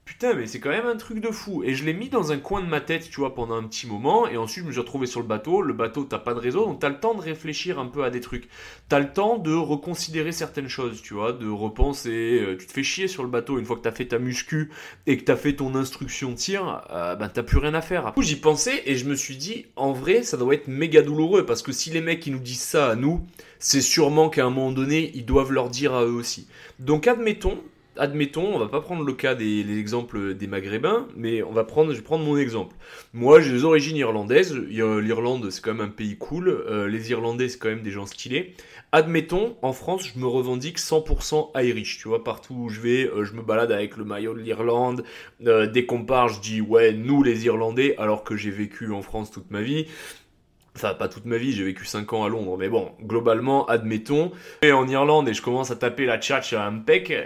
putain, 0.09 0.33
mais 0.33 0.47
c'est 0.47 0.59
quand 0.59 0.71
même 0.71 0.87
un 0.87 0.95
truc 0.95 1.19
de 1.19 1.29
fou. 1.29 1.63
Et 1.63 1.75
je 1.75 1.85
l'ai 1.85 1.93
mis 1.93 2.09
dans 2.09 2.31
un 2.31 2.39
coin 2.39 2.61
de 2.61 2.65
ma 2.65 2.81
tête, 2.81 3.11
tu 3.11 3.19
vois, 3.19 3.35
pendant 3.35 3.53
un 3.53 3.63
petit 3.67 3.85
moment. 3.85 4.27
Et 4.27 4.37
ensuite, 4.37 4.63
je 4.63 4.67
me 4.67 4.71
suis 4.71 4.81
retrouvé 4.81 5.05
sur 5.05 5.19
le 5.19 5.27
bateau. 5.27 5.61
Le 5.61 5.73
bateau, 5.73 6.03
t'as 6.03 6.17
pas 6.17 6.33
de 6.33 6.39
réseau, 6.39 6.65
donc 6.65 6.79
t'as 6.79 6.89
le 6.89 6.99
temps 6.99 7.13
de 7.13 7.21
réfléchir 7.21 7.77
un 7.77 7.85
peu 7.85 8.03
à 8.03 8.09
des 8.09 8.19
trucs. 8.19 8.49
T'as 8.87 8.97
le 8.97 9.13
temps 9.13 9.37
de 9.37 9.53
reconsidérer 9.53 10.31
certaines 10.31 10.67
choses, 10.67 11.03
tu 11.03 11.13
vois, 11.13 11.31
de 11.31 11.47
repenser. 11.47 12.39
Euh, 12.41 12.57
tu 12.57 12.65
te 12.65 12.71
fais 12.71 12.81
chier 12.81 13.07
sur 13.07 13.21
le 13.21 13.29
bateau 13.29 13.59
une 13.59 13.65
fois 13.65 13.75
que 13.75 13.83
t'as 13.83 13.91
fait 13.91 14.07
ta 14.07 14.17
muscu 14.17 14.71
et 15.05 15.15
que 15.15 15.23
t'as 15.23 15.35
fait 15.35 15.53
ton 15.53 15.75
instruction 15.75 16.33
tir, 16.33 16.81
euh, 16.89 17.15
ben 17.15 17.29
t'as 17.29 17.43
plus 17.43 17.59
rien 17.59 17.75
à 17.75 17.81
faire. 17.81 18.11
Du 18.17 18.23
j'y 18.23 18.37
pensais 18.37 18.81
et 18.87 18.95
je 18.95 19.05
me 19.05 19.13
suis 19.13 19.37
dit, 19.37 19.67
en 19.75 19.93
vrai, 19.93 20.23
ça 20.23 20.37
doit 20.37 20.55
être 20.55 20.67
méga 20.67 21.03
douloureux 21.03 21.45
parce 21.45 21.61
que 21.61 21.71
si 21.71 21.91
les 21.91 22.01
mecs 22.01 22.19
qui 22.19 22.31
nous 22.31 22.39
disent 22.39 22.61
ça 22.61 22.89
à 22.89 22.95
nous, 22.95 23.21
c'est 23.59 23.81
sûrement 23.81 24.29
qu'à 24.29 24.43
un 24.43 24.49
moment 24.49 24.71
donné, 24.71 25.11
ils 25.13 25.25
doivent 25.25 25.51
leur 25.51 25.69
dire 25.69 25.93
à 25.93 26.03
eux 26.03 26.13
aussi. 26.13 26.47
Donc, 26.79 27.05
admettons 27.05 27.59
admettons, 27.97 28.55
on 28.55 28.59
va 28.59 28.67
pas 28.67 28.81
prendre 28.81 29.03
le 29.03 29.13
cas 29.13 29.35
des 29.35 29.77
exemples 29.77 30.33
des 30.33 30.47
Maghrébins, 30.47 31.07
mais 31.15 31.43
on 31.43 31.51
va 31.51 31.63
prendre, 31.63 31.91
je 31.91 31.97
vais 31.97 32.03
prendre 32.03 32.25
mon 32.25 32.37
exemple. 32.37 32.75
Moi, 33.13 33.41
j'ai 33.41 33.51
des 33.51 33.63
origines 33.63 33.97
irlandaises. 33.97 34.55
L'Irlande, 34.55 35.49
c'est 35.49 35.61
quand 35.61 35.73
même 35.73 35.87
un 35.87 35.91
pays 35.91 36.17
cool. 36.17 36.49
Euh, 36.49 36.87
les 36.87 37.11
Irlandais, 37.11 37.49
c'est 37.49 37.57
quand 37.57 37.69
même 37.69 37.81
des 37.81 37.91
gens 37.91 38.05
stylés. 38.05 38.53
Admettons, 38.91 39.55
en 39.61 39.73
France, 39.73 40.11
je 40.13 40.19
me 40.19 40.25
revendique 40.25 40.79
100% 40.79 41.51
Irish. 41.63 41.99
Tu 41.99 42.07
vois, 42.07 42.23
partout 42.23 42.55
où 42.55 42.69
je 42.69 42.79
vais, 42.79 43.05
euh, 43.07 43.23
je 43.23 43.33
me 43.33 43.41
balade 43.41 43.71
avec 43.71 43.97
le 43.97 44.05
maillot 44.05 44.33
de 44.33 44.39
l'Irlande. 44.39 45.03
Euh, 45.45 45.67
dès 45.67 45.85
qu'on 45.85 46.03
part, 46.05 46.29
je 46.29 46.41
dis 46.41 46.61
ouais, 46.61 46.93
nous 46.93 47.21
les 47.21 47.45
Irlandais, 47.45 47.95
alors 47.97 48.23
que 48.23 48.35
j'ai 48.35 48.51
vécu 48.51 48.91
en 48.91 49.01
France 49.01 49.31
toute 49.31 49.51
ma 49.51 49.61
vie. 49.61 49.87
Enfin, 50.81 50.93
pas 50.93 51.09
toute 51.09 51.25
ma 51.25 51.35
vie, 51.35 51.51
j'ai 51.51 51.65
vécu 51.65 51.83
5 51.83 52.13
ans 52.13 52.23
à 52.23 52.29
Londres, 52.29 52.55
mais 52.57 52.69
bon, 52.69 52.93
globalement, 53.03 53.65
admettons. 53.65 54.31
Et 54.61 54.71
en 54.71 54.87
Irlande, 54.87 55.27
et 55.27 55.33
je 55.33 55.41
commence 55.41 55.71
à 55.71 55.75
taper 55.75 56.05
la 56.05 56.17
tchatch 56.17 56.53
à 56.53 56.65
un 56.65 56.81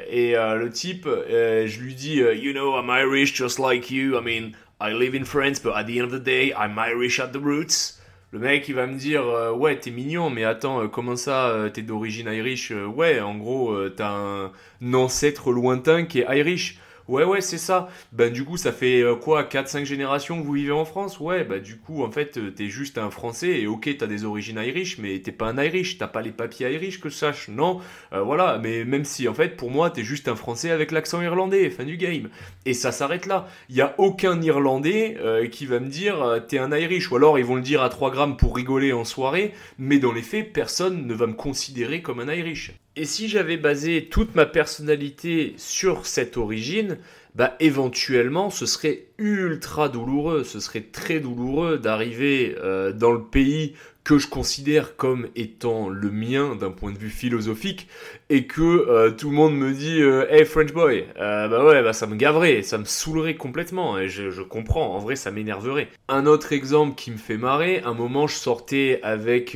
et 0.10 0.36
euh, 0.36 0.56
le 0.56 0.72
type, 0.72 1.06
euh, 1.06 1.68
je 1.68 1.80
lui 1.80 1.94
dis, 1.94 2.20
euh, 2.20 2.34
You 2.34 2.52
know, 2.54 2.76
I'm 2.76 2.90
Irish 2.90 3.36
just 3.36 3.60
like 3.60 3.92
you. 3.92 4.18
I 4.18 4.24
mean, 4.24 4.54
I 4.82 4.92
live 4.92 5.14
in 5.14 5.24
France, 5.24 5.60
but 5.62 5.74
at 5.76 5.84
the 5.84 6.00
end 6.00 6.06
of 6.06 6.12
the 6.12 6.24
day, 6.24 6.52
I'm 6.58 6.80
Irish 6.80 7.20
at 7.20 7.28
the 7.28 7.38
roots. 7.38 8.00
Le 8.32 8.40
mec, 8.40 8.68
il 8.68 8.74
va 8.74 8.88
me 8.88 8.98
dire, 8.98 9.24
ouais, 9.56 9.76
t'es 9.76 9.92
mignon, 9.92 10.32
mais 10.32 10.44
attends, 10.44 10.88
comment 10.88 11.16
ça, 11.16 11.70
t'es 11.72 11.84
d'origine 11.84 12.26
Irish? 12.34 12.72
Ouais, 12.72 13.20
en 13.20 13.36
gros, 13.36 13.78
t'as 13.90 14.10
un 14.10 14.94
ancêtre 14.96 15.52
lointain 15.52 16.06
qui 16.06 16.22
est 16.22 16.40
Irish. 16.40 16.80
Ouais, 17.14 17.26
ouais, 17.26 17.42
c'est 17.42 17.60
ça. 17.60 17.90
Ben, 18.12 18.34
du 18.34 18.44
coup, 18.44 18.58
ça 18.58 18.72
fait 18.72 19.02
euh, 19.04 19.16
quoi 19.16 19.44
4-5 19.44 19.86
générations 19.86 20.42
que 20.42 20.46
vous 20.48 20.54
vivez 20.54 20.72
en 20.72 20.84
France? 20.84 21.20
Ouais, 21.20 21.44
bah, 21.44 21.60
du 21.60 21.78
coup, 21.78 22.04
en 22.04 22.10
fait, 22.10 22.38
euh, 22.38 22.50
t'es 22.50 22.70
juste 22.70 22.98
un 22.98 23.12
Français 23.12 23.62
et 23.62 23.68
ok, 23.68 23.88
t'as 24.00 24.08
des 24.08 24.26
origines 24.26 24.58
Irish, 24.58 24.98
mais 24.98 25.20
t'es 25.20 25.32
pas 25.32 25.46
un 25.50 25.64
Irish, 25.64 26.00
t'as 26.00 26.08
pas 26.08 26.24
les 26.24 26.32
papiers 26.32 26.72
Irish 26.74 27.00
que 27.00 27.10
je 27.10 27.14
sache, 27.16 27.50
non? 27.50 27.82
Euh, 28.14 28.22
Voilà, 28.24 28.58
mais 28.58 28.84
même 28.84 29.06
si, 29.06 29.28
en 29.28 29.36
fait, 29.36 29.58
pour 29.58 29.70
moi, 29.70 29.92
t'es 29.92 30.04
juste 30.04 30.28
un 30.28 30.36
Français 30.36 30.72
avec 30.72 30.92
l'accent 30.92 31.22
irlandais, 31.22 31.70
fin 31.70 31.84
du 31.84 31.98
game. 31.98 32.30
Et 32.66 32.74
ça 32.74 32.92
s'arrête 32.92 33.28
là. 33.28 33.48
Il 33.70 33.76
y 33.76 33.82
a 33.82 33.94
aucun 34.00 34.42
Irlandais 34.42 35.18
qui 35.52 35.66
va 35.68 35.80
me 35.80 35.90
dire 35.90 36.42
t'es 36.48 36.58
un 36.58 36.72
Irish, 36.76 37.12
ou 37.12 37.16
alors 37.18 37.38
ils 37.38 37.46
vont 37.46 37.56
le 37.56 37.62
dire 37.62 37.84
à 37.84 37.90
3 37.90 38.10
grammes 38.12 38.38
pour 38.38 38.56
rigoler 38.56 38.92
en 38.94 39.04
soirée, 39.06 39.54
mais 39.78 40.00
dans 40.00 40.12
les 40.12 40.22
faits, 40.24 40.52
personne 40.52 41.06
ne 41.06 41.14
va 41.14 41.28
me 41.28 41.34
considérer 41.34 42.02
comme 42.02 42.20
un 42.20 42.34
Irish. 42.34 42.74
Et 42.96 43.06
si 43.06 43.28
j'avais 43.28 43.58
basé 43.58 44.06
toute 44.06 44.36
ma 44.36 44.46
personnalité 44.46 45.56
sur 45.58 46.06
cette 46.06 46.38
origine, 46.38 47.00
bah 47.34 47.56
éventuellement 47.60 48.52
ce 48.52 48.68
serait 48.68 49.06
ultra 49.18 49.90
douloureux, 49.90 50.44
ce 50.44 50.60
serait 50.60 50.86
très 50.92 51.20
douloureux 51.20 51.80
d'arriver 51.80 52.56
euh, 52.60 52.94
dans 52.94 53.12
le 53.12 53.24
pays 53.24 53.74
que 54.04 54.20
je 54.20 54.28
considère 54.28 54.96
comme 54.96 55.28
étant 55.36 55.90
le 55.90 56.12
mien 56.12 56.56
d'un 56.56 56.70
point 56.70 56.92
de 56.92 56.98
vue 56.98 57.10
philosophique 57.10 57.88
et 58.34 58.48
que 58.48 58.62
euh, 58.64 59.12
tout 59.12 59.30
le 59.30 59.36
monde 59.36 59.56
me 59.56 59.72
dit 59.74 60.02
euh, 60.02 60.26
Hey 60.28 60.44
French 60.44 60.74
boy, 60.74 61.06
euh, 61.20 61.48
bah 61.48 61.64
ouais, 61.64 61.84
bah 61.84 61.94
ça 61.94 62.08
me 62.08 62.16
gaverait, 62.16 62.64
ça 62.64 62.80
me 62.80 62.84
saoulerait 62.84 63.36
complètement 63.36 64.00
et 64.00 64.10
je, 64.10 64.42
comprends, 64.42 64.96
en 64.96 64.98
vrai 64.98 65.16
ça 65.16 65.30
m'énerverait. 65.30 65.88
Un 66.08 66.26
autre 66.26 66.52
exemple 66.52 66.96
qui 66.96 67.12
me 67.12 67.18
fait 67.18 67.38
marrer, 67.38 67.84
un 67.86 67.94
moment 67.94 68.26
je 68.26 68.36
sortais 68.36 69.00
avec 69.04 69.56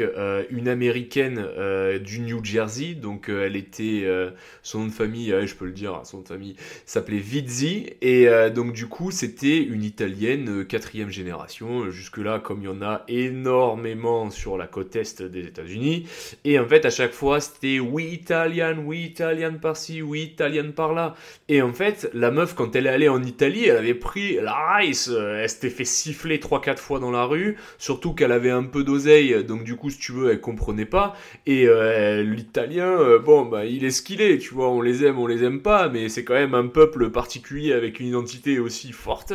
une 0.51 0.67
américaine 0.67 1.43
du 2.03 2.19
New 2.19 2.43
Jersey, 2.43 2.93
donc 2.93 3.29
elle 3.29 3.55
était, 3.55 4.07
son 4.61 4.81
nom 4.81 4.85
de 4.87 4.91
famille, 4.91 5.33
je 5.45 5.55
peux 5.55 5.65
le 5.65 5.71
dire, 5.71 5.99
son 6.03 6.17
nom 6.17 6.23
de 6.23 6.27
famille 6.27 6.55
s'appelait 6.85 7.17
Vizzi 7.17 7.93
et 8.01 8.27
donc 8.53 8.73
du 8.73 8.87
coup 8.87 9.09
c'était 9.09 9.57
une 9.57 9.83
italienne 9.83 10.65
quatrième 10.65 11.09
génération, 11.09 11.89
jusque 11.89 12.17
là 12.17 12.39
comme 12.39 12.61
il 12.61 12.65
y 12.65 12.69
en 12.69 12.81
a 12.83 13.03
énormément 13.07 14.29
sur 14.29 14.57
la 14.57 14.67
côte 14.67 14.95
est 14.95 15.23
des 15.23 15.47
États-Unis. 15.47 16.07
Et 16.43 16.59
en 16.59 16.65
fait, 16.65 16.85
à 16.85 16.89
chaque 16.89 17.13
fois, 17.13 17.39
c'était 17.39 17.79
oui, 17.79 18.21
oui, 18.73 19.03
italien 19.03 19.53
par-ci, 19.53 20.01
oui, 20.01 20.23
italien 20.23 20.71
par-là. 20.71 21.15
Et 21.47 21.61
en 21.61 21.73
fait, 21.73 22.09
la 22.13 22.31
meuf, 22.31 22.55
quand 22.55 22.75
elle 22.75 22.87
est 22.87 22.89
allée 22.89 23.09
en 23.09 23.23
Italie, 23.23 23.65
elle 23.65 23.77
avait 23.77 23.93
pris 23.93 24.35
la 24.41 24.77
rice, 24.77 25.09
elle 25.09 25.49
s'était 25.49 25.69
fait 25.69 25.85
siffler 25.85 26.37
3-4 26.37 26.77
fois 26.77 26.99
dans 26.99 27.11
la 27.11 27.25
rue, 27.25 27.57
surtout 27.77 28.13
qu'elle 28.13 28.31
avait 28.31 28.51
un 28.51 28.63
peu 28.63 28.83
d'oseille, 28.83 29.43
donc 29.43 29.63
du 29.63 29.75
coup, 29.75 29.89
si 29.89 29.99
tu 29.99 30.11
veux, 30.11 30.31
elle 30.31 30.41
comprenait 30.41 30.85
pas. 30.85 31.15
Et 31.45 31.67
euh, 31.67 32.23
l'italien, 32.23 32.89
euh, 32.99 33.19
bon, 33.19 33.45
bah, 33.45 33.65
il 33.65 33.83
est 33.85 33.91
ce 33.91 34.01
qu'il 34.01 34.21
est, 34.21 34.37
tu 34.37 34.53
vois, 34.53 34.69
on 34.69 34.81
les 34.81 35.05
aime, 35.05 35.19
on 35.19 35.27
les 35.27 35.43
aime 35.43 35.61
pas, 35.61 35.89
mais 35.89 36.09
c'est 36.09 36.23
quand 36.23 36.33
même 36.33 36.53
un 36.53 36.67
peuple 36.67 37.09
particulier 37.09 37.73
avec 37.73 37.99
une 37.99 38.07
identité 38.07 38.59
aussi 38.59 38.91
forte. 38.91 39.33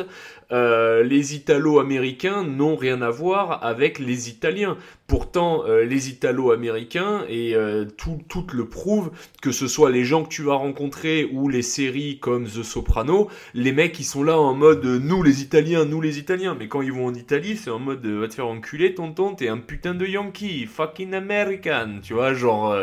Euh, 0.53 1.03
les 1.03 1.35
Italo-Américains 1.35 2.45
n'ont 2.45 2.77
rien 2.77 3.01
à 3.01 3.11
voir 3.11 3.65
avec 3.65 3.99
les 3.99 4.29
Italiens. 4.29 4.77
Pourtant, 5.07 5.65
euh, 5.67 5.85
les 5.85 6.11
Italo-Américains, 6.11 7.25
et 7.29 7.55
euh, 7.55 7.85
tout, 7.85 8.21
tout, 8.29 8.47
le 8.53 8.69
prouve, 8.69 9.11
que 9.41 9.51
ce 9.51 9.67
soit 9.67 9.91
les 9.91 10.05
gens 10.05 10.25
que 10.25 10.29
tu 10.29 10.43
vas 10.43 10.55
rencontrer 10.55 11.29
ou 11.33 11.49
les 11.49 11.63
séries 11.63 12.19
comme 12.19 12.45
The 12.45 12.63
Soprano, 12.63 13.29
les 13.55 13.73
mecs 13.73 13.99
ils 13.99 14.05
sont 14.05 14.23
là 14.23 14.39
en 14.39 14.55
mode 14.55 14.85
nous 14.85 15.23
les 15.23 15.43
Italiens, 15.43 15.85
nous 15.85 16.01
les 16.01 16.19
Italiens. 16.19 16.55
Mais 16.59 16.69
quand 16.69 16.83
ils 16.83 16.93
vont 16.93 17.07
en 17.07 17.15
Italie, 17.15 17.57
c'est 17.57 17.71
en 17.71 17.79
mode 17.79 18.05
va 18.07 18.29
te 18.29 18.35
faire 18.35 18.47
enculer 18.47 18.95
tonton, 18.95 19.35
t'es 19.35 19.49
un 19.49 19.59
putain 19.59 19.95
de 19.95 20.07
Yankee, 20.07 20.67
fucking 20.67 21.15
American, 21.15 22.01
tu 22.03 22.15
vois, 22.15 22.35
genre. 22.35 22.77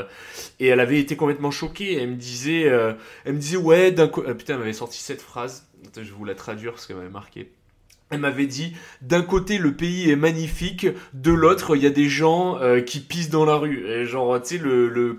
et 0.59 0.67
elle 0.67 0.80
avait 0.80 0.99
été 0.99 1.15
complètement 1.15 1.51
choquée. 1.51 2.01
Elle 2.01 2.11
me 2.11 2.15
disait, 2.15 2.63
elle 3.26 3.34
me 3.34 3.39
disait 3.39 3.57
ouais, 3.57 3.91
d'un 3.91 4.07
coup, 4.07 4.22
putain, 4.22 4.53
elle 4.53 4.59
m'avait 4.59 4.74
sorti 4.74 4.99
cette 4.99 5.22
phrase. 5.22 5.67
je 5.95 6.01
vais 6.01 6.09
vous 6.09 6.26
la 6.26 6.36
traduire 6.36 6.74
parce 6.74 6.88
qu'elle 6.88 6.97
m'avait 6.97 7.09
marqué. 7.09 7.51
Elle 8.12 8.22
m'avait 8.22 8.47
dit, 8.47 8.74
d'un 9.01 9.22
côté 9.22 9.60
le 9.60 9.74
pays 9.74 10.10
est 10.10 10.16
magnifique, 10.16 10.88
de 11.14 11.32
l'autre 11.32 11.76
il 11.76 11.84
y 11.84 11.88
a 11.88 11.91
des 11.91 12.10
gens 12.10 12.57
euh, 12.60 12.82
qui 12.82 12.99
pissent 12.99 13.30
dans 13.30 13.45
la 13.45 13.55
rue. 13.55 13.86
Et 13.88 14.05
genre, 14.05 14.41
tu 14.41 14.57
sais, 14.57 14.64
le, 14.64 14.89
le, 14.89 15.18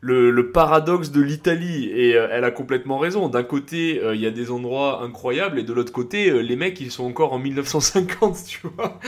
le, 0.00 0.30
le 0.30 0.50
paradoxe 0.50 1.10
de 1.10 1.20
l'Italie. 1.20 1.90
Et 1.92 2.16
euh, 2.16 2.28
elle 2.30 2.44
a 2.44 2.50
complètement 2.50 2.98
raison. 2.98 3.28
D'un 3.28 3.42
côté, 3.42 4.00
euh, 4.02 4.14
il 4.14 4.20
y 4.20 4.26
a 4.26 4.30
des 4.30 4.50
endroits 4.50 5.02
incroyables, 5.02 5.58
et 5.58 5.62
de 5.62 5.72
l'autre 5.72 5.92
côté, 5.92 6.30
euh, 6.30 6.40
les 6.40 6.56
mecs, 6.56 6.80
ils 6.80 6.90
sont 6.90 7.04
encore 7.04 7.32
en 7.32 7.38
1950, 7.38 8.38
tu 8.46 8.60
vois. 8.76 8.98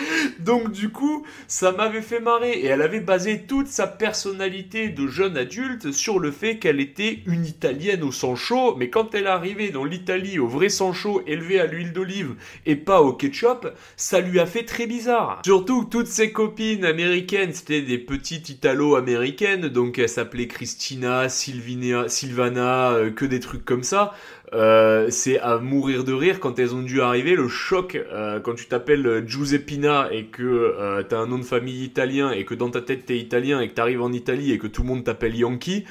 Donc 0.41 0.73
du 0.73 0.91
coup, 0.91 1.25
ça 1.49 1.73
m'avait 1.73 2.03
fait 2.03 2.21
marrer. 2.21 2.53
Et 2.53 2.67
elle 2.67 2.83
avait 2.83 3.01
basé 3.01 3.43
toute 3.47 3.69
sa 3.69 3.87
personnalité 3.87 4.89
de 4.89 5.07
jeune 5.07 5.37
adulte 5.37 5.93
sur 5.93 6.19
le 6.19 6.31
fait 6.31 6.59
qu'elle 6.59 6.81
était 6.81 7.21
une 7.27 7.45
Italienne 7.45 8.03
au 8.03 8.13
sang 8.13 8.37
chaud. 8.37 8.75
Mais 8.77 8.91
quand 8.91 9.15
elle 9.15 9.25
est 9.25 9.29
arrivée 9.29 9.71
dans 9.71 9.85
l'Italie 9.85 10.39
au 10.39 10.49
vrai 10.49 10.69
sang 10.69 10.93
chaud, 10.93 11.23
élevé 11.27 11.61
à 11.61 11.67
l'huile 11.67 11.93
d'olive 11.93 12.35
et 12.67 12.77
pas 12.77 13.03
au 13.03 13.13
ketchup, 13.13 13.69
ça 13.97 14.21
lui 14.21 14.41
a 14.41 14.47
fait 14.47 14.65
très 14.65 14.87
bizarre. 14.87 15.43
Surtout 15.45 15.85
toutes 15.85 16.07
ses 16.07 16.33
copines 16.33 16.85
américaines, 16.85 17.53
c'était 17.53 17.83
des 17.83 17.99
petites 17.99 18.49
italo-américaines, 18.49 19.69
donc 19.69 19.99
elle 19.99 20.09
s'appelait 20.09 20.47
Christine 20.47 20.80
Christina, 20.81 21.29
Sylvana, 21.29 22.93
euh, 22.93 23.11
que 23.11 23.27
des 23.27 23.39
trucs 23.39 23.67
comme 23.67 23.83
ça. 23.83 24.15
Euh, 24.53 25.07
c'est 25.11 25.39
à 25.39 25.59
mourir 25.59 26.05
de 26.05 26.13
rire 26.13 26.41
quand 26.41 26.59
elles 26.59 26.75
ont 26.75 26.83
dû 26.83 27.01
arriver. 27.01 27.37
Le 27.37 27.49
choc 27.49 27.95
euh, 27.97 28.41
quand 28.41 28.55
tu 28.55 28.67
t'appelles 28.67 29.25
Giuseppina 29.27 30.09
et 30.13 30.25
que 30.25 30.43
euh, 30.43 31.03
t'as 31.03 31.19
un 31.19 31.27
nom 31.27 31.39
de 31.39 31.45
famille 31.45 31.85
italien 31.85 32.33
et 32.33 32.45
que 32.45 32.55
dans 32.55 32.71
ta 32.71 32.81
tête 32.81 33.07
t'es 33.07 33.19
italien 33.19 33.61
et 33.61 33.69
que 33.69 33.75
t'arrives 33.75 34.03
en 34.03 34.13
Italie 34.13 34.53
et 34.53 34.59
que 34.59 34.67
tout 34.67 34.83
le 34.83 34.89
monde 34.89 35.05
t'appelle 35.05 35.37
Yankee, 35.37 35.85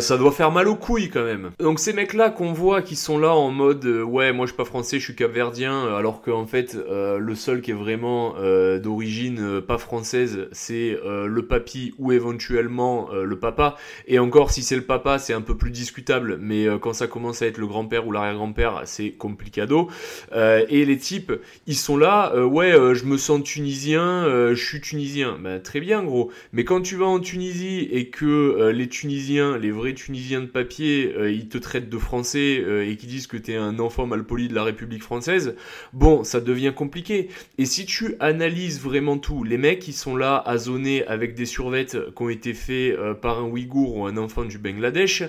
ça 0.00 0.16
doit 0.16 0.32
faire 0.32 0.50
mal 0.50 0.68
aux 0.68 0.76
couilles 0.76 1.10
quand 1.10 1.24
même. 1.24 1.50
Donc 1.58 1.78
ces 1.78 1.92
mecs-là 1.92 2.30
qu'on 2.30 2.52
voit 2.52 2.82
qui 2.82 2.96
sont 2.96 3.18
là 3.18 3.34
en 3.34 3.50
mode 3.50 3.84
ouais 3.84 4.32
moi 4.32 4.46
je 4.46 4.52
suis 4.52 4.56
pas 4.56 4.64
français, 4.64 4.98
je 4.98 5.04
suis 5.04 5.14
capverdien, 5.14 5.94
alors 5.94 6.22
qu'en 6.22 6.46
fait 6.46 6.76
le 6.88 7.34
seul 7.34 7.60
qui 7.60 7.72
est 7.72 7.74
vraiment 7.74 8.34
d'origine 8.78 9.60
pas 9.60 9.78
française 9.78 10.48
c'est 10.52 10.98
le 11.04 11.42
papy 11.42 11.94
ou 11.98 12.12
éventuellement 12.12 13.10
le 13.12 13.38
papa. 13.38 13.76
Et 14.06 14.18
encore 14.18 14.50
si 14.50 14.62
c'est 14.62 14.76
le 14.76 14.82
papa 14.82 15.18
c'est 15.18 15.34
un 15.34 15.42
peu 15.42 15.56
plus 15.56 15.70
discutable, 15.70 16.38
mais 16.40 16.66
quand 16.80 16.92
ça 16.92 17.06
commence 17.06 17.42
à 17.42 17.46
être 17.46 17.58
le 17.58 17.66
grand-père 17.66 17.97
ou 18.06 18.12
l'arrière-grand-père, 18.12 18.82
c'est 18.84 19.10
complicado. 19.10 19.88
Euh, 20.32 20.64
et 20.68 20.84
les 20.84 20.98
types, 20.98 21.32
ils 21.66 21.76
sont 21.76 21.96
là, 21.96 22.32
euh, 22.34 22.44
ouais, 22.44 22.72
euh, 22.72 22.94
je 22.94 23.04
me 23.04 23.16
sens 23.16 23.42
tunisien, 23.42 24.24
je 24.28 24.62
suis 24.62 24.80
tunisien. 24.80 25.38
Ben, 25.40 25.60
très 25.60 25.80
bien, 25.80 26.02
gros. 26.02 26.30
Mais 26.52 26.64
quand 26.64 26.80
tu 26.80 26.96
vas 26.96 27.06
en 27.06 27.20
Tunisie 27.20 27.88
et 27.90 28.08
que 28.08 28.70
les 28.70 28.88
Tunisiens, 28.88 29.58
les 29.58 29.70
vrais 29.70 29.94
Tunisiens 29.94 30.40
de 30.40 30.46
papier, 30.46 31.14
ils 31.30 31.48
te 31.48 31.58
traitent 31.58 31.88
de 31.88 31.98
français 31.98 32.62
et 32.86 32.96
qui 32.96 33.06
disent 33.06 33.26
que 33.26 33.36
t'es 33.36 33.56
un 33.56 33.78
enfant 33.78 34.06
malpoli 34.06 34.48
de 34.48 34.54
la 34.54 34.64
République 34.64 35.02
française, 35.02 35.54
bon, 35.92 36.24
ça 36.24 36.40
devient 36.40 36.72
compliqué. 36.74 37.28
Et 37.58 37.66
si 37.66 37.86
tu 37.86 38.16
analyses 38.20 38.80
vraiment 38.80 39.18
tout, 39.18 39.44
les 39.44 39.58
mecs, 39.58 39.86
ils 39.88 39.92
sont 39.92 40.16
là 40.16 40.42
à 40.44 40.56
zoner 40.58 41.06
avec 41.06 41.34
des 41.34 41.46
survettes 41.46 41.96
qui 42.14 42.22
ont 42.22 42.28
été 42.28 42.54
faits 42.54 42.96
par 43.20 43.40
un 43.40 43.44
Ouïghour 43.44 43.96
ou 43.96 44.06
un 44.06 44.16
enfant 44.16 44.44
du 44.44 44.58
Bangladesh. 44.58 45.22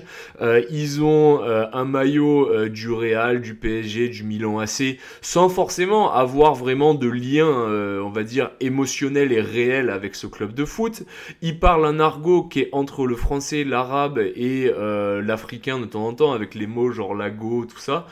ils 0.70 1.02
ont 1.02 1.42
un 1.42 1.84
maillot 1.84 2.59
euh, 2.60 2.68
du 2.68 2.90
Real, 2.90 3.40
du 3.40 3.54
PSG, 3.54 4.08
du 4.08 4.24
Milan 4.24 4.58
AC, 4.58 4.98
sans 5.20 5.48
forcément 5.48 6.12
avoir 6.12 6.54
vraiment 6.54 6.94
de 6.94 7.08
lien, 7.08 7.46
euh, 7.46 8.00
on 8.00 8.10
va 8.10 8.22
dire, 8.22 8.50
émotionnel 8.60 9.32
et 9.32 9.40
réel 9.40 9.90
avec 9.90 10.14
ce 10.14 10.26
club 10.26 10.54
de 10.54 10.64
foot. 10.64 11.02
Il 11.42 11.58
parle 11.58 11.86
un 11.86 12.00
argot 12.00 12.44
qui 12.44 12.60
est 12.60 12.68
entre 12.72 13.06
le 13.06 13.16
français, 13.16 13.64
l'arabe 13.64 14.18
et 14.18 14.70
euh, 14.76 15.22
l'africain 15.22 15.78
de 15.78 15.86
temps 15.86 16.06
en 16.06 16.14
temps, 16.14 16.32
avec 16.32 16.54
les 16.54 16.66
mots 16.66 16.90
genre 16.90 17.14
lago, 17.14 17.66
tout 17.66 17.78
ça. 17.78 18.06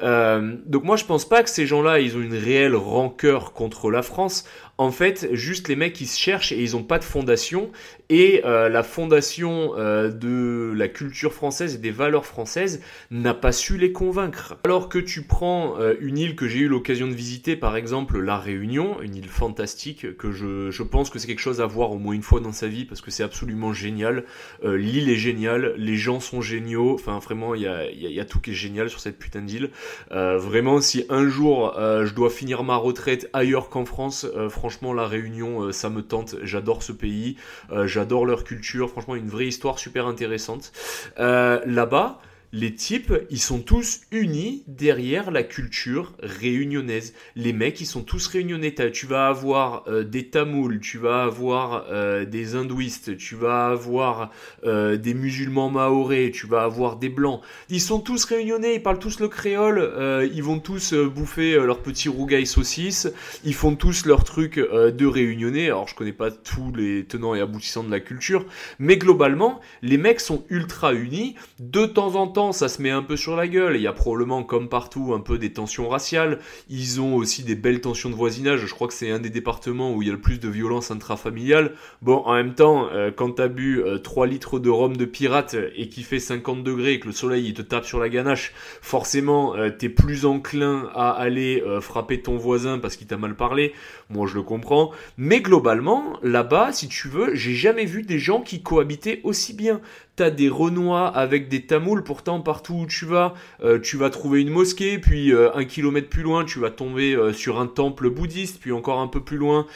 donc 0.00 0.84
moi 0.84 0.96
je 0.96 1.04
pense 1.04 1.28
pas 1.28 1.42
que 1.42 1.50
ces 1.50 1.66
gens-là, 1.66 2.00
ils 2.00 2.16
ont 2.16 2.20
une 2.20 2.36
réelle 2.36 2.76
rancœur 2.76 3.52
contre 3.52 3.90
la 3.90 4.02
France. 4.02 4.44
En 4.76 4.90
fait, 4.90 5.28
juste 5.32 5.68
les 5.68 5.76
mecs 5.76 5.92
qui 5.92 6.06
se 6.06 6.18
cherchent 6.18 6.50
et 6.50 6.60
ils 6.60 6.74
ont 6.74 6.82
pas 6.82 6.98
de 6.98 7.04
fondation 7.04 7.70
et 8.08 8.42
euh, 8.44 8.68
la 8.68 8.82
fondation 8.82 9.72
euh, 9.76 10.10
de 10.10 10.72
la 10.76 10.88
culture 10.88 11.32
française 11.32 11.76
et 11.76 11.78
des 11.78 11.90
valeurs 11.90 12.26
françaises 12.26 12.82
n'a 13.10 13.34
pas 13.34 13.52
su 13.52 13.78
les 13.78 13.92
convaincre. 13.92 14.56
Alors 14.64 14.88
que 14.88 14.98
tu 14.98 15.22
prends 15.22 15.78
euh, 15.78 15.94
une 16.00 16.18
île 16.18 16.36
que 16.36 16.48
j'ai 16.48 16.60
eu 16.60 16.68
l'occasion 16.68 17.06
de 17.06 17.14
visiter, 17.14 17.56
par 17.56 17.76
exemple 17.76 18.18
la 18.18 18.36
Réunion, 18.36 19.00
une 19.00 19.14
île 19.14 19.28
fantastique 19.28 20.16
que 20.16 20.32
je, 20.32 20.70
je 20.70 20.82
pense 20.82 21.08
que 21.08 21.18
c'est 21.18 21.28
quelque 21.28 21.40
chose 21.40 21.60
à 21.60 21.66
voir 21.66 21.92
au 21.92 21.98
moins 21.98 22.14
une 22.14 22.22
fois 22.22 22.40
dans 22.40 22.52
sa 22.52 22.66
vie 22.66 22.84
parce 22.84 23.00
que 23.00 23.10
c'est 23.10 23.22
absolument 23.22 23.72
génial. 23.72 24.24
L'île 24.62 25.08
est 25.08 25.16
géniale, 25.16 25.74
les 25.76 25.96
gens 25.96 26.20
sont 26.20 26.40
géniaux, 26.40 26.94
enfin 26.94 27.18
vraiment 27.18 27.54
il 27.54 27.62
y 27.62 27.66
a, 27.66 27.90
y 27.90 28.20
a, 28.20 28.24
tout 28.24 28.40
qui 28.40 28.50
est 28.50 28.54
génial 28.54 28.90
sur 28.90 29.00
cette 29.00 29.18
putain 29.18 29.42
d'île. 29.42 29.70
vraiment 30.10 30.80
si 30.80 31.04
un 31.08 31.28
jour 31.28 31.74
je 31.76 32.12
dois 32.12 32.30
finir 32.30 32.64
ma 32.64 32.76
retraite 32.76 33.28
ailleurs 33.32 33.68
qu'en 33.68 33.84
France, 33.84 34.26
franchement 34.64 34.94
la 34.94 35.06
Réunion 35.06 35.72
ça 35.72 35.90
me 35.90 36.00
tente, 36.00 36.36
j'adore 36.42 36.82
ce 36.82 36.92
pays. 36.92 37.36
J'adore 37.84 38.24
leur 38.24 38.44
culture. 38.44 38.88
Franchement, 38.88 39.14
une 39.14 39.28
vraie 39.28 39.46
histoire 39.46 39.78
super 39.78 40.06
intéressante. 40.06 40.72
Euh, 41.18 41.60
là-bas, 41.66 42.18
les 42.54 42.72
types, 42.72 43.12
ils 43.30 43.40
sont 43.40 43.58
tous 43.58 44.02
unis 44.12 44.62
derrière 44.68 45.32
la 45.32 45.42
culture 45.42 46.12
réunionnaise. 46.22 47.12
Les 47.34 47.52
mecs, 47.52 47.80
ils 47.80 47.86
sont 47.86 48.04
tous 48.04 48.28
réunionnais. 48.28 48.72
Tu 48.92 49.06
vas 49.06 49.26
avoir 49.26 49.82
euh, 49.88 50.04
des 50.04 50.28
Tamouls, 50.28 50.78
tu 50.78 50.98
vas 50.98 51.24
avoir 51.24 51.86
euh, 51.90 52.24
des 52.24 52.54
hindouistes, 52.54 53.16
tu 53.16 53.34
vas 53.34 53.66
avoir 53.70 54.30
euh, 54.64 54.96
des 54.96 55.14
musulmans 55.14 55.68
maorais, 55.68 56.30
tu 56.32 56.46
vas 56.46 56.62
avoir 56.62 56.94
des 56.94 57.08
blancs. 57.08 57.40
Ils 57.70 57.80
sont 57.80 57.98
tous 57.98 58.24
réunionnais, 58.24 58.76
ils 58.76 58.82
parlent 58.82 59.00
tous 59.00 59.18
le 59.18 59.26
créole, 59.26 60.30
ils 60.32 60.42
vont 60.42 60.60
tous 60.60 60.94
bouffer 60.94 61.56
leur 61.56 61.80
petit 61.80 62.08
rougail 62.08 62.46
saucisse, 62.46 63.12
ils 63.42 63.54
font 63.54 63.74
tous 63.74 64.06
leur 64.06 64.22
truc 64.22 64.58
de 64.58 65.06
réunionnais. 65.06 65.66
Alors 65.66 65.88
je 65.88 65.96
connais 65.96 66.12
pas 66.12 66.30
tous 66.30 66.72
les 66.72 67.04
tenants 67.04 67.34
et 67.34 67.40
aboutissants 67.40 67.82
de 67.82 67.90
la 67.90 68.00
culture, 68.00 68.46
mais 68.78 68.96
globalement, 68.96 69.60
les 69.82 69.98
mecs 69.98 70.20
sont 70.20 70.44
ultra 70.50 70.94
unis. 70.94 71.34
De 71.58 71.86
temps 71.86 72.14
en 72.14 72.28
temps, 72.28 72.43
ça 72.52 72.68
se 72.68 72.82
met 72.82 72.90
un 72.90 73.02
peu 73.02 73.16
sur 73.16 73.36
la 73.36 73.48
gueule. 73.48 73.76
Il 73.76 73.82
y 73.82 73.86
a 73.86 73.92
probablement, 73.92 74.42
comme 74.42 74.68
partout, 74.68 75.12
un 75.14 75.20
peu 75.20 75.38
des 75.38 75.52
tensions 75.52 75.88
raciales. 75.88 76.38
Ils 76.68 77.00
ont 77.00 77.14
aussi 77.14 77.42
des 77.42 77.54
belles 77.54 77.80
tensions 77.80 78.10
de 78.10 78.14
voisinage. 78.14 78.66
Je 78.66 78.74
crois 78.74 78.88
que 78.88 78.94
c'est 78.94 79.10
un 79.10 79.18
des 79.18 79.30
départements 79.30 79.92
où 79.92 80.02
il 80.02 80.08
y 80.08 80.10
a 80.10 80.14
le 80.14 80.20
plus 80.20 80.40
de 80.40 80.48
violence 80.48 80.90
intrafamiliale. 80.90 81.72
Bon, 82.02 82.22
en 82.24 82.34
même 82.34 82.54
temps, 82.54 82.88
euh, 82.92 83.10
quand 83.14 83.32
t'as 83.32 83.48
bu 83.48 83.82
3 84.02 84.26
euh, 84.26 84.28
litres 84.28 84.58
de 84.58 84.70
rhum 84.70 84.96
de 84.96 85.04
pirate 85.04 85.56
et 85.76 85.88
qu'il 85.88 86.04
fait 86.04 86.18
50 86.18 86.62
degrés 86.62 86.94
et 86.94 87.00
que 87.00 87.06
le 87.06 87.12
soleil 87.12 87.46
il 87.46 87.54
te 87.54 87.62
tape 87.62 87.84
sur 87.84 87.98
la 87.98 88.08
ganache, 88.08 88.52
forcément, 88.80 89.54
euh, 89.56 89.70
t'es 89.70 89.88
plus 89.88 90.26
enclin 90.26 90.90
à 90.94 91.10
aller 91.10 91.62
frapper 91.80 92.20
ton 92.20 92.36
voisin 92.36 92.78
parce 92.78 92.96
qu'il 92.96 93.06
t'a 93.06 93.16
mal 93.16 93.34
parlé. 93.34 93.72
Moi, 94.10 94.26
je 94.26 94.34
le 94.34 94.42
comprends. 94.42 94.92
Mais 95.16 95.40
globalement, 95.40 96.18
là-bas, 96.22 96.72
si 96.72 96.88
tu 96.88 97.08
veux, 97.08 97.34
j'ai 97.34 97.54
jamais 97.54 97.84
vu 97.84 98.02
des 98.02 98.18
gens 98.18 98.40
qui 98.40 98.62
cohabitaient 98.62 99.20
aussi 99.24 99.54
bien. 99.54 99.80
T'as 100.16 100.30
des 100.30 100.48
Renois 100.48 101.08
avec 101.08 101.48
des 101.48 101.66
Tamouls, 101.66 102.04
pourtant 102.04 102.40
partout 102.40 102.82
où 102.82 102.86
tu 102.86 103.04
vas, 103.04 103.34
euh, 103.64 103.80
tu 103.80 103.96
vas 103.96 104.10
trouver 104.10 104.42
une 104.42 104.50
mosquée, 104.50 105.00
puis 105.00 105.32
euh, 105.32 105.52
un 105.56 105.64
kilomètre 105.64 106.08
plus 106.08 106.22
loin, 106.22 106.44
tu 106.44 106.60
vas 106.60 106.70
tomber 106.70 107.16
euh, 107.16 107.32
sur 107.32 107.58
un 107.58 107.66
temple 107.66 108.10
bouddhiste, 108.10 108.60
puis 108.60 108.70
encore 108.70 109.00
un 109.00 109.08
peu 109.08 109.24
plus 109.24 109.38
loin, 109.38 109.66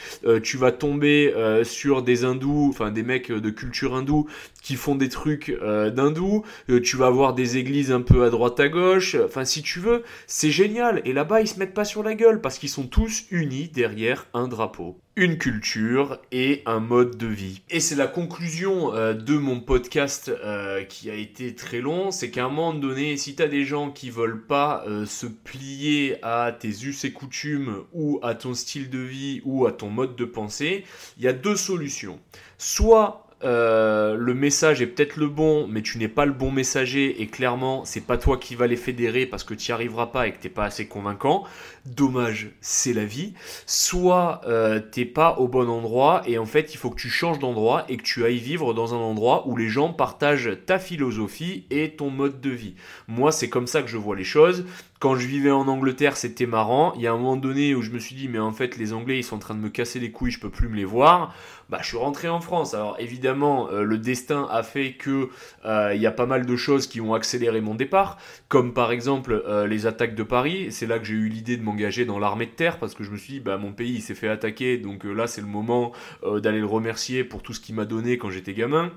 tu 0.43 0.55
vas 0.57 0.71
tomber 0.71 1.33
sur 1.63 2.03
des 2.03 2.23
hindous, 2.23 2.67
enfin 2.69 2.91
des 2.91 3.03
mecs 3.03 3.31
de 3.31 3.49
culture 3.49 3.95
hindoue 3.95 4.27
qui 4.61 4.75
font 4.75 4.95
des 4.95 5.09
trucs 5.09 5.51
d'hindous, 5.61 6.43
tu 6.83 6.97
vas 6.97 7.07
avoir 7.07 7.33
des 7.33 7.57
églises 7.57 7.91
un 7.91 8.01
peu 8.01 8.23
à 8.23 8.29
droite 8.29 8.59
à 8.59 8.69
gauche, 8.69 9.15
enfin 9.25 9.45
si 9.45 9.61
tu 9.61 9.79
veux, 9.79 10.03
c'est 10.27 10.51
génial. 10.51 11.01
Et 11.05 11.13
là-bas, 11.13 11.41
ils 11.41 11.47
se 11.47 11.59
mettent 11.59 11.73
pas 11.73 11.85
sur 11.85 12.03
la 12.03 12.15
gueule 12.15 12.41
parce 12.41 12.59
qu'ils 12.59 12.69
sont 12.69 12.87
tous 12.87 13.25
unis 13.31 13.69
derrière 13.73 14.27
un 14.33 14.47
drapeau 14.47 14.99
une 15.19 15.37
culture 15.37 16.17
et 16.31 16.63
un 16.65 16.79
mode 16.79 17.17
de 17.17 17.27
vie. 17.27 17.61
Et 17.69 17.81
c'est 17.81 17.95
la 17.95 18.07
conclusion 18.07 18.95
euh, 18.95 19.13
de 19.13 19.37
mon 19.37 19.59
podcast 19.59 20.29
euh, 20.29 20.85
qui 20.85 21.09
a 21.09 21.13
été 21.13 21.55
très 21.55 21.81
long, 21.81 22.09
c'est 22.09 22.31
qu'à 22.31 22.45
un 22.45 22.47
moment 22.47 22.73
donné, 22.73 23.17
si 23.17 23.35
tu 23.35 23.43
as 23.43 23.49
des 23.49 23.65
gens 23.65 23.91
qui 23.91 24.11
veulent 24.11 24.45
pas 24.45 24.85
euh, 24.87 25.05
se 25.05 25.25
plier 25.25 26.15
à 26.23 26.53
tes 26.57 26.69
us 26.69 27.03
et 27.03 27.11
coutumes 27.11 27.83
ou 27.91 28.21
à 28.23 28.33
ton 28.33 28.53
style 28.53 28.89
de 28.89 28.99
vie 28.99 29.41
ou 29.43 29.65
à 29.65 29.73
ton 29.73 29.89
mode 29.89 30.15
de 30.15 30.23
pensée, 30.23 30.85
il 31.17 31.25
y 31.25 31.27
a 31.27 31.33
deux 31.33 31.57
solutions. 31.57 32.21
Soit 32.57 33.28
euh, 33.43 34.15
le 34.15 34.33
message 34.33 34.81
est 34.81 34.87
peut-être 34.87 35.15
le 35.15 35.27
bon, 35.27 35.67
mais 35.67 35.81
tu 35.81 35.97
n'es 35.97 36.07
pas 36.07 36.25
le 36.25 36.33
bon 36.33 36.51
messager 36.51 37.21
et 37.21 37.27
clairement, 37.27 37.85
c'est 37.85 38.05
pas 38.05 38.17
toi 38.17 38.37
qui 38.37 38.55
vas 38.55 38.67
les 38.67 38.75
fédérer 38.75 39.25
parce 39.25 39.43
que 39.43 39.53
tu 39.53 39.71
n'y 39.71 39.73
arriveras 39.73 40.07
pas 40.07 40.27
et 40.27 40.33
que 40.33 40.39
t'es 40.39 40.49
pas 40.49 40.65
assez 40.65 40.87
convaincant. 40.87 41.45
Dommage, 41.85 42.51
c'est 42.59 42.93
la 42.93 43.05
vie. 43.05 43.33
Soit 43.65 44.41
euh, 44.45 44.79
t'es 44.79 45.05
pas 45.05 45.37
au 45.37 45.47
bon 45.47 45.69
endroit 45.69 46.21
et 46.25 46.37
en 46.37 46.45
fait, 46.45 46.73
il 46.73 46.77
faut 46.77 46.89
que 46.89 46.99
tu 46.99 47.09
changes 47.09 47.39
d'endroit 47.39 47.85
et 47.87 47.97
que 47.97 48.03
tu 48.03 48.25
ailles 48.25 48.37
vivre 48.37 48.73
dans 48.73 48.93
un 48.93 48.97
endroit 48.97 49.47
où 49.47 49.55
les 49.55 49.69
gens 49.69 49.93
partagent 49.93 50.51
ta 50.65 50.77
philosophie 50.77 51.65
et 51.69 51.91
ton 51.91 52.09
mode 52.09 52.41
de 52.41 52.49
vie. 52.49 52.75
Moi, 53.07 53.31
c'est 53.31 53.49
comme 53.49 53.67
ça 53.67 53.81
que 53.81 53.87
je 53.87 53.97
vois 53.97 54.15
les 54.15 54.23
choses. 54.23 54.65
Quand 54.99 55.15
je 55.15 55.25
vivais 55.27 55.49
en 55.49 55.69
Angleterre, 55.69 56.17
c'était 56.17 56.45
marrant. 56.45 56.91
Il 56.95 57.01
y 57.01 57.07
a 57.07 57.13
un 57.13 57.17
moment 57.17 57.37
donné 57.37 57.73
où 57.73 57.81
je 57.81 57.89
me 57.91 57.99
suis 57.99 58.15
dit, 58.15 58.27
mais 58.27 58.37
en 58.37 58.51
fait, 58.51 58.75
les 58.75 58.91
Anglais, 58.91 59.17
ils 59.17 59.23
sont 59.23 59.37
en 59.37 59.39
train 59.39 59.55
de 59.55 59.61
me 59.61 59.69
casser 59.69 59.97
les 59.97 60.11
couilles, 60.11 60.31
je 60.31 60.41
peux 60.41 60.49
plus 60.49 60.67
me 60.67 60.75
les 60.75 60.83
voir. 60.83 61.33
Bah, 61.69 61.77
je 61.81 61.87
suis 61.87 61.97
rentré 61.97 62.27
en 62.27 62.41
France. 62.41 62.73
Alors, 62.73 62.97
évidemment, 62.99 63.69
euh, 63.69 63.83
le 63.83 63.97
destin 63.97 64.45
a 64.51 64.61
fait 64.61 64.95
que 64.95 65.29
euh, 65.63 65.93
il 65.95 66.01
y 66.01 66.05
a 66.05 66.11
pas 66.11 66.25
mal 66.25 66.45
de 66.45 66.55
choses 66.57 66.85
qui 66.85 66.99
ont 66.99 67.13
accéléré 67.13 67.61
mon 67.61 67.75
départ, 67.75 68.17
comme 68.49 68.73
par 68.73 68.91
exemple 68.91 69.41
euh, 69.47 69.67
les 69.67 69.85
attaques 69.85 70.15
de 70.15 70.23
Paris. 70.23 70.69
C'est 70.73 70.85
là 70.85 70.99
que 70.99 71.05
j'ai 71.05 71.13
eu 71.13 71.29
l'idée 71.29 71.55
de 71.55 71.63
m'engager 71.63 72.03
dans 72.03 72.19
l'armée 72.19 72.47
de 72.47 72.51
terre 72.51 72.77
parce 72.77 72.93
que 72.93 73.05
je 73.05 73.11
me 73.11 73.15
suis 73.15 73.35
dit, 73.35 73.39
bah, 73.39 73.57
mon 73.57 73.71
pays, 73.71 74.01
s'est 74.01 74.15
fait 74.15 74.27
attaquer, 74.27 74.77
donc 74.77 75.05
là, 75.05 75.27
c'est 75.27 75.41
le 75.41 75.47
moment 75.47 75.93
d'aller 76.25 76.59
le 76.59 76.65
remercier 76.65 77.23
pour 77.23 77.41
tout 77.41 77.53
ce 77.53 77.61
qu'il 77.61 77.75
m'a 77.75 77.85
donné 77.85 78.17
quand 78.17 78.31
j'étais 78.31 78.53
gamin 78.53 78.91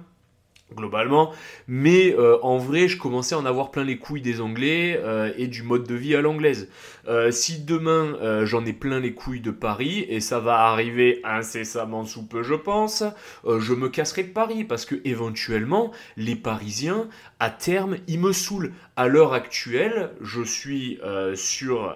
globalement. 0.72 1.32
Mais 1.68 2.14
euh, 2.14 2.38
en 2.42 2.58
vrai, 2.58 2.88
je 2.88 2.98
commençais 2.98 3.34
à 3.34 3.38
en 3.38 3.46
avoir 3.46 3.70
plein 3.70 3.84
les 3.84 3.98
couilles 3.98 4.20
des 4.22 4.40
Anglais 4.40 5.00
euh, 5.02 5.32
et 5.36 5.46
du 5.46 5.62
mode 5.62 5.86
de 5.86 5.94
vie 5.94 6.14
à 6.14 6.20
l'anglaise. 6.20 6.68
Euh, 7.08 7.30
si 7.30 7.64
demain 7.64 8.16
j'en 8.44 8.64
ai 8.64 8.72
plein 8.72 9.00
les 9.00 9.14
couilles 9.14 9.40
de 9.40 9.50
Paris, 9.50 10.06
et 10.08 10.20
ça 10.20 10.38
va 10.38 10.60
arriver 10.60 11.20
incessamment 11.24 12.04
sous 12.04 12.26
peu, 12.26 12.42
je 12.42 12.54
pense, 12.54 13.04
je 13.44 13.74
me 13.74 13.88
casserai 13.88 14.24
de 14.24 14.32
Paris 14.32 14.64
parce 14.64 14.84
que 14.84 14.96
éventuellement, 15.04 15.92
les 16.16 16.36
Parisiens, 16.36 17.08
à 17.40 17.50
terme, 17.50 17.96
ils 18.08 18.20
me 18.20 18.32
saoulent. 18.32 18.72
À 18.96 19.08
l'heure 19.08 19.32
actuelle, 19.32 20.10
je 20.20 20.42
suis 20.42 20.98
sur 21.34 21.94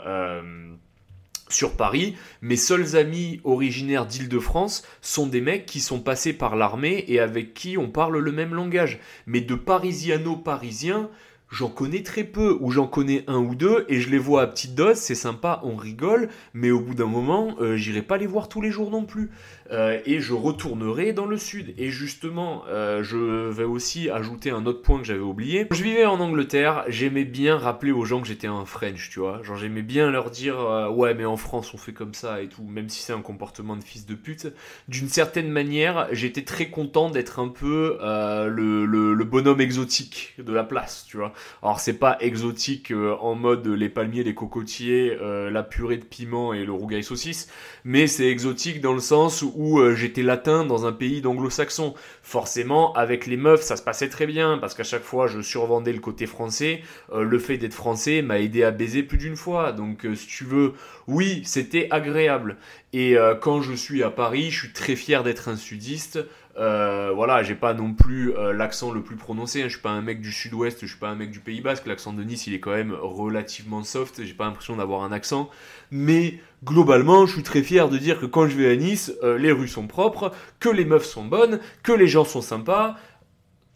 sur 1.48 1.76
Paris, 1.76 2.16
mes 2.42 2.56
seuls 2.56 2.96
amis 2.96 3.40
originaires 3.44 4.06
d'Île-de-France 4.06 4.82
sont 5.00 5.26
des 5.26 5.40
mecs 5.40 5.66
qui 5.66 5.80
sont 5.80 6.00
passés 6.00 6.32
par 6.32 6.56
l'armée 6.56 7.04
et 7.08 7.20
avec 7.20 7.54
qui 7.54 7.78
on 7.78 7.88
parle 7.88 8.18
le 8.18 8.32
même 8.32 8.54
langage. 8.54 8.98
Mais 9.26 9.40
de 9.40 9.54
parisiano-parisien, 9.54 11.08
j'en 11.50 11.68
connais 11.68 12.02
très 12.02 12.24
peu, 12.24 12.56
ou 12.60 12.70
j'en 12.70 12.86
connais 12.86 13.24
un 13.28 13.38
ou 13.38 13.54
deux, 13.54 13.84
et 13.88 14.00
je 14.00 14.10
les 14.10 14.18
vois 14.18 14.42
à 14.42 14.46
petite 14.46 14.74
dose, 14.74 14.96
c'est 14.96 15.14
sympa, 15.14 15.60
on 15.62 15.76
rigole, 15.76 16.28
mais 16.52 16.70
au 16.70 16.80
bout 16.80 16.94
d'un 16.94 17.06
moment, 17.06 17.54
euh, 17.60 17.76
j'irai 17.76 18.02
pas 18.02 18.16
les 18.16 18.26
voir 18.26 18.48
tous 18.48 18.60
les 18.60 18.70
jours 18.70 18.90
non 18.90 19.04
plus. 19.04 19.30
Euh, 19.70 20.00
et 20.06 20.20
je 20.20 20.32
retournerai 20.32 21.12
dans 21.12 21.26
le 21.26 21.36
sud. 21.36 21.74
Et 21.78 21.90
justement, 21.90 22.64
euh, 22.68 23.02
je 23.02 23.50
vais 23.50 23.64
aussi 23.64 24.10
ajouter 24.10 24.50
un 24.50 24.66
autre 24.66 24.82
point 24.82 24.98
que 24.98 25.04
j'avais 25.04 25.20
oublié. 25.20 25.66
je 25.70 25.82
vivais 25.82 26.06
en 26.06 26.20
Angleterre, 26.20 26.84
j'aimais 26.88 27.24
bien 27.24 27.56
rappeler 27.56 27.92
aux 27.92 28.04
gens 28.04 28.20
que 28.20 28.28
j'étais 28.28 28.46
un 28.46 28.64
French, 28.64 29.10
tu 29.10 29.20
vois. 29.20 29.42
Genre 29.42 29.56
j'aimais 29.56 29.82
bien 29.82 30.10
leur 30.10 30.30
dire, 30.30 30.56
ouais, 30.94 31.14
mais 31.14 31.24
en 31.24 31.36
France 31.36 31.72
on 31.74 31.78
fait 31.78 31.92
comme 31.92 32.14
ça 32.14 32.42
et 32.42 32.48
tout, 32.48 32.62
même 32.62 32.88
si 32.88 33.02
c'est 33.02 33.12
un 33.12 33.22
comportement 33.22 33.76
de 33.76 33.84
fils 33.84 34.06
de 34.06 34.14
pute. 34.14 34.48
D'une 34.88 35.08
certaine 35.08 35.50
manière, 35.50 36.08
j'étais 36.12 36.42
très 36.42 36.68
content 36.68 37.10
d'être 37.10 37.38
un 37.38 37.48
peu 37.48 37.98
le, 38.00 38.84
le 38.86 39.24
bonhomme 39.24 39.60
exotique 39.60 40.34
de 40.38 40.52
la 40.52 40.64
place, 40.64 41.04
tu 41.08 41.16
vois. 41.16 41.32
Alors 41.62 41.80
c'est 41.80 41.98
pas 41.98 42.16
exotique 42.20 42.90
euh, 42.90 43.16
en 43.20 43.34
mode 43.34 43.66
les 43.66 43.88
palmiers, 43.88 44.22
les 44.22 44.34
cocotiers, 44.34 45.16
euh, 45.20 45.50
la 45.50 45.62
purée 45.62 45.96
de 45.96 46.04
piment 46.04 46.52
et 46.52 46.64
le 46.64 46.72
rougail 46.72 47.02
saucisse, 47.02 47.48
mais 47.84 48.06
c'est 48.06 48.26
exotique 48.26 48.80
dans 48.80 48.92
le 48.92 49.00
sens 49.00 49.42
où 49.42 49.52
euh, 49.58 49.94
j'étais 49.94 50.22
latin 50.22 50.64
dans 50.64 50.86
un 50.86 50.92
pays 50.92 51.20
d'anglo-saxons. 51.20 51.94
Forcément, 52.22 52.92
avec 52.94 53.26
les 53.26 53.36
meufs, 53.36 53.62
ça 53.62 53.76
se 53.76 53.82
passait 53.82 54.08
très 54.08 54.26
bien 54.26 54.58
parce 54.58 54.74
qu'à 54.74 54.84
chaque 54.84 55.02
fois 55.02 55.26
je 55.26 55.40
survendais 55.40 55.92
le 55.92 56.00
côté 56.00 56.26
français. 56.26 56.82
le 57.14 57.38
fait 57.38 57.56
d'être 57.56 57.74
français 57.74 58.22
m'a 58.22 58.40
aidé 58.40 58.64
à 58.64 58.70
baiser 58.70 59.02
plus 59.02 59.18
d'une 59.18 59.36
fois. 59.36 59.72
Donc 59.72 60.06
si 60.14 60.26
tu 60.26 60.44
veux, 60.44 60.74
oui, 61.06 61.42
c'était 61.44 61.88
agréable. 61.90 62.56
Et 62.92 63.16
quand 63.40 63.60
je 63.60 63.74
suis 63.74 64.02
à 64.02 64.10
Paris, 64.10 64.50
je 64.50 64.60
suis 64.60 64.72
très 64.72 64.96
fier 64.96 65.22
d'être 65.22 65.48
un 65.48 65.56
sudiste. 65.56 66.18
Euh, 66.58 67.12
voilà, 67.14 67.42
j'ai 67.42 67.54
pas 67.54 67.74
non 67.74 67.92
plus 67.92 68.34
euh, 68.34 68.52
l'accent 68.52 68.90
le 68.90 69.02
plus 69.02 69.16
prononcé. 69.16 69.60
Hein. 69.60 69.64
Je 69.66 69.74
suis 69.74 69.82
pas 69.82 69.90
un 69.90 70.00
mec 70.00 70.20
du 70.20 70.32
Sud-Ouest, 70.32 70.78
je 70.82 70.86
suis 70.86 70.98
pas 70.98 71.08
un 71.08 71.14
mec 71.14 71.30
du 71.30 71.40
Pays 71.40 71.60
Basque. 71.60 71.86
L'accent 71.86 72.12
de 72.12 72.22
Nice, 72.22 72.46
il 72.46 72.54
est 72.54 72.60
quand 72.60 72.72
même 72.72 72.92
relativement 72.92 73.82
soft. 73.82 74.24
J'ai 74.24 74.34
pas 74.34 74.46
l'impression 74.46 74.76
d'avoir 74.76 75.02
un 75.02 75.12
accent, 75.12 75.50
mais 75.90 76.40
globalement, 76.66 77.24
je 77.26 77.34
suis 77.34 77.42
très 77.42 77.62
fier 77.62 77.88
de 77.88 77.96
dire 77.96 78.20
que 78.20 78.26
quand 78.26 78.46
je 78.48 78.56
vais 78.56 78.68
à 78.68 78.76
Nice, 78.76 79.12
euh, 79.22 79.38
les 79.38 79.52
rues 79.52 79.68
sont 79.68 79.86
propres, 79.86 80.32
que 80.60 80.68
les 80.68 80.84
meufs 80.84 81.06
sont 81.06 81.24
bonnes, 81.24 81.60
que 81.82 81.92
les 81.92 82.08
gens 82.08 82.24
sont 82.24 82.42
sympas. 82.42 82.96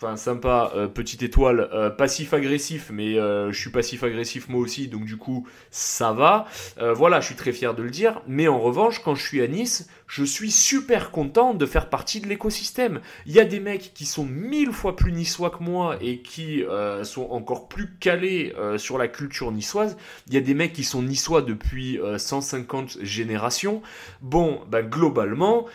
Enfin, 0.02 0.16
sympa, 0.16 0.72
petite 0.94 1.22
étoile, 1.22 1.94
passif-agressif, 1.98 2.88
mais 2.90 3.16
je 3.16 3.52
suis 3.52 3.68
passif-agressif 3.68 4.48
moi 4.48 4.62
aussi, 4.62 4.88
donc 4.88 5.04
du 5.04 5.18
coup, 5.18 5.46
ça 5.70 6.14
va. 6.14 6.46
voilà, 6.94 7.20
je 7.20 7.26
suis 7.26 7.34
très 7.34 7.52
fier 7.52 7.74
de 7.74 7.82
le 7.82 7.90
dire. 7.90 8.22
Mais 8.26 8.48
en 8.48 8.58
revanche, 8.58 9.02
quand 9.04 9.14
je 9.14 9.22
suis 9.22 9.42
à 9.42 9.46
Nice, 9.46 9.90
je 10.10 10.24
suis 10.24 10.50
super 10.50 11.12
content 11.12 11.54
de 11.54 11.64
faire 11.66 11.88
partie 11.88 12.20
de 12.20 12.26
l'écosystème. 12.26 13.00
Il 13.26 13.32
y 13.32 13.38
a 13.38 13.44
des 13.44 13.60
mecs 13.60 13.94
qui 13.94 14.04
sont 14.04 14.24
mille 14.24 14.72
fois 14.72 14.96
plus 14.96 15.12
niçois 15.12 15.50
que 15.50 15.62
moi 15.62 15.98
et 16.00 16.18
qui 16.18 16.64
euh, 16.64 17.04
sont 17.04 17.28
encore 17.30 17.68
plus 17.68 17.94
calés 18.00 18.52
euh, 18.58 18.76
sur 18.76 18.98
la 18.98 19.06
culture 19.06 19.52
niçoise. 19.52 19.96
Il 20.26 20.34
y 20.34 20.36
a 20.36 20.40
des 20.40 20.54
mecs 20.54 20.72
qui 20.72 20.82
sont 20.82 21.02
niçois 21.02 21.42
depuis 21.42 22.00
150 22.18 22.96
euh, 22.96 23.04
générations. 23.04 23.82
Bon, 24.20 24.60
bah, 24.68 24.82
globalement, 24.82 25.66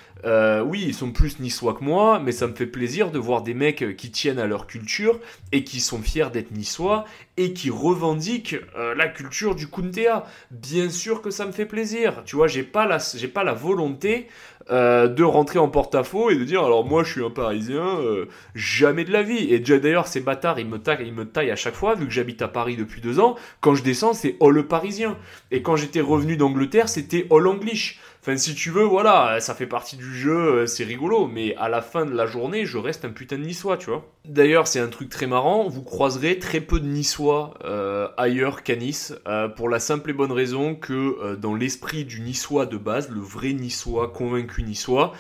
oui, 0.66 0.84
ils 0.86 0.96
sont 0.96 1.12
plus 1.12 1.40
niçois 1.40 1.76
que 1.76 1.84
moi, 1.84 2.20
mais 2.20 2.32
ça 2.34 2.48
me 2.48 2.56
fait 2.56 2.66
plaisir 2.66 3.12
de 3.12 3.20
voir 3.20 3.42
des 3.42 3.54
mecs 3.54 3.96
qui 3.96 4.12
tiennent 4.12 4.40
à 4.40 4.48
leur 4.48 4.68
culture 4.68 5.20
et 5.54 5.64
qui 5.64 5.80
sont 5.80 6.02
fiers 6.02 6.32
d'être 6.34 6.52
niçois 6.52 7.06
et 7.38 7.54
qui 7.54 7.70
revendiquent 7.70 8.56
la 8.76 9.08
culture 9.08 9.56
du 9.56 9.68
Kuntea. 9.68 10.26
Bien 10.52 10.90
sûr 10.90 11.22
que 11.22 11.32
ça 11.32 11.46
me 11.46 11.52
fait 11.52 11.66
plaisir. 11.66 12.24
Tu 12.26 12.36
vois, 12.36 12.48
j'ai 12.48 12.64
pas 12.64 12.86
la, 12.86 12.98
j'ai 12.98 13.28
pas 13.28 13.44
la 13.44 13.54
volonté 13.54 14.28
euh, 14.72 15.08
de 15.08 15.24
rentrer 15.24 15.60
en 15.60 15.70
porte-à-faux 15.70 16.32
et 16.32 16.36
de 16.36 16.44
dire 16.44 16.64
alors 16.64 16.84
moi 16.84 17.04
je 17.04 17.12
suis 17.12 17.24
un 17.24 17.30
parisien 17.30 18.00
euh, 18.00 18.26
jamais 18.56 19.04
de 19.04 19.12
la 19.12 19.22
vie 19.22 19.54
et 19.54 19.60
d'ailleurs 19.60 20.08
ces 20.08 20.22
bâtards 20.22 20.60
ils 20.60 20.66
me 20.66 20.80
taillent 20.80 21.06
ils 21.06 21.14
me 21.14 21.26
taillent 21.26 21.52
à 21.52 21.56
chaque 21.56 21.76
fois 21.76 21.94
vu 21.94 22.08
que 22.08 22.12
j'habite 22.12 22.42
à 22.42 22.48
Paris 22.48 22.76
depuis 22.76 23.00
deux 23.00 23.20
ans 23.20 23.36
quand 23.62 23.76
je 23.76 23.84
descends 23.84 24.14
c'est 24.14 24.38
all 24.42 24.66
parisien 24.66 25.18
et 25.52 25.62
quand 25.62 25.76
j'étais 25.76 26.02
revenu 26.02 26.36
d'Angleterre 26.36 26.90
c'était 26.90 27.28
all 27.30 27.46
English 27.46 28.00
Enfin, 28.28 28.38
si 28.38 28.56
tu 28.56 28.72
veux, 28.72 28.86
voilà, 28.86 29.40
ça 29.40 29.54
fait 29.54 29.68
partie 29.68 29.98
du 29.98 30.12
jeu, 30.12 30.36
euh, 30.36 30.66
c'est 30.66 30.84
rigolo, 30.84 31.28
mais 31.28 31.56
à 31.58 31.70
la 31.70 31.84
fin 31.84 32.08
de 32.08 32.12
la 32.12 32.26
journée, 32.26 32.66
je 32.66 32.80
reste 32.80 33.06
un 33.06 33.12
putain 33.12 33.38
de 33.38 33.44
niçois, 33.44 33.78
tu 33.78 33.92
vois. 33.92 34.04
D'ailleurs, 34.28 34.66
c'est 34.66 34.80
un 34.80 34.88
truc 34.88 35.10
très 35.10 35.28
marrant, 35.28 35.68
vous 35.68 35.84
croiserez 35.84 36.40
très 36.40 36.60
peu 36.60 36.80
de 36.80 36.88
niçois 36.88 37.54
euh, 37.66 38.08
ailleurs 38.18 38.64
qu'à 38.64 38.76
Nice, 38.76 39.14
euh, 39.28 39.48
pour 39.48 39.70
la 39.70 39.80
simple 39.80 40.10
et 40.10 40.14
bonne 40.14 40.32
raison 40.32 40.74
que 40.74 41.36
dans 41.36 41.54
l'esprit 41.54 42.04
du 42.04 42.20
niçois 42.22 42.66
de 42.66 42.78
base, 42.78 43.12
le 43.12 43.22
vrai 43.22 43.54
niçois, 43.54 44.08
convaincu 44.08 44.64
niçois, 44.64 45.14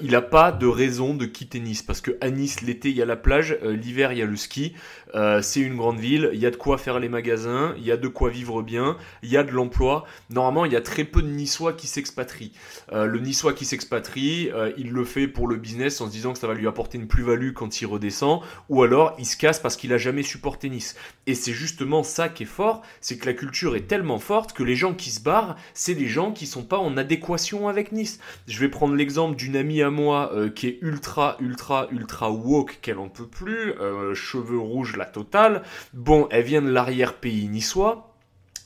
il 0.00 0.12
n'a 0.12 0.22
pas 0.22 0.52
de 0.52 0.68
raison 0.68 1.14
de 1.14 1.26
quitter 1.26 1.58
Nice, 1.58 1.82
parce 1.82 2.00
que 2.00 2.12
à 2.20 2.30
Nice, 2.30 2.60
l'été, 2.60 2.90
il 2.90 2.96
y 2.96 3.02
a 3.02 3.06
la 3.06 3.16
plage, 3.16 3.58
l'hiver, 3.64 4.12
il 4.12 4.18
y 4.18 4.22
a 4.22 4.26
le 4.26 4.36
ski, 4.36 4.74
c'est 5.40 5.60
une 5.60 5.76
grande 5.76 5.98
ville, 5.98 6.30
il 6.32 6.38
y 6.38 6.46
a 6.46 6.52
de 6.52 6.56
quoi 6.56 6.78
faire 6.78 7.00
les 7.00 7.08
magasins, 7.08 7.74
il 7.76 7.84
y 7.84 7.90
a 7.90 7.96
de 7.96 8.06
quoi 8.06 8.30
vivre 8.30 8.62
bien, 8.62 8.96
il 9.24 9.30
y 9.30 9.36
a 9.36 9.42
de 9.42 9.50
l'emploi. 9.50 10.04
Normalement, 10.30 10.64
il 10.64 10.72
y 10.72 10.76
a 10.76 10.80
très 10.80 11.02
peu 11.02 11.22
de 11.22 11.28
niçois 11.28 11.72
qui 11.72 11.88
s'expatrient. 11.88 12.51
Euh, 12.92 13.06
le 13.06 13.18
Niçois 13.20 13.52
qui 13.52 13.64
s'expatrie, 13.64 14.50
euh, 14.52 14.72
il 14.76 14.90
le 14.90 15.04
fait 15.04 15.28
pour 15.28 15.48
le 15.48 15.56
business 15.56 16.00
en 16.00 16.06
se 16.06 16.12
disant 16.12 16.32
que 16.32 16.38
ça 16.38 16.46
va 16.46 16.54
lui 16.54 16.66
apporter 16.66 16.98
une 16.98 17.06
plus-value 17.06 17.52
quand 17.52 17.80
il 17.80 17.86
redescend, 17.86 18.40
ou 18.68 18.82
alors 18.82 19.14
il 19.18 19.26
se 19.26 19.36
casse 19.36 19.60
parce 19.60 19.76
qu'il 19.76 19.92
a 19.92 19.98
jamais 19.98 20.22
supporté 20.22 20.68
Nice. 20.68 20.96
Et 21.26 21.34
c'est 21.34 21.52
justement 21.52 22.02
ça 22.02 22.28
qui 22.28 22.44
est 22.44 22.46
fort, 22.46 22.82
c'est 23.00 23.18
que 23.18 23.26
la 23.26 23.34
culture 23.34 23.76
est 23.76 23.86
tellement 23.86 24.18
forte 24.18 24.52
que 24.52 24.62
les 24.62 24.76
gens 24.76 24.94
qui 24.94 25.10
se 25.10 25.20
barrent, 25.20 25.56
c'est 25.74 25.94
des 25.94 26.08
gens 26.08 26.32
qui 26.32 26.46
sont 26.46 26.64
pas 26.64 26.78
en 26.78 26.96
adéquation 26.96 27.68
avec 27.68 27.92
Nice. 27.92 28.18
Je 28.46 28.58
vais 28.60 28.68
prendre 28.68 28.94
l'exemple 28.94 29.36
d'une 29.36 29.56
amie 29.56 29.82
à 29.82 29.90
moi 29.90 30.32
euh, 30.34 30.50
qui 30.50 30.68
est 30.68 30.78
ultra, 30.82 31.36
ultra, 31.40 31.88
ultra 31.90 32.30
woke, 32.30 32.78
qu'elle 32.82 32.98
en 32.98 33.08
peut 33.08 33.26
plus, 33.26 33.72
cheveux 34.14 34.58
rouges 34.58 34.96
la 34.96 35.06
totale. 35.06 35.62
Bon, 35.92 36.28
elle 36.30 36.44
vient 36.44 36.62
de 36.62 36.70
l'arrière-pays 36.70 37.48
niçois 37.48 38.11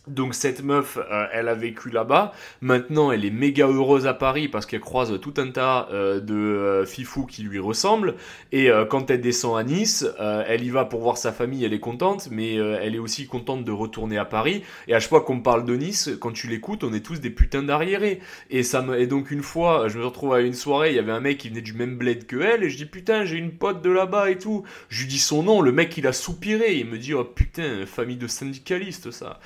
donc 0.06 0.34
cette 0.34 0.62
meuf, 0.62 0.98
euh, 0.98 1.26
elle 1.32 1.48
a 1.48 1.54
vécu 1.54 1.90
là-bas. 1.90 2.32
Maintenant, 2.60 3.10
elle 3.10 3.24
est 3.24 3.30
méga 3.30 3.66
heureuse 3.66 4.06
à 4.06 4.14
Paris 4.14 4.48
parce 4.48 4.64
qu'elle 4.64 4.80
croise 4.80 5.18
tout 5.20 5.34
un 5.38 5.50
tas 5.50 5.88
euh, 5.92 6.20
de 6.20 6.34
euh, 6.34 6.86
fifous 6.86 7.26
qui 7.26 7.42
lui 7.42 7.58
ressemblent. 7.58 8.14
Et 8.52 8.70
quand 8.88 9.10
elle 9.10 9.20
descend 9.20 9.58
à 9.58 9.64
Nice, 9.64 10.06
elle 10.18 10.64
y 10.64 10.70
va 10.70 10.84
pour 10.84 11.00
voir 11.00 11.18
sa 11.18 11.32
famille, 11.32 11.64
elle 11.64 11.72
est 11.72 11.80
contente, 11.80 12.28
mais 12.30 12.54
elle 12.54 12.94
est 12.94 12.98
aussi 12.98 13.26
contente 13.26 13.64
de 13.64 13.72
retourner 13.72 14.18
à 14.18 14.24
Paris. 14.24 14.62
Et 14.88 14.94
à 14.94 15.00
chaque 15.00 15.10
fois 15.10 15.20
qu'on 15.20 15.40
parle 15.40 15.64
de 15.64 15.74
Nice, 15.76 16.10
quand 16.20 16.32
tu 16.32 16.46
l'écoutes, 16.48 16.84
on 16.84 16.92
est 16.92 17.04
tous 17.04 17.20
des 17.20 17.30
putains 17.30 17.62
d'arriérés. 17.62 18.20
Et 18.50 18.62
ça 18.62 18.82
me... 18.82 18.98
et 18.98 19.06
donc 19.06 19.30
une 19.30 19.42
fois, 19.42 19.88
je 19.88 19.98
me 19.98 20.04
retrouve 20.04 20.34
à 20.34 20.40
une 20.40 20.54
soirée, 20.54 20.90
il 20.90 20.96
y 20.96 20.98
avait 20.98 21.12
un 21.12 21.20
mec 21.20 21.38
qui 21.38 21.48
venait 21.48 21.60
du 21.60 21.74
même 21.74 21.96
bled 21.96 22.26
que 22.26 22.36
elle, 22.36 22.64
et 22.64 22.70
je 22.70 22.76
dis 22.76 22.86
putain, 22.86 23.24
j'ai 23.24 23.36
une 23.36 23.52
pote 23.52 23.82
de 23.82 23.90
là-bas 23.90 24.30
et 24.30 24.38
tout. 24.38 24.64
Je 24.88 25.02
lui 25.02 25.08
dis 25.08 25.18
son 25.18 25.42
nom, 25.42 25.60
le 25.60 25.72
mec 25.72 25.96
il 25.96 26.06
a 26.06 26.12
soupiré, 26.12 26.76
il 26.76 26.86
me 26.86 26.98
dit 26.98 27.14
oh 27.14 27.24
putain, 27.24 27.84
famille 27.86 28.16
de 28.16 28.26
syndicalistes 28.26 29.10
ça. 29.10 29.38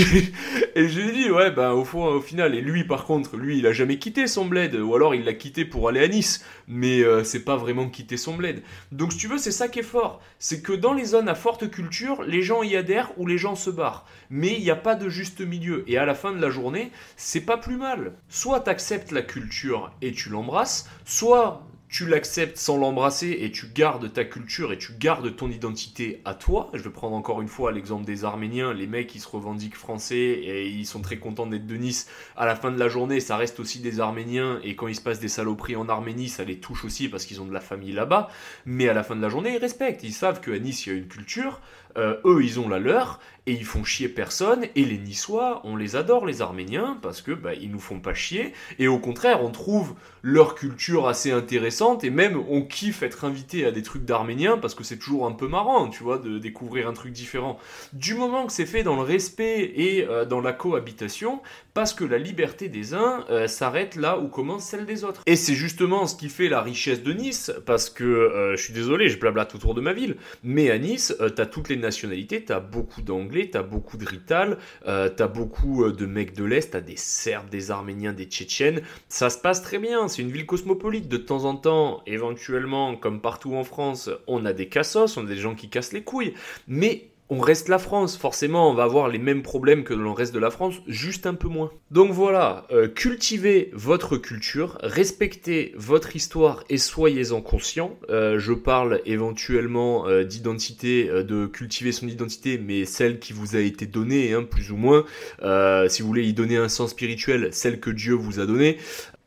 et 0.74 0.88
je 0.88 1.00
lui 1.00 1.12
dit, 1.12 1.30
ouais, 1.30 1.50
ben 1.50 1.72
au, 1.72 1.84
fond, 1.84 2.04
au 2.04 2.20
final, 2.20 2.54
et 2.54 2.60
lui 2.60 2.84
par 2.84 3.04
contre, 3.04 3.36
lui 3.36 3.58
il 3.58 3.66
a 3.66 3.72
jamais 3.72 3.98
quitté 3.98 4.26
son 4.26 4.46
bled, 4.46 4.74
ou 4.74 4.94
alors 4.94 5.14
il 5.14 5.24
l'a 5.24 5.34
quitté 5.34 5.64
pour 5.64 5.88
aller 5.88 6.00
à 6.00 6.08
Nice, 6.08 6.44
mais 6.68 7.02
euh, 7.02 7.24
c'est 7.24 7.44
pas 7.44 7.56
vraiment 7.56 7.88
quitter 7.88 8.16
son 8.16 8.36
bled. 8.36 8.62
Donc 8.92 9.12
si 9.12 9.18
tu 9.18 9.28
veux, 9.28 9.38
c'est 9.38 9.50
ça 9.50 9.68
qui 9.68 9.80
est 9.80 9.84
fort, 9.84 10.20
c'est 10.38 10.62
que 10.62 10.72
dans 10.72 10.92
les 10.92 11.04
zones 11.04 11.28
à 11.28 11.34
forte 11.34 11.70
culture, 11.70 12.22
les 12.22 12.42
gens 12.42 12.62
y 12.62 12.76
adhèrent 12.76 13.12
ou 13.18 13.26
les 13.26 13.38
gens 13.38 13.56
se 13.56 13.70
barrent, 13.70 14.06
mais 14.30 14.54
il 14.54 14.62
n'y 14.62 14.70
a 14.70 14.76
pas 14.76 14.94
de 14.94 15.08
juste 15.08 15.40
milieu, 15.40 15.84
et 15.86 15.98
à 15.98 16.06
la 16.06 16.14
fin 16.14 16.32
de 16.32 16.40
la 16.40 16.50
journée, 16.50 16.90
c'est 17.16 17.40
pas 17.40 17.56
plus 17.56 17.76
mal. 17.76 18.12
Soit 18.28 18.60
t'acceptes 18.60 19.12
la 19.12 19.22
culture 19.22 19.92
et 20.02 20.12
tu 20.12 20.28
l'embrasses, 20.28 20.88
soit 21.04 21.62
tu 21.90 22.06
l'acceptes 22.06 22.56
sans 22.56 22.78
l'embrasser 22.78 23.38
et 23.40 23.50
tu 23.50 23.66
gardes 23.66 24.12
ta 24.12 24.24
culture 24.24 24.72
et 24.72 24.78
tu 24.78 24.92
gardes 24.92 25.34
ton 25.34 25.50
identité 25.50 26.22
à 26.24 26.34
toi. 26.34 26.70
Je 26.72 26.82
vais 26.82 26.90
prendre 26.90 27.16
encore 27.16 27.42
une 27.42 27.48
fois 27.48 27.72
l'exemple 27.72 28.04
des 28.04 28.24
Arméniens, 28.24 28.72
les 28.72 28.86
mecs 28.86 29.08
qui 29.08 29.18
se 29.18 29.28
revendiquent 29.28 29.74
français 29.74 30.16
et 30.16 30.68
ils 30.68 30.86
sont 30.86 31.00
très 31.00 31.18
contents 31.18 31.46
d'être 31.46 31.66
de 31.66 31.76
Nice. 31.76 32.08
À 32.36 32.46
la 32.46 32.54
fin 32.54 32.70
de 32.70 32.78
la 32.78 32.88
journée, 32.88 33.18
ça 33.18 33.36
reste 33.36 33.58
aussi 33.58 33.80
des 33.80 33.98
Arméniens 33.98 34.60
et 34.62 34.76
quand 34.76 34.86
il 34.86 34.94
se 34.94 35.00
passe 35.00 35.18
des 35.18 35.28
saloperies 35.28 35.74
en 35.74 35.88
Arménie, 35.88 36.28
ça 36.28 36.44
les 36.44 36.60
touche 36.60 36.84
aussi 36.84 37.08
parce 37.08 37.24
qu'ils 37.26 37.40
ont 37.40 37.46
de 37.46 37.52
la 37.52 37.60
famille 37.60 37.92
là-bas. 37.92 38.28
Mais 38.66 38.88
à 38.88 38.94
la 38.94 39.02
fin 39.02 39.16
de 39.16 39.22
la 39.22 39.28
journée, 39.28 39.54
ils 39.54 39.60
respectent. 39.60 40.04
Ils 40.04 40.12
savent 40.12 40.40
qu'à 40.40 40.56
Nice, 40.60 40.86
il 40.86 40.92
y 40.92 40.92
a 40.94 40.98
une 40.98 41.08
culture. 41.08 41.60
Euh, 41.96 42.16
eux, 42.24 42.42
ils 42.42 42.60
ont 42.60 42.68
la 42.68 42.78
leur 42.78 43.20
et 43.46 43.52
ils 43.52 43.64
font 43.64 43.84
chier 43.84 44.08
personne. 44.08 44.66
Et 44.76 44.84
les 44.84 44.98
Niçois, 44.98 45.60
on 45.64 45.76
les 45.76 45.96
adore, 45.96 46.26
les 46.26 46.42
Arméniens, 46.42 46.98
parce 47.02 47.22
que 47.22 47.32
bah, 47.32 47.54
ils 47.54 47.70
nous 47.70 47.80
font 47.80 48.00
pas 48.00 48.14
chier. 48.14 48.52
Et 48.78 48.88
au 48.88 48.98
contraire, 48.98 49.42
on 49.42 49.50
trouve 49.50 49.94
leur 50.22 50.54
culture 50.54 51.08
assez 51.08 51.32
intéressante. 51.32 52.04
Et 52.04 52.10
même, 52.10 52.40
on 52.48 52.62
kiffe 52.62 53.02
être 53.02 53.24
invité 53.24 53.64
à 53.64 53.72
des 53.72 53.82
trucs 53.82 54.04
d'Arméniens 54.04 54.58
parce 54.58 54.74
que 54.74 54.84
c'est 54.84 54.98
toujours 54.98 55.26
un 55.26 55.32
peu 55.32 55.48
marrant, 55.48 55.88
tu 55.88 56.02
vois, 56.02 56.18
de 56.18 56.38
découvrir 56.38 56.88
un 56.88 56.92
truc 56.92 57.12
différent. 57.12 57.58
Du 57.92 58.14
moment 58.14 58.46
que 58.46 58.52
c'est 58.52 58.66
fait 58.66 58.82
dans 58.82 58.96
le 58.96 59.02
respect 59.02 59.72
et 59.74 60.06
euh, 60.06 60.24
dans 60.24 60.40
la 60.40 60.52
cohabitation, 60.52 61.40
parce 61.74 61.94
que 61.94 62.04
la 62.04 62.18
liberté 62.18 62.68
des 62.68 62.94
uns 62.94 63.24
euh, 63.30 63.46
s'arrête 63.46 63.96
là 63.96 64.18
où 64.18 64.28
commence 64.28 64.64
celle 64.64 64.86
des 64.86 65.04
autres. 65.04 65.22
Et 65.26 65.36
c'est 65.36 65.54
justement 65.54 66.06
ce 66.06 66.14
qui 66.14 66.28
fait 66.28 66.48
la 66.48 66.60
richesse 66.60 67.02
de 67.02 67.12
Nice, 67.12 67.52
parce 67.66 67.90
que 67.90 68.54
je 68.56 68.62
suis 68.62 68.72
désolé, 68.72 69.08
je 69.08 69.18
blablate 69.18 69.54
autour 69.54 69.74
de 69.74 69.80
ma 69.80 69.92
ville, 69.92 70.16
mais 70.42 70.70
à 70.70 70.78
Nice, 70.78 71.14
t'as 71.34 71.46
toutes 71.46 71.68
les 71.68 71.76
nationalités, 71.80 72.44
t'as 72.44 72.60
beaucoup 72.60 73.02
d'anglais 73.02 73.50
t'as 73.50 73.62
beaucoup 73.62 73.96
de 73.96 74.04
Rital, 74.04 74.58
euh, 74.86 75.08
t'as 75.08 75.26
beaucoup 75.26 75.84
euh, 75.84 75.92
de 75.92 76.06
mecs 76.06 76.34
de 76.34 76.44
l'Est, 76.44 76.70
t'as 76.70 76.80
des 76.80 76.96
Serbes, 76.96 77.48
des 77.48 77.70
Arméniens, 77.70 78.12
des 78.12 78.24
Tchétchènes. 78.24 78.82
Ça 79.08 79.30
se 79.30 79.38
passe 79.38 79.62
très 79.62 79.78
bien, 79.78 80.08
c'est 80.08 80.22
une 80.22 80.30
ville 80.30 80.46
cosmopolite. 80.46 81.08
De 81.08 81.16
temps 81.16 81.44
en 81.44 81.56
temps, 81.56 82.02
éventuellement, 82.06 82.96
comme 82.96 83.20
partout 83.20 83.54
en 83.54 83.64
France, 83.64 84.10
on 84.26 84.44
a 84.44 84.52
des 84.52 84.68
cassos, 84.68 85.16
on 85.16 85.24
a 85.24 85.28
des 85.28 85.36
gens 85.36 85.54
qui 85.54 85.68
cassent 85.68 85.92
les 85.92 86.02
couilles. 86.02 86.34
Mais 86.68 87.10
on 87.30 87.38
reste 87.38 87.68
la 87.68 87.78
France, 87.78 88.18
forcément 88.18 88.68
on 88.68 88.74
va 88.74 88.82
avoir 88.82 89.08
les 89.08 89.18
mêmes 89.18 89.42
problèmes 89.42 89.84
que 89.84 89.94
dans 89.94 90.02
le 90.02 90.10
reste 90.10 90.34
de 90.34 90.40
la 90.40 90.50
France, 90.50 90.74
juste 90.88 91.26
un 91.26 91.34
peu 91.34 91.48
moins. 91.48 91.70
Donc 91.92 92.10
voilà, 92.10 92.66
euh, 92.72 92.88
cultivez 92.88 93.70
votre 93.72 94.16
culture, 94.16 94.78
respectez 94.82 95.72
votre 95.76 96.16
histoire 96.16 96.64
et 96.68 96.76
soyez-en 96.76 97.40
conscient. 97.40 97.96
Euh, 98.10 98.40
je 98.40 98.52
parle 98.52 99.00
éventuellement 99.06 100.08
euh, 100.08 100.24
d'identité, 100.24 101.04
de 101.06 101.46
cultiver 101.46 101.92
son 101.92 102.08
identité, 102.08 102.58
mais 102.58 102.84
celle 102.84 103.20
qui 103.20 103.32
vous 103.32 103.54
a 103.54 103.60
été 103.60 103.86
donnée, 103.86 104.34
hein, 104.34 104.42
plus 104.42 104.72
ou 104.72 104.76
moins. 104.76 105.04
si 105.88 106.02
vous 106.02 106.08
voulez 106.08 106.26
y 106.26 106.32
donner 106.32 106.56
un 106.56 106.68
sens 106.68 106.90
spirituel, 106.90 107.50
celle 107.52 107.78
que 107.78 107.90
Dieu 107.90 108.14
vous 108.14 108.40
a 108.40 108.46
donnée. 108.46 108.78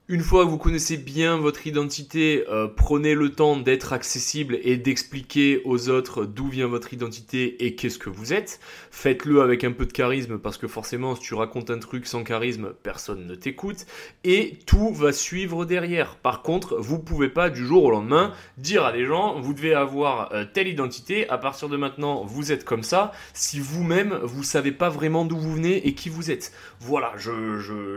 Une 0.09 0.19
fois 0.19 0.43
que 0.43 0.49
vous 0.49 0.57
connaissez 0.57 0.97
bien 0.97 1.37
votre 1.37 1.65
identité, 1.65 2.43
euh, 2.49 2.67
prenez 2.67 3.15
le 3.15 3.29
temps 3.29 3.55
d'être 3.55 3.93
accessible 3.93 4.59
et 4.61 4.75
d'expliquer 4.75 5.61
aux 5.63 5.87
autres 5.87 6.25
d'où 6.25 6.49
vient 6.49 6.67
votre 6.67 6.93
identité 6.93 7.65
et 7.65 7.75
qu'est-ce 7.75 7.97
que 7.97 8.09
vous 8.09 8.33
êtes. 8.33 8.59
Faites-le 8.91 9.41
avec 9.41 9.63
un 9.63 9.71
peu 9.71 9.85
de 9.85 9.93
charisme 9.93 10.39
parce 10.39 10.57
que 10.57 10.67
forcément 10.67 11.15
si 11.15 11.21
tu 11.21 11.35
racontes 11.35 11.69
un 11.69 11.79
truc 11.79 12.05
sans 12.05 12.25
charisme, 12.25 12.73
personne 12.84 13.25
ne 13.25 13.34
t'écoute 13.34 13.85
et 14.25 14.59
tout 14.65 14.93
va 14.93 15.13
suivre 15.13 15.63
derrière. 15.63 16.17
Par 16.17 16.41
contre, 16.41 16.75
vous 16.81 16.99
pouvez 16.99 17.30
pas 17.30 17.49
du 17.49 17.65
jour 17.65 17.85
au 17.85 17.89
lendemain 17.89 18.34
dire 18.57 18.84
à 18.84 18.91
des 18.91 19.05
gens 19.05 19.39
vous 19.39 19.53
devez 19.53 19.73
avoir 19.73 20.34
euh, 20.34 20.43
telle 20.43 20.67
identité, 20.67 21.30
à 21.30 21.38
partir 21.38 21.69
de 21.69 21.77
maintenant 21.77 22.25
vous 22.25 22.51
êtes 22.51 22.65
comme 22.65 22.84
ça, 22.84 23.13
si 23.34 23.61
vous-même 23.61 24.19
vous 24.21 24.43
savez 24.43 24.73
pas 24.73 24.89
vraiment 24.89 25.23
d'où 25.23 25.38
vous 25.38 25.53
venez 25.53 25.88
et 25.88 25.93
qui 25.93 26.09
vous 26.09 26.30
êtes. 26.30 26.51
Voilà, 26.81 27.13
je, 27.15 27.31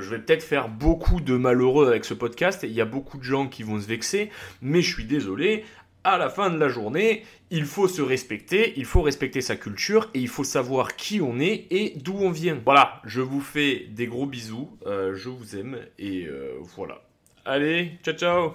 vais 0.08 0.20
peut-être 0.20 0.44
faire 0.44 0.68
beaucoup 0.68 1.20
de 1.20 1.36
malheureux 1.36 1.95
avec 1.96 2.04
ce 2.04 2.14
podcast. 2.14 2.60
Il 2.62 2.72
y 2.72 2.80
a 2.80 2.84
beaucoup 2.84 3.18
de 3.18 3.24
gens 3.24 3.48
qui 3.48 3.62
vont 3.62 3.80
se 3.80 3.86
vexer, 3.86 4.30
mais 4.62 4.82
je 4.82 4.94
suis 4.94 5.04
désolé. 5.04 5.64
À 6.04 6.18
la 6.18 6.30
fin 6.30 6.50
de 6.50 6.56
la 6.56 6.68
journée, 6.68 7.24
il 7.50 7.64
faut 7.64 7.88
se 7.88 8.00
respecter, 8.00 8.74
il 8.76 8.84
faut 8.84 9.02
respecter 9.02 9.40
sa 9.40 9.56
culture 9.56 10.08
et 10.14 10.20
il 10.20 10.28
faut 10.28 10.44
savoir 10.44 10.94
qui 10.94 11.20
on 11.20 11.40
est 11.40 11.66
et 11.70 11.94
d'où 11.96 12.14
on 12.14 12.30
vient. 12.30 12.60
Voilà, 12.64 13.02
je 13.04 13.20
vous 13.20 13.40
fais 13.40 13.86
des 13.90 14.06
gros 14.06 14.26
bisous, 14.26 14.70
euh, 14.86 15.16
je 15.16 15.28
vous 15.30 15.56
aime 15.56 15.80
et 15.98 16.26
euh, 16.26 16.52
voilà. 16.76 17.02
Allez, 17.44 17.98
ciao 18.04 18.14
ciao 18.14 18.52